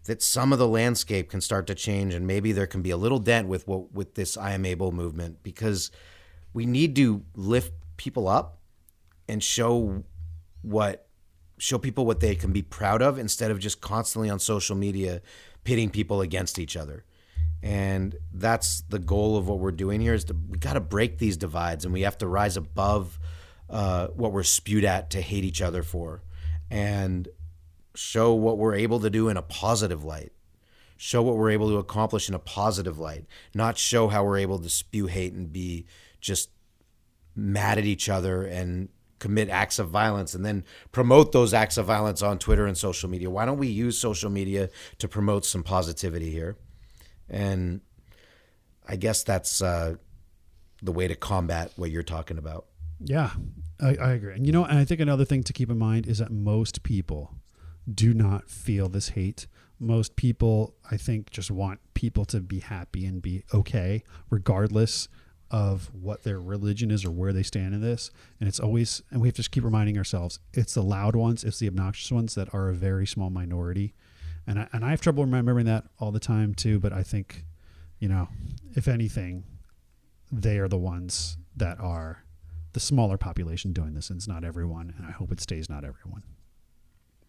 that 0.06 0.22
some 0.22 0.52
of 0.52 0.60
the 0.60 0.68
landscape 0.68 1.30
can 1.30 1.42
start 1.42 1.68
to 1.68 1.76
change 1.76 2.14
and 2.14 2.26
maybe 2.26 2.52
there 2.52 2.66
can 2.66 2.82
be 2.82 2.90
a 2.90 2.98
little 2.98 3.20
dent 3.20 3.48
with 3.48 3.68
what 3.68 3.94
with 3.94 4.16
this 4.16 4.36
I 4.36 4.54
am 4.54 4.66
able 4.66 4.92
movement 4.92 5.44
because 5.44 5.92
we 6.54 6.66
need 6.66 6.96
to 6.98 7.24
lift 7.36 7.74
people 7.98 8.28
up 8.28 8.60
and 9.28 9.44
show 9.44 10.04
what 10.62 11.08
show 11.58 11.78
people 11.78 12.06
what 12.06 12.20
they 12.20 12.34
can 12.34 12.52
be 12.52 12.64
proud 12.64 13.02
of 13.02 13.20
instead 13.20 13.52
of 13.52 13.60
just 13.60 13.82
constantly 13.82 14.30
on 14.30 14.40
social 14.40 14.76
media 14.76 15.22
pitting 15.64 15.92
people 15.92 16.22
against 16.22 16.58
each 16.58 16.76
other. 16.76 17.06
And 17.62 18.16
that's 18.34 18.82
the 18.90 18.98
goal 18.98 19.38
of 19.38 19.48
what 19.48 19.60
we're 19.60 19.72
doing 19.72 20.02
here 20.02 20.16
is 20.16 20.24
to, 20.26 20.36
we 20.50 20.58
got 20.58 20.74
to 20.74 20.80
break 20.80 21.20
these 21.20 21.38
divides 21.38 21.86
and 21.86 21.94
we 21.94 22.02
have 22.02 22.18
to 22.18 22.28
rise 22.28 22.58
above 22.58 23.20
uh, 23.70 24.08
what 24.08 24.32
we're 24.32 24.42
spewed 24.42 24.84
at 24.84 25.12
to 25.12 25.22
hate 25.22 25.44
each 25.44 25.62
other 25.62 25.84
for. 25.84 26.24
And 26.72 27.28
show 27.94 28.34
what 28.34 28.58
we're 28.58 28.76
able 28.76 29.00
to 29.02 29.10
do 29.10 29.30
in 29.30 29.38
a 29.38 29.42
positive 29.42 30.04
light 30.04 30.32
show 30.98 31.22
what 31.22 31.36
we're 31.36 31.50
able 31.50 31.68
to 31.68 31.78
accomplish 31.78 32.30
in 32.30 32.36
a 32.36 32.40
positive 32.40 33.00
light 33.00 33.26
not 33.54 33.78
show 33.78 34.08
how 34.08 34.24
we're 34.24 34.38
able 34.38 34.60
to 34.60 34.70
spew 34.70 35.08
hate 35.08 35.34
and 35.34 35.52
be 35.52 35.86
just 36.22 36.50
mad 37.36 37.78
at 37.78 37.86
each 37.86 38.10
other 38.10 38.44
and 38.44 38.90
commit 39.20 39.50
acts 39.50 39.78
of 39.78 39.90
violence 39.90 40.34
and 40.34 40.46
then 40.46 40.64
promote 40.92 41.32
those 41.32 41.54
acts 41.54 41.78
of 41.78 41.86
violence 41.86 42.22
on 42.22 42.40
Twitter 42.40 42.66
and 42.66 42.78
social 42.78 43.10
media 43.10 43.30
why 43.30 43.46
don't 43.46 43.58
we 43.58 43.68
use 43.68 43.98
social 43.98 44.30
media 44.30 44.70
to 44.98 45.08
promote 45.08 45.46
some 45.46 45.62
positivity 45.64 46.32
here 46.32 46.58
and 47.30 47.82
i 48.88 48.96
guess 48.96 49.24
that's 49.24 49.62
uh, 49.62 49.94
the 50.82 50.92
way 50.92 51.08
to 51.08 51.16
combat 51.16 51.72
what 51.76 51.92
you're 51.92 52.02
talking 52.02 52.38
about 52.38 52.66
Yeah, 53.04 53.32
I, 53.80 53.96
I 53.96 54.12
agree. 54.12 54.36
And 54.36 54.46
you 54.46 54.52
know, 54.52 54.64
and 54.64 54.78
I 54.78 54.86
think 54.86 55.02
another 55.02 55.26
thing 55.26 55.44
to 55.44 55.54
keep 55.54 55.70
in 55.70 55.78
mind 55.78 56.08
is 56.08 56.20
that 56.20 56.32
most 56.32 56.84
people 56.84 57.36
do 57.92 58.14
not 58.14 58.50
feel 58.50 58.90
this 58.90 59.10
hate. 59.10 59.48
Most 59.80 60.16
people, 60.16 60.76
I 60.92 60.98
think, 60.98 61.32
just 61.32 61.50
want 61.50 61.80
people 61.96 62.26
to 62.26 62.40
be 62.40 62.60
happy 62.60 63.06
and 63.06 63.22
be 63.22 63.44
okay, 63.54 64.04
regardless 64.30 65.08
of 65.52 65.92
what 65.94 66.24
their 66.24 66.40
religion 66.40 66.90
is 66.90 67.04
or 67.06 67.12
where 67.12 67.34
they 67.34 67.44
stand 67.44 67.76
in 67.76 67.82
this. 67.82 68.10
And 68.40 68.48
it's 68.48 68.60
always, 68.60 69.04
and 69.12 69.22
we 69.22 69.28
have 69.28 69.36
to 69.36 69.50
keep 69.50 69.64
reminding 69.64 69.98
ourselves 69.98 70.40
it's 70.54 70.74
the 70.74 70.82
loud 70.82 71.16
ones, 71.16 71.44
it's 71.44 71.60
the 71.60 71.68
obnoxious 71.68 72.12
ones 72.12 72.36
that 72.36 72.54
are 72.54 72.70
a 72.70 72.74
very 72.74 73.06
small 73.06 73.30
minority. 73.30 73.94
And 74.48 74.60
I, 74.60 74.68
and 74.72 74.86
I 74.86 74.92
have 74.92 75.02
trouble 75.02 75.26
remembering 75.26 75.66
that 75.66 75.84
all 76.00 76.12
the 76.12 76.20
time 76.20 76.56
too. 76.56 76.80
But 76.80 76.94
I 76.94 77.04
think, 77.04 77.44
you 78.00 78.08
know, 78.08 78.30
if 78.74 78.88
anything, 78.88 79.44
they 80.32 80.58
are 80.58 80.70
the 80.70 80.78
ones 80.78 81.38
that 81.56 81.80
are 81.80 82.24
the 82.72 82.80
smaller 82.80 83.18
population 83.18 83.74
doing 83.74 83.94
this, 83.94 84.10
and 84.10 84.18
it's 84.18 84.30
not 84.30 84.46
everyone. 84.46 84.94
And 84.98 85.06
I 85.06 85.12
hope 85.12 85.32
it 85.34 85.42
stays 85.42 85.70
not 85.70 85.84
everyone. 85.84 86.24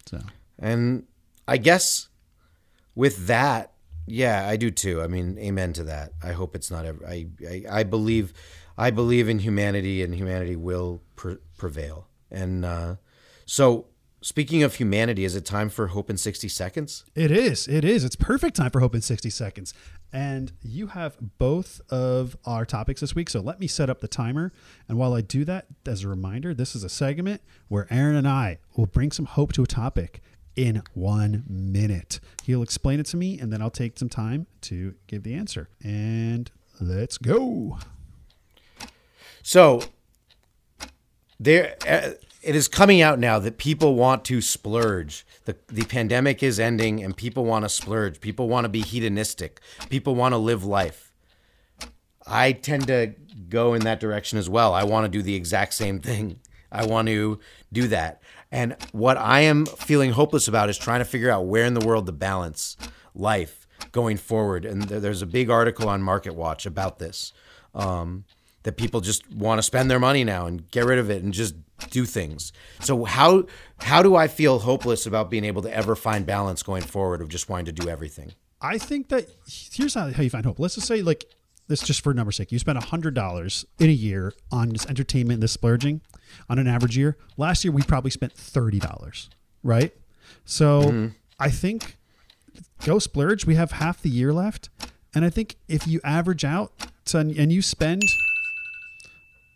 So 0.07 0.21
And 0.59 1.07
I 1.49 1.57
guess 1.57 2.09
with 2.95 3.27
that, 3.27 3.72
yeah, 4.07 4.49
I 4.49 4.57
do 4.57 4.71
too. 4.71 5.01
I 5.03 5.07
mean, 5.07 5.39
amen 5.39 5.73
to 5.75 5.85
that. 5.85 6.13
I 6.23 6.33
hope 6.33 6.55
it's 6.55 6.71
not 6.71 6.85
ever. 6.85 7.07
I 7.07 7.27
I, 7.49 7.65
I 7.71 7.83
believe, 7.83 8.33
I 8.77 8.91
believe 8.91 9.29
in 9.29 9.39
humanity, 9.39 10.03
and 10.03 10.15
humanity 10.15 10.57
will 10.57 11.03
pre- 11.17 11.39
prevail. 11.57 12.09
And 12.31 12.65
uh, 12.65 12.97
so, 13.47 13.87
speaking 14.23 14.63
of 14.63 14.77
humanity, 14.77 15.25
is 15.25 15.37
it 15.37 15.45
time 15.45 15.69
for 15.69 15.89
hope 15.89 16.09
in 16.11 16.17
sixty 16.17 16.49
seconds? 16.49 17.05
it 17.15 17.31
is. 17.31 17.69
It 17.69 17.85
is. 17.85 18.05
It's 18.05 18.17
perfect 18.17 18.57
time 18.57 18.71
for 18.71 18.81
Hope 18.81 18.95
in 18.95 19.03
60 19.03 19.31
Seconds. 19.31 19.75
And 20.15 20.53
you 20.63 20.89
have 20.89 21.17
both 21.39 21.81
of 21.91 22.37
our 22.45 22.67
topics 22.67 23.01
this 23.01 23.15
week. 23.15 23.31
So 23.31 23.41
let 23.41 23.59
me 23.61 23.67
set 23.67 23.89
up 23.89 24.01
the 24.01 24.09
timer. 24.09 24.53
And 24.87 24.99
while 24.99 25.15
I 25.15 25.23
do 25.23 25.43
that, 25.47 25.67
as 25.87 26.05
a 26.05 26.09
reminder, 26.09 26.53
this 26.53 26.77
is 26.77 26.85
a 26.85 26.91
segment 26.91 27.41
where 27.69 27.87
Aaron 27.91 28.17
and 28.17 28.29
I 28.29 28.59
will 28.77 28.85
bring 28.87 29.11
some 29.11 29.25
hope 29.25 29.55
to 29.55 29.63
a 29.63 29.67
topic 29.67 30.23
in 30.57 30.83
one 30.95 31.45
minute. 31.49 32.21
He'll 32.45 32.63
explain 32.63 33.01
it 33.01 33.07
to 33.07 33.17
me, 33.17 33.39
and 33.39 33.53
then 33.53 33.63
I'll 33.63 33.71
take 33.71 33.99
some 33.99 34.09
time 34.09 34.47
to 34.63 34.95
give 35.07 35.23
the 35.23 35.35
answer. 35.35 35.69
And 35.83 36.51
let's 36.81 37.19
go. 37.19 37.79
So 39.43 39.83
there, 41.41 41.77
uh, 41.89 42.11
it 42.43 42.57
is 42.57 42.69
coming 42.69 43.01
out 43.01 43.19
now 43.19 43.39
that 43.39 43.59
people 43.59 43.95
want 43.95 44.25
to 44.27 44.41
splurge. 44.41 45.25
the 45.45 45.57
The 45.69 45.85
pandemic 45.85 46.43
is 46.43 46.61
ending, 46.61 47.03
and 47.03 47.17
people 47.17 47.45
want 47.45 47.65
to 47.65 47.69
splurge. 47.69 48.21
People 48.21 48.49
want 48.49 48.65
to 48.65 48.69
be 48.69 48.83
hedonistic. 48.83 49.61
People 49.89 50.15
want 50.15 50.33
to 50.33 50.39
live 50.39 50.65
life. 50.65 51.13
I 52.27 52.53
tend 52.53 52.87
to 52.87 53.15
go 53.49 53.75
in 53.75 53.83
that 53.83 54.01
direction 54.01 54.39
as 54.39 54.49
well. 54.49 54.75
I 54.75 54.85
want 54.85 55.05
to 55.05 55.09
do 55.09 55.23
the 55.23 55.35
exact 55.35 55.75
same 55.75 56.01
thing. 56.01 56.41
I 56.71 56.87
want 56.87 57.09
to 57.09 57.39
do 57.73 57.89
that. 57.89 58.23
And 58.53 58.77
what 58.93 59.17
I 59.17 59.41
am 59.41 59.67
feeling 59.67 60.13
hopeless 60.13 60.47
about 60.47 60.71
is 60.71 60.79
trying 60.79 61.01
to 61.01 61.05
figure 61.05 61.31
out 61.31 61.47
where 61.47 61.65
in 61.65 61.75
the 61.75 61.85
world 61.85 62.07
to 62.07 62.13
balance 62.13 62.77
life 63.15 63.67
going 63.91 64.19
forward. 64.19 64.65
And 64.65 64.83
there's 64.83 65.23
a 65.23 65.27
big 65.27 65.51
article 65.51 65.89
on 65.89 66.03
MarketWatch 66.03 66.67
about 66.67 67.01
this. 67.01 67.33
Um, 67.75 68.25
that 68.63 68.77
people 68.77 69.01
just 69.01 69.29
want 69.33 69.59
to 69.59 69.63
spend 69.63 69.91
their 69.91 69.99
money 69.99 70.23
now 70.23 70.47
and 70.47 70.71
get 70.71 70.85
rid 70.85 70.99
of 70.99 71.11
it 71.11 71.23
and 71.23 71.33
just 71.33 71.57
do 71.91 72.05
things. 72.05 72.53
So 72.81 73.05
how 73.05 73.45
how 73.79 74.03
do 74.03 74.15
I 74.15 74.29
feel 74.29 74.61
hopeless 74.61 75.05
about 75.05 75.31
being 75.31 75.45
able 75.45 75.63
to 75.63 75.75
ever 75.75 75.97
find 75.97 76.25
balance 76.25 76.63
going 76.63 76.83
forward 76.83 77.21
of 77.21 77.29
just 77.29 77.49
wanting 77.49 77.67
to 77.67 77.73
do 77.73 77.89
everything? 77.89 78.33
I 78.61 78.79
think 78.79 79.09
that 79.09 79.27
here's 79.73 79.95
how, 79.95 80.07
you 80.07 80.31
find 80.31 80.47
hope. 80.47 80.61
Let's 80.61 80.77
just 80.77 80.87
say, 80.87 81.03
like, 81.03 81.25
this 81.67 81.83
just 81.83 82.03
for 82.03 82.15
number's 82.15 82.37
sake, 82.37 82.53
you 82.53 82.61
spend 82.61 82.81
hundred 82.81 83.15
dollars 83.15 83.65
in 83.81 83.91
a 83.91 83.93
year 83.93 84.33
on 84.53 84.69
this 84.69 84.87
entertainment, 84.87 85.41
this 85.41 85.53
splurging, 85.53 86.01
on 86.49 86.59
an 86.59 86.67
average 86.67 86.97
year. 86.97 87.17
Last 87.37 87.65
year, 87.65 87.73
we 87.73 87.83
probably 87.83 88.11
spent 88.11 88.33
thirty 88.33 88.79
dollars, 88.79 89.31
right? 89.63 89.95
So 90.45 90.83
mm-hmm. 90.83 91.07
I 91.39 91.51
think 91.51 91.97
go 92.85 92.99
splurge. 92.99 93.47
We 93.47 93.55
have 93.55 93.73
half 93.73 94.03
the 94.03 94.11
year 94.11 94.33
left, 94.33 94.69
and 95.15 95.25
I 95.25 95.31
think 95.31 95.57
if 95.69 95.87
you 95.87 96.01
average 96.05 96.45
out 96.45 96.73
to, 97.07 97.19
and 97.19 97.53
you 97.53 97.63
spend, 97.63 98.03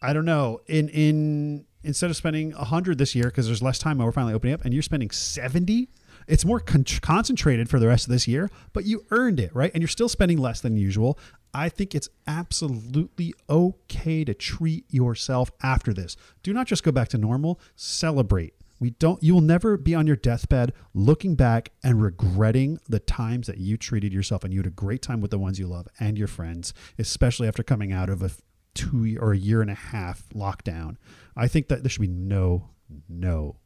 I 0.02 0.12
don't 0.12 0.24
know, 0.24 0.60
in 0.66 0.88
in 0.88 1.66
instead 1.82 2.10
of 2.10 2.16
spending 2.16 2.52
hundred 2.52 2.98
this 2.98 3.14
year 3.14 3.26
because 3.26 3.46
there's 3.46 3.62
less 3.62 3.78
time, 3.78 3.98
we're 3.98 4.12
finally 4.12 4.34
opening 4.34 4.54
up, 4.54 4.64
and 4.64 4.74
you're 4.74 4.82
spending 4.82 5.10
seventy. 5.10 5.88
It's 6.26 6.44
more 6.44 6.58
con- 6.58 6.84
concentrated 7.02 7.70
for 7.70 7.78
the 7.78 7.86
rest 7.86 8.06
of 8.06 8.12
this 8.12 8.26
year, 8.26 8.50
but 8.72 8.84
you 8.84 9.04
earned 9.12 9.38
it, 9.38 9.54
right? 9.54 9.70
And 9.72 9.80
you're 9.80 9.88
still 9.88 10.08
spending 10.08 10.38
less 10.38 10.60
than 10.60 10.76
usual. 10.76 11.18
I 11.54 11.68
think 11.68 11.94
it's 11.94 12.08
absolutely 12.26 13.34
okay 13.48 14.24
to 14.24 14.34
treat 14.34 14.84
yourself 14.92 15.50
after 15.62 15.92
this. 15.92 16.16
Do 16.42 16.52
not 16.52 16.66
just 16.66 16.82
go 16.82 16.92
back 16.92 17.08
to 17.08 17.18
normal, 17.18 17.60
celebrate. 17.74 18.54
We 18.78 18.90
don't 18.90 19.22
you 19.22 19.32
will 19.32 19.40
never 19.40 19.78
be 19.78 19.94
on 19.94 20.06
your 20.06 20.16
deathbed 20.16 20.72
looking 20.92 21.34
back 21.34 21.72
and 21.82 22.02
regretting 22.02 22.78
the 22.88 23.00
times 23.00 23.46
that 23.46 23.56
you 23.56 23.78
treated 23.78 24.12
yourself 24.12 24.44
and 24.44 24.52
you 24.52 24.58
had 24.58 24.66
a 24.66 24.70
great 24.70 25.00
time 25.00 25.22
with 25.22 25.30
the 25.30 25.38
ones 25.38 25.58
you 25.58 25.66
love 25.66 25.88
and 25.98 26.18
your 26.18 26.28
friends, 26.28 26.74
especially 26.98 27.48
after 27.48 27.62
coming 27.62 27.92
out 27.92 28.10
of 28.10 28.22
a 28.22 28.30
two 28.74 29.16
or 29.20 29.32
a 29.32 29.38
year 29.38 29.62
and 29.62 29.70
a 29.70 29.74
half 29.74 30.28
lockdown. 30.34 30.96
I 31.34 31.48
think 31.48 31.68
that 31.68 31.82
there 31.82 31.90
should 31.90 32.02
be 32.02 32.08
no 32.08 32.68
no 33.08 33.56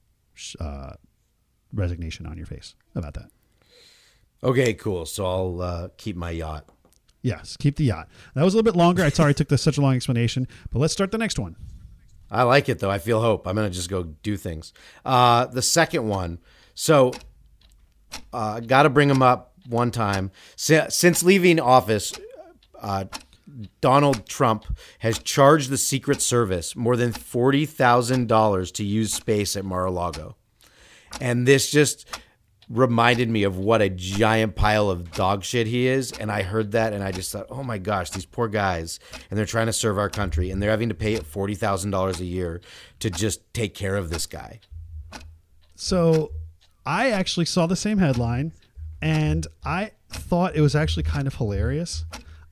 uh, 0.61 0.93
resignation 1.73 2.27
on 2.27 2.37
your 2.37 2.47
face 2.47 2.75
about 2.95 3.15
that. 3.15 3.31
Okay, 4.43 4.75
cool. 4.75 5.05
So 5.07 5.27
I'll 5.27 5.61
uh, 5.61 5.89
keep 5.97 6.17
my 6.17 6.31
yacht. 6.31 6.69
Yes, 7.23 7.57
keep 7.57 7.77
the 7.77 7.85
yacht. 7.85 8.09
That 8.35 8.45
was 8.45 8.55
a 8.55 8.57
little 8.57 8.71
bit 8.73 8.79
longer. 8.79 9.03
I'm 9.03 9.11
sorry 9.11 9.31
I 9.31 9.33
took 9.35 9.49
this 9.49 9.63
such 9.63 9.77
a 9.77 9.81
long 9.81 9.95
explanation, 9.95 10.49
but 10.71 10.79
let's 10.79 10.93
start 10.93 11.11
the 11.13 11.19
next 11.19 11.39
one. 11.39 11.57
I 12.31 12.45
like 12.45 12.69
it 12.69 12.79
though. 12.79 12.91
I 12.91 12.99
feel 12.99 13.21
hope. 13.21 13.47
I'm 13.47 13.57
gonna 13.57 13.71
just 13.71 13.91
go 13.91 14.05
do 14.05 14.37
things. 14.37 14.73
Uh, 15.05 15.47
the 15.47 15.63
second 15.63 16.09
one. 16.09 16.39
So, 16.75 17.13
uh, 18.33 18.61
got 18.61 18.85
to 18.85 18.91
bring 18.91 19.11
him 19.11 19.23
up 19.23 19.53
one 19.69 19.91
time. 19.91 20.31
Since 20.57 21.23
leaving 21.23 21.61
office, 21.61 22.13
uh, 22.81 23.05
Donald 23.81 24.27
Trump 24.27 24.65
has 25.01 25.19
charged 25.19 25.71
the 25.71 25.77
Secret 25.77 26.23
Service 26.23 26.75
more 26.77 26.97
than 26.97 27.13
forty 27.13 27.67
thousand 27.67 28.29
dollars 28.29 28.71
to 28.73 28.85
use 28.85 29.13
space 29.13 29.57
at 29.57 29.65
Mar-a-Lago, 29.65 30.37
and 31.21 31.47
this 31.47 31.71
just 31.71 32.07
reminded 32.71 33.29
me 33.29 33.43
of 33.43 33.59
what 33.59 33.83
a 33.83 33.91
giant 33.91 34.55
pile 34.55 34.89
of 34.89 35.11
dog 35.13 35.43
shit 35.43 35.67
he 35.67 35.89
is. 35.89 36.13
And 36.13 36.31
I 36.31 36.43
heard 36.43 36.71
that 36.73 36.93
and 36.93 37.03
I 37.03 37.11
just 37.11 37.33
thought, 37.33 37.47
oh 37.51 37.65
my 37.65 37.79
gosh, 37.79 38.11
these 38.11 38.25
poor 38.25 38.47
guys. 38.49 39.01
And 39.29 39.37
they're 39.37 39.45
trying 39.45 39.67
to 39.67 39.73
serve 39.73 39.99
our 39.99 40.09
country 40.09 40.51
and 40.51 40.63
they're 40.63 40.71
having 40.71 40.89
to 40.89 40.95
pay 40.95 41.19
$40,000 41.19 42.21
a 42.21 42.25
year 42.25 42.61
to 43.01 43.11
just 43.11 43.53
take 43.53 43.75
care 43.75 43.97
of 43.97 44.11
this 44.11 44.27
guy. 44.27 44.61
So 45.75 46.31
I 46.87 47.11
actually 47.11 47.47
saw 47.47 47.67
the 47.67 47.77
same 47.77 47.99
headline 47.99 48.53
and 49.03 49.47
I 49.65 49.93
thought 50.11 50.55
it 50.55 50.61
was 50.61 50.77
actually 50.77 51.03
kind 51.03 51.27
of 51.27 51.35
hilarious. 51.35 52.05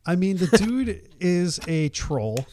I 0.06 0.16
mean, 0.16 0.38
the 0.38 0.46
dude 0.58 1.08
is 1.20 1.60
a 1.68 1.90
troll, 1.90 2.46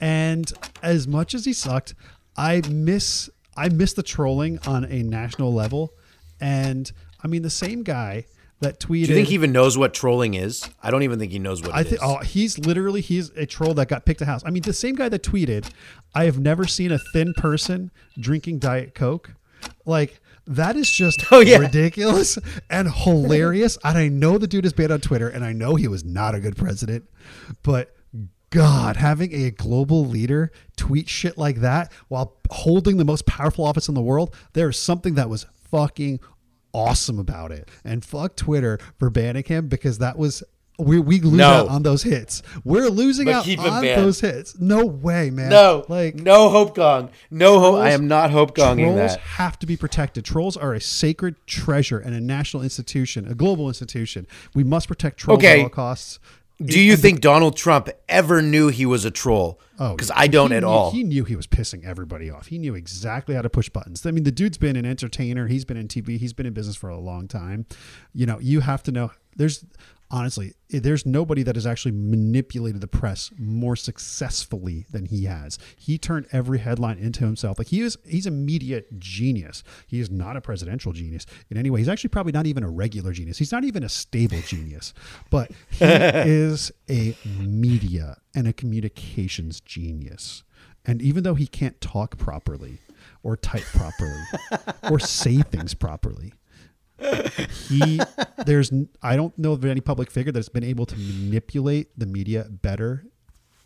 and 0.00 0.50
as 0.82 1.08
much 1.08 1.34
as 1.34 1.44
he 1.44 1.52
sucked, 1.52 1.94
I 2.36 2.62
miss 2.70 3.28
I 3.56 3.68
miss 3.68 3.92
the 3.92 4.02
trolling 4.02 4.58
on 4.66 4.84
a 4.84 5.02
national 5.02 5.52
level. 5.52 5.92
And 6.40 6.90
I 7.22 7.28
mean, 7.28 7.42
the 7.42 7.50
same 7.50 7.82
guy 7.82 8.24
that 8.60 8.78
tweeted. 8.78 9.06
Do 9.06 9.12
you 9.12 9.14
think 9.14 9.28
he 9.28 9.34
even 9.34 9.52
knows 9.52 9.78
what 9.78 9.94
trolling 9.94 10.34
is? 10.34 10.68
I 10.82 10.90
don't 10.90 11.02
even 11.02 11.18
think 11.18 11.32
he 11.32 11.38
knows 11.38 11.62
what 11.62 11.74
I 11.74 11.80
it 11.80 11.84
think 11.84 11.94
is. 11.96 12.00
oh, 12.02 12.18
he's 12.18 12.58
literally 12.58 13.00
he's 13.00 13.30
a 13.30 13.46
troll 13.46 13.74
that 13.74 13.88
got 13.88 14.04
picked 14.04 14.20
a 14.20 14.26
house. 14.26 14.42
I 14.44 14.50
mean, 14.50 14.62
the 14.62 14.72
same 14.72 14.94
guy 14.96 15.08
that 15.08 15.22
tweeted, 15.22 15.70
"I 16.14 16.24
have 16.24 16.38
never 16.38 16.66
seen 16.66 16.92
a 16.92 16.98
thin 17.12 17.32
person 17.36 17.90
drinking 18.18 18.58
Diet 18.58 18.94
Coke." 18.94 19.32
Like 19.86 20.20
that 20.46 20.76
is 20.76 20.90
just 20.90 21.24
Oh, 21.32 21.40
yeah. 21.40 21.58
ridiculous 21.58 22.38
and 22.68 22.90
hilarious. 22.92 23.78
and 23.84 23.96
I 23.96 24.08
know 24.08 24.36
the 24.38 24.46
dude 24.46 24.64
is 24.66 24.72
banned 24.72 24.92
on 24.92 25.00
Twitter, 25.00 25.28
and 25.28 25.44
I 25.44 25.52
know 25.52 25.76
he 25.76 25.88
was 25.88 26.04
not 26.04 26.34
a 26.34 26.40
good 26.40 26.56
president, 26.56 27.04
but. 27.62 27.94
God, 28.52 28.96
having 28.96 29.32
a 29.32 29.52
global 29.52 30.04
leader 30.04 30.50
tweet 30.76 31.08
shit 31.08 31.38
like 31.38 31.60
that 31.60 31.92
while 32.08 32.36
holding 32.50 32.96
the 32.96 33.04
most 33.04 33.24
powerful 33.24 33.64
office 33.64 33.86
in 33.88 33.94
the 33.94 34.02
world, 34.02 34.34
there's 34.54 34.76
something 34.76 35.14
that 35.14 35.28
was 35.28 35.46
fucking 35.70 36.18
awesome 36.72 37.18
about 37.18 37.52
it. 37.52 37.68
And 37.84 38.04
fuck 38.04 38.36
Twitter 38.36 38.78
for 38.98 39.10
banning 39.10 39.44
him 39.44 39.68
because 39.68 39.98
that 39.98 40.18
was 40.18 40.42
we 40.78 40.98
we 40.98 41.20
lose 41.20 41.34
No. 41.34 41.46
out 41.46 41.68
on 41.68 41.82
those 41.82 42.04
hits. 42.04 42.42
We're 42.64 42.88
losing 42.88 43.26
But 43.26 43.34
out 43.34 43.58
on 43.58 43.82
banned. 43.82 44.00
those 44.00 44.20
hits. 44.20 44.58
No 44.58 44.86
way, 44.86 45.28
man. 45.28 45.50
no, 45.50 45.84
like 45.90 46.14
no 46.14 46.48
hope 46.48 46.74
gong. 46.74 47.10
No 47.30 47.60
hope. 47.60 47.74
I 47.76 47.90
am 47.90 48.08
not 48.08 48.30
hope 48.30 48.56
gonging 48.56 48.84
Trolls 48.94 48.96
that. 49.12 49.20
have 49.20 49.58
to 49.58 49.66
be 49.66 49.76
protected. 49.76 50.24
Trolls 50.24 50.56
are 50.56 50.72
a 50.72 50.80
sacred 50.80 51.36
treasure 51.46 51.98
and 51.98 52.14
a 52.14 52.20
national 52.20 52.62
institution, 52.62 53.26
a 53.28 53.34
global 53.34 53.68
institution. 53.68 54.26
We 54.54 54.64
must 54.64 54.88
protect 54.88 55.18
trolls 55.18 55.38
Okay. 55.40 55.60
at 55.60 55.64
all 55.64 55.68
costs. 55.68 56.18
Do 56.62 56.78
you 56.78 56.96
think 56.96 57.20
Donald 57.20 57.56
Trump 57.56 57.88
ever 58.08 58.42
knew 58.42 58.68
he 58.68 58.84
was 58.84 59.04
a 59.06 59.10
troll? 59.10 59.60
Oh, 59.78 59.94
because 59.94 60.10
I 60.14 60.26
don't 60.26 60.52
at 60.52 60.60
knew- 60.62 60.68
all. 60.68 60.90
He 60.90 61.02
knew 61.02 61.24
he 61.24 61.34
was 61.36 61.46
pissing 61.46 61.84
everybody 61.84 62.30
off. 62.30 62.48
He 62.48 62.58
knew 62.58 62.74
exactly 62.74 63.34
how 63.34 63.40
to 63.42 63.48
push 63.48 63.70
buttons. 63.70 64.04
I 64.04 64.10
mean, 64.10 64.24
the 64.24 64.30
dude's 64.32 64.58
been 64.58 64.76
an 64.76 64.84
entertainer. 64.84 65.46
He's 65.46 65.64
been 65.64 65.78
in 65.78 65.88
TV. 65.88 66.18
He's 66.18 66.34
been 66.34 66.44
in 66.46 66.52
business 66.52 66.76
for 66.76 66.90
a 66.90 66.98
long 66.98 67.28
time. 67.28 67.64
You 68.12 68.26
know, 68.26 68.38
you 68.40 68.60
have 68.60 68.82
to 68.84 68.92
know. 68.92 69.10
There's 69.36 69.64
honestly, 70.10 70.54
there's 70.68 71.06
nobody 71.06 71.42
that 71.42 71.56
has 71.56 71.66
actually 71.66 71.92
manipulated 71.92 72.80
the 72.80 72.88
press 72.88 73.30
more 73.38 73.76
successfully 73.76 74.86
than 74.90 75.06
he 75.06 75.24
has. 75.24 75.58
He 75.76 75.98
turned 75.98 76.26
every 76.32 76.58
headline 76.58 76.98
into 76.98 77.24
himself. 77.24 77.58
Like 77.58 77.68
he 77.68 77.80
is, 77.80 77.96
he's 78.04 78.26
a 78.26 78.30
media 78.30 78.82
genius. 78.98 79.62
He 79.86 80.00
is 80.00 80.10
not 80.10 80.36
a 80.36 80.40
presidential 80.40 80.92
genius 80.92 81.26
in 81.50 81.56
any 81.56 81.70
way. 81.70 81.80
He's 81.80 81.88
actually 81.88 82.10
probably 82.10 82.32
not 82.32 82.46
even 82.46 82.62
a 82.62 82.70
regular 82.70 83.12
genius. 83.12 83.38
He's 83.38 83.52
not 83.52 83.64
even 83.64 83.82
a 83.82 83.88
stable 83.88 84.40
genius, 84.46 84.94
but 85.30 85.50
he 85.70 85.84
is 85.84 86.72
a 86.88 87.16
media 87.38 88.18
and 88.34 88.48
a 88.48 88.52
communications 88.52 89.60
genius. 89.60 90.42
And 90.84 91.02
even 91.02 91.22
though 91.24 91.34
he 91.34 91.46
can't 91.46 91.80
talk 91.80 92.16
properly 92.16 92.78
or 93.22 93.36
type 93.36 93.64
properly 93.74 94.22
or 94.90 94.98
say 94.98 95.42
things 95.42 95.74
properly, 95.74 96.32
he 97.68 98.00
there's 98.46 98.72
I 99.02 99.16
don't 99.16 99.36
know 99.38 99.52
of 99.52 99.64
any 99.64 99.80
public 99.80 100.10
figure 100.10 100.32
that's 100.32 100.48
been 100.48 100.64
able 100.64 100.86
to 100.86 100.96
manipulate 100.96 101.88
the 101.98 102.06
media 102.06 102.46
better 102.48 103.06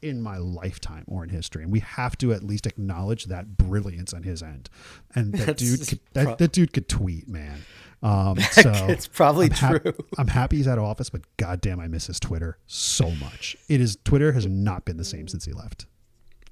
in 0.02 0.20
my 0.20 0.36
lifetime 0.36 1.04
or 1.08 1.24
in 1.24 1.30
history, 1.30 1.62
and 1.62 1.72
we 1.72 1.80
have 1.80 2.16
to 2.18 2.32
at 2.32 2.42
least 2.42 2.66
acknowledge 2.66 3.24
that 3.26 3.56
brilliance 3.56 4.12
on 4.12 4.22
his 4.22 4.42
end. 4.42 4.68
And 5.14 5.32
that 5.34 5.56
dude, 5.56 5.86
could, 5.88 6.00
that, 6.12 6.36
that 6.38 6.52
dude 6.52 6.74
could 6.74 6.90
tweet, 6.90 7.26
man. 7.26 7.64
Um, 8.02 8.38
so 8.50 8.70
It's 8.88 9.06
probably 9.06 9.46
I'm 9.46 9.52
hap- 9.52 9.82
true. 9.82 9.94
I'm 10.18 10.28
happy 10.28 10.58
he's 10.58 10.68
out 10.68 10.76
of 10.76 10.84
office, 10.84 11.08
but 11.08 11.22
goddamn, 11.38 11.80
I 11.80 11.88
miss 11.88 12.08
his 12.08 12.20
Twitter 12.20 12.58
so 12.66 13.10
much. 13.12 13.56
It 13.68 13.80
is 13.80 13.96
Twitter 14.04 14.32
has 14.32 14.46
not 14.46 14.84
been 14.84 14.98
the 14.98 15.04
same 15.06 15.26
since 15.26 15.46
he 15.46 15.52
left. 15.52 15.86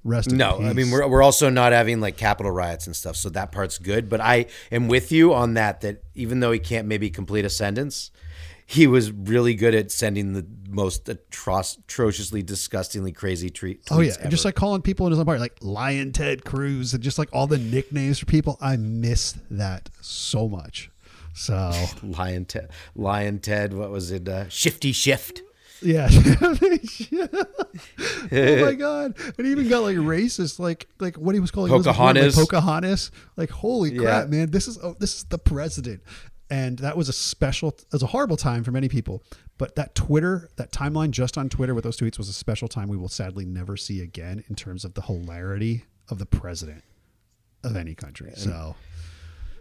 Rest 0.05 0.33
No, 0.33 0.59
I 0.61 0.73
mean 0.73 0.91
we're 0.91 1.07
we're 1.07 1.23
also 1.23 1.49
not 1.49 1.73
having 1.73 2.01
like 2.01 2.16
Capitol 2.16 2.51
riots 2.51 2.87
and 2.87 2.97
stuff, 2.97 3.16
so 3.16 3.29
that 3.31 3.53
part's 3.53 3.79
good. 3.79 4.09
But 4.09 4.20
I 4.20 4.47
am 4.73 4.89
with 4.89 5.12
you 5.12 5.33
on 5.33 5.55
that. 5.55 5.81
That 5.83 6.03
even 6.15 6.41
though 6.41 6.51
he 6.51 6.59
can't 6.59 6.89
maybe 6.89 7.09
complete 7.09 7.45
a 7.45 7.51
sentence, 7.51 8.11
he 8.66 8.87
was 8.87 9.12
really 9.12 9.55
good 9.55 9.74
at 9.74 9.93
sending 9.93 10.33
the 10.33 10.45
most 10.69 11.05
atroc- 11.05 11.79
atrociously, 11.79 12.43
disgustingly 12.43 13.12
crazy 13.12 13.51
treat. 13.51 13.83
Oh 13.91 14.01
yeah, 14.01 14.15
and 14.20 14.31
just 14.31 14.45
like 14.45 14.55
calling 14.55 14.83
people 14.83 15.07
in 15.07 15.12
his 15.12 15.20
own 15.20 15.24
party, 15.27 15.41
like 15.41 15.59
Lyin' 15.61 16.12
Ted 16.12 16.45
Cruz, 16.45 16.95
and 16.95 17.03
just 17.03 17.19
like 17.19 17.29
all 17.33 17.47
the 17.47 17.59
nicknames 17.59 18.19
for 18.19 18.27
people. 18.27 18.59
I 18.61 18.77
miss 18.77 19.37
that 19.51 19.89
so 20.01 20.49
much. 20.49 20.91
So 21.35 21.73
Lyin' 22.03 22.47
Ted, 22.47 22.70
Lyin' 22.97 23.39
Ted. 23.39 23.73
What 23.73 23.91
was 23.91 24.11
it? 24.11 24.29
Uh, 24.29 24.49
Shifty 24.49 24.93
Schiff. 24.93 25.33
Yeah. 25.83 26.09
oh 28.33 28.65
my 28.65 28.75
god! 28.79 29.17
And 29.39 29.47
he 29.47 29.53
even 29.53 29.69
got 29.69 29.83
like 29.83 29.97
racist, 29.97 30.59
like 30.59 30.87
like 31.01 31.17
what 31.17 31.35
he 31.35 31.41
was 31.41 31.51
calling 31.51 31.71
Pocahontas. 31.71 32.37
Like, 32.37 32.49
Pocahontas. 32.49 33.11
Like 33.37 33.51
holy 33.51 33.97
crap, 33.97 34.25
Yeah. 34.25 34.31
man! 34.31 34.51
This 34.51 34.69
is 34.69 34.79
oh, 34.83 34.97
this 34.99 35.17
is 35.17 35.25
the 35.25 35.39
president. 35.39 36.03
And 36.51 36.79
that 36.81 36.99
was 36.99 37.09
a 37.09 37.15
special, 37.15 37.71
it 37.71 37.87
was 37.93 38.03
a 38.03 38.09
horrible 38.09 38.37
time 38.37 38.63
for 38.63 38.73
many 38.73 38.87
people. 38.87 39.23
But 39.57 39.75
that 39.77 39.95
Twitter, 39.95 40.51
that 40.57 40.71
timeline 40.71 41.11
just 41.11 41.39
on 41.39 41.49
Twitter 41.49 41.75
with 41.75 41.83
those 41.83 41.97
tweets 41.97 42.19
was 42.19 42.29
a 42.29 42.35
special 42.35 42.69
time 42.69 42.89
we 42.89 42.97
will 42.99 43.09
sadly 43.09 43.47
never 43.47 43.75
see 43.79 44.03
again 44.03 44.45
in 44.51 44.55
terms 44.55 44.85
of 44.85 44.93
the 44.93 45.01
hilarity 45.01 45.85
of 46.11 46.19
the 46.19 46.27
president 46.27 46.85
of 47.65 47.75
any 47.75 47.95
country. 47.95 48.33
So, 48.37 48.75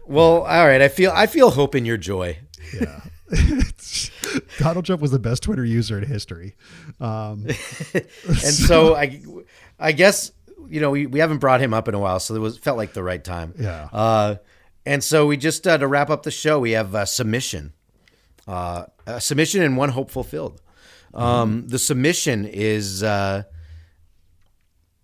Well, 0.06 0.42
all 0.42 0.66
right. 0.66 0.80
I 0.82 0.88
feel 0.88 1.12
I 1.14 1.26
feel 1.26 1.50
hope 1.50 1.74
in 1.74 1.84
your 1.84 1.96
joy. 1.96 2.38
yeah. 2.80 3.00
Donald 4.58 4.84
Trump 4.84 5.00
was 5.02 5.10
the 5.10 5.18
best 5.18 5.42
Twitter 5.42 5.64
user 5.64 5.98
in 5.98 6.04
history. 6.06 6.56
Um, 7.00 7.46
And 7.94 8.36
so 8.36 8.94
I, 8.94 9.20
I 9.78 9.92
guess 9.92 10.32
you 10.68 10.80
know 10.80 10.90
we, 10.90 11.06
we 11.06 11.18
haven't 11.20 11.38
brought 11.38 11.60
him 11.60 11.72
up 11.74 11.88
in 11.88 11.94
a 11.94 11.98
while, 11.98 12.20
so 12.20 12.34
it 12.34 12.38
was 12.40 12.58
felt 12.58 12.76
like 12.78 12.92
the 12.92 13.02
right 13.02 13.22
time. 13.22 13.54
Yeah. 13.58 13.88
Uh, 13.92 14.36
and 14.84 15.02
so 15.04 15.26
we 15.26 15.36
just 15.36 15.66
uh, 15.66 15.78
to 15.78 15.86
wrap 15.86 16.10
up 16.10 16.22
the 16.24 16.30
show, 16.30 16.58
we 16.58 16.72
have 16.72 16.94
uh, 16.94 17.04
submission, 17.04 17.72
uh, 18.48 18.86
a 19.06 19.20
submission 19.20 19.62
and 19.62 19.76
one 19.76 19.90
hope 19.90 20.10
fulfilled. 20.10 20.60
Um, 21.14 21.68
The 21.68 21.78
submission 21.78 22.46
is 22.46 23.02
uh, 23.02 23.42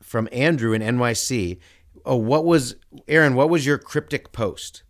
from 0.02 0.28
Andrew 0.32 0.72
in 0.72 0.82
NYC. 0.82 1.58
Oh, 2.04 2.16
what 2.16 2.44
was 2.44 2.76
Aaron? 3.06 3.34
What 3.34 3.50
was 3.50 3.66
your 3.66 3.76
cryptic 3.78 4.32
post? 4.32 4.82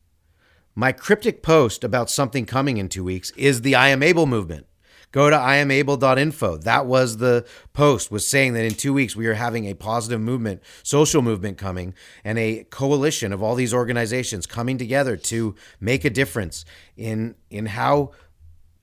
My 0.79 0.93
cryptic 0.93 1.43
post 1.43 1.83
about 1.83 2.09
something 2.09 2.47
coming 2.47 2.77
in 2.77 2.89
two 2.89 3.03
weeks 3.03 3.33
is 3.33 3.63
the 3.63 3.75
I 3.75 3.89
am 3.89 4.01
able 4.01 4.27
movement. 4.27 4.69
Go 5.11 5.29
to 5.29 5.35
iamable.info. 5.35 6.59
That 6.59 6.87
was 6.87 7.17
the 7.17 7.45
post 7.73 8.13
was 8.13 8.29
saying 8.29 8.53
that 8.53 8.65
in 8.65 8.75
two 8.75 8.93
weeks 8.93 9.17
we 9.17 9.27
are 9.27 9.35
having 9.35 9.65
a 9.65 9.75
positive 9.75 10.21
movement, 10.21 10.63
social 10.85 11.21
movement 11.21 11.59
coming, 11.59 11.95
and 12.23 12.39
a 12.39 12.63
coalition 12.71 13.33
of 13.33 13.43
all 13.43 13.57
these 13.57 13.75
organizations 13.75 14.47
coming 14.47 14.79
together 14.79 15.17
to 15.17 15.57
make 15.81 16.05
a 16.05 16.11
difference 16.11 16.65
in 16.97 17.35
in 17.51 17.67
how 17.67 18.13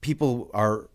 people 0.02 0.50
are 0.52 0.90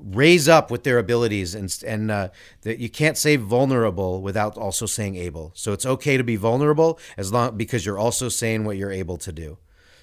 raise 0.00 0.48
up 0.48 0.68
with 0.68 0.82
their 0.82 0.98
abilities 0.98 1.54
and 1.54 1.78
and 1.86 2.10
uh, 2.10 2.28
that 2.62 2.80
you 2.80 2.88
can't 2.88 3.16
say 3.16 3.36
vulnerable 3.36 4.20
without 4.20 4.58
also 4.58 4.84
saying 4.84 5.14
able. 5.14 5.52
So 5.54 5.72
it's 5.72 5.86
okay 5.86 6.16
to 6.16 6.24
be 6.24 6.34
vulnerable 6.34 6.98
as 7.16 7.32
long 7.32 7.56
because 7.56 7.86
you're 7.86 8.00
also 8.00 8.28
saying 8.28 8.64
what 8.64 8.76
you're 8.76 8.90
able 8.90 9.16
to 9.18 9.30
do. 9.30 9.56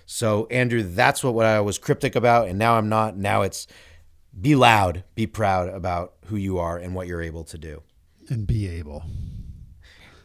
So 0.07 0.47
Andrew, 0.47 0.81
that's 0.83 1.21
what, 1.23 1.33
what 1.33 1.45
I 1.45 1.59
was 1.59 1.77
cryptic 1.77 2.15
about, 2.15 2.47
and 2.47 2.57
now 2.57 2.77
I'm 2.77 2.89
not. 2.89 3.17
Now 3.17 3.41
it's 3.43 3.67
be 4.39 4.55
loud, 4.55 5.03
be 5.15 5.27
proud 5.27 5.69
about 5.69 6.13
who 6.27 6.37
you 6.37 6.57
are 6.59 6.77
and 6.77 6.95
what 6.95 7.07
you're 7.07 7.21
able 7.21 7.43
to 7.43 7.57
do. 7.57 7.83
and 8.29 8.47
be 8.47 8.67
able. 8.67 9.03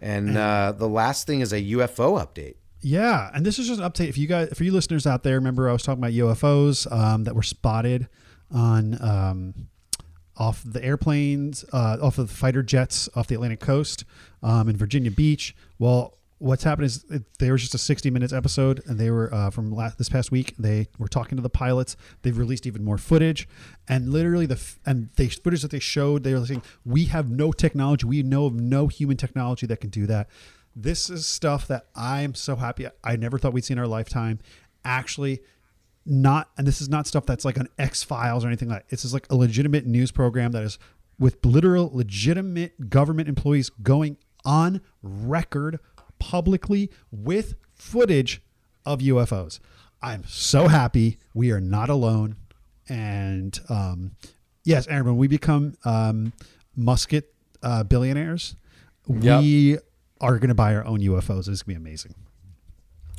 And 0.01 0.37
uh, 0.37 0.73
the 0.77 0.89
last 0.89 1.27
thing 1.27 1.41
is 1.41 1.53
a 1.53 1.63
UFO 1.63 2.21
update. 2.21 2.57
Yeah, 2.81 3.31
and 3.33 3.47
this 3.47 3.59
is 3.59 3.69
just 3.69 3.81
an 3.81 3.89
update. 3.89 4.09
If 4.09 4.19
you 4.19 4.27
guys, 4.27 4.53
for 4.55 4.65
you 4.65 4.73
listeners 4.73 5.07
out 5.07 5.23
there, 5.23 5.35
remember 5.35 5.69
I 5.69 5.73
was 5.73 5.83
talking 5.83 6.03
about 6.03 6.13
UFOs 6.13 6.91
um, 6.91 7.25
that 7.25 7.35
were 7.37 7.43
spotted 7.45 8.09
on 8.53 9.01
um, 9.01 9.69
off 10.37 10.63
the 10.65 10.85
airplanes, 10.85 11.65
uh, 11.73 11.99
off 12.03 12.19
of 12.19 12.29
the 12.29 12.35
fighter 12.35 12.63
jets 12.63 13.09
off 13.15 13.29
the 13.29 13.35
Atlantic 13.37 13.61
coast 13.61 14.05
um, 14.43 14.69
in 14.69 14.77
Virginia 14.77 15.11
Beach. 15.13 15.55
Well, 15.79 16.19
what's 16.43 16.65
happened 16.65 16.87
is 16.87 17.05
it, 17.09 17.23
there 17.39 17.53
was 17.53 17.63
just 17.63 17.75
a 17.75 17.79
60 17.79 18.11
minutes 18.11 18.33
episode, 18.33 18.83
and 18.87 18.99
they 18.99 19.11
were 19.11 19.33
uh, 19.33 19.51
from 19.51 19.71
last, 19.71 19.97
this 19.97 20.09
past 20.09 20.33
week. 20.33 20.55
They 20.59 20.89
were 20.99 21.09
talking 21.09 21.37
to 21.37 21.43
the 21.43 21.49
pilots. 21.49 21.97
They've 22.23 22.37
released 22.37 22.67
even 22.67 22.85
more 22.85 22.99
footage, 22.99 23.49
and 23.89 24.09
literally 24.09 24.47
the 24.47 24.57
f- 24.57 24.81
and 24.85 25.11
the 25.17 25.29
footage 25.29 25.63
that 25.63 25.71
they 25.71 25.79
showed, 25.79 26.25
they 26.25 26.35
were 26.35 26.45
saying 26.45 26.63
we 26.85 27.05
have 27.07 27.31
no 27.31 27.53
technology. 27.53 28.07
We 28.07 28.23
know 28.23 28.47
of 28.47 28.55
no 28.55 28.89
human 28.89 29.17
technology 29.17 29.67
that 29.67 29.81
can 29.81 29.91
do 29.91 30.07
that. 30.07 30.29
This 30.75 31.09
is 31.09 31.27
stuff 31.27 31.69
that 31.69 31.87
I'm 31.95 32.35
so 32.35 32.57
happy. 32.57 32.87
I 33.05 33.17
never 33.17 33.39
thought 33.39 33.53
we'd 33.53 33.65
see 33.65 33.75
in 33.75 33.79
our 33.79 33.87
lifetime. 33.87 34.41
Actually, 34.85 35.43
not 36.05 36.51
and 36.59 36.67
this 36.67 36.81
is 36.81 36.89
not 36.89 37.07
stuff 37.07 37.25
that's 37.25 37.45
like 37.45 37.59
on 37.59 37.69
X 37.79 38.03
Files 38.03 38.45
or 38.45 38.49
anything 38.49 38.69
like. 38.69 38.89
This 38.89 39.05
is 39.05 39.15
like 39.15 39.31
a 39.31 39.37
legitimate 39.37 39.87
news 39.87 40.11
program 40.11 40.51
that 40.53 40.65
is 40.65 40.79
with 41.21 41.45
literal 41.47 41.91
legitimate 41.95 42.91
government 42.91 43.29
employees 43.29 43.71
going 43.71 44.17
on 44.45 44.81
record 45.03 45.79
publicly 46.23 46.89
with 47.11 47.55
footage 47.75 48.41
of 48.87 49.01
UFOs. 49.01 49.59
I'm 50.01 50.23
so 50.27 50.69
happy 50.69 51.19
we 51.35 51.51
are 51.51 51.61
not 51.61 51.89
alone. 51.91 52.37
And 52.89 53.59
um, 53.69 54.13
yes, 54.65 54.87
Aaron, 54.87 55.05
when 55.07 55.17
we 55.17 55.27
become 55.27 55.75
um, 55.85 56.33
musket 56.77 57.35
uh, 57.63 57.83
billionaires, 57.83 58.55
Yep. 59.09 59.41
we 59.43 59.79
are 60.21 60.39
going 60.39 60.49
to 60.49 60.55
buy 60.55 60.77
our 60.77 60.85
own 60.85 61.01
UFOs. 61.01 61.49
It's 61.49 61.63
going 61.63 61.75
to 61.77 61.81
be 61.81 61.89
amazing. 61.89 62.15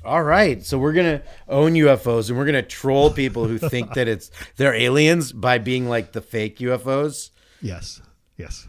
All 0.06 0.24
right, 0.24 0.62
so 0.66 0.78
we're 0.78 0.92
gonna 0.92 1.22
own 1.48 1.76
UFOs 1.76 2.28
and 2.28 2.38
we're 2.38 2.44
gonna 2.46 2.62
troll 2.62 3.10
people 3.10 3.48
who 3.48 3.58
think 3.58 3.94
that 3.94 4.10
it's 4.10 4.32
they're 4.58 4.74
aliens 4.74 5.32
by 5.32 5.60
being 5.60 5.88
like 5.88 6.12
the 6.12 6.20
fake 6.20 6.58
UFOs. 6.60 7.30
Yes. 7.62 8.02
Yes. 8.36 8.68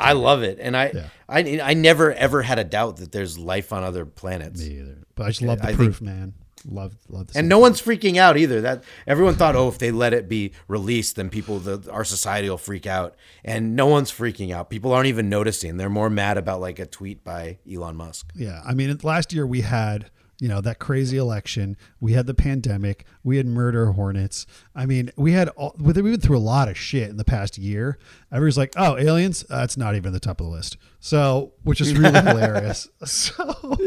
I 0.00 0.12
love 0.12 0.42
it, 0.42 0.58
and 0.60 0.76
I, 0.76 0.90
Yeah. 0.94 1.06
I, 1.28 1.60
I 1.62 1.74
never 1.74 2.12
ever 2.12 2.42
had 2.42 2.58
a 2.58 2.64
doubt 2.64 2.96
that 2.98 3.12
there's 3.12 3.38
life 3.38 3.72
on 3.72 3.82
other 3.84 4.04
planets, 4.04 4.60
Me 4.60 4.78
either. 4.78 4.98
But 5.14 5.24
I 5.24 5.28
just 5.28 5.42
love 5.42 5.58
the 5.58 5.64
I 5.64 5.66
think- 5.68 5.78
proof, 5.78 6.00
man. 6.00 6.34
Love, 6.66 6.96
love 7.10 7.26
the 7.26 7.38
and 7.40 7.46
no 7.50 7.58
one's 7.58 7.82
freaking 7.82 8.16
out 8.16 8.38
either. 8.38 8.62
That 8.62 8.84
everyone 9.06 9.34
thought, 9.34 9.54
oh, 9.54 9.68
if 9.68 9.76
they 9.76 9.90
let 9.90 10.14
it 10.14 10.30
be 10.30 10.52
released, 10.66 11.16
then 11.16 11.28
people, 11.28 11.58
the, 11.58 11.90
our 11.92 12.04
society 12.04 12.48
will 12.48 12.56
freak 12.56 12.86
out, 12.86 13.16
and 13.44 13.76
no 13.76 13.86
one's 13.86 14.10
freaking 14.10 14.50
out. 14.50 14.70
People 14.70 14.90
aren't 14.92 15.08
even 15.08 15.28
noticing. 15.28 15.76
They're 15.76 15.90
more 15.90 16.08
mad 16.08 16.38
about 16.38 16.62
like 16.62 16.78
a 16.78 16.86
tweet 16.86 17.22
by 17.22 17.58
Elon 17.70 17.96
Musk. 17.96 18.32
Yeah, 18.34 18.62
I 18.64 18.72
mean, 18.72 18.98
last 19.02 19.34
year 19.34 19.46
we 19.46 19.60
had 19.60 20.10
you 20.44 20.50
know 20.50 20.60
that 20.60 20.78
crazy 20.78 21.16
election. 21.16 21.74
We 22.00 22.12
had 22.12 22.26
the 22.26 22.34
pandemic. 22.34 23.06
We 23.22 23.38
had 23.38 23.46
murder 23.46 23.92
hornets. 23.92 24.44
I 24.74 24.84
mean, 24.84 25.10
we 25.16 25.32
had 25.32 25.48
all, 25.48 25.74
we 25.78 25.90
went 26.02 26.22
through 26.22 26.36
a 26.36 26.38
lot 26.38 26.68
of 26.68 26.76
shit 26.76 27.08
in 27.08 27.16
the 27.16 27.24
past 27.24 27.56
year. 27.56 27.96
Everybody's 28.30 28.58
like, 28.58 28.74
"Oh, 28.76 28.98
aliens? 28.98 29.42
That's 29.48 29.78
not 29.78 29.94
even 29.94 30.12
the 30.12 30.20
top 30.20 30.42
of 30.42 30.46
the 30.46 30.52
list." 30.52 30.76
So, 31.00 31.54
which 31.62 31.80
is 31.80 31.96
really 31.96 32.20
hilarious. 32.28 32.88
So, 33.06 33.78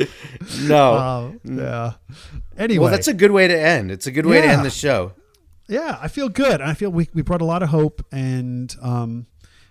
No, 0.63 0.93
um, 0.97 1.39
yeah. 1.43 1.93
Anyway, 2.57 2.81
well, 2.85 2.91
that's 2.91 3.07
a 3.07 3.13
good 3.13 3.29
way 3.29 3.47
to 3.47 3.55
end. 3.55 3.91
It's 3.91 4.07
a 4.07 4.11
good 4.11 4.25
way 4.25 4.41
to 4.41 4.47
end 4.47 4.65
the 4.65 4.71
show. 4.71 5.13
yeah, 5.69 5.99
I 6.01 6.07
feel 6.07 6.27
good. 6.27 6.59
I 6.59 6.73
feel 6.73 6.89
we, 6.89 7.07
we 7.13 7.21
brought 7.21 7.41
a 7.43 7.45
lot 7.45 7.61
of 7.61 7.69
hope, 7.69 8.03
and 8.11 8.75
um, 8.81 9.27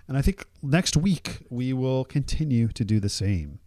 and 0.06 0.16
I 0.16 0.22
think 0.22 0.46
next 0.62 0.96
week 0.96 1.38
we 1.50 1.72
will 1.72 2.04
continue 2.04 2.68
to 2.68 2.84
do 2.84 3.00
the 3.00 3.08
same. 3.08 3.58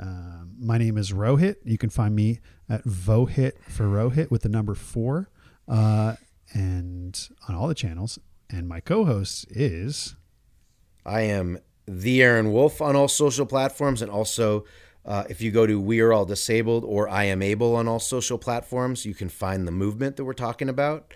Um, 0.00 0.54
my 0.58 0.78
name 0.78 0.96
is 0.96 1.12
Rohit. 1.12 1.56
You 1.64 1.78
can 1.78 1.90
find 1.90 2.14
me 2.14 2.40
at 2.68 2.84
Vohit 2.84 3.52
for 3.68 3.84
Rohit 3.84 4.30
with 4.30 4.42
the 4.42 4.48
number 4.48 4.74
four, 4.74 5.28
uh, 5.68 6.14
and 6.52 7.28
on 7.48 7.54
all 7.54 7.68
the 7.68 7.74
channels. 7.74 8.18
And 8.50 8.68
my 8.68 8.80
co-host 8.80 9.46
is 9.50 10.16
I 11.04 11.22
am 11.22 11.58
the 11.86 12.22
Aaron 12.22 12.52
Wolf 12.52 12.80
on 12.80 12.96
all 12.96 13.08
social 13.08 13.46
platforms, 13.46 14.02
and 14.02 14.10
also 14.10 14.64
uh, 15.04 15.24
if 15.28 15.42
you 15.42 15.50
go 15.50 15.66
to 15.66 15.80
We 15.80 16.00
Are 16.00 16.12
All 16.12 16.24
Disabled 16.24 16.84
or 16.84 17.08
I 17.08 17.24
Am 17.24 17.42
Able 17.42 17.76
on 17.76 17.88
all 17.88 18.00
social 18.00 18.38
platforms, 18.38 19.04
you 19.04 19.14
can 19.14 19.28
find 19.28 19.66
the 19.66 19.72
movement 19.72 20.16
that 20.16 20.24
we're 20.24 20.32
talking 20.32 20.68
about, 20.68 21.12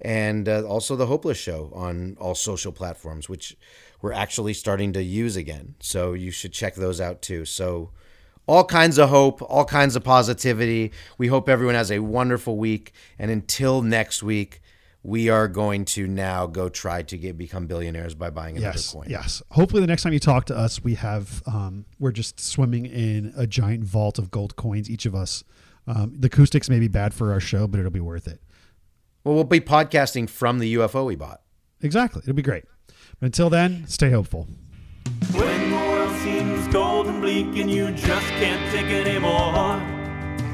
and 0.00 0.48
uh, 0.48 0.62
also 0.62 0.94
the 0.94 1.06
Hopeless 1.06 1.38
Show 1.38 1.72
on 1.74 2.16
all 2.20 2.34
social 2.34 2.70
platforms, 2.70 3.28
which 3.28 3.56
we're 4.02 4.12
actually 4.12 4.54
starting 4.54 4.92
to 4.92 5.02
use 5.02 5.36
again. 5.36 5.74
So 5.80 6.12
you 6.12 6.30
should 6.30 6.52
check 6.52 6.76
those 6.76 7.00
out 7.00 7.22
too. 7.22 7.44
So. 7.44 7.90
All 8.50 8.64
kinds 8.64 8.98
of 8.98 9.10
hope, 9.10 9.42
all 9.42 9.64
kinds 9.64 9.94
of 9.94 10.02
positivity. 10.02 10.90
We 11.18 11.28
hope 11.28 11.48
everyone 11.48 11.76
has 11.76 11.92
a 11.92 12.00
wonderful 12.00 12.56
week. 12.56 12.92
And 13.16 13.30
until 13.30 13.80
next 13.80 14.24
week, 14.24 14.60
we 15.04 15.28
are 15.28 15.46
going 15.46 15.84
to 15.84 16.08
now 16.08 16.48
go 16.48 16.68
try 16.68 17.02
to 17.02 17.16
get 17.16 17.38
become 17.38 17.68
billionaires 17.68 18.16
by 18.16 18.30
buying 18.30 18.56
another 18.56 18.76
yes, 18.76 18.92
coin. 18.92 19.06
yes. 19.08 19.40
Hopefully, 19.52 19.80
the 19.80 19.86
next 19.86 20.02
time 20.02 20.12
you 20.12 20.18
talk 20.18 20.46
to 20.46 20.56
us, 20.56 20.82
we 20.82 20.94
have 20.96 21.44
um, 21.46 21.84
we're 22.00 22.10
just 22.10 22.40
swimming 22.40 22.86
in 22.86 23.32
a 23.36 23.46
giant 23.46 23.84
vault 23.84 24.18
of 24.18 24.32
gold 24.32 24.56
coins, 24.56 24.90
each 24.90 25.06
of 25.06 25.14
us. 25.14 25.44
Um, 25.86 26.14
the 26.18 26.26
acoustics 26.26 26.68
may 26.68 26.80
be 26.80 26.88
bad 26.88 27.14
for 27.14 27.32
our 27.32 27.38
show, 27.38 27.68
but 27.68 27.78
it'll 27.78 27.92
be 27.92 28.00
worth 28.00 28.26
it. 28.26 28.42
Well, 29.22 29.36
we'll 29.36 29.44
be 29.44 29.60
podcasting 29.60 30.28
from 30.28 30.58
the 30.58 30.74
UFO 30.74 31.06
we 31.06 31.14
bought. 31.14 31.40
Exactly, 31.82 32.22
it'll 32.24 32.34
be 32.34 32.42
great. 32.42 32.64
But 33.20 33.26
until 33.26 33.48
then, 33.48 33.86
stay 33.86 34.10
hopeful. 34.10 34.48
When 35.32 35.70
the 35.70 35.76
world 35.76 36.16
seems 36.22 36.66
cold 36.68 37.06
and 37.06 37.20
bleak 37.20 37.56
and 37.60 37.70
you 37.70 37.90
just 37.92 38.28
can't 38.40 38.62
take 38.72 38.86
anymore 38.86 39.80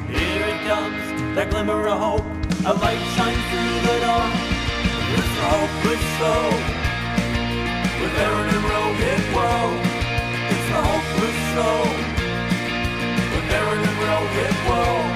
Here 0.09 0.45
it 0.53 0.61
comes, 0.67 1.35
that 1.35 1.51
glimmer 1.51 1.87
of 1.89 1.99
hope 1.99 2.27
A 2.65 2.73
light 2.73 3.05
shines 3.17 3.45
through 3.51 3.77
the 3.89 3.97
door 4.07 4.27
It's 5.17 5.33
the 5.37 5.47
hopeless 5.55 6.05
show 6.19 6.43
With 8.01 8.15
Aaron 8.25 8.49
and 8.57 8.65
Rogan, 8.73 9.23
woe. 9.35 9.73
It's 10.53 10.67
the 10.73 10.81
hopeless 10.89 11.39
show 11.53 11.79
With 13.33 13.57
Aaron 13.59 13.81
and 13.89 13.99
Rogan, 14.07 14.55
woe. 14.69 15.16